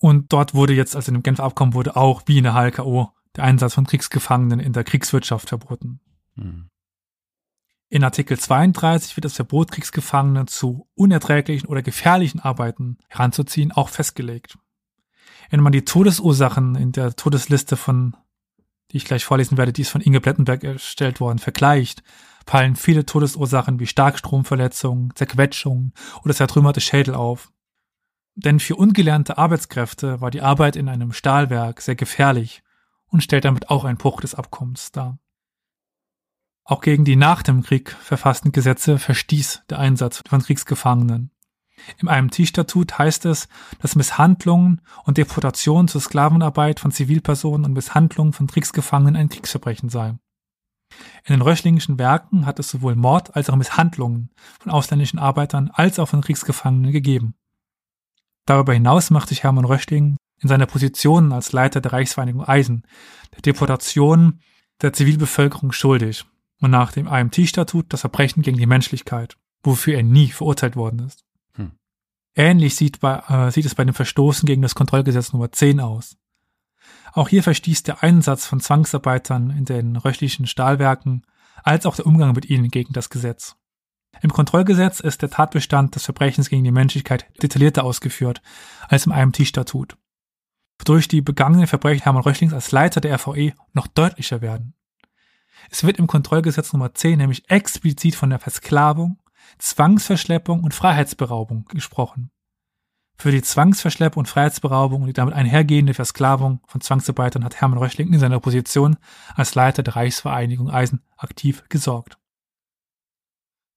Und 0.00 0.32
dort 0.32 0.54
wurde 0.54 0.72
jetzt, 0.72 0.96
also 0.96 1.10
in 1.10 1.14
dem 1.14 1.22
Genfer 1.22 1.44
Abkommen 1.44 1.74
wurde 1.74 1.94
auch, 1.94 2.22
wie 2.26 2.38
in 2.38 2.44
der 2.44 2.54
HLKO, 2.54 3.10
der 3.36 3.44
Einsatz 3.44 3.74
von 3.74 3.86
Kriegsgefangenen 3.86 4.58
in 4.58 4.72
der 4.72 4.82
Kriegswirtschaft 4.82 5.50
verboten. 5.50 6.00
Hm. 6.36 6.70
In 7.90 8.04
Artikel 8.04 8.38
32 8.38 9.16
wird 9.16 9.24
das 9.24 9.34
Verbot, 9.34 9.72
Kriegsgefangene 9.72 10.46
zu 10.46 10.88
unerträglichen 10.94 11.68
oder 11.68 11.82
gefährlichen 11.82 12.40
Arbeiten 12.40 12.98
heranzuziehen, 13.08 13.72
auch 13.72 13.88
festgelegt. 13.88 14.58
Wenn 15.50 15.60
man 15.60 15.72
die 15.72 15.84
Todesursachen 15.84 16.76
in 16.76 16.92
der 16.92 17.14
Todesliste 17.16 17.76
von, 17.76 18.16
die 18.92 18.98
ich 18.98 19.04
gleich 19.04 19.24
vorlesen 19.24 19.58
werde, 19.58 19.72
die 19.72 19.82
ist 19.82 19.90
von 19.90 20.00
Inge 20.00 20.20
Blettenberg 20.20 20.62
erstellt 20.64 21.20
worden, 21.20 21.40
vergleicht, 21.40 22.02
fallen 22.46 22.76
viele 22.76 23.04
Todesursachen 23.04 23.80
wie 23.80 23.86
Starkstromverletzungen, 23.86 25.14
Zerquetschungen 25.14 25.92
oder 26.22 26.32
zertrümmerte 26.32 26.80
Schädel 26.80 27.14
auf. 27.14 27.52
Denn 28.44 28.58
für 28.58 28.76
ungelernte 28.76 29.36
Arbeitskräfte 29.36 30.20
war 30.20 30.30
die 30.30 30.40
Arbeit 30.40 30.76
in 30.76 30.88
einem 30.88 31.12
Stahlwerk 31.12 31.82
sehr 31.82 31.94
gefährlich 31.94 32.62
und 33.08 33.22
stellt 33.22 33.44
damit 33.44 33.68
auch 33.68 33.84
ein 33.84 33.98
Bruch 33.98 34.20
des 34.22 34.34
Abkommens 34.34 34.92
dar. 34.92 35.18
Auch 36.64 36.80
gegen 36.80 37.04
die 37.04 37.16
nach 37.16 37.42
dem 37.42 37.62
Krieg 37.62 37.90
verfassten 37.90 38.52
Gesetze 38.52 38.98
verstieß 38.98 39.64
der 39.68 39.78
Einsatz 39.78 40.22
von 40.26 40.42
Kriegsgefangenen. 40.42 41.32
Im 41.98 42.08
IMT-Statut 42.08 42.98
heißt 42.98 43.26
es, 43.26 43.48
dass 43.80 43.96
Misshandlungen 43.96 44.80
und 45.04 45.18
Deportation 45.18 45.88
zur 45.88 46.00
Sklavenarbeit 46.00 46.80
von 46.80 46.92
Zivilpersonen 46.92 47.66
und 47.66 47.72
Misshandlungen 47.72 48.32
von 48.32 48.46
Kriegsgefangenen 48.46 49.16
ein 49.16 49.28
Kriegsverbrechen 49.28 49.88
sei. 49.88 50.18
In 51.24 51.34
den 51.34 51.42
Röchlingischen 51.42 51.98
Werken 51.98 52.46
hat 52.46 52.58
es 52.58 52.70
sowohl 52.70 52.96
Mord 52.96 53.36
als 53.36 53.50
auch 53.50 53.56
Misshandlungen 53.56 54.30
von 54.60 54.72
ausländischen 54.72 55.18
Arbeitern 55.18 55.70
als 55.72 55.98
auch 55.98 56.08
von 56.08 56.20
Kriegsgefangenen 56.20 56.92
gegeben. 56.92 57.34
Darüber 58.50 58.72
hinaus 58.72 59.10
macht 59.10 59.28
sich 59.28 59.44
Hermann 59.44 59.64
Röchling 59.64 60.16
in 60.40 60.48
seiner 60.48 60.66
Position 60.66 61.32
als 61.32 61.52
Leiter 61.52 61.80
der 61.80 61.92
Reichsvereinigung 61.92 62.42
Eisen 62.42 62.84
der 63.32 63.42
Deportation 63.42 64.40
der 64.82 64.92
Zivilbevölkerung 64.92 65.70
schuldig 65.70 66.24
und 66.60 66.72
nach 66.72 66.90
dem 66.90 67.06
AMT-Statut 67.06 67.92
das 67.92 68.00
Verbrechen 68.00 68.42
gegen 68.42 68.56
die 68.56 68.66
Menschlichkeit, 68.66 69.36
wofür 69.62 69.94
er 69.94 70.02
nie 70.02 70.32
verurteilt 70.32 70.74
worden 70.74 70.98
ist. 71.06 71.24
Hm. 71.52 71.70
Ähnlich 72.34 72.74
sieht, 72.74 72.98
bei, 72.98 73.22
äh, 73.28 73.52
sieht 73.52 73.66
es 73.66 73.76
bei 73.76 73.84
dem 73.84 73.94
Verstoßen 73.94 74.48
gegen 74.48 74.62
das 74.62 74.74
Kontrollgesetz 74.74 75.32
Nummer 75.32 75.52
10 75.52 75.78
aus. 75.78 76.16
Auch 77.12 77.28
hier 77.28 77.44
verstieß 77.44 77.84
der 77.84 78.02
Einsatz 78.02 78.46
von 78.46 78.58
Zwangsarbeitern 78.58 79.50
in 79.50 79.64
den 79.64 79.94
röchlichen 79.94 80.48
Stahlwerken 80.48 81.24
als 81.62 81.86
auch 81.86 81.94
der 81.94 82.06
Umgang 82.06 82.32
mit 82.32 82.50
ihnen 82.50 82.68
gegen 82.68 82.94
das 82.94 83.10
Gesetz. 83.10 83.54
Im 84.22 84.32
Kontrollgesetz 84.32 85.00
ist 85.00 85.22
der 85.22 85.30
Tatbestand 85.30 85.94
des 85.94 86.04
Verbrechens 86.04 86.50
gegen 86.50 86.64
die 86.64 86.70
Menschlichkeit 86.70 87.26
detaillierter 87.42 87.84
ausgeführt 87.84 88.42
als 88.88 89.06
im 89.06 89.12
IMT-Statut 89.12 89.96
wodurch 90.80 91.08
die 91.08 91.20
begangenen 91.20 91.66
Verbrechen 91.66 92.02
Hermann 92.02 92.22
Röchlings 92.22 92.54
als 92.54 92.72
Leiter 92.72 93.00
der 93.00 93.14
RVE 93.14 93.52
noch 93.72 93.86
deutlicher 93.86 94.40
werden. 94.40 94.74
Es 95.70 95.84
wird 95.84 95.98
im 95.98 96.06
Kontrollgesetz 96.06 96.72
Nummer 96.72 96.94
10 96.94 97.18
nämlich 97.18 97.48
explizit 97.50 98.14
von 98.14 98.30
der 98.30 98.38
Versklavung, 98.38 99.22
Zwangsverschleppung 99.58 100.64
und 100.64 100.74
Freiheitsberaubung 100.74 101.66
gesprochen. 101.66 102.30
Für 103.18 103.30
die 103.30 103.42
Zwangsverschleppung 103.42 104.22
und 104.22 104.26
Freiheitsberaubung 104.26 105.02
und 105.02 105.08
die 105.08 105.12
damit 105.12 105.34
einhergehende 105.34 105.92
Versklavung 105.92 106.60
von 106.66 106.80
Zwangsarbeitern 106.80 107.44
hat 107.44 107.60
Hermann 107.60 107.78
Röchling 107.78 108.10
in 108.12 108.18
seiner 108.18 108.40
Position 108.40 108.96
als 109.34 109.54
Leiter 109.54 109.82
der 109.82 109.96
Reichsvereinigung 109.96 110.70
Eisen 110.70 111.02
aktiv 111.18 111.62
gesorgt. 111.68 112.16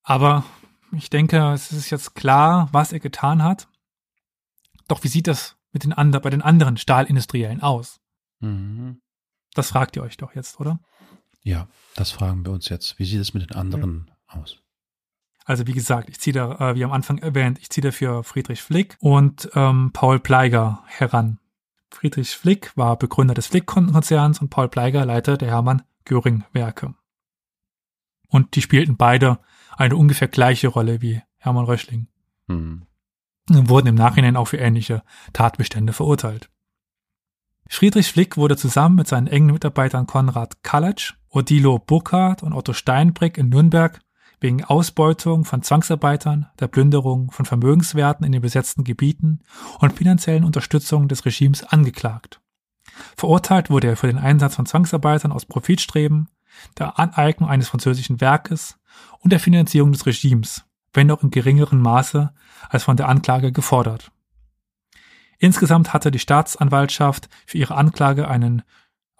Aber 0.03 0.43
ich 0.91 1.09
denke, 1.09 1.51
es 1.53 1.71
ist 1.71 1.89
jetzt 1.89 2.15
klar, 2.15 2.69
was 2.71 2.91
er 2.91 2.99
getan 2.99 3.41
hat. 3.41 3.67
Doch 4.87 5.03
wie 5.03 5.07
sieht 5.07 5.27
das 5.27 5.57
mit 5.71 5.83
den 5.83 5.93
anderen, 5.93 6.21
bei 6.21 6.29
den 6.29 6.41
anderen 6.41 6.77
Stahlindustriellen 6.77 7.61
aus? 7.61 7.99
Mhm. 8.39 9.01
Das 9.53 9.69
fragt 9.69 9.95
ihr 9.95 10.03
euch 10.03 10.17
doch 10.17 10.35
jetzt, 10.35 10.59
oder? 10.59 10.79
Ja, 11.41 11.67
das 11.95 12.11
fragen 12.11 12.45
wir 12.45 12.51
uns 12.51 12.69
jetzt. 12.69 12.99
Wie 12.99 13.05
sieht 13.05 13.21
es 13.21 13.33
mit 13.33 13.49
den 13.49 13.57
anderen 13.57 14.11
ja. 14.33 14.41
aus? 14.41 14.59
Also 15.45 15.67
wie 15.67 15.73
gesagt, 15.73 16.09
ich 16.09 16.19
ziehe 16.19 16.33
da, 16.33 16.71
äh, 16.71 16.75
wie 16.75 16.83
am 16.83 16.91
Anfang 16.91 17.17
erwähnt, 17.17 17.59
ich 17.59 17.69
ziehe 17.69 17.83
dafür 17.83 18.23
Friedrich 18.23 18.61
Flick 18.61 18.95
und 18.99 19.49
ähm, 19.55 19.91
Paul 19.91 20.19
Pleiger 20.19 20.83
heran. 20.85 21.39
Friedrich 21.91 22.29
Flick 22.29 22.75
war 22.77 22.97
Begründer 22.97 23.33
des 23.33 23.47
Flick-Konzerns 23.47 24.39
und 24.39 24.49
Paul 24.49 24.69
Pleiger 24.69 25.05
Leiter 25.05 25.37
der 25.37 25.49
Hermann 25.49 25.83
Göring-Werke. 26.05 26.95
Und 28.29 28.55
die 28.55 28.61
spielten 28.61 28.97
beide 28.97 29.39
eine 29.77 29.95
ungefähr 29.95 30.27
gleiche 30.27 30.67
Rolle 30.67 31.01
wie 31.01 31.21
Hermann 31.37 31.65
Röschling. 31.65 32.07
Mhm 32.47 32.87
wurden 33.47 33.87
im 33.87 33.95
Nachhinein 33.95 34.37
auch 34.37 34.47
für 34.47 34.57
ähnliche 34.57 35.03
Tatbestände 35.33 35.93
verurteilt. 35.93 36.49
Friedrich 37.69 38.11
Flick 38.11 38.37
wurde 38.37 38.57
zusammen 38.57 38.95
mit 38.95 39.07
seinen 39.07 39.27
engen 39.27 39.51
Mitarbeitern 39.51 40.05
Konrad 40.05 40.63
Kalatsch, 40.63 41.15
Odilo 41.29 41.79
Burkhardt 41.79 42.43
und 42.43 42.53
Otto 42.53 42.73
Steinbrück 42.73 43.37
in 43.37 43.49
Nürnberg 43.49 43.99
wegen 44.39 44.63
Ausbeutung 44.63 45.45
von 45.45 45.63
Zwangsarbeitern, 45.63 46.47
der 46.59 46.67
Plünderung 46.67 47.31
von 47.31 47.45
Vermögenswerten 47.45 48.25
in 48.25 48.33
den 48.33 48.41
besetzten 48.41 48.83
Gebieten 48.83 49.39
und 49.79 49.93
finanziellen 49.93 50.43
Unterstützung 50.43 51.07
des 51.07 51.25
Regimes 51.25 51.63
angeklagt. 51.63 52.41
Verurteilt 53.15 53.69
wurde 53.69 53.87
er 53.87 53.95
für 53.95 54.07
den 54.07 54.17
Einsatz 54.17 54.55
von 54.55 54.65
Zwangsarbeitern 54.65 55.31
aus 55.31 55.45
Profitstreben, 55.45 56.29
der 56.77 56.99
Aneignung 56.99 57.49
eines 57.49 57.69
französischen 57.69 58.19
Werkes 58.19 58.77
und 59.19 59.31
der 59.31 59.39
Finanzierung 59.39 59.91
des 59.91 60.05
Regimes, 60.05 60.65
wenn 60.93 61.11
auch 61.11 61.23
in 61.23 61.31
geringeren 61.31 61.79
Maße 61.79 62.33
als 62.69 62.83
von 62.83 62.97
der 62.97 63.09
Anklage 63.09 63.51
gefordert. 63.51 64.11
Insgesamt 65.39 65.93
hatte 65.93 66.11
die 66.11 66.19
Staatsanwaltschaft 66.19 67.29
für 67.45 67.57
ihre 67.57 67.75
Anklage 67.75 68.27
einen 68.27 68.63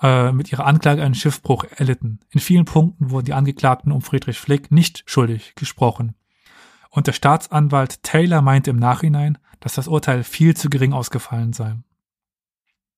äh, 0.01 0.31
mit 0.31 0.51
ihrer 0.51 0.65
Anklage 0.65 1.03
einen 1.03 1.15
Schiffbruch 1.15 1.65
erlitten. 1.75 2.19
In 2.29 2.39
vielen 2.39 2.65
Punkten 2.65 3.09
wurden 3.09 3.25
die 3.25 3.33
Angeklagten 3.33 3.91
um 3.91 4.01
Friedrich 4.01 4.37
Flick 4.37 4.71
nicht 4.71 5.03
schuldig 5.05 5.55
gesprochen. 5.55 6.15
Und 6.89 7.07
der 7.07 7.13
Staatsanwalt 7.13 8.03
Taylor 8.03 8.41
meinte 8.41 8.69
im 8.69 8.77
Nachhinein, 8.77 9.37
dass 9.59 9.73
das 9.75 9.87
Urteil 9.87 10.23
viel 10.23 10.55
zu 10.55 10.69
gering 10.69 10.93
ausgefallen 10.93 11.53
sei. 11.53 11.77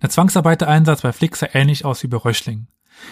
Der 0.01 0.09
Zwangsarbeitereinsatz 0.09 1.01
bei 1.01 1.13
Flick 1.13 1.35
sah 1.35 1.47
ähnlich 1.53 1.85
aus 1.85 2.03
wie 2.03 2.07
bei 2.07 2.17
Röschling. 2.17 2.67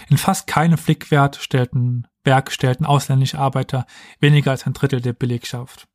In 0.10 0.18
fast 0.18 0.48
keinem 0.48 0.78
Flickwert 0.78 1.38
stellten 1.38 2.08
Berg 2.24 2.52
stellten 2.52 2.86
ausländische 2.86 3.40
Arbeiter 3.40 3.86
weniger 4.20 4.52
als 4.52 4.66
ein 4.66 4.74
Drittel 4.74 5.02
der 5.02 5.14
Belegschaft. 5.14 5.88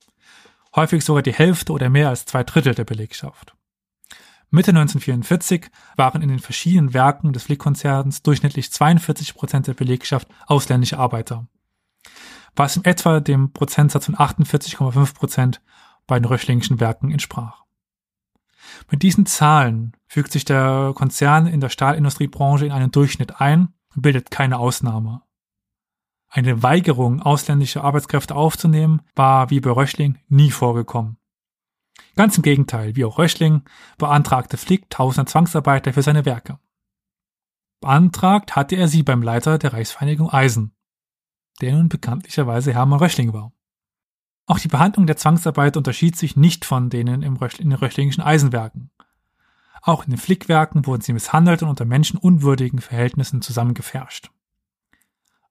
Häufig 0.76 1.04
sogar 1.04 1.22
die 1.22 1.32
Hälfte 1.32 1.72
oder 1.72 1.88
mehr 1.88 2.10
als 2.10 2.26
zwei 2.26 2.44
Drittel 2.44 2.74
der 2.74 2.84
Belegschaft. 2.84 3.54
Mitte 4.50 4.70
1944 4.70 5.70
waren 5.96 6.22
in 6.22 6.28
den 6.28 6.38
verschiedenen 6.38 6.94
Werken 6.94 7.32
des 7.32 7.44
Flick-Konzerns 7.44 8.22
durchschnittlich 8.22 8.72
42 8.72 9.34
Prozent 9.34 9.66
der 9.66 9.74
Belegschaft 9.74 10.28
ausländische 10.46 10.98
Arbeiter, 10.98 11.46
was 12.56 12.76
in 12.76 12.84
etwa 12.84 13.20
dem 13.20 13.52
Prozentsatz 13.52 14.06
von 14.06 14.16
48,5 14.16 15.14
Prozent 15.14 15.60
bei 16.06 16.18
den 16.18 16.24
Röchlingischen 16.24 16.80
Werken 16.80 17.10
entsprach. 17.10 17.64
Mit 18.90 19.02
diesen 19.02 19.26
Zahlen 19.26 19.92
fügt 20.06 20.32
sich 20.32 20.44
der 20.44 20.92
Konzern 20.94 21.46
in 21.46 21.60
der 21.60 21.68
Stahlindustriebranche 21.68 22.66
in 22.66 22.72
einen 22.72 22.90
Durchschnitt 22.90 23.40
ein 23.40 23.74
und 23.94 24.02
bildet 24.02 24.30
keine 24.30 24.58
Ausnahme. 24.58 25.22
Eine 26.28 26.62
Weigerung, 26.62 27.22
ausländische 27.22 27.82
Arbeitskräfte 27.82 28.34
aufzunehmen, 28.34 29.02
war 29.14 29.50
wie 29.50 29.60
bei 29.60 29.70
Röchling 29.70 30.18
nie 30.28 30.50
vorgekommen. 30.50 31.16
Ganz 32.16 32.36
im 32.36 32.42
Gegenteil, 32.42 32.96
wie 32.96 33.04
auch 33.04 33.18
Röchling 33.18 33.62
beantragte 33.96 34.56
Flick 34.56 34.90
tausende 34.90 35.30
Zwangsarbeiter 35.30 35.92
für 35.92 36.02
seine 36.02 36.24
Werke. 36.24 36.58
Beantragt 37.80 38.56
hatte 38.56 38.76
er 38.76 38.88
sie 38.88 39.02
beim 39.02 39.22
Leiter 39.22 39.56
der 39.56 39.72
Reichsvereinigung 39.72 40.30
Eisen, 40.30 40.74
der 41.60 41.72
nun 41.72 41.88
bekanntlicherweise 41.88 42.74
Hermann 42.74 42.98
Röchling 42.98 43.32
war. 43.32 43.52
Auch 44.46 44.58
die 44.58 44.68
Behandlung 44.68 45.06
der 45.06 45.16
Zwangsarbeit 45.16 45.76
unterschied 45.76 46.16
sich 46.16 46.36
nicht 46.36 46.64
von 46.64 46.90
denen 46.90 47.22
in 47.22 47.34
den 47.34 47.72
röchlingischen 47.72 48.22
Eisenwerken. 48.22 48.90
Auch 49.82 50.04
in 50.04 50.10
den 50.10 50.18
Flickwerken 50.18 50.86
wurden 50.86 51.02
sie 51.02 51.12
misshandelt 51.12 51.62
und 51.62 51.68
unter 51.68 51.84
menschenunwürdigen 51.84 52.80
Verhältnissen 52.80 53.42
zusammengefärscht. 53.42 54.30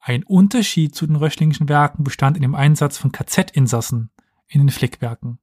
Ein 0.08 0.24
Unterschied 0.24 0.96
zu 0.96 1.06
den 1.06 1.18
röchlingischen 1.18 1.68
Werken 1.68 2.06
bestand 2.06 2.38
in 2.38 2.42
dem 2.42 2.56
Einsatz 2.56 2.98
von 2.98 3.12
KZ-Insassen 3.12 4.10
in 4.48 4.62
den 4.62 4.70
Flickwerken. 4.70 5.38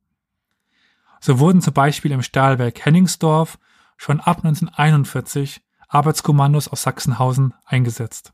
So 1.20 1.38
wurden 1.38 1.60
zum 1.60 1.74
Beispiel 1.74 2.12
im 2.12 2.22
Stahlwerk 2.22 2.82
Henningsdorf 2.82 3.58
schon 3.98 4.20
ab 4.20 4.38
1941 4.38 5.62
Arbeitskommandos 5.88 6.68
aus 6.68 6.80
Sachsenhausen 6.80 7.52
eingesetzt. 7.66 8.32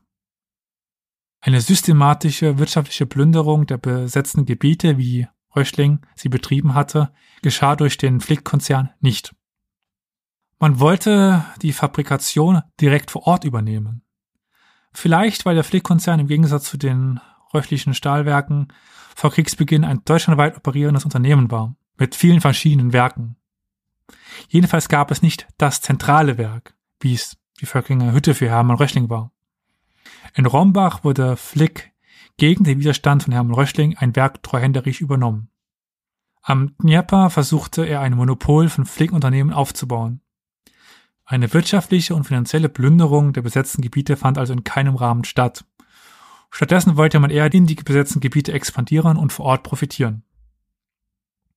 Eine 1.41 1.59
systematische 1.59 2.57
wirtschaftliche 2.59 3.07
Plünderung 3.07 3.65
der 3.65 3.77
besetzten 3.77 4.45
Gebiete, 4.45 4.97
wie 4.97 5.27
Röchling 5.53 5.99
sie 6.15 6.29
betrieben 6.29 6.75
hatte, 6.75 7.11
geschah 7.41 7.75
durch 7.75 7.97
den 7.97 8.21
Flick-Konzern 8.21 8.91
nicht. 9.01 9.35
Man 10.59 10.79
wollte 10.79 11.43
die 11.61 11.73
Fabrikation 11.73 12.61
direkt 12.79 13.11
vor 13.11 13.27
Ort 13.27 13.43
übernehmen. 13.43 14.05
Vielleicht, 14.93 15.45
weil 15.45 15.55
der 15.55 15.63
Flick-Konzern 15.63 16.19
im 16.19 16.27
Gegensatz 16.27 16.65
zu 16.65 16.77
den 16.77 17.19
röchlichen 17.53 17.93
Stahlwerken 17.93 18.67
vor 19.15 19.31
Kriegsbeginn 19.31 19.85
ein 19.85 20.03
deutschlandweit 20.05 20.57
operierendes 20.57 21.05
Unternehmen 21.05 21.51
war, 21.51 21.75
mit 21.97 22.15
vielen 22.15 22.41
verschiedenen 22.41 22.93
Werken. 22.93 23.35
Jedenfalls 24.47 24.89
gab 24.89 25.11
es 25.11 25.21
nicht 25.21 25.47
das 25.57 25.81
zentrale 25.81 26.37
Werk, 26.37 26.75
wie 26.99 27.13
es 27.13 27.37
die 27.59 27.65
Völklinger 27.65 28.11
Hütte 28.11 28.33
für 28.33 28.49
Hermann 28.49 28.77
Röchling 28.77 29.09
war. 29.09 29.31
In 30.33 30.45
Rombach 30.45 31.03
wurde 31.03 31.37
Flick 31.37 31.91
gegen 32.37 32.63
den 32.63 32.79
Widerstand 32.79 33.23
von 33.23 33.33
Hermann 33.33 33.53
Röchling 33.53 33.97
ein 33.97 34.15
Werk 34.15 34.41
treuhänderisch 34.43 35.01
übernommen. 35.01 35.49
Am 36.41 36.75
Dnieper 36.77 37.29
versuchte 37.29 37.85
er 37.85 38.01
ein 38.01 38.15
Monopol 38.15 38.69
von 38.69 38.85
Flick-Unternehmen 38.85 39.53
aufzubauen. 39.53 40.21
Eine 41.31 41.53
wirtschaftliche 41.53 42.13
und 42.13 42.25
finanzielle 42.25 42.67
Plünderung 42.67 43.31
der 43.31 43.41
besetzten 43.41 43.81
Gebiete 43.81 44.17
fand 44.17 44.37
also 44.37 44.51
in 44.51 44.65
keinem 44.65 44.97
Rahmen 44.97 45.23
statt. 45.23 45.63
Stattdessen 46.49 46.97
wollte 46.97 47.21
man 47.21 47.29
eher 47.29 47.53
in 47.53 47.65
die 47.67 47.75
besetzten 47.75 48.19
Gebiete 48.19 48.51
expandieren 48.51 49.15
und 49.15 49.31
vor 49.31 49.45
Ort 49.45 49.63
profitieren. 49.63 50.23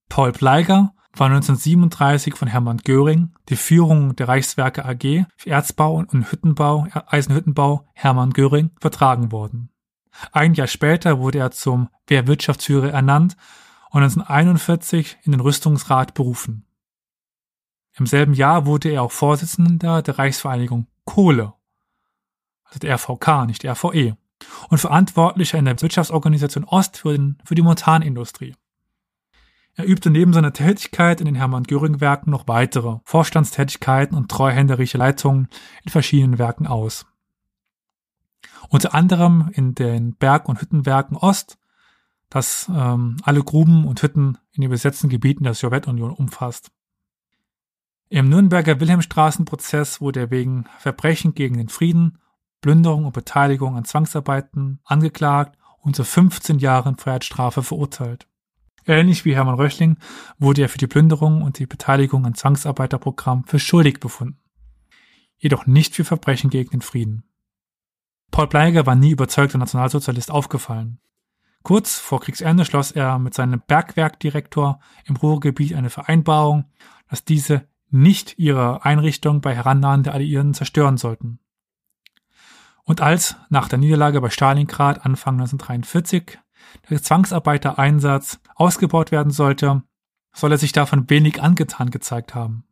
Paul 0.09 0.31
Pleiger 0.31 0.95
war 1.17 1.27
1937 1.27 2.37
von 2.37 2.47
Hermann 2.47 2.83
Göring 2.85 3.33
die 3.49 3.57
Führung 3.57 4.15
der 4.15 4.29
Reichswerke 4.29 4.85
AG 4.85 5.27
für 5.37 5.51
Erzbau 5.51 5.97
und 5.97 6.31
Hüttenbau, 6.31 6.87
Eisenhüttenbau 7.09 7.85
Hermann 7.95 8.33
Göring 8.33 8.71
vertragen 8.81 9.33
worden. 9.33 9.71
Ein 10.31 10.55
Jahr 10.55 10.69
später 10.69 11.19
wurde 11.19 11.39
er 11.39 11.51
zum 11.51 11.89
Wehrwirtschaftsführer 12.07 12.93
ernannt 12.93 13.37
und 13.91 14.05
1941 14.05 15.17
in 15.25 15.33
den 15.33 15.41
Rüstungsrat 15.41 16.15
berufen. 16.15 16.65
Im 17.97 18.07
selben 18.07 18.35
Jahr 18.35 18.66
wurde 18.66 18.91
er 18.91 19.03
auch 19.03 19.12
Vorsitzender 19.12 20.03
der 20.03 20.19
Reichsvereinigung 20.19 20.89
Kohle, 21.05 21.53
also 22.65 22.79
der 22.81 22.95
RVK, 22.97 23.47
nicht 23.47 23.62
der 23.62 23.73
RVE, 23.73 24.16
und 24.69 24.79
Verantwortlicher 24.79 25.59
in 25.59 25.65
der 25.65 25.81
Wirtschaftsorganisation 25.81 26.65
Ost 26.65 26.99
für, 26.99 27.12
den, 27.12 27.39
für 27.45 27.55
die 27.55 27.62
Montanindustrie. 27.62 28.57
Er 29.77 29.87
übte 29.87 30.11
neben 30.11 30.33
seiner 30.33 30.53
Tätigkeit 30.53 31.21
in 31.21 31.27
den 31.27 31.35
Hermann-Göring-Werken 31.35 32.31
noch 32.31 32.47
weitere 32.47 32.99
Vorstandstätigkeiten 33.05 34.16
und 34.16 34.31
treuhänderische 34.31 34.99
Leitungen 34.99 35.49
in 35.85 35.91
verschiedenen 35.91 36.39
Werken 36.39 36.66
aus. 36.66 37.07
Unter 38.69 38.95
anderem 38.95 39.51
in 39.53 39.75
den 39.75 40.15
Berg- 40.15 40.49
und 40.49 40.61
Hüttenwerken 40.61 41.16
Ost, 41.16 41.59
das 42.31 42.69
ähm, 42.73 43.16
alle 43.23 43.43
Gruben 43.43 43.87
und 43.87 44.03
Hütten 44.03 44.39
in 44.53 44.62
den 44.62 44.71
besetzten 44.71 45.09
Gebieten 45.09 45.45
der 45.45 45.55
Sowjetunion 45.55 46.12
umfasst. 46.12 46.71
Im 48.09 48.28
Nürnberger 48.28 48.81
Wilhelmstraßenprozess 48.81 50.01
wurde 50.01 50.20
er 50.20 50.31
wegen 50.31 50.66
Verbrechen 50.78 51.35
gegen 51.35 51.56
den 51.56 51.68
Frieden, 51.68 52.18
Plünderung 52.60 53.06
und 53.06 53.12
Beteiligung 53.12 53.76
an 53.76 53.85
Zwangsarbeiten 53.85 54.81
angeklagt 54.85 55.59
und 55.81 55.97
zu 55.97 56.05
15 56.05 56.59
Jahren 56.59 56.97
Freiheitsstrafe 56.97 57.62
verurteilt. 57.62 58.26
Ähnlich 58.86 59.24
wie 59.24 59.35
Hermann 59.35 59.55
Röchling 59.55 59.98
wurde 60.39 60.62
er 60.62 60.68
für 60.68 60.78
die 60.78 60.86
Plünderung 60.86 61.43
und 61.43 61.59
die 61.59 61.66
Beteiligung 61.66 62.26
an 62.26 62.35
Zwangsarbeiterprogrammen 62.35 63.47
für 63.47 63.59
schuldig 63.59 64.01
befunden. 64.01 64.40
Jedoch 65.39 65.66
nicht 65.66 65.94
für 65.94 66.05
Verbrechen 66.05 66.51
gegen 66.51 66.70
den 66.70 66.82
Frieden. 66.82 67.24
Paul 68.31 68.48
Bleiger 68.48 68.86
war 68.86 68.94
nie 68.94 69.10
überzeugter 69.10 69.59
Nationalsozialist 69.59 70.31
aufgefallen. 70.31 71.01
Kurz 71.62 71.98
vor 71.98 72.20
Kriegsende 72.20 72.64
schloss 72.64 72.93
er 72.93 73.18
mit 73.18 73.32
seinem 73.32 73.62
Bergwerkdirektor 73.66 74.81
im 75.06 75.16
Ruhrgebiet 75.16 75.74
eine 75.74 75.89
Vereinbarung, 75.89 76.66
dass 77.09 77.24
diese 77.24 77.68
nicht 77.95 78.39
ihre 78.39 78.85
Einrichtung 78.85 79.41
bei 79.41 79.55
Herannahen 79.55 80.03
der 80.03 80.15
Alliierten 80.15 80.53
zerstören 80.53 80.97
sollten. 80.97 81.39
Und 82.85 83.01
als 83.01 83.37
nach 83.49 83.69
der 83.69 83.79
Niederlage 83.79 84.21
bei 84.21 84.31
Stalingrad 84.31 85.07
Anfang 85.07 85.35
1943 85.35 86.39
der 86.91 87.03
Zwangsarbeitereinsatz 87.03 88.41
ausgebaut 88.57 89.11
werden 89.11 89.31
sollte, 89.31 89.83
soll 90.33 90.53
er 90.53 90.59
sich 90.59 90.73
davon 90.73 91.09
wenig 91.09 91.41
angetan 91.43 91.91
gezeigt 91.91 92.35
haben. 92.35 92.66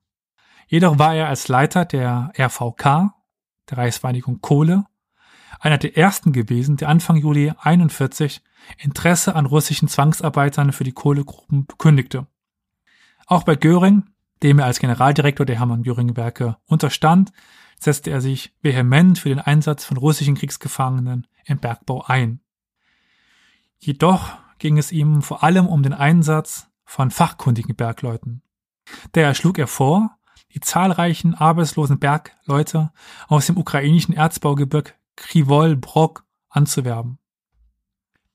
Jedoch 0.66 0.98
war 0.98 1.14
er 1.14 1.28
als 1.28 1.48
Leiter 1.48 1.84
der 1.84 2.32
RVK, 2.38 3.14
der 3.70 3.78
Reichsvereinigung 3.78 4.40
Kohle, 4.40 4.86
einer 5.60 5.78
der 5.78 5.96
ersten 5.96 6.32
gewesen, 6.32 6.76
der 6.76 6.88
Anfang 6.88 7.16
Juli 7.16 7.52
41 7.58 8.42
Interesse 8.78 9.36
an 9.36 9.46
russischen 9.46 9.88
Zwangsarbeitern 9.88 10.72
für 10.72 10.84
die 10.84 10.92
Kohlegruppen 10.92 11.66
bekündigte. 11.66 12.26
Auch 13.26 13.44
bei 13.44 13.54
Göring, 13.54 14.11
dem 14.42 14.58
er 14.58 14.66
als 14.66 14.78
Generaldirektor 14.78 15.46
der 15.46 15.58
Hermann 15.58 15.82
Göring 15.82 16.16
Werke 16.16 16.56
unterstand, 16.66 17.32
setzte 17.78 18.10
er 18.10 18.20
sich 18.20 18.54
vehement 18.62 19.18
für 19.18 19.28
den 19.28 19.40
Einsatz 19.40 19.84
von 19.84 19.96
russischen 19.96 20.34
Kriegsgefangenen 20.34 21.26
im 21.44 21.58
Bergbau 21.58 22.04
ein. 22.06 22.40
Jedoch 23.78 24.38
ging 24.58 24.78
es 24.78 24.92
ihm 24.92 25.22
vor 25.22 25.42
allem 25.42 25.66
um 25.66 25.82
den 25.82 25.92
Einsatz 25.92 26.68
von 26.84 27.10
fachkundigen 27.10 27.74
Bergleuten. 27.74 28.42
Daher 29.12 29.34
schlug 29.34 29.58
er 29.58 29.66
vor, 29.66 30.16
die 30.54 30.60
zahlreichen 30.60 31.34
arbeitslosen 31.34 31.98
Bergleute 31.98 32.92
aus 33.26 33.46
dem 33.46 33.56
ukrainischen 33.56 34.14
Erzbaugebirg 34.14 34.94
Krivol 35.16 35.76
Brok 35.76 36.24
anzuwerben. 36.48 37.18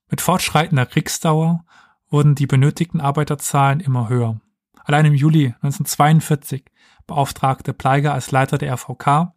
Mit 0.10 0.22
fortschreitender 0.22 0.86
Kriegsdauer 0.86 1.66
wurden 2.10 2.36
die 2.36 2.48
benötigten 2.48 3.02
Arbeiterzahlen 3.02 3.80
immer 3.80 4.10
höher. 4.10 4.40
Allein 4.88 5.06
im 5.06 5.14
Juli 5.14 5.48
1942 5.48 6.64
beauftragte 7.08 7.74
Pleiger 7.74 8.14
als 8.14 8.32
Leiter 8.32 8.58
der 8.58 8.74
RVK 8.74 9.34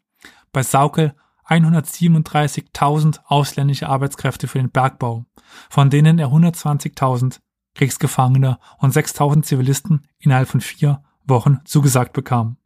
bei 0.52 0.62
Saukel 0.62 1.12
137.000 1.48 3.18
ausländische 3.24 3.88
Arbeitskräfte 3.88 4.46
für 4.46 4.58
den 4.58 4.70
Bergbau, 4.70 5.26
von 5.68 5.90
denen 5.90 6.20
er 6.20 6.28
120.000 6.28 7.40
Kriegsgefangene 7.74 8.60
und 8.78 8.94
6.000 8.94 9.42
Zivilisten 9.42 10.06
innerhalb 10.20 10.48
von 10.48 10.60
vier 10.60 11.02
Wochen 11.24 11.58
zugesagt 11.64 12.12
bekam. 12.12 12.56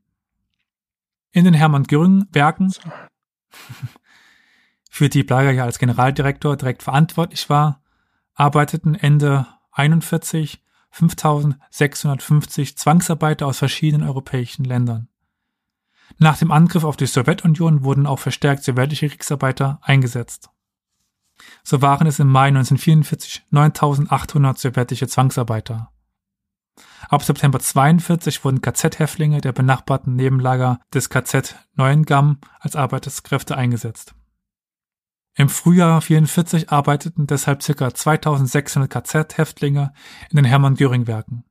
In 1.32 1.46
den 1.46 1.54
Hermann 1.54 1.84
Göring 1.84 2.26
Werken, 2.32 2.70
für 4.90 5.08
die 5.08 5.24
Plager 5.24 5.52
ja 5.52 5.64
als 5.64 5.78
Generaldirektor 5.78 6.58
direkt 6.58 6.82
verantwortlich 6.82 7.48
war, 7.48 7.82
arbeiteten 8.34 8.94
Ende 8.94 9.46
41 9.72 10.63
5650 10.94 12.78
Zwangsarbeiter 12.78 13.46
aus 13.46 13.58
verschiedenen 13.58 14.06
europäischen 14.06 14.64
Ländern. 14.64 15.08
Nach 16.18 16.38
dem 16.38 16.52
Angriff 16.52 16.84
auf 16.84 16.96
die 16.96 17.06
Sowjetunion 17.06 17.82
wurden 17.82 18.06
auch 18.06 18.20
verstärkt 18.20 18.62
sowjetische 18.62 19.08
Kriegsarbeiter 19.08 19.80
eingesetzt. 19.82 20.50
So 21.64 21.82
waren 21.82 22.06
es 22.06 22.20
im 22.20 22.28
Mai 22.28 22.48
1944 22.48 23.46
9800 23.50 24.58
sowjetische 24.58 25.08
Zwangsarbeiter. 25.08 25.90
Ab 27.08 27.22
September 27.22 27.58
42 27.58 28.44
wurden 28.44 28.60
KZ-Häftlinge 28.60 29.40
der 29.40 29.52
benachbarten 29.52 30.14
Nebenlager 30.14 30.78
des 30.92 31.10
KZ 31.10 31.56
Neuengamm 31.74 32.38
als 32.60 32.76
Arbeitskräfte 32.76 33.56
eingesetzt. 33.56 34.14
Im 35.36 35.48
Frühjahr 35.48 36.00
44 36.00 36.70
arbeiteten 36.70 37.26
deshalb 37.26 37.60
ca. 37.64 37.92
2600 37.92 38.90
KZ-Häftlinge 38.90 39.92
in 40.30 40.36
den 40.36 40.44
Hermann-Göring-Werken. 40.44 41.44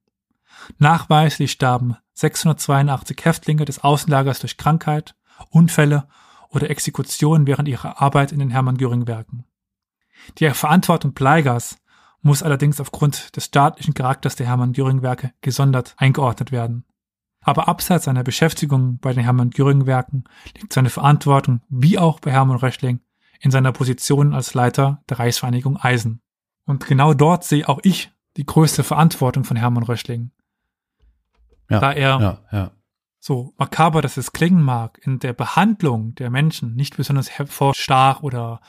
Nachweislich 0.78 1.52
starben 1.52 1.98
682 2.14 3.18
Häftlinge 3.26 3.66
des 3.66 3.84
Außenlagers 3.84 4.40
durch 4.40 4.58
Krankheit, 4.58 5.16
Unfälle 5.50 6.08
oder 6.50 6.70
Exekutionen 6.70 7.48
während 7.48 7.68
ihrer 7.68 8.02
Arbeit 8.02 8.32
in 8.32 8.40
den 8.40 8.52
Hermann 8.52 8.78
Göring 8.78 9.08
Werken. 9.08 9.46
Die 10.38 10.50
Verantwortung 10.52 11.14
Bleigers 11.14 11.78
muss 12.22 12.44
allerdings 12.44 12.80
aufgrund 12.80 13.36
des 13.36 13.46
staatlichen 13.46 13.94
Charakters 13.94 14.36
der 14.36 14.48
Hermann 14.48 14.72
Göring 14.72 15.02
Werke 15.02 15.34
gesondert 15.42 15.96
eingeordnet 15.98 16.52
werden. 16.52 16.86
Aber 17.42 17.68
abseits 17.68 18.06
seiner 18.06 18.24
Beschäftigung 18.24 19.00
bei 19.00 19.12
den 19.12 19.24
Hermann 19.24 19.50
Göring 19.50 19.86
Werken 19.86 20.24
liegt 20.58 20.72
seine 20.72 20.90
Verantwortung, 20.90 21.62
wie 21.68 22.00
auch 22.00 22.22
bei 22.22 22.32
Hermann 22.32 22.58
Röchling, 22.58 23.02
in 23.40 23.52
seiner 23.52 23.72
Position 23.72 24.34
als 24.34 24.54
Leiter 24.54 25.04
der 25.10 25.20
Reichsvereinigung 25.20 25.78
Eisen. 25.78 26.22
Und 26.66 26.86
genau 26.86 27.14
dort 27.14 27.44
sehe 27.44 27.68
auch 27.68 27.80
ich 27.84 28.12
die 28.38 28.46
größte 28.46 28.84
Verantwortung 28.84 29.44
von 29.44 29.58
Hermann 29.58 29.84
Röchling. 29.84 30.32
Ja, 31.70 31.80
da 31.80 31.92
er 31.92 32.20
ja, 32.20 32.40
ja. 32.52 32.72
so 33.20 33.54
makaber, 33.58 34.02
dass 34.02 34.18
es 34.18 34.32
klingen 34.32 34.62
mag, 34.62 35.00
in 35.04 35.20
der 35.20 35.34
Behandlung 35.34 36.16
der 36.16 36.30
Menschen 36.30 36.76
nicht 36.76 36.98
besonders 36.98 37.30
hervorstach 37.30 38.22
oder 38.22 38.60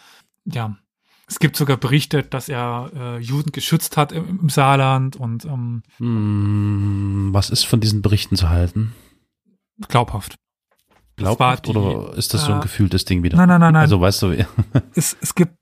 ja, 0.44 0.76
es 1.26 1.38
gibt 1.38 1.56
sogar 1.56 1.76
Berichte, 1.76 2.22
dass 2.22 2.48
er 2.48 2.90
äh, 2.94 3.18
Juden 3.18 3.52
geschützt 3.52 3.96
hat 3.96 4.12
im, 4.12 4.40
im 4.40 4.48
Saarland 4.48 5.16
und 5.16 5.44
ähm, 5.44 5.82
Hm, 5.96 7.30
was 7.32 7.50
ist 7.50 7.64
von 7.64 7.80
diesen 7.80 8.02
Berichten 8.02 8.36
zu 8.36 8.48
halten? 8.48 8.94
glaubhaft. 9.88 10.36
Glaubhaft 11.16 11.66
die, 11.66 11.70
oder 11.70 12.16
ist 12.16 12.34
das 12.34 12.44
so 12.44 12.52
ein 12.52 12.58
äh, 12.58 12.62
gefühltes 12.62 13.04
Ding 13.04 13.22
wieder? 13.22 13.36
Nein, 13.36 13.48
nein, 13.48 13.60
nein, 13.60 13.72
nein. 13.74 13.82
Also 13.82 14.00
weißt 14.00 14.22
du, 14.22 14.32
es, 14.94 15.16
es 15.20 15.34
gibt, 15.34 15.54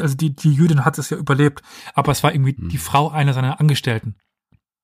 also 0.00 0.16
die, 0.16 0.34
die 0.34 0.52
Jüdin 0.52 0.84
hat 0.84 0.98
es 0.98 1.10
ja 1.10 1.16
überlebt, 1.16 1.62
aber 1.94 2.12
es 2.12 2.22
war 2.22 2.32
irgendwie 2.34 2.56
Hm. 2.56 2.68
die 2.68 2.78
Frau 2.78 3.10
einer 3.10 3.32
seiner 3.34 3.60
Angestellten. 3.60 4.16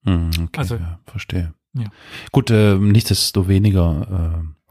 Hm, 0.05 0.31
okay, 0.45 0.59
Also- 0.59 0.77
ja, 0.77 0.99
verstehe. 1.07 1.55
Ja. 1.75 1.85
Gut, 2.33 2.51
äh, 2.51 2.75
nichtsdestoweniger 2.77 4.43
äh, 4.43 4.71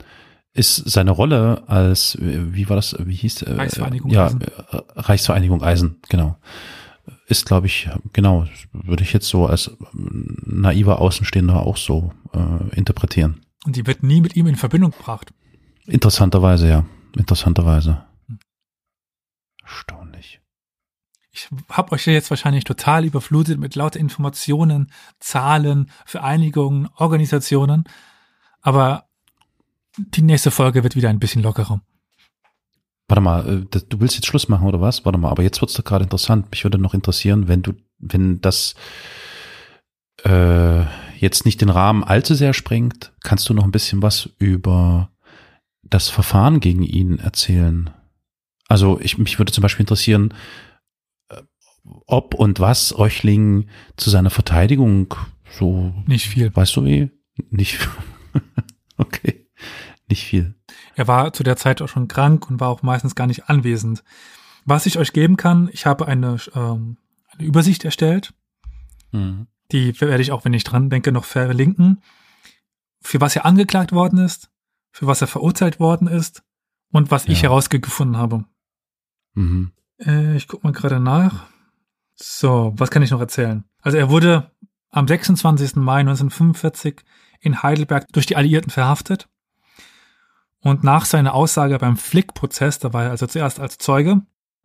ist 0.59 0.75
seine 0.89 1.11
Rolle 1.11 1.63
als, 1.67 2.15
äh, 2.15 2.53
wie 2.53 2.67
war 2.67 2.75
das, 2.75 2.95
wie 2.99 3.15
hieß 3.15 3.43
äh, 3.43 3.53
Reichsvereinigung 3.53 4.11
ja, 4.11 4.25
Eisen. 4.25 4.41
äh, 4.41 4.47
Reichsvereinigung 4.95 5.63
Eisen, 5.63 6.01
genau. 6.09 6.37
Ist, 7.27 7.45
glaube 7.45 7.67
ich, 7.67 7.89
genau, 8.11 8.45
würde 8.73 9.03
ich 9.03 9.13
jetzt 9.13 9.27
so 9.29 9.45
als 9.45 9.71
naiver 10.03 10.99
Außenstehender 10.99 11.61
auch 11.65 11.77
so 11.77 12.11
äh, 12.33 12.75
interpretieren. 12.75 13.41
Und 13.65 13.75
die 13.75 13.85
wird 13.85 14.03
nie 14.03 14.21
mit 14.21 14.35
ihm 14.35 14.47
in 14.47 14.55
Verbindung 14.55 14.91
gebracht. 14.91 15.33
Interessanterweise, 15.85 16.69
ja. 16.69 16.85
Interessanterweise. 17.17 18.05
Erstaunlich. 19.63 20.41
Ich 21.31 21.49
habe 21.69 21.91
euch 21.91 22.05
ja 22.05 22.13
jetzt 22.13 22.29
wahrscheinlich 22.29 22.63
total 22.63 23.05
überflutet 23.05 23.59
mit 23.59 23.75
lauter 23.75 23.99
Informationen, 23.99 24.91
Zahlen, 25.19 25.91
Vereinigungen, 26.05 26.89
Organisationen. 26.95 27.83
Aber 28.61 29.05
die 29.97 30.21
nächste 30.21 30.51
Folge 30.51 30.83
wird 30.83 30.95
wieder 30.95 31.09
ein 31.09 31.19
bisschen 31.19 31.43
lockerer. 31.43 31.81
Warte 33.07 33.21
mal, 33.21 33.65
äh, 33.73 33.79
du 33.89 33.99
willst 33.99 34.15
jetzt 34.15 34.27
Schluss 34.27 34.49
machen 34.49 34.67
oder 34.67 34.81
was? 34.81 35.05
Warte 35.05 35.17
mal, 35.17 35.29
aber 35.29 35.43
jetzt 35.43 35.61
wird's 35.61 35.73
doch 35.73 35.83
gerade 35.83 36.03
interessant. 36.03 36.51
Mich 36.51 36.63
würde 36.63 36.77
noch 36.77 36.93
interessieren, 36.93 37.47
wenn 37.47 37.61
du, 37.61 37.73
wenn 37.97 38.39
das 38.41 38.75
äh, 40.23 40.85
jetzt 41.21 41.45
nicht 41.45 41.61
den 41.61 41.69
Rahmen 41.69 42.03
allzu 42.03 42.35
sehr 42.35 42.53
sprengt, 42.53 43.13
kannst 43.23 43.49
du 43.49 43.53
noch 43.53 43.63
ein 43.63 43.71
bisschen 43.71 44.01
was 44.01 44.29
über 44.37 45.11
das 45.83 46.09
Verfahren 46.09 46.59
gegen 46.59 46.83
ihn 46.83 47.19
erzählen? 47.19 47.89
Also 48.67 48.99
ich, 49.01 49.17
mich 49.17 49.39
würde 49.39 49.51
zum 49.51 49.61
Beispiel 49.61 49.83
interessieren, 49.83 50.33
äh, 51.29 51.41
ob 52.05 52.35
und 52.35 52.59
was 52.59 52.97
Röchling 52.97 53.67
zu 53.97 54.09
seiner 54.09 54.29
Verteidigung 54.29 55.15
so, 55.51 55.93
Nicht 56.05 56.27
viel. 56.27 56.55
weißt 56.55 56.75
du 56.75 56.85
wie? 56.85 57.09
Nicht, 57.49 57.87
okay, 58.97 59.47
nicht 60.07 60.23
viel. 60.25 60.55
Er 60.95 61.07
war 61.07 61.33
zu 61.33 61.43
der 61.43 61.55
Zeit 61.55 61.81
auch 61.81 61.87
schon 61.89 62.07
krank 62.07 62.49
und 62.49 62.59
war 62.59 62.69
auch 62.69 62.83
meistens 62.83 63.15
gar 63.15 63.27
nicht 63.27 63.49
anwesend. 63.49 64.03
Was 64.65 64.85
ich 64.85 64.99
euch 64.99 65.13
geben 65.13 65.37
kann, 65.37 65.69
ich 65.71 65.85
habe 65.85 66.07
eine, 66.07 66.37
ähm, 66.53 66.97
eine 67.29 67.47
Übersicht 67.47 67.85
erstellt. 67.85 68.33
Mhm. 69.11 69.47
Die 69.71 69.99
werde 70.01 70.21
ich 70.21 70.31
auch, 70.31 70.45
wenn 70.45 70.53
ich 70.53 70.63
dran 70.63 70.89
denke, 70.89 71.11
noch 71.11 71.25
verlinken. 71.25 72.01
Für 73.01 73.21
was 73.21 73.35
er 73.35 73.45
angeklagt 73.45 73.91
worden 73.91 74.19
ist, 74.19 74.49
für 74.91 75.07
was 75.07 75.21
er 75.21 75.27
verurteilt 75.27 75.79
worden 75.79 76.07
ist 76.07 76.43
und 76.91 77.11
was 77.11 77.25
ich 77.27 77.41
Ja. 77.41 77.49
herausgefunden 77.49 78.17
habe. 78.17 78.45
Mhm. 79.35 79.71
Äh, 79.99 80.35
ich 80.35 80.47
guck 80.47 80.63
mal 80.63 80.73
gerade 80.73 80.99
nach. 80.99 81.45
So, 82.15 82.73
was 82.77 82.91
kann 82.91 83.03
ich 83.03 83.11
noch 83.11 83.19
erzählen? 83.21 83.63
Also 83.81 83.97
er 83.97 84.09
wurde 84.09 84.51
am 84.89 85.07
26. 85.07 85.75
Mai 85.77 85.99
1945 86.01 87.01
in 87.39 87.61
Heidelberg 87.63 88.07
durch 88.11 88.25
die 88.25 88.35
Alliierten 88.35 88.71
verhaftet. 88.71 89.29
Und 90.61 90.83
nach 90.83 91.05
seiner 91.05 91.33
Aussage 91.33 91.77
beim 91.77 91.95
Flick-Prozess, 91.95 92.79
da 92.79 92.91
war 92.91 93.05
er 93.05 93.11
also 93.11 93.27
zuerst 93.27 93.59
als 93.61 93.77
Zeuge, 93.77 94.21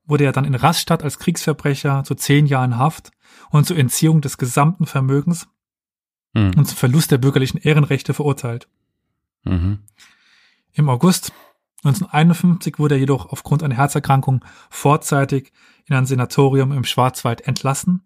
wurde 0.07 0.25
er 0.25 0.33
dann 0.33 0.45
in 0.45 0.57
Rastatt 0.57 1.05
als 1.05 1.21
Kriegsverbrecher 1.21 2.03
zu 2.05 2.17
zehn 2.17 2.47
Jahren 2.47 2.79
Haft 2.79 3.13
und 3.55 3.67
zur 3.67 3.79
Entziehung 3.79 4.21
des 4.21 4.37
gesamten 4.37 4.85
Vermögens 4.87 5.47
Mhm. 6.37 6.55
und 6.57 6.67
zum 6.67 6.77
Verlust 6.77 7.13
der 7.13 7.19
bürgerlichen 7.19 7.59
Ehrenrechte 7.61 8.13
verurteilt. 8.13 8.67
Mhm. 9.45 9.79
Im 10.73 10.89
August 10.89 11.33
1951 11.85 12.81
wurde 12.81 12.97
er 12.97 12.99
jedoch 12.99 13.27
aufgrund 13.31 13.63
einer 13.63 13.77
Herzerkrankung 13.77 14.45
vorzeitig 14.71 15.53
in 15.87 15.95
ein 15.95 16.07
Senatorium 16.07 16.73
im 16.73 16.83
Schwarzwald 16.83 17.43
entlassen 17.43 18.03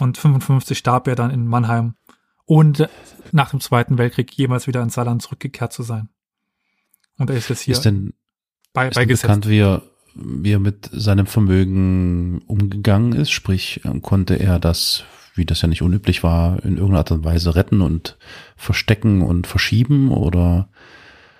und 0.00 0.18
55 0.18 0.76
starb 0.76 1.06
er 1.06 1.14
dann 1.14 1.30
in 1.30 1.46
Mannheim, 1.46 1.94
ohne 2.46 2.90
nach 3.30 3.50
dem 3.50 3.60
Zweiten 3.60 3.98
Weltkrieg 3.98 4.32
jemals 4.32 4.66
wieder 4.66 4.82
ins 4.82 4.94
Saarland 4.94 5.22
zurückgekehrt 5.22 5.72
zu 5.72 5.84
sein. 5.84 6.08
Und 7.18 7.30
er 7.30 7.36
ist 7.36 7.48
jetzt 7.48 7.60
hier 7.60 7.74
Ist 7.74 7.84
denn, 7.84 8.14
bei, 8.72 8.88
ist 8.88 8.96
denn 8.96 9.02
beigesetzt. 9.02 9.22
bekannt, 9.22 9.48
wie 9.48 9.60
er, 9.60 9.82
wie 10.14 10.52
er 10.52 10.58
mit 10.58 10.88
seinem 10.92 11.26
Vermögen 11.26 12.42
umgegangen 12.46 13.12
ist? 13.12 13.30
Sprich, 13.30 13.80
ähm, 13.84 14.02
konnte 14.02 14.34
er 14.38 14.58
das, 14.58 15.04
wie 15.34 15.44
das 15.44 15.62
ja 15.62 15.68
nicht 15.68 15.82
unüblich 15.82 16.22
war, 16.22 16.62
in 16.64 16.72
irgendeiner 16.72 16.98
Art 16.98 17.10
und 17.12 17.24
Weise 17.24 17.54
retten 17.54 17.80
und 17.80 18.16
verstecken 18.56 19.22
und 19.22 19.46
verschieben 19.46 20.10
oder? 20.10 20.68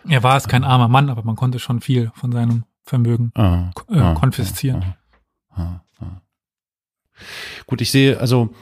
Er 0.08 0.22
war 0.22 0.36
es 0.36 0.48
kein 0.48 0.64
armer 0.64 0.88
Mann, 0.88 1.10
aber 1.10 1.22
man 1.22 1.36
konnte 1.36 1.58
schon 1.58 1.80
viel 1.80 2.10
von 2.14 2.32
seinem 2.32 2.64
Vermögen 2.84 3.30
Ah, 3.34 3.70
äh, 3.88 3.98
ah, 3.98 4.14
konfiszieren. 4.14 4.94
ah, 5.50 5.60
ah, 5.62 5.84
ah. 6.00 6.20
Gut, 7.66 7.80
ich 7.80 7.90
sehe, 7.92 8.18
also 8.18 8.52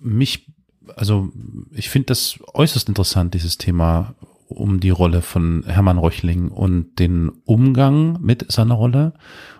mich, 0.00 0.50
also 0.96 1.30
ich 1.70 1.88
finde 1.88 2.06
das 2.06 2.40
äußerst 2.54 2.88
interessant, 2.88 3.34
dieses 3.34 3.58
Thema 3.58 4.14
um 4.48 4.80
die 4.80 4.90
Rolle 4.90 5.20
von 5.22 5.62
Hermann 5.66 5.98
Röchling 5.98 6.48
und 6.48 6.98
den 6.98 7.28
Umgang 7.44 8.18
mit 8.20 8.50
seiner 8.50 8.74
Rolle 8.74 9.12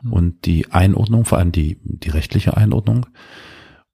Mhm. 0.03 0.13
und 0.13 0.47
die 0.47 0.71
Einordnung, 0.73 1.25
vor 1.25 1.39
allem 1.39 1.53
die, 1.53 1.79
die 1.85 2.11
rechtliche 2.11 2.57
Einordnung. 2.57 3.07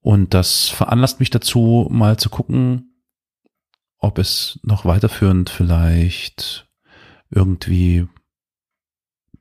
Und 0.01 0.35
das 0.35 0.69
veranlasst 0.69 1.19
mich 1.21 1.31
dazu, 1.31 1.89
mal 1.91 2.17
zu 2.19 2.29
gucken, 2.31 2.95
ob 3.99 4.19
es 4.19 4.61
noch 4.63 4.85
weiterführend 4.85 5.49
vielleicht 5.51 6.69
irgendwie 7.31 8.07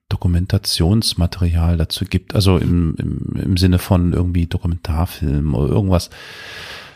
Dokumentationsmaterial 0.10 1.78
dazu 1.78 2.06
gibt, 2.06 2.36
also 2.36 2.58
im, 2.58 2.96
im, 2.98 3.40
im 3.42 3.58
Sinne 3.58 3.80
von 3.80 4.14
irgendwie 4.14 4.48
Dokumentarfilm 4.48 5.54
oder 5.56 5.70
irgendwas. 5.70 6.10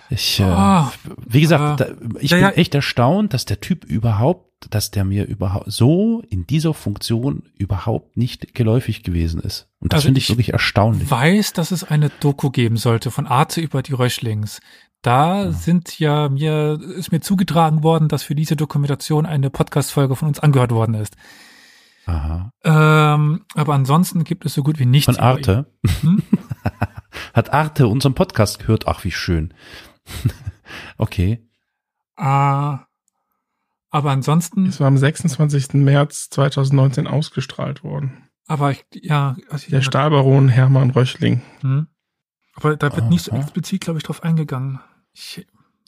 Ich, 0.10 0.42
Ah, 0.42 0.92
äh, 1.06 1.10
wie 1.28 1.42
gesagt, 1.42 1.82
äh, 1.82 1.96
ich 2.20 2.32
ja, 2.32 2.38
bin 2.38 2.44
ja. 2.46 2.50
echt 2.52 2.74
erstaunt, 2.76 3.34
dass 3.34 3.46
der 3.46 3.60
Typ 3.60 3.84
überhaupt, 3.86 4.47
dass 4.70 4.92
der 4.92 5.06
mir 5.06 5.26
überhaupt 5.26 5.72
so 5.72 6.22
in 6.30 6.48
dieser 6.48 6.74
Funktion 6.74 7.44
überhaupt 7.58 8.18
nicht 8.18 8.54
geläufig 8.56 9.04
gewesen 9.04 9.40
ist. 9.42 9.68
Und 9.80 9.94
das 9.94 10.00
Also 10.00 10.08
finde 10.08 10.18
ich 10.20 10.26
ich 10.26 10.30
wirklich 10.30 10.54
erstaunlich. 10.54 11.10
weiß, 11.12 11.54
dass 11.54 11.72
es 11.72 11.84
eine 11.84 12.10
Doku 12.10 12.50
geben 12.50 12.78
sollte 12.78 13.12
von 13.12 13.28
Arte 13.28 13.62
über 13.62 13.82
die 13.84 13.94
Röchlings. 13.94 14.60
Da 15.04 15.52
sind 15.52 16.00
ja 16.00 16.28
mir, 16.28 16.80
ist 16.98 17.12
mir 17.12 17.22
zugetragen 17.22 17.84
worden, 17.84 18.08
dass 18.08 18.24
für 18.24 18.34
diese 18.36 18.56
Dokumentation 18.56 19.26
eine 19.28 19.50
Podcast-Folge 19.52 20.16
von 20.16 20.28
uns 20.28 20.40
angehört 20.40 20.72
worden 20.72 20.96
ist. 20.96 21.16
Aha. 22.08 22.52
Ähm, 22.64 23.46
aber 23.54 23.74
ansonsten 23.76 24.24
gibt 24.24 24.46
es 24.46 24.54
so 24.56 24.64
gut 24.64 24.80
wie 24.80 24.86
nichts. 24.86 25.06
Von 25.06 25.18
Arte. 25.24 25.72
Hm? 26.02 26.24
Hat 27.34 27.54
Arte 27.54 27.88
unseren 27.88 28.16
Podcast 28.16 28.60
gehört? 28.60 28.88
Ach, 28.88 29.04
wie 29.04 29.12
schön. 29.12 29.54
okay. 30.98 31.46
Ah, 32.16 32.86
aber 33.89 34.11
ansonsten, 34.11 34.65
Es 34.68 34.80
war 34.80 34.88
am 34.88 34.97
26. 34.97 35.73
März 35.76 36.30
2019 36.30 37.07
ausgestrahlt 37.07 37.84
worden. 37.84 38.23
aber 38.47 38.72
ich, 38.72 38.85
ja, 38.93 39.35
also 39.49 39.64
ich, 39.65 39.69
Der 39.72 39.81
Stahlbaron 39.81 40.49
Hermann 40.49 40.91
Röchling. 40.91 41.41
hm? 41.61 41.88
aber 42.55 42.76
da 42.76 42.95
wird 42.95 43.09
nicht 43.09 43.23
so 43.26 43.31
Aha. 43.34 43.41
explizit, 43.41 43.81
glaube 43.81 43.99
ich, 43.99 44.03
drauf 44.03 44.23
eingegangen. 44.23 44.80
Ich 45.14 45.45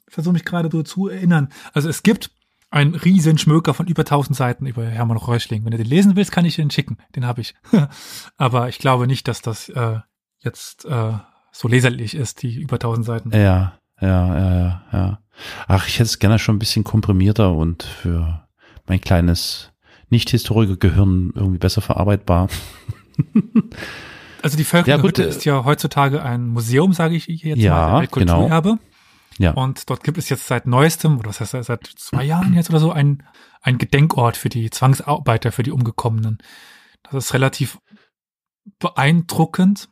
versuche 0.08 0.34
mich 0.34 0.46
gerade 0.46 0.70
so 0.72 0.84
zu 0.84 1.08
erinnern. 1.08 1.50
Also 1.74 1.90
es 1.90 2.04
gibt 2.04 2.32
einen 2.72 2.94
riesen 2.94 3.40
Schmöker 3.40 3.74
von 3.74 3.88
über 3.88 4.02
1000 4.02 4.38
Seiten 4.38 4.66
über 4.68 4.86
Hermann 4.86 5.18
Reuschling. 5.18 5.66
Wenn 5.66 5.72
du 5.72 5.78
den 5.78 5.88
lesen 5.88 6.16
willst, 6.16 6.32
kann 6.32 6.46
ich 6.46 6.56
den 6.56 6.70
schicken. 6.70 6.98
Den 7.16 7.26
habe 7.26 7.42
ich. 7.42 7.56
aber 8.38 8.70
ich 8.70 8.78
glaube 8.78 9.08
nicht, 9.08 9.28
dass 9.28 9.42
das 9.42 9.70
äh, 9.70 10.00
jetzt 10.40 10.86
äh, 10.86 11.14
so 11.52 11.68
leserlich 11.68 12.14
ist, 12.16 12.44
die 12.44 12.62
über 12.62 12.76
1000 12.76 13.06
Seiten. 13.06 13.32
Ja, 13.32 13.80
ja, 14.00 14.36
ja, 14.36 14.56
ja, 14.60 14.84
ja. 14.94 15.20
Ach, 15.68 15.88
ich 15.88 15.96
hätte 15.96 16.04
es 16.04 16.20
gerne 16.20 16.40
schon 16.40 16.56
ein 16.56 16.60
bisschen 16.60 16.84
komprimierter 16.84 17.54
und 17.54 17.84
für 17.84 18.48
mein 18.88 19.02
kleines 19.02 19.72
Nicht-Historiker-Gehirn 20.10 21.34
irgendwie 21.36 21.60
besser 21.60 21.82
verarbeitbar. 21.82 22.50
Also 24.42 24.58
die 24.58 24.64
Völkerhütte 24.64 25.24
Ja, 25.24 25.28
äh, 25.28 25.32
ist 25.32 25.46
ja 25.46 25.66
heutzutage 25.66 26.24
ein 26.24 26.48
Museum, 26.48 26.94
sage 26.94 27.16
ich 27.16 27.28
jetzt 27.28 27.60
Ja, 27.60 27.74
mal, 27.74 27.92
der 27.92 28.00
Weltkulturerbe. 28.00 28.80
Ja. 29.38 29.52
Und 29.52 29.90
dort 29.90 30.04
gibt 30.04 30.18
es 30.18 30.30
jetzt 30.30 30.48
seit 30.48 30.68
neuestem, 30.68 31.18
oder 31.18 31.30
was 31.30 31.40
heißt 31.40 31.54
das, 31.54 31.68
seit 31.68 31.86
zwei 31.86 32.24
Jahren 32.24 32.54
jetzt 32.54 32.70
oder 32.70 32.80
so, 32.80 32.92
ein, 32.92 33.24
ein 33.62 33.78
Gedenkort 33.78 34.38
für 34.38 34.50
die 34.50 34.70
Zwangsarbeiter, 34.70 35.52
für 35.52 35.64
die 35.64 35.72
Umgekommenen. 35.72 36.40
Das 37.04 37.26
ist 37.26 37.34
relativ 37.34 37.80
beeindruckend, 38.80 39.90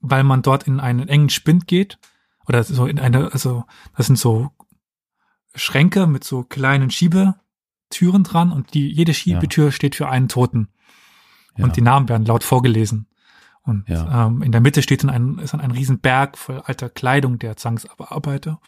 weil 0.00 0.24
man 0.24 0.42
dort 0.42 0.64
in 0.66 0.80
einen 0.80 1.08
engen 1.08 1.28
Spind 1.28 1.66
geht. 1.66 1.98
Oder 2.48 2.62
so 2.64 2.86
in 2.86 2.98
eine, 2.98 3.32
also 3.32 3.64
das 3.96 4.06
sind 4.06 4.18
so 4.18 4.50
Schränke 5.54 6.06
mit 6.06 6.24
so 6.24 6.42
kleinen 6.42 6.90
Schiebetüren 6.90 8.24
dran 8.24 8.52
und 8.52 8.74
die, 8.74 8.88
jede 8.88 9.14
Schiebetür 9.14 9.72
steht 9.72 9.94
für 9.94 10.08
einen 10.08 10.28
Toten. 10.28 10.68
ja. 11.56 11.64
Und 11.64 11.76
die 11.76 11.82
Namen 11.82 12.08
werden 12.08 12.26
laut 12.26 12.42
vorgelesen. 12.44 13.06
Und 13.62 13.88
Ja. 13.88 14.26
ähm, 14.26 14.42
in 14.42 14.52
der 14.52 14.60
Mitte 14.60 14.82
steht 14.82 15.02
dann 15.04 15.10
ein, 15.10 15.38
ist 15.38 15.52
dann 15.54 15.60
ein 15.60 15.70
Riesenberg 15.70 16.36
voll 16.36 16.60
alter 16.60 16.90
Kleidung 16.90 17.38
der 17.38 17.56
Zwangsarbeiter. 17.56 18.60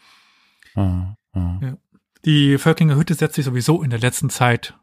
Ah. 0.75 1.15
Ja. 1.35 1.77
Die 2.25 2.57
Völklinger 2.57 2.95
Hütte 2.95 3.13
setzt 3.13 3.35
sich 3.35 3.45
sowieso 3.45 3.83
in 3.83 3.89
der 3.91 3.99
letzten 3.99 4.29
Zeit 4.29 4.73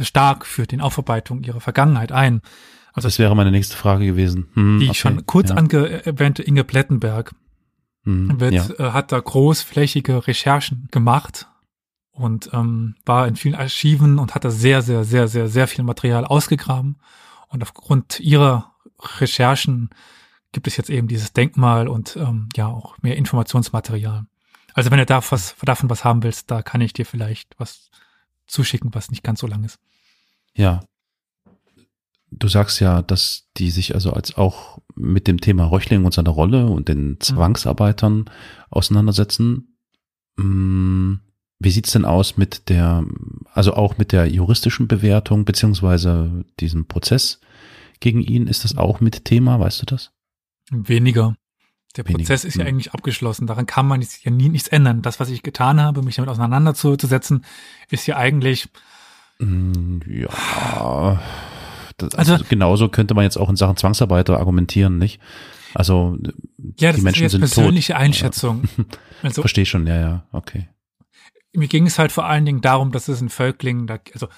stark 0.00 0.44
für 0.46 0.66
den 0.66 0.80
Aufarbeitung 0.80 1.42
ihrer 1.42 1.60
Vergangenheit 1.60 2.12
ein. 2.12 2.42
Also 2.92 3.06
Das 3.08 3.18
wäre 3.18 3.34
meine 3.34 3.50
nächste 3.50 3.76
Frage 3.76 4.04
gewesen. 4.06 4.48
Hm, 4.54 4.78
die 4.80 4.86
okay, 4.90 4.94
schon 4.94 5.26
kurz 5.26 5.50
ja. 5.50 5.56
ange 5.56 6.04
erwähnte 6.04 6.42
Inge 6.42 6.62
Plettenberg 6.64 7.34
Hm, 8.04 8.40
wird, 8.40 8.52
ja. 8.52 8.68
äh, 8.78 8.92
hat 8.92 9.12
da 9.12 9.20
großflächige 9.20 10.26
Recherchen 10.26 10.88
gemacht 10.90 11.48
und 12.12 12.50
ähm, 12.52 12.94
war 13.04 13.26
in 13.26 13.36
vielen 13.36 13.54
Archiven 13.54 14.18
und 14.18 14.34
hat 14.34 14.44
da 14.44 14.50
sehr, 14.50 14.82
sehr, 14.82 15.04
sehr, 15.04 15.26
sehr, 15.28 15.48
sehr 15.48 15.66
viel 15.66 15.84
Material 15.84 16.24
ausgegraben. 16.24 16.96
Und 17.48 17.62
aufgrund 17.62 18.20
ihrer 18.20 18.72
Recherchen 19.18 19.90
gibt 20.52 20.66
es 20.66 20.76
jetzt 20.76 20.90
eben 20.90 21.08
dieses 21.08 21.32
Denkmal 21.32 21.88
und 21.88 22.16
ähm, 22.16 22.48
ja 22.56 22.68
auch 22.68 22.96
mehr 23.02 23.16
Informationsmaterial. 23.16 24.26
Also 24.74 24.90
wenn 24.90 24.98
du 24.98 25.06
da 25.06 25.22
was, 25.30 25.56
davon 25.62 25.90
was 25.90 26.04
haben 26.04 26.22
willst, 26.22 26.50
da 26.50 26.62
kann 26.62 26.80
ich 26.80 26.92
dir 26.92 27.06
vielleicht 27.06 27.58
was 27.58 27.90
zuschicken, 28.46 28.94
was 28.94 29.10
nicht 29.10 29.22
ganz 29.22 29.40
so 29.40 29.46
lang 29.46 29.64
ist. 29.64 29.78
Ja. 30.54 30.80
Du 32.38 32.48
sagst 32.48 32.80
ja, 32.80 33.02
dass 33.02 33.48
die 33.56 33.70
sich 33.70 33.94
also 33.94 34.12
als 34.12 34.36
auch 34.36 34.78
mit 34.94 35.26
dem 35.26 35.40
Thema 35.40 35.64
Röchling 35.66 36.04
und 36.04 36.14
seiner 36.14 36.30
Rolle 36.30 36.66
und 36.66 36.88
den 36.88 37.18
Zwangsarbeitern 37.20 38.30
auseinandersetzen. 38.70 39.76
Hm, 40.38 41.20
Wie 41.58 41.70
sieht's 41.70 41.92
denn 41.92 42.04
aus 42.04 42.36
mit 42.36 42.68
der, 42.68 43.04
also 43.52 43.74
auch 43.74 43.98
mit 43.98 44.12
der 44.12 44.26
juristischen 44.26 44.88
Bewertung 44.88 45.44
beziehungsweise 45.44 46.44
diesem 46.60 46.86
Prozess 46.86 47.40
gegen 48.00 48.20
ihn? 48.20 48.46
Ist 48.46 48.64
das 48.64 48.76
auch 48.76 49.00
mit 49.00 49.24
Thema? 49.24 49.60
Weißt 49.60 49.82
du 49.82 49.86
das? 49.86 50.12
Weniger. 50.70 51.36
Der 51.96 52.04
Weniger, 52.04 52.18
Prozess 52.18 52.44
ist 52.44 52.56
ja 52.56 52.62
hm. 52.62 52.68
eigentlich 52.68 52.92
abgeschlossen. 52.92 53.46
Daran 53.46 53.66
kann 53.66 53.86
man 53.86 54.00
jetzt 54.02 54.24
ja 54.24 54.30
nie 54.30 54.48
nichts 54.48 54.68
ändern. 54.68 55.02
Das, 55.02 55.20
was 55.20 55.30
ich 55.30 55.42
getan 55.42 55.80
habe, 55.80 56.02
mich 56.02 56.16
damit 56.16 56.30
auseinanderzusetzen, 56.30 57.44
ist 57.88 58.06
ja 58.06 58.16
eigentlich 58.16 58.68
Hm, 59.38 60.00
Ja. 60.06 61.20
Das, 62.04 62.14
also, 62.14 62.32
Also- 62.34 62.44
genauso 62.48 62.88
könnte 62.88 63.14
man 63.14 63.24
jetzt 63.24 63.36
auch 63.36 63.48
in 63.50 63.56
Sachen 63.56 63.76
Zwangsarbeiter 63.76 64.38
argumentieren, 64.38 64.98
nicht? 64.98 65.20
Also 65.74 66.16
Ja, 66.78 66.90
die 66.92 66.96
das 66.96 67.02
Menschen 67.02 67.26
ist 67.26 67.32
sind 67.32 67.40
jetzt 67.42 67.54
persönliche 67.54 67.96
Einschätzung. 67.96 68.64
Also 69.22 69.40
Verstehe 69.42 69.64
schon, 69.66 69.86
ja, 69.86 69.98
ja, 69.98 70.26
okay. 70.32 70.68
mir 71.54 71.66
ging 71.68 71.86
es 71.86 71.98
halt 71.98 72.12
vor 72.12 72.26
allen 72.26 72.44
Dingen 72.44 72.60
darum, 72.60 72.92
dass 72.92 73.08
es 73.08 73.20
ein 73.22 73.30
Völkling, 73.30 73.86
da, 73.86 73.98
also 74.12 74.28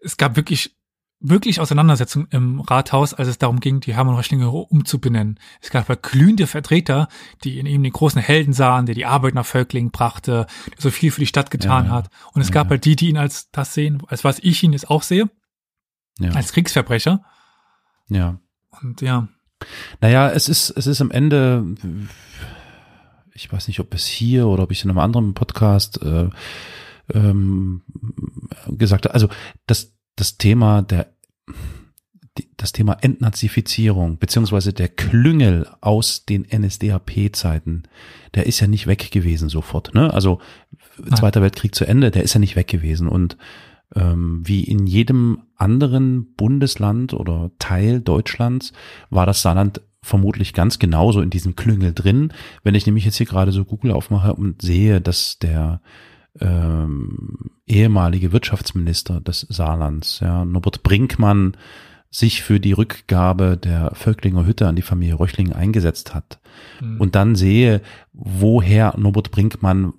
es 0.00 0.16
gab 0.18 0.36
wirklich 0.36 0.74
wirklich 1.20 1.58
Auseinandersetzungen 1.60 2.28
im 2.30 2.60
Rathaus, 2.60 3.12
als 3.12 3.26
es 3.26 3.38
darum 3.38 3.58
ging, 3.58 3.80
die 3.80 3.92
Hermann 3.94 4.14
Röchlinger 4.14 4.52
umzubenennen. 4.54 5.40
Es 5.60 5.70
gab 5.70 5.88
halt 5.88 6.04
glühende 6.04 6.46
Vertreter, 6.46 7.08
die 7.42 7.58
in 7.58 7.66
ihm 7.66 7.82
den 7.82 7.92
großen 7.92 8.20
Helden 8.22 8.52
sahen, 8.52 8.86
der 8.86 8.94
die 8.94 9.04
Arbeit 9.04 9.34
nach 9.34 9.44
Völklingen 9.46 9.90
brachte, 9.90 10.46
der 10.68 10.80
so 10.80 10.90
viel 10.92 11.10
für 11.10 11.20
die 11.20 11.26
Stadt 11.26 11.50
getan 11.50 11.86
Ja, 11.86 11.90
ja. 11.90 11.96
hat. 11.96 12.10
Und 12.34 12.42
es 12.42 12.48
Ja, 12.50 12.54
gab 12.54 12.70
halt 12.70 12.84
die, 12.84 12.94
die 12.94 13.08
ihn 13.08 13.16
als 13.16 13.50
das 13.50 13.74
sehen, 13.74 14.00
als 14.06 14.22
was 14.22 14.38
ich 14.38 14.62
ihn 14.62 14.72
jetzt 14.74 14.88
auch 14.90 15.02
sehe, 15.02 15.28
Ja, 16.18 16.30
als 16.32 16.52
Kriegsverbrecher. 16.52 17.22
ja. 18.08 18.40
Und 18.82 19.00
ja, 19.00 19.28
Naja, 20.00 20.30
es 20.30 20.48
ist, 20.48 20.70
es 20.70 20.86
ist 20.86 21.00
am 21.00 21.10
Ende, 21.10 21.64
ich 23.32 23.50
weiß 23.50 23.68
nicht, 23.68 23.80
ob 23.80 23.94
es 23.94 24.06
hier 24.06 24.46
oder 24.46 24.64
ob 24.64 24.70
ich 24.70 24.78
es 24.78 24.84
in 24.84 24.90
einem 24.90 24.98
anderen 24.98 25.34
Podcast 25.34 26.00
äh, 26.02 26.28
ähm, 27.12 27.82
gesagt 28.68 29.06
habe, 29.06 29.14
also 29.14 29.28
das, 29.66 29.94
das 30.16 30.38
Thema 30.38 30.82
der 30.82 31.12
das 32.56 32.70
Thema 32.70 32.96
Entnazifizierung 33.00 34.18
beziehungsweise 34.18 34.72
der 34.72 34.88
Klüngel 34.88 35.68
aus 35.80 36.24
den 36.24 36.46
NSDAP-Zeiten, 36.48 37.82
der 38.34 38.46
ist 38.46 38.60
ja 38.60 38.68
nicht 38.68 38.86
weg 38.86 39.10
gewesen 39.10 39.48
sofort. 39.48 39.92
Ne? 39.92 40.14
Also 40.14 40.40
Zweiter 41.16 41.42
Weltkrieg 41.42 41.74
zu 41.74 41.84
Ende, 41.84 42.10
der 42.10 42.22
ist 42.22 42.34
ja 42.34 42.40
nicht 42.40 42.56
weg 42.56 42.68
gewesen. 42.68 43.08
Und 43.08 43.36
ähm, 43.94 44.42
wie 44.44 44.64
in 44.64 44.86
jedem 44.86 45.42
anderen 45.58 46.34
Bundesland 46.34 47.12
oder 47.12 47.50
Teil 47.58 48.00
Deutschlands 48.00 48.72
war 49.10 49.26
das 49.26 49.42
Saarland 49.42 49.82
vermutlich 50.02 50.54
ganz 50.54 50.78
genauso 50.78 51.20
in 51.20 51.30
diesem 51.30 51.56
Klüngel 51.56 51.92
drin. 51.92 52.32
Wenn 52.62 52.74
ich 52.74 52.86
nämlich 52.86 53.04
jetzt 53.04 53.16
hier 53.16 53.26
gerade 53.26 53.52
so 53.52 53.64
Google 53.64 53.92
aufmache 53.92 54.34
und 54.34 54.62
sehe, 54.62 55.00
dass 55.00 55.38
der 55.38 55.80
ähm, 56.40 57.50
ehemalige 57.66 58.32
Wirtschaftsminister 58.32 59.20
des 59.20 59.40
Saarlands, 59.48 60.20
ja, 60.20 60.44
Norbert 60.44 60.82
Brinkmann, 60.82 61.56
sich 62.10 62.42
für 62.42 62.58
die 62.58 62.72
Rückgabe 62.72 63.58
der 63.58 63.90
Völklinger 63.94 64.46
Hütte 64.46 64.66
an 64.66 64.76
die 64.76 64.82
Familie 64.82 65.18
Röchling 65.18 65.52
eingesetzt 65.52 66.14
hat 66.14 66.38
hm. 66.78 66.98
und 66.98 67.14
dann 67.14 67.36
sehe, 67.36 67.82
woher 68.14 68.94
Norbert 68.96 69.30
Brinkmann 69.30 69.92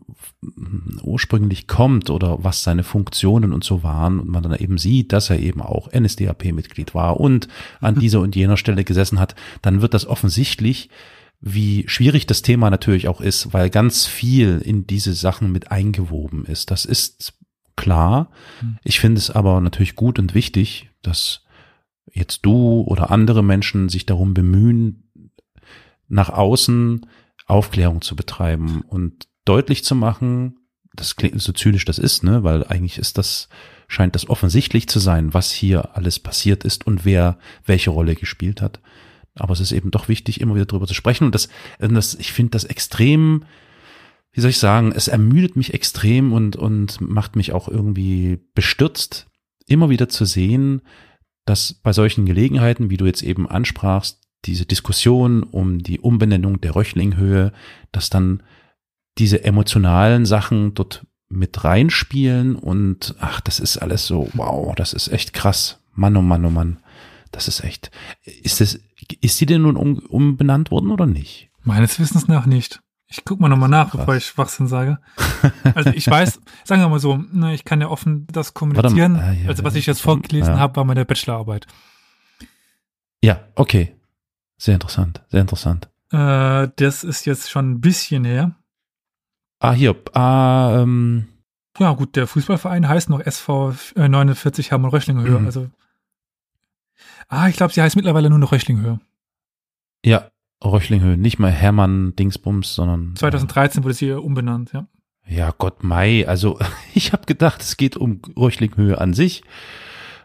ursprünglich 1.02 1.68
kommt 1.68 2.10
oder 2.10 2.44
was 2.44 2.64
seine 2.64 2.84
Funktionen 2.84 3.52
und 3.52 3.64
so 3.64 3.84
waren 3.84 4.20
und 4.20 4.30
man 4.30 4.44
dann 4.44 4.56
eben 4.56 4.78
sieht, 4.78 5.12
dass 5.12 5.30
er 5.30 5.40
eben 5.40 5.62
auch 5.62 5.92
NSDAP-Mitglied 5.92 6.96
war 6.96 7.20
und 7.20 7.48
an 7.82 7.96
dieser 7.96 8.22
und 8.22 8.36
jener 8.36 8.58
Stelle 8.58 8.84
gesessen 8.84 9.20
hat, 9.20 9.36
dann 9.62 9.82
wird 9.82 9.94
das 9.94 10.06
offensichtlich, 10.06 10.90
wie 11.42 11.86
schwierig 11.88 12.26
das 12.26 12.42
Thema 12.42 12.70
natürlich 12.70 13.08
auch 13.08 13.22
ist, 13.22 13.54
weil 13.54 13.70
ganz 13.70 14.06
viel 14.06 14.60
in 14.60 14.88
diese 14.88 15.14
Sachen 15.14 15.52
mit 15.52 15.72
eingewoben 15.72 16.46
ist. 16.46 16.72
Das 16.72 16.86
ist 16.86 17.34
klar. 17.76 18.32
Hm. 18.60 18.78
Ich 18.84 19.00
finde 19.00 19.20
es 19.20 19.30
aber 19.30 19.62
natürlich 19.62 19.96
gut 19.96 20.20
und 20.20 20.34
wichtig, 20.34 20.90
dass 21.02 21.44
jetzt 22.12 22.46
du 22.46 22.82
oder 22.82 23.12
andere 23.12 23.44
Menschen 23.44 23.88
sich 23.88 24.06
darum 24.06 24.34
bemühen, 24.34 25.10
nach 26.08 26.30
außen 26.30 27.06
Aufklärung 27.46 28.02
zu 28.02 28.16
betreiben 28.16 28.82
und 28.82 29.29
deutlich 29.50 29.84
zu 29.84 29.96
machen, 29.96 30.58
das 30.94 31.16
klingt 31.16 31.42
so 31.42 31.52
zynisch 31.52 31.86
das 31.86 31.98
ist, 31.98 32.24
ne, 32.24 32.44
weil 32.44 32.64
eigentlich 32.66 33.00
ist 33.00 33.18
das, 33.18 33.50
scheint 33.88 34.14
das 34.14 34.30
offensichtlich 34.30 34.88
zu 34.88 35.00
sein, 35.00 35.34
was 35.34 35.52
hier 35.52 35.96
alles 35.96 36.20
passiert 36.20 36.64
ist 36.64 36.86
und 36.86 37.04
wer 37.04 37.40
welche 37.66 37.90
Rolle 37.90 38.16
gespielt 38.16 38.62
hat. 38.62 38.80
Aber 39.36 39.54
es 39.54 39.60
ist 39.60 39.72
eben 39.72 39.92
doch 39.92 40.08
wichtig, 40.08 40.40
immer 40.40 40.56
wieder 40.56 40.66
darüber 40.66 40.88
zu 40.88 40.94
sprechen 40.94 41.26
und 41.26 41.36
das, 41.36 41.50
das 41.80 42.16
ich 42.16 42.32
finde 42.32 42.52
das 42.52 42.64
extrem, 42.64 43.46
wie 44.32 44.42
soll 44.42 44.52
ich 44.52 44.60
sagen, 44.60 44.92
es 44.92 45.08
ermüdet 45.08 45.56
mich 45.56 45.74
extrem 45.74 46.32
und, 46.32 46.56
und 46.56 47.02
macht 47.02 47.36
mich 47.36 47.52
auch 47.52 47.68
irgendwie 47.68 48.40
bestürzt, 48.54 49.28
immer 49.66 49.90
wieder 49.90 50.10
zu 50.10 50.26
sehen, 50.26 50.82
dass 51.46 51.74
bei 51.74 51.94
solchen 51.94 52.28
Gelegenheiten, 52.28 52.92
wie 52.92 52.98
du 52.98 53.06
jetzt 53.06 53.24
eben 53.24 53.50
ansprachst, 53.50 54.22
diese 54.46 54.66
Diskussion 54.66 55.44
um 55.44 55.80
die 55.80 56.00
Umbenennung 56.00 56.62
der 56.62 56.76
Röchlinghöhe, 56.76 57.52
dass 57.92 58.10
dann 58.10 58.44
diese 59.20 59.44
emotionalen 59.44 60.26
Sachen 60.26 60.74
dort 60.74 61.06
mit 61.30 61.64
reinspielen 61.64 62.56
und 62.56 63.16
ach, 63.20 63.40
das 63.42 63.60
ist 63.60 63.78
alles 63.78 64.08
so, 64.08 64.30
wow, 64.34 64.74
das 64.76 64.94
ist 64.94 65.10
echt 65.10 65.34
krass. 65.34 65.80
Mann, 65.94 66.18
oh 66.18 66.22
Mann, 66.22 66.44
oh 66.46 66.50
Mann. 66.50 66.80
Das 67.32 67.48
ist 67.48 67.64
echt. 67.64 67.92
Ist 68.24 68.60
das, 68.62 68.80
ist 69.22 69.40
die 69.40 69.46
denn 69.46 69.62
nun 69.62 69.76
um, 69.76 70.00
umbenannt 70.00 70.72
worden 70.72 70.90
oder 70.90 71.06
nicht? 71.06 71.52
Meines 71.62 72.00
Wissens 72.00 72.28
nach 72.28 72.48
nicht. 72.48 72.82
Ich 73.12 73.24
guck 73.26 73.40
mal 73.40 73.50
nochmal 73.50 73.70
nach, 73.70 73.92
Krass. 73.92 74.02
bevor 74.02 74.16
ich 74.16 74.26
Schwachsinn 74.26 74.68
sage. 74.68 75.00
Also 75.76 75.90
ich 75.92 76.08
weiß, 76.08 76.40
sagen 76.64 76.82
wir 76.82 76.90
mal 76.90 77.00
so, 77.00 77.18
ne, 77.32 77.54
ich 77.54 77.66
kann 77.66 77.82
ja 77.82 77.90
offen 77.90 78.26
das 78.32 78.54
kommunizieren. 78.54 79.14
mal, 79.14 79.22
ah, 79.30 79.34
ja, 79.34 79.50
also 79.50 79.64
was 79.64 79.76
ich 79.76 79.86
jetzt 79.88 80.02
vorgelesen 80.02 80.54
Ja. 80.54 80.60
habe, 80.60 80.76
war 80.76 80.86
meine 80.86 81.06
Bachelorarbeit. 81.06 81.68
Ja, 83.24 83.42
okay. 83.56 83.96
Sehr 84.58 84.76
interessant, 84.76 85.22
sehr 85.30 85.42
interessant. 85.42 85.90
Äh, 86.12 86.68
das 86.76 87.04
ist 87.04 87.26
jetzt 87.26 87.50
schon 87.50 87.72
ein 87.72 87.82
bisschen 87.82 88.26
her. 88.26 88.56
Ah, 89.60 89.74
hier, 89.74 89.96
ah, 90.14 90.80
ähm, 90.82 91.28
Ja 91.78 91.92
gut, 91.94 92.16
der 92.16 92.28
Fußballverein 92.28 92.88
heißt 92.88 93.10
noch 93.10 93.20
SV 93.20 93.74
äh, 93.96 94.08
49 94.08 94.72
Hermann 94.72 94.92
Röchlinghöhe. 94.92 95.40
Mhm. 95.40 95.46
Also 95.46 95.70
Ah, 97.28 97.48
ich 97.48 97.56
glaube, 97.58 97.74
sie 97.74 97.82
heißt 97.82 97.96
mittlerweile 97.96 98.30
nur 98.30 98.40
noch 98.40 98.52
Röchlinghöhe. 98.52 99.00
ja, 100.04 100.30
Röchlinghöhe, 100.64 101.16
nicht 101.18 101.40
mal 101.40 101.52
Hermann 101.52 102.16
Dingsbums, 102.18 102.76
sondern. 102.76 103.16
2013 103.16 103.84
wurde 103.84 103.94
sie 103.94 104.12
umbenannt, 104.12 104.74
ja. 104.74 104.88
Ja, 105.26 105.54
Gott, 105.58 105.84
Mai. 105.84 106.28
Also 106.28 106.60
ich 106.94 107.14
habe 107.14 107.26
gedacht, 107.26 107.62
es 107.62 107.78
geht 107.78 107.96
um 107.96 108.22
Röchlinghöhe 108.36 109.00
an 109.00 109.14
sich. 109.14 109.44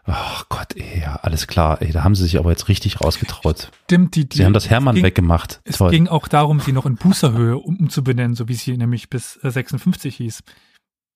Ach 0.07 0.47
Gott, 0.49 0.75
ey, 0.75 1.01
ja, 1.01 1.15
alles 1.23 1.47
klar. 1.47 1.81
Ey, 1.81 1.91
da 1.91 2.03
haben 2.03 2.13
sie 2.15 2.23
sich 2.23 2.37
aber 2.37 2.51
jetzt 2.51 2.67
richtig 2.67 3.01
rausgetraut. 3.01 3.71
Stimmt, 3.85 4.15
die, 4.15 4.29
die 4.29 4.37
Sie 4.37 4.45
haben 4.45 4.53
das 4.53 4.69
Hermann 4.69 4.95
ging, 4.95 5.03
weggemacht. 5.03 5.61
Es 5.63 5.77
Toll. 5.79 5.89
ging 5.91 6.07
auch 6.07 6.27
darum, 6.27 6.59
sie 6.59 6.73
noch 6.73 6.85
in 6.85 6.95
Bußerhöhe 6.95 7.57
um, 7.57 7.77
umzubenennen, 7.77 8.35
so 8.35 8.47
wie 8.47 8.53
sie 8.53 8.77
nämlich 8.77 9.09
bis 9.09 9.37
äh, 9.43 9.49
56 9.49 10.15
hieß. 10.17 10.43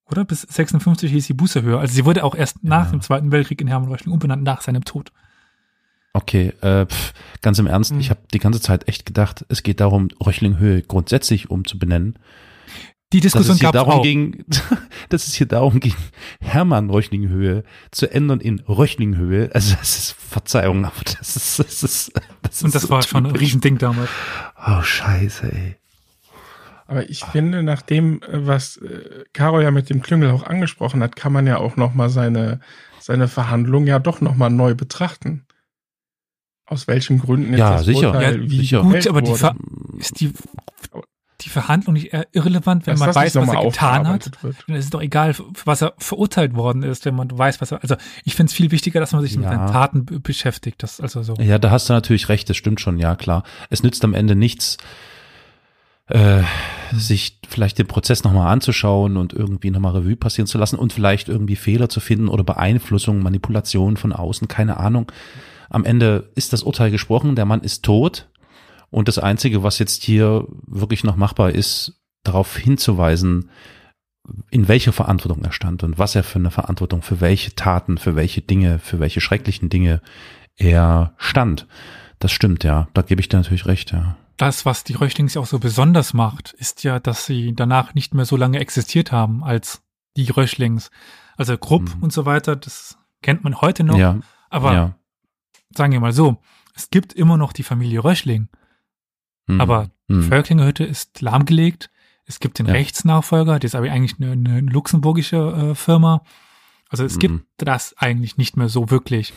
Oder? 0.10 0.26
Bis 0.26 0.41
56 0.41 1.11
hieß 1.11 1.26
sie 1.28 1.34
Bußerhöhe. 1.34 1.78
Also 1.78 1.94
sie 1.94 2.03
wurde 2.06 2.24
auch 2.24 2.34
erst 2.34 2.64
nach 2.64 2.86
Ja. 2.86 2.91
dem 2.91 3.02
Zweiten 3.02 3.32
Weltkrieg 3.32 3.61
in 3.61 3.68
Hermann 3.68 3.90
Röchling 3.91 4.11
umbenannt, 4.14 4.41
nach 4.44 4.61
seinem 4.61 4.84
Tod. 4.84 5.11
Okay, 6.14 6.53
äh, 6.61 6.88
pf, 6.88 7.14
ganz 7.44 7.60
im 7.60 7.68
Ernst, 7.68 7.91
Hm. 7.91 7.99
ich 7.99 8.10
habe 8.10 8.22
die 8.34 8.40
ganze 8.40 8.60
Zeit 8.60 8.88
echt 8.88 9.06
gedacht, 9.06 9.45
es 9.49 9.61
geht 9.61 9.80
darum, 9.80 10.07
Röchlinghöhe 10.26 10.82
grundsätzlich 10.82 11.52
umzubenennen. 11.52 12.18
Die 13.11 13.22
Dass 13.22 13.31
Diskussion 13.31 13.56
es 13.56 13.60
hier 13.60 13.72
gab 13.72 13.76
es 13.76 13.80
darum 13.86 13.99
auch. 13.99 14.03
ging, 14.03 14.45
dass 15.10 15.27
es 15.27 15.34
hier 15.34 15.48
darum 15.48 15.80
ging, 15.80 15.95
Hermann 16.41 16.90
Röchlinghöhe 16.91 17.64
zu 17.91 18.11
ändern 18.11 18.40
in 18.40 18.60
Röchlinghöhe. 18.60 19.49
Also 19.53 19.76
das 19.76 19.98
ist 19.98 20.11
Verzeihung, 20.11 20.86
aber 20.86 20.94
das 21.03 21.36
ist 21.36 21.60
das 21.60 21.84
ist 21.84 22.11
das 22.44 22.61
Und 22.61 22.68
ist 22.68 22.76
das 22.76 22.81
so 22.84 22.90
war 22.90 23.02
schon 23.02 23.26
ein 23.26 23.34
typisch. 23.34 23.41
Riesending 23.41 23.77
damals. 23.80 24.10
Oh 24.68 24.81
Scheiße, 24.84 25.52
ey. 25.52 25.76
Aber 26.86 27.10
ich 27.10 27.23
finde, 27.23 27.61
nach 27.64 27.81
dem, 27.84 28.22
was 28.31 28.77
äh, 28.77 29.23
Caro 29.34 29.61
ja 29.61 29.69
mit 29.72 29.90
dem 29.91 30.02
Klüngel 30.02 30.31
auch 30.31 30.44
angesprochen 30.44 31.03
hat, 31.03 31.15
kann 31.15 31.31
man 31.31 31.45
ja 31.45 31.57
auch 31.57 31.76
noch 31.77 31.94
mal 31.94 32.10
seine, 32.10 32.60
seine 32.99 33.27
Verhandlung 33.27 33.86
ja 33.86 33.99
doch 33.99 34.22
noch 34.22 34.36
mal 34.36 34.49
neu 34.49 34.73
betrachten. 34.73 35.45
Aus 36.65 36.88
welchen 36.88 37.19
Gründen 37.19 37.52
jetzt 37.52 37.60
Ja, 37.60 37.77
das 37.77 37.86
sicher. 37.86 38.07
Urteil 38.14 38.44
Ja, 38.44 38.49
wie 38.49 38.57
sicher. 38.57 38.81
Gut, 38.81 39.07
aber 39.07 39.22
die. 39.23 39.34
Ver 39.36 39.56
ist 39.98 40.19
die, 40.19 40.31
die 41.49 41.53
Verhandlung 41.53 41.93
nicht 41.93 42.11
irrelevant, 42.31 42.85
wenn 42.88 42.93
Dass 42.93 42.99
man 42.99 43.15
weiß, 43.15 43.35
was 43.35 43.49
er 43.49 43.61
getan 43.63 44.07
hat? 44.07 44.43
wird. 44.43 44.55
Dann 44.67 44.76
ist 44.76 44.85
es 44.85 44.91
doch 44.91 45.01
egal, 45.01 45.35
was 45.65 45.81
er 45.81 45.93
verurteilt 45.97 46.53
worden 46.55 46.84
ist, 46.84 47.05
wenn 47.05 47.15
man 47.15 47.35
weiß, 47.35 47.59
was 47.59 47.71
er. 47.71 47.81
Also 47.81 47.95
ich 48.23 48.35
finde 48.35 48.51
es 48.51 48.53
viel 48.55 48.71
wichtiger, 48.71 48.99
dass 48.99 49.11
man 49.11 49.21
sich 49.21 49.35
mit 49.35 49.45
Ja. 49.45 49.51
seinen 49.55 49.67
Taten 49.67 50.05
be- 50.05 50.19
beschäftigt. 50.19 50.84
Das 50.84 51.01
also 51.01 51.23
so. 51.23 51.34
Ja, 51.39 51.57
da 51.57 51.71
hast 51.71 51.89
du 51.89 51.93
natürlich 51.93 52.30
recht, 52.30 52.49
das 52.49 52.55
stimmt 52.57 52.80
schon, 52.80 52.99
ja 52.99 53.15
klar. 53.15 53.43
Es 53.69 53.81
nützt 53.84 54.03
am 54.05 54.13
Ende 54.13 54.35
nichts, 54.35 54.77
äh, 56.07 56.41
sich 56.93 57.39
vielleicht 57.47 57.77
den 57.77 57.88
Prozess 57.88 58.23
nochmal 58.23 58.51
anzuschauen 58.51 59.17
und 59.17 59.34
irgendwie 59.34 59.71
nochmal 59.71 59.93
Revue 59.93 60.15
passieren 60.15 60.47
zu 60.47 60.57
lassen 60.57 60.77
und 60.77 60.93
vielleicht 60.93 61.30
irgendwie 61.30 61.55
Fehler 61.55 61.89
zu 61.89 61.99
finden 61.99 62.30
oder 62.30 62.43
Beeinflussung, 62.43 63.21
Manipulation 63.21 63.97
von 63.97 64.13
außen, 64.13 64.47
keine 64.47 64.77
Ahnung. 64.77 65.11
Am 65.69 65.85
Ende 65.85 66.30
ist 66.35 66.51
das 66.53 66.63
Urteil 66.63 66.89
gesprochen, 66.91 67.35
der 67.35 67.45
Mann 67.45 67.61
ist 67.61 67.84
tot 67.84 68.27
und 68.91 69.07
das 69.07 69.20
Einzige, 69.20 69.64
was 69.64 69.80
jetzt 69.80 70.03
hier 70.03 70.45
wirklich 70.66 71.03
noch 71.03 71.16
machbar 71.16 71.52
ist, 71.52 72.02
darauf 72.24 72.57
hinzuweisen, 72.57 73.49
in 74.52 74.68
welcher 74.68 74.94
Verantwortung 74.94 75.44
er 75.44 75.52
stand 75.52 75.84
und 75.84 75.98
was 75.98 76.16
er 76.16 76.24
für 76.24 76.40
eine 76.40 76.52
Verantwortung 76.52 77.02
für 77.02 77.22
welche 77.22 77.56
Taten, 77.56 77.98
für 77.98 78.16
welche 78.16 78.41
Dinge, 78.41 78.80
für 78.80 78.99
welche 78.99 79.22
schrecklichen 79.22 79.70
Dinge 79.70 80.02
er 80.56 81.14
stand. 81.18 81.68
Das 82.20 82.32
stimmt, 82.32 82.64
ja. 82.64 82.90
Da 82.94 83.02
gebe 83.02 83.22
ich 83.22 83.30
dir 83.30 83.38
natürlich 83.38 83.66
recht, 83.66 83.91
ja. 83.91 84.18
Das, 84.38 84.66
was 84.66 84.84
die 84.84 84.94
Röchlings 84.94 85.36
auch 85.36 85.45
so 85.45 85.60
besonders 85.60 86.14
macht, 86.14 86.53
ist 86.53 86.84
ja, 86.84 86.99
dass 86.99 87.26
sie 87.26 87.53
danach 87.56 87.94
nicht 87.94 88.14
mehr 88.14 88.26
so 88.26 88.38
lange 88.38 88.60
existiert 88.60 89.11
haben 89.11 89.44
als 89.44 89.82
die 90.16 90.30
Röchlings. 90.30 90.91
Also 91.38 91.57
Krupp 91.57 91.95
Mhm. 91.95 92.03
und 92.03 92.14
so 92.14 92.26
weiter, 92.26 92.56
das 92.56 92.98
kennt 93.22 93.44
man 93.44 93.61
heute 93.61 93.84
noch. 93.84 93.98
Ja, 93.98 94.20
aber 94.49 94.74
ja. 94.74 94.95
sagen 95.76 95.94
wir 95.94 95.99
mal 95.99 96.14
so, 96.14 96.38
es 96.76 96.90
gibt 96.90 97.14
immer 97.14 97.38
noch 97.38 97.52
die 97.52 97.64
Familie 97.64 98.03
Röchling. 98.03 98.49
Hm, 99.49 99.61
Aber 99.61 99.89
die 100.09 100.15
hm. 100.15 100.23
Völklinger 100.23 100.65
Hütte 100.65 100.84
ist 100.84 101.21
lahmgelegt. 101.21 101.89
Es 102.26 102.39
gibt 102.39 102.59
den 102.59 102.67
Ja. 102.67 102.73
Rechtsnachfolger, 102.73 103.59
das 103.59 103.71
ist 103.71 103.76
aber 103.76 103.89
eigentlich 103.91 104.15
eine, 104.21 104.31
eine 104.34 104.61
luxemburgische 104.61 105.71
äh, 105.71 105.76
Firma. 105.76 106.21
Also 106.89 107.03
es 107.03 107.15
Mhm. 107.15 107.19
gibt 107.19 107.43
das 107.57 107.95
eigentlich 107.97 108.38
nicht 108.38 108.57
mehr 108.57 108.69
so 108.69 108.89
wirklich. 108.89 109.34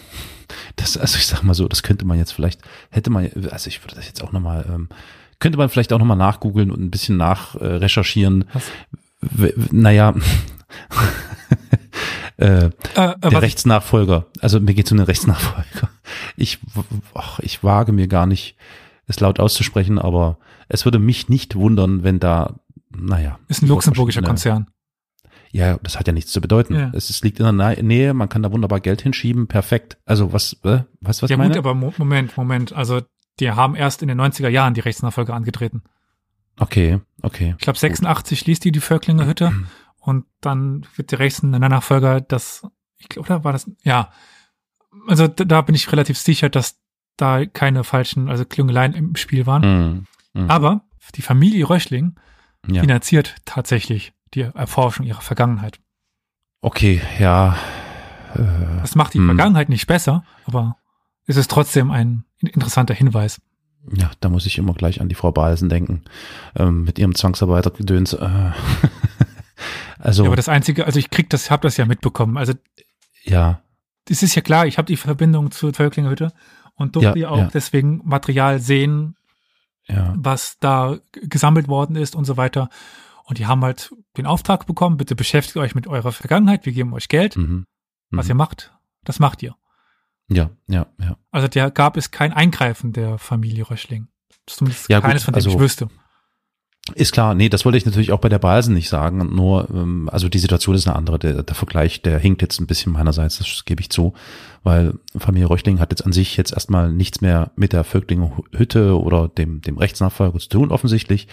Das, 0.76 0.96
also 0.96 1.16
ich 1.18 1.26
sag 1.26 1.42
mal 1.42 1.54
so, 1.54 1.68
das 1.68 1.82
könnte 1.82 2.04
man 2.06 2.18
jetzt 2.18 2.32
vielleicht, 2.32 2.60
hätte 2.90 3.10
man, 3.10 3.30
also 3.50 3.68
ich 3.68 3.82
würde 3.84 3.96
das 3.96 4.06
jetzt 4.06 4.22
auch 4.22 4.32
nochmal, 4.32 4.64
ähm, 4.68 4.88
könnte 5.38 5.58
man 5.58 5.68
vielleicht 5.68 5.92
auch 5.92 5.98
nochmal 5.98 6.16
nachgoogeln 6.16 6.70
und 6.70 6.80
ein 6.80 6.90
bisschen 6.90 7.16
nach 7.16 7.54
äh, 7.56 7.78
Naja, 9.70 10.14
äh, 12.38 12.66
Äh, 12.66 12.70
äh, 12.94 13.18
der 13.20 13.42
Rechtsnachfolger. 13.42 14.26
Also 14.40 14.60
mir 14.60 14.74
geht 14.74 14.86
es 14.86 14.92
um 14.92 14.98
den 14.98 15.06
Rechtsnachfolger. 15.06 15.90
Ich, 16.36 16.58
ach, 17.14 17.38
ich 17.40 17.62
wage 17.62 17.92
mir 17.92 18.08
gar 18.08 18.26
nicht, 18.26 18.56
es 19.12 19.20
laut 19.20 19.40
auszusprechen, 19.40 19.98
aber 19.98 20.38
es 20.68 20.84
würde 20.84 20.98
mich 20.98 21.28
nicht 21.28 21.54
wundern, 21.54 22.02
wenn 22.02 22.18
da, 22.18 22.60
naja. 22.90 23.38
ist 23.48 23.62
ein 23.62 23.68
luxemburgischer 23.68 24.22
Konzern. 24.22 24.66
Ja, 25.52 25.78
das 25.82 25.98
hat 25.98 26.06
ja 26.06 26.14
nichts 26.14 26.32
zu 26.32 26.40
bedeuten. 26.40 26.74
Ja. 26.74 26.90
Es, 26.94 27.10
es 27.10 27.22
liegt 27.22 27.38
in 27.38 27.58
der 27.58 27.82
Nähe, 27.82 28.14
man 28.14 28.30
kann 28.30 28.42
da 28.42 28.50
wunderbar 28.50 28.80
Geld 28.80 29.02
hinschieben, 29.02 29.48
perfekt. 29.48 29.98
Also 30.06 30.32
was, 30.32 30.56
äh, 30.64 30.80
was, 31.00 31.22
was 31.22 31.30
ja 31.30 31.36
meine? 31.36 31.50
gut, 31.50 31.58
aber 31.58 31.74
Mo 31.74 31.92
Moment, 31.98 32.36
Moment. 32.38 32.72
Also 32.72 33.02
die 33.38 33.50
haben 33.50 33.74
erst 33.74 34.00
in 34.00 34.08
den 34.08 34.20
90er 34.20 34.48
Jahren 34.48 34.72
die 34.72 34.80
Rechtsnachfolger 34.80 35.34
angetreten. 35.34 35.82
Okay, 36.58 37.00
okay. 37.20 37.54
Ich 37.58 37.64
glaube 37.64 37.78
86 37.78 38.38
schließt 38.38 38.64
die 38.64 38.72
die 38.72 38.80
Völklinger 38.80 39.26
Hütte 39.26 39.52
und 40.00 40.24
dann 40.40 40.86
wird 40.96 41.12
der 41.12 41.18
Rechtsnachfolger 41.18 42.22
das, 42.22 42.66
ich 42.96 43.10
glaube, 43.10 43.26
oder 43.28 43.44
war 43.44 43.52
das, 43.52 43.70
ja. 43.82 44.10
Also 45.06 45.28
da, 45.28 45.44
da 45.44 45.62
bin 45.62 45.74
ich 45.74 45.90
relativ 45.92 46.18
sicher, 46.18 46.48
dass 46.48 46.81
da 47.16 47.44
keine 47.46 47.84
falschen, 47.84 48.28
also 48.28 48.44
Klüngeleien 48.44 48.94
im 48.94 49.16
Spiel 49.16 49.46
waren. 49.46 49.62
Hm, 49.62 50.06
hm. 50.42 50.50
Aber 50.50 50.82
die 51.14 51.22
Familie 51.22 51.68
Röchling 51.68 52.16
ja. 52.68 52.80
finanziert 52.80 53.36
tatsächlich 53.44 54.12
die 54.34 54.40
Erforschung 54.42 55.04
ihrer 55.06 55.20
Vergangenheit. 55.20 55.78
Okay, 56.60 57.00
ja. 57.18 57.56
Äh, 58.34 58.38
Das 58.80 58.94
macht 58.94 59.14
die 59.14 59.18
Hm. 59.18 59.26
Vergangenheit 59.26 59.68
nicht 59.68 59.86
besser, 59.86 60.24
aber 60.46 60.76
es 61.26 61.36
ist 61.36 61.50
trotzdem 61.50 61.90
ein 61.90 62.24
interessanter 62.40 62.94
Hinweis. 62.94 63.40
ja, 63.94 64.10
da 64.20 64.28
muss 64.28 64.46
ich 64.46 64.58
immer 64.58 64.74
gleich 64.74 65.00
an 65.00 65.08
die 65.08 65.14
Frau 65.14 65.32
Balsen 65.32 65.68
denken. 65.68 66.02
Ähm, 66.56 66.84
mit 66.84 66.98
ihrem 66.98 67.14
Zwangsarbeitergedöns. 67.14 68.14
Äh, 68.14 68.28
also, 69.98 70.22
Ja, 70.24 70.28
aber 70.28 70.36
das 70.36 70.48
Einzige, 70.48 70.86
also 70.86 70.98
ich 70.98 71.10
krieg 71.10 71.28
das, 71.30 71.50
habe 71.50 71.62
das 71.62 71.76
ja 71.76 71.84
mitbekommen. 71.84 72.36
Also 72.36 72.54
ja, 73.24 73.60
es 74.08 74.22
ist 74.22 74.34
ja 74.34 74.42
klar, 74.42 74.66
ich 74.66 74.78
habe 74.78 74.86
die 74.86 74.96
Verbindung 74.96 75.50
zur 75.52 75.72
Völklinger 75.72 76.10
Hütte 76.10 76.32
und 76.74 76.96
durfte 76.96 77.18
Ja, 77.18 77.28
auch 77.30 77.38
ja. 77.38 77.48
deswegen 77.52 78.00
Material 78.04 78.58
sehen, 78.60 79.16
ja. 79.86 80.14
was 80.16 80.58
da 80.58 80.98
gesammelt 81.12 81.68
worden 81.68 81.96
ist 81.96 82.14
und 82.16 82.24
so 82.24 82.36
weiter. 82.36 82.68
Und 83.24 83.38
die 83.38 83.46
haben 83.46 83.62
halt 83.62 83.92
den 84.16 84.26
Auftrag 84.26 84.66
bekommen, 84.66 84.96
bitte 84.96 85.14
beschäftigt 85.14 85.56
euch 85.56 85.74
mit 85.74 85.86
eurer 85.86 86.12
Vergangenheit, 86.12 86.66
wir 86.66 86.72
geben 86.72 86.92
euch 86.92 87.08
Geld, 87.08 87.36
Mhm. 87.36 87.66
was 88.10 88.26
Mhm. 88.26 88.32
ihr 88.32 88.34
macht, 88.36 88.72
das 89.04 89.18
macht 89.18 89.42
ihr. 89.42 89.54
Ja, 90.28 90.50
ja, 90.68 90.86
ja. 90.98 91.16
Also 91.30 91.48
da 91.48 91.68
gab 91.70 91.96
es 91.96 92.10
kein 92.10 92.32
Eingreifen 92.32 92.92
der 92.92 93.18
Familie 93.18 93.68
Röchling. 93.68 94.08
Zumindest 94.46 94.88
Ja, 94.88 94.98
gut, 94.98 95.06
keines, 95.08 95.24
von 95.24 95.34
dem 95.34 95.40
ich 95.40 95.46
also- 95.46 95.60
wüsste. 95.60 95.88
Ist 96.96 97.12
klar, 97.12 97.34
nee, 97.34 97.48
das 97.48 97.64
wollte 97.64 97.78
ich 97.78 97.86
natürlich 97.86 98.10
auch 98.10 98.18
bei 98.18 98.28
der 98.28 98.40
Balsen 98.40 98.74
nicht 98.74 98.88
sagen. 98.88 99.32
Nur, 99.32 99.68
ähm, 99.72 100.08
also 100.10 100.28
die 100.28 100.40
Situation 100.40 100.74
ist 100.74 100.88
eine 100.88 100.96
andere. 100.96 101.16
Der, 101.16 101.44
der 101.44 101.54
Vergleich, 101.54 102.02
der 102.02 102.18
hinkt 102.18 102.42
jetzt 102.42 102.60
ein 102.60 102.66
bisschen 102.66 102.92
meinerseits, 102.92 103.38
das 103.38 103.64
gebe 103.64 103.80
ich 103.80 103.88
zu. 103.90 104.14
Weil 104.64 104.94
Familie 105.16 105.48
Röchling 105.48 105.78
hat 105.78 105.92
jetzt 105.92 106.04
an 106.04 106.12
sich 106.12 106.36
jetzt 106.36 106.52
erstmal 106.52 106.92
nichts 106.92 107.20
mehr 107.20 107.52
mit 107.54 107.72
der 107.72 107.84
Vögtlinger 107.84 108.32
Hütte 108.52 109.00
oder 109.00 109.28
dem, 109.28 109.60
dem 109.60 109.78
Rechtsnachfolger 109.78 110.40
zu 110.40 110.48
tun, 110.48 110.72
offensichtlich. 110.72 111.28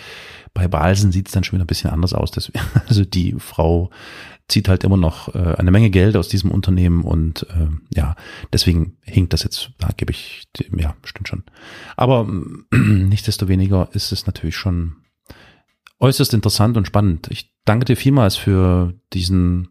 Bei 0.53 0.67
Balsen 0.67 1.11
sieht 1.11 1.27
es 1.27 1.33
dann 1.33 1.43
schon 1.43 1.57
wieder 1.57 1.65
ein 1.65 1.67
bisschen 1.67 1.89
anders 1.89 2.13
aus. 2.13 2.29
Das, 2.29 2.51
also 2.87 3.03
die 3.03 3.35
Frau 3.39 3.89
zieht 4.47 4.67
halt 4.67 4.83
immer 4.83 4.97
noch 4.97 5.33
äh, 5.33 5.55
eine 5.57 5.71
Menge 5.71 5.89
Geld 5.89 6.15
aus 6.15 6.27
diesem 6.27 6.51
Unternehmen 6.51 7.03
und 7.03 7.47
äh, 7.49 7.69
ja, 7.95 8.15
deswegen 8.53 8.97
hinkt 9.01 9.33
das 9.33 9.43
jetzt, 9.43 9.71
da 9.79 9.89
gebe 9.95 10.11
ich, 10.11 10.47
ja, 10.77 10.95
stimmt 11.03 11.27
schon. 11.27 11.43
Aber 11.97 12.21
ähm, 12.21 12.65
nichtsdestoweniger 13.09 13.89
ist 13.93 14.11
es 14.11 14.27
natürlich 14.27 14.55
schon 14.55 14.95
äußerst 15.99 16.33
interessant 16.33 16.77
und 16.77 16.85
spannend. 16.87 17.27
Ich 17.29 17.53
danke 17.65 17.85
dir 17.85 17.97
vielmals 17.97 18.35
für 18.35 18.93
diesen 19.13 19.69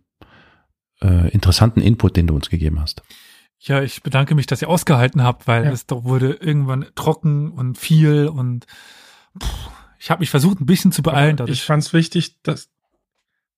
äh, 1.00 1.28
interessanten 1.30 1.80
Input, 1.80 2.16
den 2.16 2.26
du 2.26 2.34
uns 2.34 2.50
gegeben 2.50 2.80
hast. 2.80 3.02
Ja, 3.60 3.82
ich 3.82 4.02
bedanke 4.02 4.34
mich, 4.34 4.46
dass 4.46 4.62
ihr 4.62 4.68
ausgehalten 4.68 5.22
habt, 5.22 5.46
weil 5.48 5.64
Ja. 5.64 5.70
es 5.72 5.86
doch 5.86 6.04
wurde 6.04 6.32
irgendwann 6.34 6.86
trocken 6.94 7.50
und 7.50 7.76
viel 7.78 8.26
und 8.28 8.66
pff, 9.42 9.70
ich 9.98 10.10
habe 10.10 10.20
mich 10.20 10.30
versucht, 10.30 10.60
ein 10.60 10.66
bisschen 10.66 10.92
zu 10.92 11.02
beeilen. 11.02 11.32
Aber 11.40 11.48
ich 11.50 11.60
Dadurch, 11.60 11.64
fand 11.64 11.82
es 11.82 11.92
wichtig, 11.92 12.40
dass, 12.42 12.68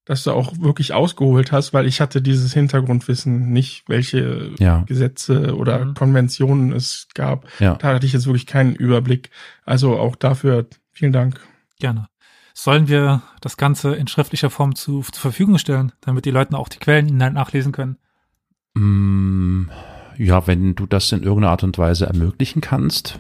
dass 0.06 0.22
du 0.24 0.32
auch 0.32 0.58
wirklich 0.58 0.94
ausgeholt 0.94 1.52
hast, 1.52 1.74
weil 1.74 1.86
ich 1.86 2.00
hatte 2.00 2.22
dieses 2.22 2.54
Hintergrundwissen 2.54 3.52
nicht, 3.52 3.84
welche 3.88 4.52
Ja, 4.58 4.84
Gesetze 4.86 5.54
oder 5.54 5.84
Mhm. 5.84 5.94
Konventionen 5.94 6.72
es 6.72 7.08
gab. 7.14 7.46
ja. 7.60 7.74
Da 7.74 7.94
hatte 7.94 8.06
ich 8.06 8.14
jetzt 8.14 8.24
wirklich 8.26 8.46
keinen 8.46 8.74
Überblick. 8.74 9.28
Also 9.66 9.98
auch 9.98 10.16
dafür 10.16 10.66
vielen 10.92 11.12
Dank. 11.12 11.40
gerne. 11.78 12.08
Sollen 12.62 12.88
wir 12.88 13.22
das 13.40 13.56
Ganze 13.56 13.94
in 13.94 14.06
schriftlicher 14.06 14.50
Form 14.50 14.74
zu, 14.74 15.00
zur 15.00 15.22
Verfügung 15.22 15.56
stellen, 15.56 15.92
damit 16.02 16.26
die 16.26 16.30
Leute 16.30 16.58
auch 16.58 16.68
die 16.68 16.76
Quellen 16.76 17.16
nachlesen 17.16 17.72
können? 17.72 17.96
Mm, 18.74 19.70
ja, 20.18 20.46
wenn 20.46 20.74
du 20.74 20.84
das 20.84 21.10
in 21.10 21.22
irgendeiner 21.22 21.52
Art 21.52 21.64
und 21.64 21.78
Weise 21.78 22.04
ermöglichen 22.04 22.60
kannst, 22.60 23.18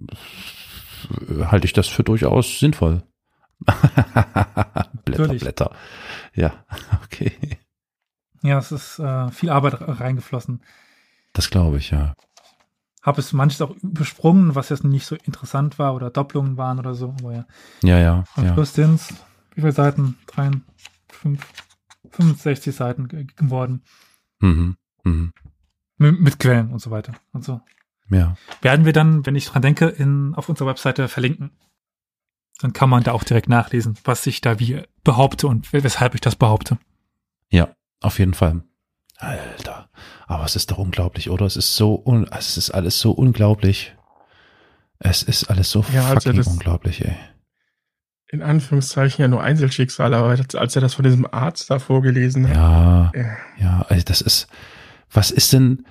äh, 0.00 1.44
halte 1.44 1.66
ich 1.66 1.74
das 1.74 1.88
für 1.88 2.04
durchaus 2.04 2.58
sinnvoll. 2.58 3.02
Blätter, 3.66 4.94
Natürlich. 5.04 5.42
Blätter. 5.42 5.72
Ja, 6.34 6.64
okay. 7.04 7.58
Ja, 8.42 8.56
es 8.56 8.72
ist 8.72 8.98
äh, 8.98 9.30
viel 9.30 9.50
Arbeit 9.50 9.74
reingeflossen. 9.78 10.62
Das 11.34 11.50
glaube 11.50 11.76
ich, 11.76 11.90
ja. 11.90 12.14
Habe 13.02 13.20
es 13.20 13.32
manches 13.32 13.62
auch 13.62 13.74
übersprungen, 13.76 14.54
was 14.54 14.68
jetzt 14.68 14.84
nicht 14.84 15.06
so 15.06 15.16
interessant 15.16 15.78
war 15.78 15.94
oder 15.94 16.10
Doppelungen 16.10 16.56
waren 16.56 16.78
oder 16.78 16.94
so. 16.94 17.14
Aber 17.20 17.32
ja, 17.32 17.46
Ja, 17.82 17.98
ja, 17.98 18.24
am 18.36 18.44
ja. 18.44 18.52
Schluss 18.54 18.74
sind 18.74 18.96
es, 18.96 19.08
wie 19.54 19.60
viele 19.62 19.72
Seiten? 19.72 20.18
Drei, 20.26 20.50
fünf, 21.08 21.46
65 22.10 22.74
Seiten 22.74 23.08
ge- 23.08 23.26
geworden. 23.36 23.82
Mhm. 24.40 24.76
Mhm. 25.04 25.32
Mit, 25.96 26.20
mit 26.20 26.38
Quellen 26.38 26.70
und 26.72 26.80
so 26.80 26.90
weiter. 26.90 27.14
Und 27.32 27.44
so. 27.44 27.60
Ja. 28.10 28.36
Werden 28.60 28.84
wir 28.84 28.92
dann, 28.92 29.24
wenn 29.24 29.36
ich 29.36 29.46
dran 29.46 29.62
denke, 29.62 29.86
in, 29.86 30.34
auf 30.34 30.48
unserer 30.48 30.68
Webseite 30.68 31.08
verlinken. 31.08 31.52
Dann 32.60 32.72
kann 32.74 32.90
man 32.90 33.02
da 33.02 33.12
auch 33.12 33.24
direkt 33.24 33.48
nachlesen, 33.48 33.96
was 34.04 34.26
ich 34.26 34.40
da 34.42 34.58
wie 34.60 34.82
behaupte 35.04 35.46
und 35.46 35.72
weshalb 35.72 36.14
ich 36.14 36.20
das 36.20 36.36
behaupte. 36.36 36.78
Ja, 37.50 37.74
auf 38.00 38.18
jeden 38.18 38.34
Fall. 38.34 38.62
Alter, 39.16 39.88
aber 40.30 40.44
es 40.44 40.56
ist 40.56 40.70
doch 40.70 40.78
unglaublich, 40.78 41.28
oder? 41.30 41.44
Es 41.46 41.56
ist 41.56 41.74
so, 41.76 41.94
un 42.04 42.26
es 42.36 42.56
ist 42.56 42.70
alles 42.70 43.00
so 43.00 43.10
unglaublich. 43.12 43.94
Es 44.98 45.22
ist 45.22 45.50
alles 45.50 45.70
so 45.70 45.84
Ja, 45.92 46.02
fucking 46.02 46.36
das- 46.36 46.46
unglaublich, 46.46 47.04
ey. 47.04 47.16
In 48.32 48.42
Anführungszeichen 48.42 49.22
ja 49.22 49.28
nur 49.28 49.42
Einzelschicksal, 49.42 50.14
aber 50.14 50.28
als 50.28 50.54
als 50.54 50.76
er 50.76 50.82
das 50.82 50.94
von 50.94 51.02
diesem 51.04 51.26
Arzt 51.32 51.68
da 51.68 51.80
vorgelesen 51.80 52.48
hat, 52.48 52.54
Ja, 52.54 53.10
äh, 53.12 53.24
ja, 53.60 53.84
also 53.88 54.04
das 54.04 54.20
ist, 54.20 54.46
was 55.10 55.32
ist 55.32 55.52
denn, 55.52 55.84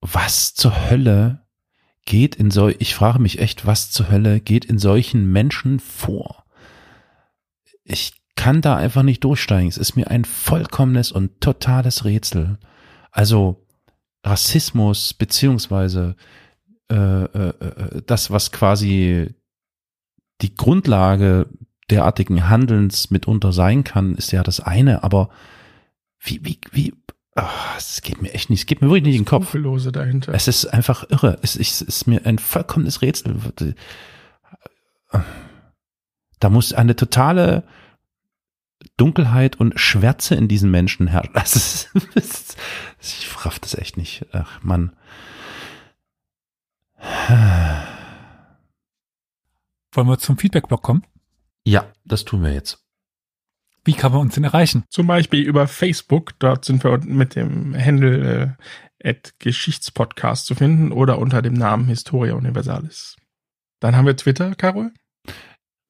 was 0.00 0.54
zur 0.54 0.88
Hölle 0.90 1.40
geht 2.06 2.36
in 2.36 2.52
so, 2.52 2.68
ich 2.68 2.94
frage 2.94 3.18
mich 3.18 3.40
echt, 3.40 3.66
was 3.66 3.90
zur 3.90 4.08
Hölle 4.08 4.38
geht 4.40 4.64
in 4.64 4.78
solchen 4.78 5.26
Menschen 5.32 5.80
vor? 5.80 6.44
Ich 7.82 8.12
kann 8.36 8.60
da 8.60 8.76
einfach 8.76 9.02
nicht 9.02 9.24
durchsteigen. 9.24 9.68
Es 9.68 9.76
ist 9.78 9.96
mir 9.96 10.08
ein 10.10 10.24
vollkommenes 10.24 11.10
und 11.10 11.40
totales 11.40 12.04
Rätsel. 12.04 12.58
Also 13.10 13.63
Rassismus 14.24 15.14
beziehungsweise 15.14 16.16
äh, 16.90 17.24
äh, 17.24 17.48
äh, 17.48 18.02
das, 18.06 18.30
was 18.30 18.52
quasi 18.52 19.34
die 20.40 20.54
Grundlage 20.54 21.46
derartigen 21.90 22.48
Handelns 22.48 23.10
mitunter 23.10 23.52
sein 23.52 23.84
kann, 23.84 24.14
ist 24.14 24.32
ja 24.32 24.42
das 24.42 24.60
eine, 24.60 25.04
aber 25.04 25.28
wie, 26.18 26.40
wie, 26.42 26.58
wie, 26.72 26.94
ah, 27.36 27.48
es 27.76 28.00
geht 28.02 28.22
mir 28.22 28.32
echt 28.32 28.50
nicht, 28.50 28.60
es 28.60 28.66
geht 28.66 28.80
mir 28.80 28.88
wirklich 28.88 29.04
nicht 29.04 29.16
in 29.16 29.22
den 29.22 29.28
Kopf. 29.28 29.54
Dahinter. 29.92 30.32
Es 30.34 30.48
ist 30.48 30.66
einfach 30.66 31.08
irre. 31.10 31.38
Es 31.42 31.56
ist, 31.56 31.82
es 31.82 31.88
ist 31.88 32.06
mir 32.06 32.24
ein 32.24 32.38
vollkommenes 32.38 33.02
Rätsel. 33.02 33.36
Da 36.40 36.50
muss 36.50 36.72
eine 36.72 36.96
totale 36.96 37.64
Dunkelheit 38.96 39.56
und 39.56 39.78
Schwärze 39.78 40.34
in 40.34 40.48
diesen 40.48 40.70
Menschen 40.70 41.08
herrschen. 41.08 41.32
Das 41.34 41.56
ist, 41.56 41.90
das 42.14 42.24
ist, 42.24 42.58
ich 43.00 43.44
raff 43.44 43.58
das 43.58 43.74
echt 43.74 43.96
nicht. 43.96 44.26
Ach, 44.32 44.62
Mann. 44.62 44.96
Wollen 49.92 50.08
wir 50.08 50.18
zum 50.18 50.38
Feedback-Blog 50.38 50.82
kommen? 50.82 51.04
Ja, 51.64 51.92
das 52.04 52.24
tun 52.24 52.42
wir 52.42 52.52
jetzt. 52.52 52.84
Wie 53.84 53.92
kann 53.92 54.12
man 54.12 54.22
uns 54.22 54.34
denn 54.34 54.44
erreichen? 54.44 54.84
Zum 54.88 55.06
Beispiel 55.06 55.42
über 55.42 55.68
Facebook, 55.68 56.38
dort 56.38 56.64
sind 56.64 56.82
wir 56.84 56.98
mit 56.98 57.36
dem 57.36 57.74
Handle 57.76 58.56
äh, 58.98 59.08
at 59.08 59.34
Geschichtspodcast 59.38 60.46
zu 60.46 60.54
finden 60.54 60.90
oder 60.90 61.18
unter 61.18 61.42
dem 61.42 61.52
Namen 61.52 61.86
Historia 61.86 62.34
Universalis. 62.34 63.16
Dann 63.80 63.94
haben 63.94 64.06
wir 64.06 64.16
Twitter, 64.16 64.54
Carol. 64.54 64.92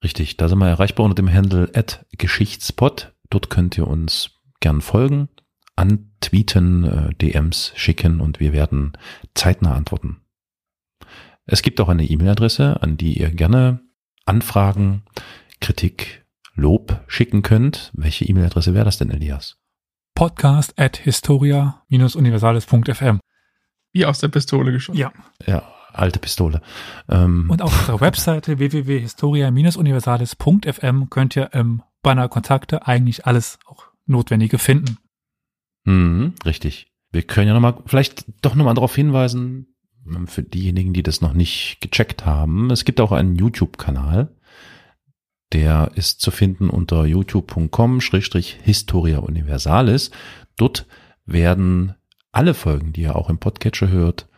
Richtig, 0.04 0.36
da 0.36 0.48
sind 0.48 0.58
wir 0.58 0.68
erreichbar 0.68 1.04
unter 1.04 1.14
dem 1.14 1.32
Handle 1.32 1.70
at 1.74 2.04
Geschichtspot. 2.12 3.14
Dort 3.30 3.48
könnt 3.48 3.78
ihr 3.78 3.88
uns 3.88 4.32
gern 4.60 4.82
folgen, 4.82 5.30
antweeten, 5.76 6.84
äh, 6.84 7.14
DMs 7.14 7.72
schicken 7.74 8.20
und 8.20 8.38
wir 8.38 8.52
werden 8.52 8.92
zeitnah 9.34 9.74
antworten. 9.74 10.20
Es 11.46 11.62
gibt 11.62 11.80
auch 11.80 11.88
eine 11.88 12.04
E-Mail-Adresse, 12.04 12.82
an 12.82 12.98
die 12.98 13.18
ihr 13.18 13.30
gerne 13.30 13.80
Anfragen, 14.26 15.04
Kritik, 15.60 16.26
Lob 16.54 17.02
schicken 17.06 17.40
könnt. 17.40 17.90
Welche 17.94 18.26
E-Mail-Adresse 18.26 18.74
wäre 18.74 18.84
das 18.84 18.98
denn, 18.98 19.10
Elias? 19.10 19.56
Podcast 20.14 20.78
at 20.78 20.98
historia-universales.fm. 20.98 23.20
Wie 23.92 24.04
aus 24.04 24.18
der 24.18 24.28
Pistole 24.28 24.70
geschossen. 24.70 24.98
Ja. 24.98 25.14
Ja, 25.46 25.73
alte 25.94 26.18
Pistole. 26.18 26.60
Ähm, 27.08 27.46
Und 27.48 27.62
auf 27.62 27.78
unserer 27.78 28.00
Webseite 28.00 28.58
www.historia-universales.fm 28.58 31.10
könnt 31.10 31.36
ihr 31.36 31.54
im 31.54 31.82
Banner 32.02 32.28
Kontakte 32.28 32.86
eigentlich 32.86 33.26
alles 33.26 33.58
auch 33.66 33.84
Notwendige 34.06 34.58
finden. 34.58 34.98
Mhm, 35.84 36.34
richtig. 36.44 36.88
Wir 37.10 37.22
können 37.22 37.48
ja 37.48 37.54
nochmal, 37.54 37.78
vielleicht 37.86 38.26
doch 38.42 38.54
nochmal 38.54 38.74
darauf 38.74 38.94
hinweisen, 38.94 39.68
für 40.26 40.42
diejenigen, 40.42 40.92
die 40.92 41.02
das 41.02 41.22
noch 41.22 41.32
nicht 41.32 41.78
gecheckt 41.80 42.26
haben. 42.26 42.70
Es 42.70 42.84
gibt 42.84 43.00
auch 43.00 43.12
einen 43.12 43.36
YouTube-Kanal. 43.36 44.28
Der 45.52 45.92
ist 45.94 46.20
zu 46.20 46.30
finden 46.30 46.68
unter 46.68 47.06
youtube.com-historia 47.06 49.18
universalis. 49.18 50.10
Dort 50.56 50.86
werden 51.24 51.94
alle 52.32 52.54
Folgen, 52.54 52.92
die 52.92 53.02
ihr 53.02 53.16
auch 53.16 53.30
im 53.30 53.38
Podcatcher 53.38 53.88
hört, 53.88 54.28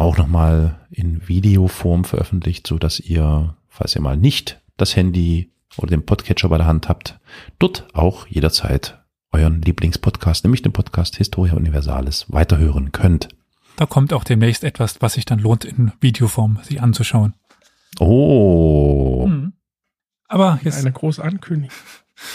auch 0.00 0.16
nochmal 0.16 0.78
in 0.90 1.26
Videoform 1.28 2.04
veröffentlicht, 2.04 2.66
so 2.66 2.78
dass 2.78 3.00
ihr, 3.00 3.54
falls 3.68 3.94
ihr 3.94 4.00
mal 4.00 4.16
nicht 4.16 4.60
das 4.76 4.96
Handy 4.96 5.50
oder 5.76 5.90
den 5.90 6.06
Podcatcher 6.06 6.48
bei 6.48 6.58
der 6.58 6.66
Hand 6.66 6.88
habt, 6.88 7.18
dort 7.58 7.86
auch 7.94 8.26
jederzeit 8.26 9.02
euren 9.32 9.60
Lieblingspodcast, 9.60 10.44
nämlich 10.44 10.62
den 10.62 10.72
Podcast 10.72 11.16
Historia 11.16 11.54
Universalis, 11.54 12.26
weiterhören 12.28 12.92
könnt. 12.92 13.28
Da 13.76 13.86
kommt 13.86 14.12
auch 14.12 14.24
demnächst 14.24 14.64
etwas, 14.64 15.00
was 15.02 15.14
sich 15.14 15.24
dann 15.24 15.38
lohnt, 15.38 15.64
in 15.64 15.92
Videoform 16.00 16.58
sich 16.62 16.80
anzuschauen. 16.80 17.34
Oh, 18.00 19.26
Mhm. 19.28 19.52
Aber 20.28 20.60
jetzt 20.62 20.78
Eine 20.78 20.92
große 20.92 21.22
Ankündigung. 21.22 21.74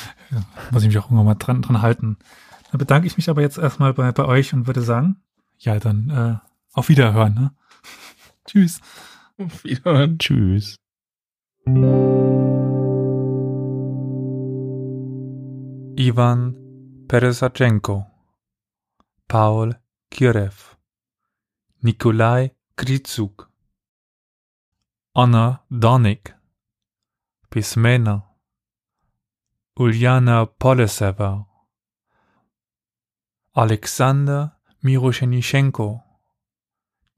muss 0.72 0.82
ich 0.82 0.88
mich 0.88 0.98
auch 0.98 1.06
irgendwann 1.06 1.26
mal 1.26 1.36
dran, 1.36 1.62
dran 1.62 1.82
halten. 1.82 2.18
Dann 2.72 2.80
bedanke 2.80 3.08
ich 3.08 3.18
mich 3.18 3.30
aber 3.30 3.42
jetzt 3.42 3.58
erstmal 3.60 3.94
bei, 3.94 4.12
bei 4.12 4.26
euch 4.26 4.54
und 4.54 4.66
würde 4.66 4.82
sagen, 4.82 5.18
ja, 5.60 5.80
dann 5.80 6.10
äh, 6.10 6.53
auf 6.74 6.90
Wiederhören. 6.90 7.34
Ne? 7.34 7.56
Tschüss. 8.46 8.82
Auf 9.38 9.64
Wiederhören. 9.64 10.18
tschüss. 10.20 10.76
Ivan 15.96 16.56
Perezachenko, 17.08 18.06
Paul 19.28 19.76
Kirev, 20.12 20.76
Nikolai 21.82 22.52
Kritsuk, 22.76 23.50
Anna 25.14 25.64
Donik, 25.70 26.36
Pismena, 27.50 28.24
Uljana 29.76 30.46
Poleseva, 30.46 31.48
Alexander 33.54 34.60
Miroshenishenko, 34.82 36.04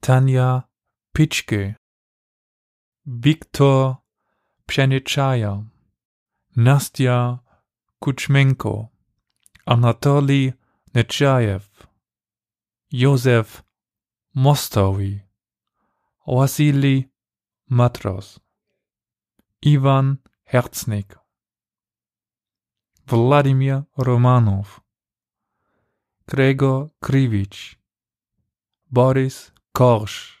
Tania 0.00 0.62
Pitschke, 1.12 1.76
Wiktor 3.06 3.96
Przenichaja, 4.66 5.64
Nastia 6.56 7.38
Kuchmenko, 8.00 8.88
Anatoli 9.66 10.52
Nechayev, 10.94 11.86
Józef 12.92 13.62
Mostowi, 14.34 15.20
Wasili 16.26 17.08
Matros, 17.68 18.40
Iwan 19.62 20.18
Herznik, 20.44 21.16
Władimir 23.06 23.84
Romanow, 23.96 24.80
Gregor 26.26 26.90
Krivich, 27.00 27.76
Boris 28.90 29.55
Korsz, 29.76 30.32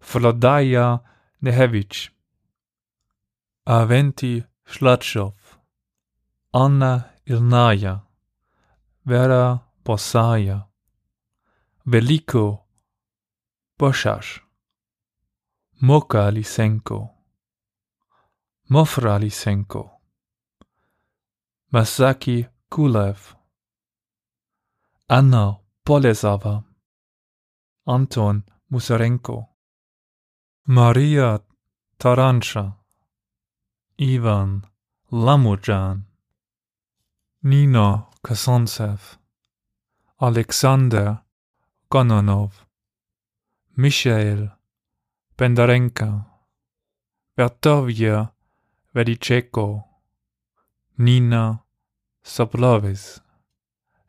Flodaja 0.00 1.02
Nehewicz, 1.40 2.10
Aventi 3.64 4.44
Szlaczow, 4.66 5.32
Anna 6.50 7.10
Ilnaja, 7.24 8.06
Vera 9.06 9.72
Bosaja, 9.82 10.70
Veliko 11.86 12.66
Boszarz, 13.78 14.40
Moka 15.80 16.28
Lisenko, 16.28 17.08
Mofra 18.68 19.16
Lisenko, 19.16 19.90
Masaki 21.72 22.46
Kulev, 22.68 23.36
Anna 25.06 25.60
Polezawa, 25.82 26.67
Anton 27.88 28.44
Musarenko, 28.70 29.46
Maria 30.66 31.40
Tarancha, 31.98 32.74
Ivan 33.98 34.62
Lamujan, 35.10 36.04
Nina 37.42 38.06
Kasontsev, 38.22 39.16
Alexander 40.20 41.22
Kononov, 41.90 42.66
Michael 43.76 44.50
Bendarenka, 45.38 46.26
Bertovia 47.34 48.30
Vediceko, 48.94 49.84
Nina 50.98 51.62
Soblovis, 52.22 53.20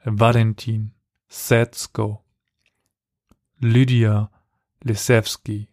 Valentin 0.06 0.92
Setsko, 1.30 2.29
Lydia 3.62 4.30
Lisewski, 4.86 5.68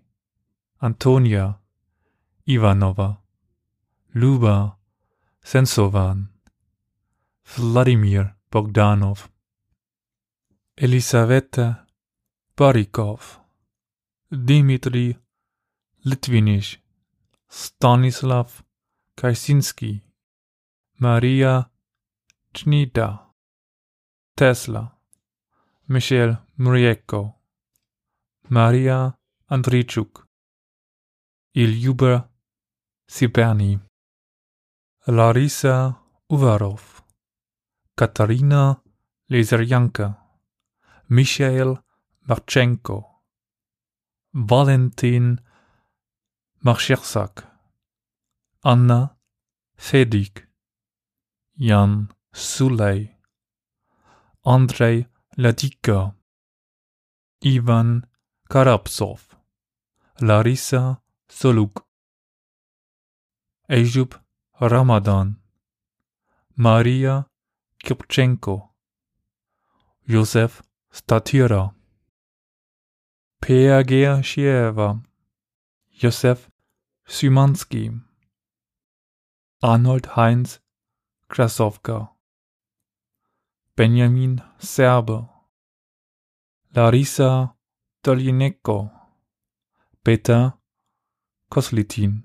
Antonia 0.82 1.60
Ivanova, 2.44 3.18
Luba 4.14 4.76
Sensovan, 5.44 6.28
Vladimir 7.44 8.34
Bogdanov, 8.50 9.28
Elisaveta 10.76 11.86
Barikov, 12.56 13.38
Dmitry 14.32 15.16
Litvinish, 16.04 16.78
Stanislav 17.48 18.64
Kaczynski, 19.16 20.00
Maria 20.98 21.70
Chnida, 22.52 23.18
Tesla, 24.34 24.90
Michel 25.88 26.36
Murieko, 26.58 27.35
Maria 28.48 29.12
Andrichuk, 29.50 30.24
Iljuba 31.54 32.30
Siberni, 33.08 33.80
Larisa 35.08 35.96
Uvarov, 36.30 37.02
Katarina 37.96 38.80
Leserjanka, 39.30 40.14
Michael 41.08 41.76
Marchenko, 42.28 43.04
Valentin 44.32 45.40
Marchersak, 46.64 47.46
Anna 48.62 49.16
Fedik, 49.76 50.46
Jan 51.58 52.12
Sulej, 52.32 53.10
Andrei 54.44 55.06
Ladika, 55.36 56.14
Ivan 57.42 58.06
Karapsov, 58.48 59.36
Larissa 60.20 61.00
Soluk, 61.28 61.84
Ejub 63.68 64.14
Ramadan, 64.60 65.36
Maria 66.56 67.26
Kypchenko, 67.84 68.68
Josef 70.08 70.62
Statira, 70.92 71.74
Peager 73.42 74.22
Shieva, 74.22 75.02
Josef 75.92 76.48
Szymanski, 77.08 78.00
Arnold 79.60 80.06
Heinz 80.14 80.60
Krasowka, 81.28 82.10
Benjamin 83.74 84.40
Serbe, 84.60 85.28
Larissa 86.74 87.55
Dolineko, 88.06 88.88
Peter 90.04 90.52
Koslitin, 91.50 92.22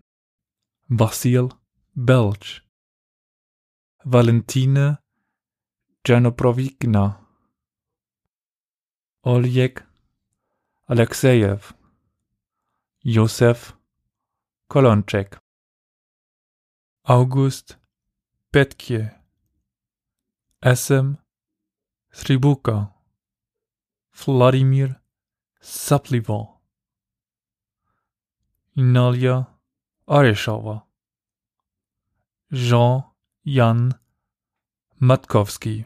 Vasil 0.88 1.50
Belch, 1.96 2.62
Valentine 4.06 5.00
Janoprovigna, 6.06 7.26
Oleg 9.24 9.84
Alexeyev, 10.88 11.74
Josef 13.04 13.76
Kolonczek, 14.68 15.40
August 17.06 17.80
Petkie, 18.52 19.10
Esem 20.62 21.18
Sribuka, 22.12 22.94
Vladimir 24.14 25.01
Saplivo, 25.62 26.60
Inalia 28.76 29.46
Areshova, 30.08 30.88
Jean-Jan 32.52 33.94
Matkowski, 35.00 35.86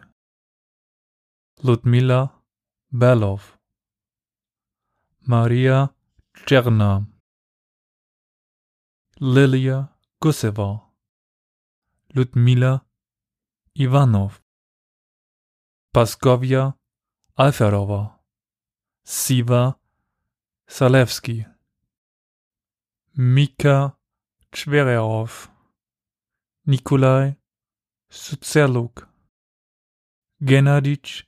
Ludmila 1.62 2.32
Belov, 2.90 3.58
Maria 5.28 5.90
Czerna, 6.46 7.06
Lilia 9.20 9.90
Guseva, 10.22 10.90
Ludmila 12.14 12.86
Ivanov, 13.76 14.42
Paskovia 15.92 16.74
Alferova, 17.36 18.15
Siva 19.08 19.78
Salevsky, 20.68 21.46
Mika 23.16 23.96
Chvereov, 24.52 25.48
Nikolai 26.66 27.36
Sutzeluk, 28.10 29.08
Genadich 30.42 31.28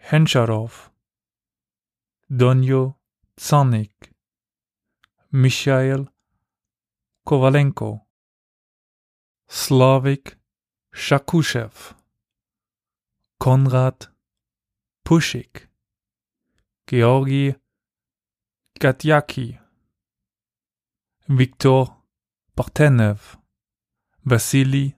Hensharov 0.00 0.88
Donio 2.30 2.96
Tsanik, 3.36 4.10
Mikhail 5.30 6.08
Kovalenko, 7.26 8.00
Slavik 9.46 10.38
Shakushev, 10.94 11.92
Konrad 13.38 14.08
Pushik. 15.04 15.68
Georgi 16.86 17.54
Gatyaki, 18.78 19.58
Viktor 21.28 21.96
Partenev, 22.54 23.38
Vasili 24.22 24.94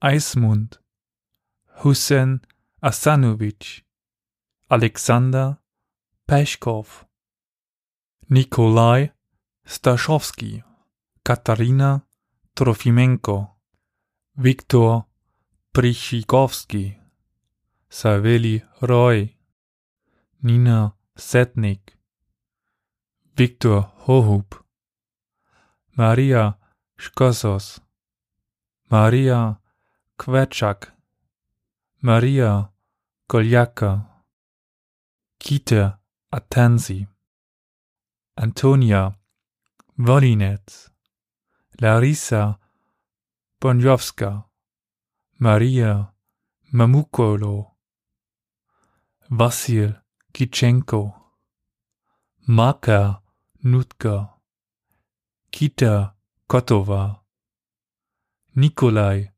Eismund, 0.00 0.80
Hussein 1.84 2.40
Asanovic, 2.80 3.84
Alexander 4.70 5.58
Peshkov, 6.26 7.04
Nikolai 8.30 9.12
Staszowski, 9.66 10.64
Katarina 11.22 12.06
Trofimenko, 12.54 13.58
Viktor 14.38 15.04
Prichikowski, 15.74 16.98
Saveli 17.90 18.62
Roy, 18.80 19.36
Nina 20.42 20.96
Setnik, 21.22 21.96
Viktor 23.36 23.82
Hohub, 24.06 24.54
Maria 25.96 26.58
Szkosos, 26.98 27.80
Maria 28.90 29.60
Kwetschak, 30.18 30.92
Maria 32.02 32.72
Goljaka, 33.28 34.24
Kita 35.38 36.00
Atansi, 36.32 37.06
Antonia 38.36 39.16
Wolinec, 39.96 40.90
Larissa 41.80 42.58
Bonjowska, 43.60 44.50
Maria 45.38 46.14
Mamukolo, 46.72 47.76
Vasil 49.30 50.01
Kitschenko, 50.32 51.12
Maka 52.48 53.22
Nutka, 53.64 54.40
Kita 55.50 56.14
Kotova, 56.48 57.20
Nikolai 58.56 59.30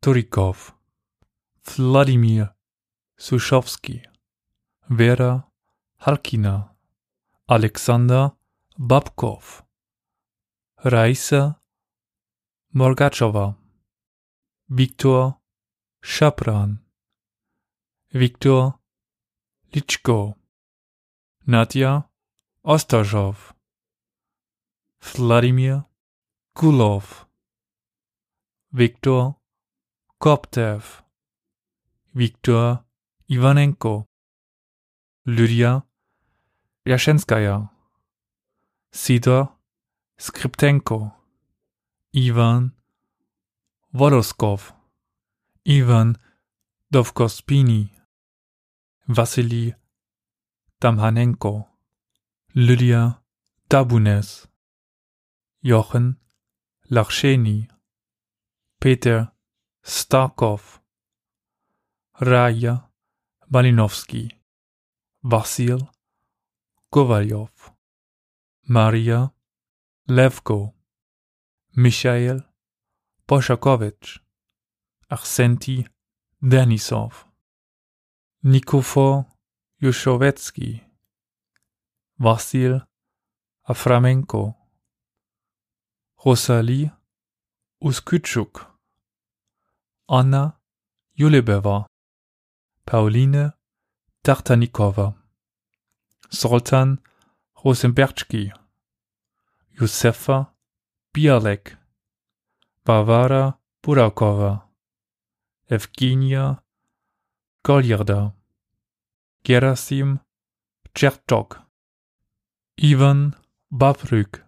Turikov, 0.00 0.74
Vladimir 1.64 2.54
Suschowski, 3.16 4.02
Vera 4.90 5.46
Halkina, 6.00 6.74
Alexander 7.48 8.32
Babkov, 8.76 9.62
Raisa 10.84 11.60
Morgachova, 12.74 13.56
Viktor 14.68 15.36
Schapran, 16.02 16.80
Viktor 18.12 18.81
Litschko, 19.74 20.34
Nadja 21.46 22.10
Ostaschow, 22.62 23.54
Wladimir 25.00 25.84
Gulov, 26.54 27.26
Viktor 28.70 29.36
Koptev, 30.18 31.02
Viktor 32.14 32.84
Ivanenko, 33.30 34.04
Lydia 35.24 35.82
Jaschenskaya, 36.86 37.70
Sidor 38.92 39.56
Skriptenko, 40.18 41.12
Ivan 42.12 42.72
Woloskov, 43.94 44.74
Ivan 45.64 46.18
Dovkospini, 46.90 48.01
Wassily 49.08 49.74
Damhanenko, 50.80 51.66
Lydia 52.54 53.20
Dabunes, 53.68 54.46
Jochen 55.60 56.18
Lachscheni, 56.88 57.68
Peter 58.80 59.32
Starkov, 59.82 60.80
Raya 62.20 62.90
Malinowski, 63.50 64.30
Vassil 65.24 65.88
Kovalyov, 66.92 67.72
Maria 68.68 69.32
Levko, 70.08 70.74
Michael 71.74 72.40
Poshakovich, 73.26 74.20
Arsenti 75.10 75.84
Denisov, 76.40 77.31
Nikofor 78.44 79.24
Juszowecki, 79.80 80.82
Vassil 82.18 82.82
Aframenko, 83.62 84.56
Rosalie 86.24 86.90
Uskytschuk, 87.80 88.80
Anna 90.08 90.60
Julebeva, 91.12 91.86
Pauline 92.84 93.52
Tartanikova, 94.22 95.14
Soltan 96.28 96.98
Rosenbergski, 97.64 98.52
Josefa 99.70 100.56
Bialek, 101.12 101.78
Varvara 102.84 103.60
Burakova, 103.82 104.68
Evgenia 105.70 106.64
Golyarda, 107.64 108.34
Gerasim 109.44 110.18
Chertok, 110.96 111.62
Ivan 112.76 113.36
Babryk, 113.70 114.44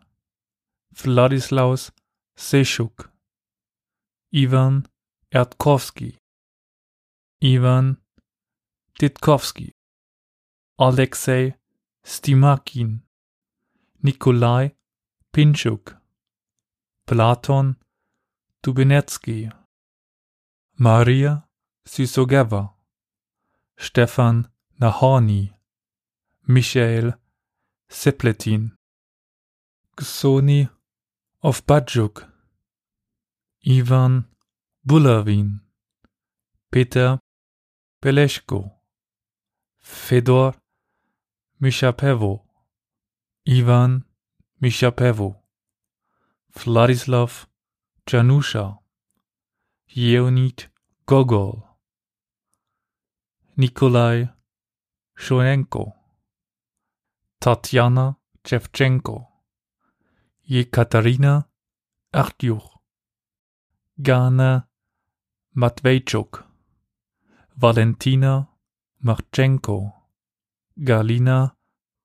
Vladislaus 0.92 1.92
Sechuk, 2.36 3.12
Ivan 4.32 4.88
Erdkowski, 5.30 6.18
Ivan 7.40 7.98
Titkowski, 8.98 9.70
Alexei 10.76 11.54
Stimakin, 12.04 13.00
Nikolai 14.02 14.70
Pinchuk, 15.32 15.96
Platon 17.06 17.76
Dubinetsky, 18.60 19.52
Maria 20.78 21.46
Sysogeva, 21.86 22.74
Stefan 23.76 24.48
Nahorny, 24.80 25.52
Michael 26.46 27.14
Sepletin, 27.88 28.72
Ksoni 29.96 30.68
Ovbadjuk, 31.42 32.26
Ivan 33.66 34.24
Bulavin, 34.86 35.60
Peter 36.70 37.18
Beleshko, 38.02 38.72
Fedor 39.80 40.54
Mishapevo, 41.60 42.42
Ivan 43.46 44.04
Mishapevo, 44.62 45.36
Vladislav 46.52 47.46
Janusha, 48.06 48.78
Yeonid 49.94 50.66
Gogol, 51.06 51.63
Nikolai 53.56 54.28
Shonenko, 55.16 55.92
Tatjana 57.40 58.16
Shevchenko, 58.44 59.28
Yekaterina 60.50 61.44
Artyuch, 62.12 62.68
Gana 64.02 64.66
Matveychuk, 65.56 66.42
Valentina 67.56 68.48
Marchenko, 69.04 69.92
Galina 70.76 71.52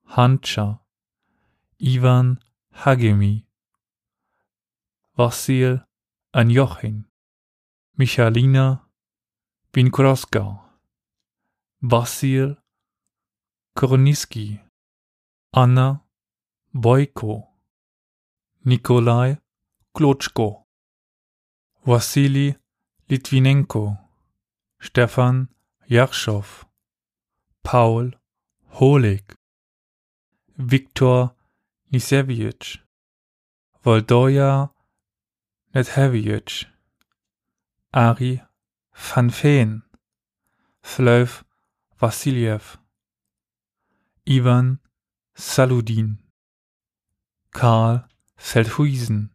Hancha, 0.05 0.81
Ivan 1.81 2.37
Hagemi, 2.75 3.45
Vassil 5.17 5.83
Anjochin, 6.35 7.05
Michalina 7.97 8.81
Winkroska, 9.73 10.68
Vassil 11.81 12.57
Korniski, 13.73 14.59
Anna 15.53 16.03
Boyko, 16.75 17.47
Nikolai 18.65 19.37
Klotschko, 19.95 20.65
Wassili 21.85 22.57
Litvinenko, 23.09 23.97
Stefan 24.81 25.47
Jarschow, 25.89 26.65
Paul 27.63 28.11
Holig, 28.71 29.23
Viktor 30.57 31.33
Nisevich, 31.93 32.81
Voldoja 33.85 34.69
Nethevich, 35.73 36.67
Ari 37.93 38.41
van 38.91 39.29
Veen, 39.29 39.83
Fleuf 40.83 41.45
Vassiljev, 42.01 42.77
Ivan 44.25 44.79
Saludin, 45.35 46.17
Karl 47.51 48.07
Feldhuisen, 48.37 49.31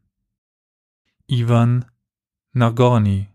Ivan 1.28 1.84
Nagorny, 2.54 3.28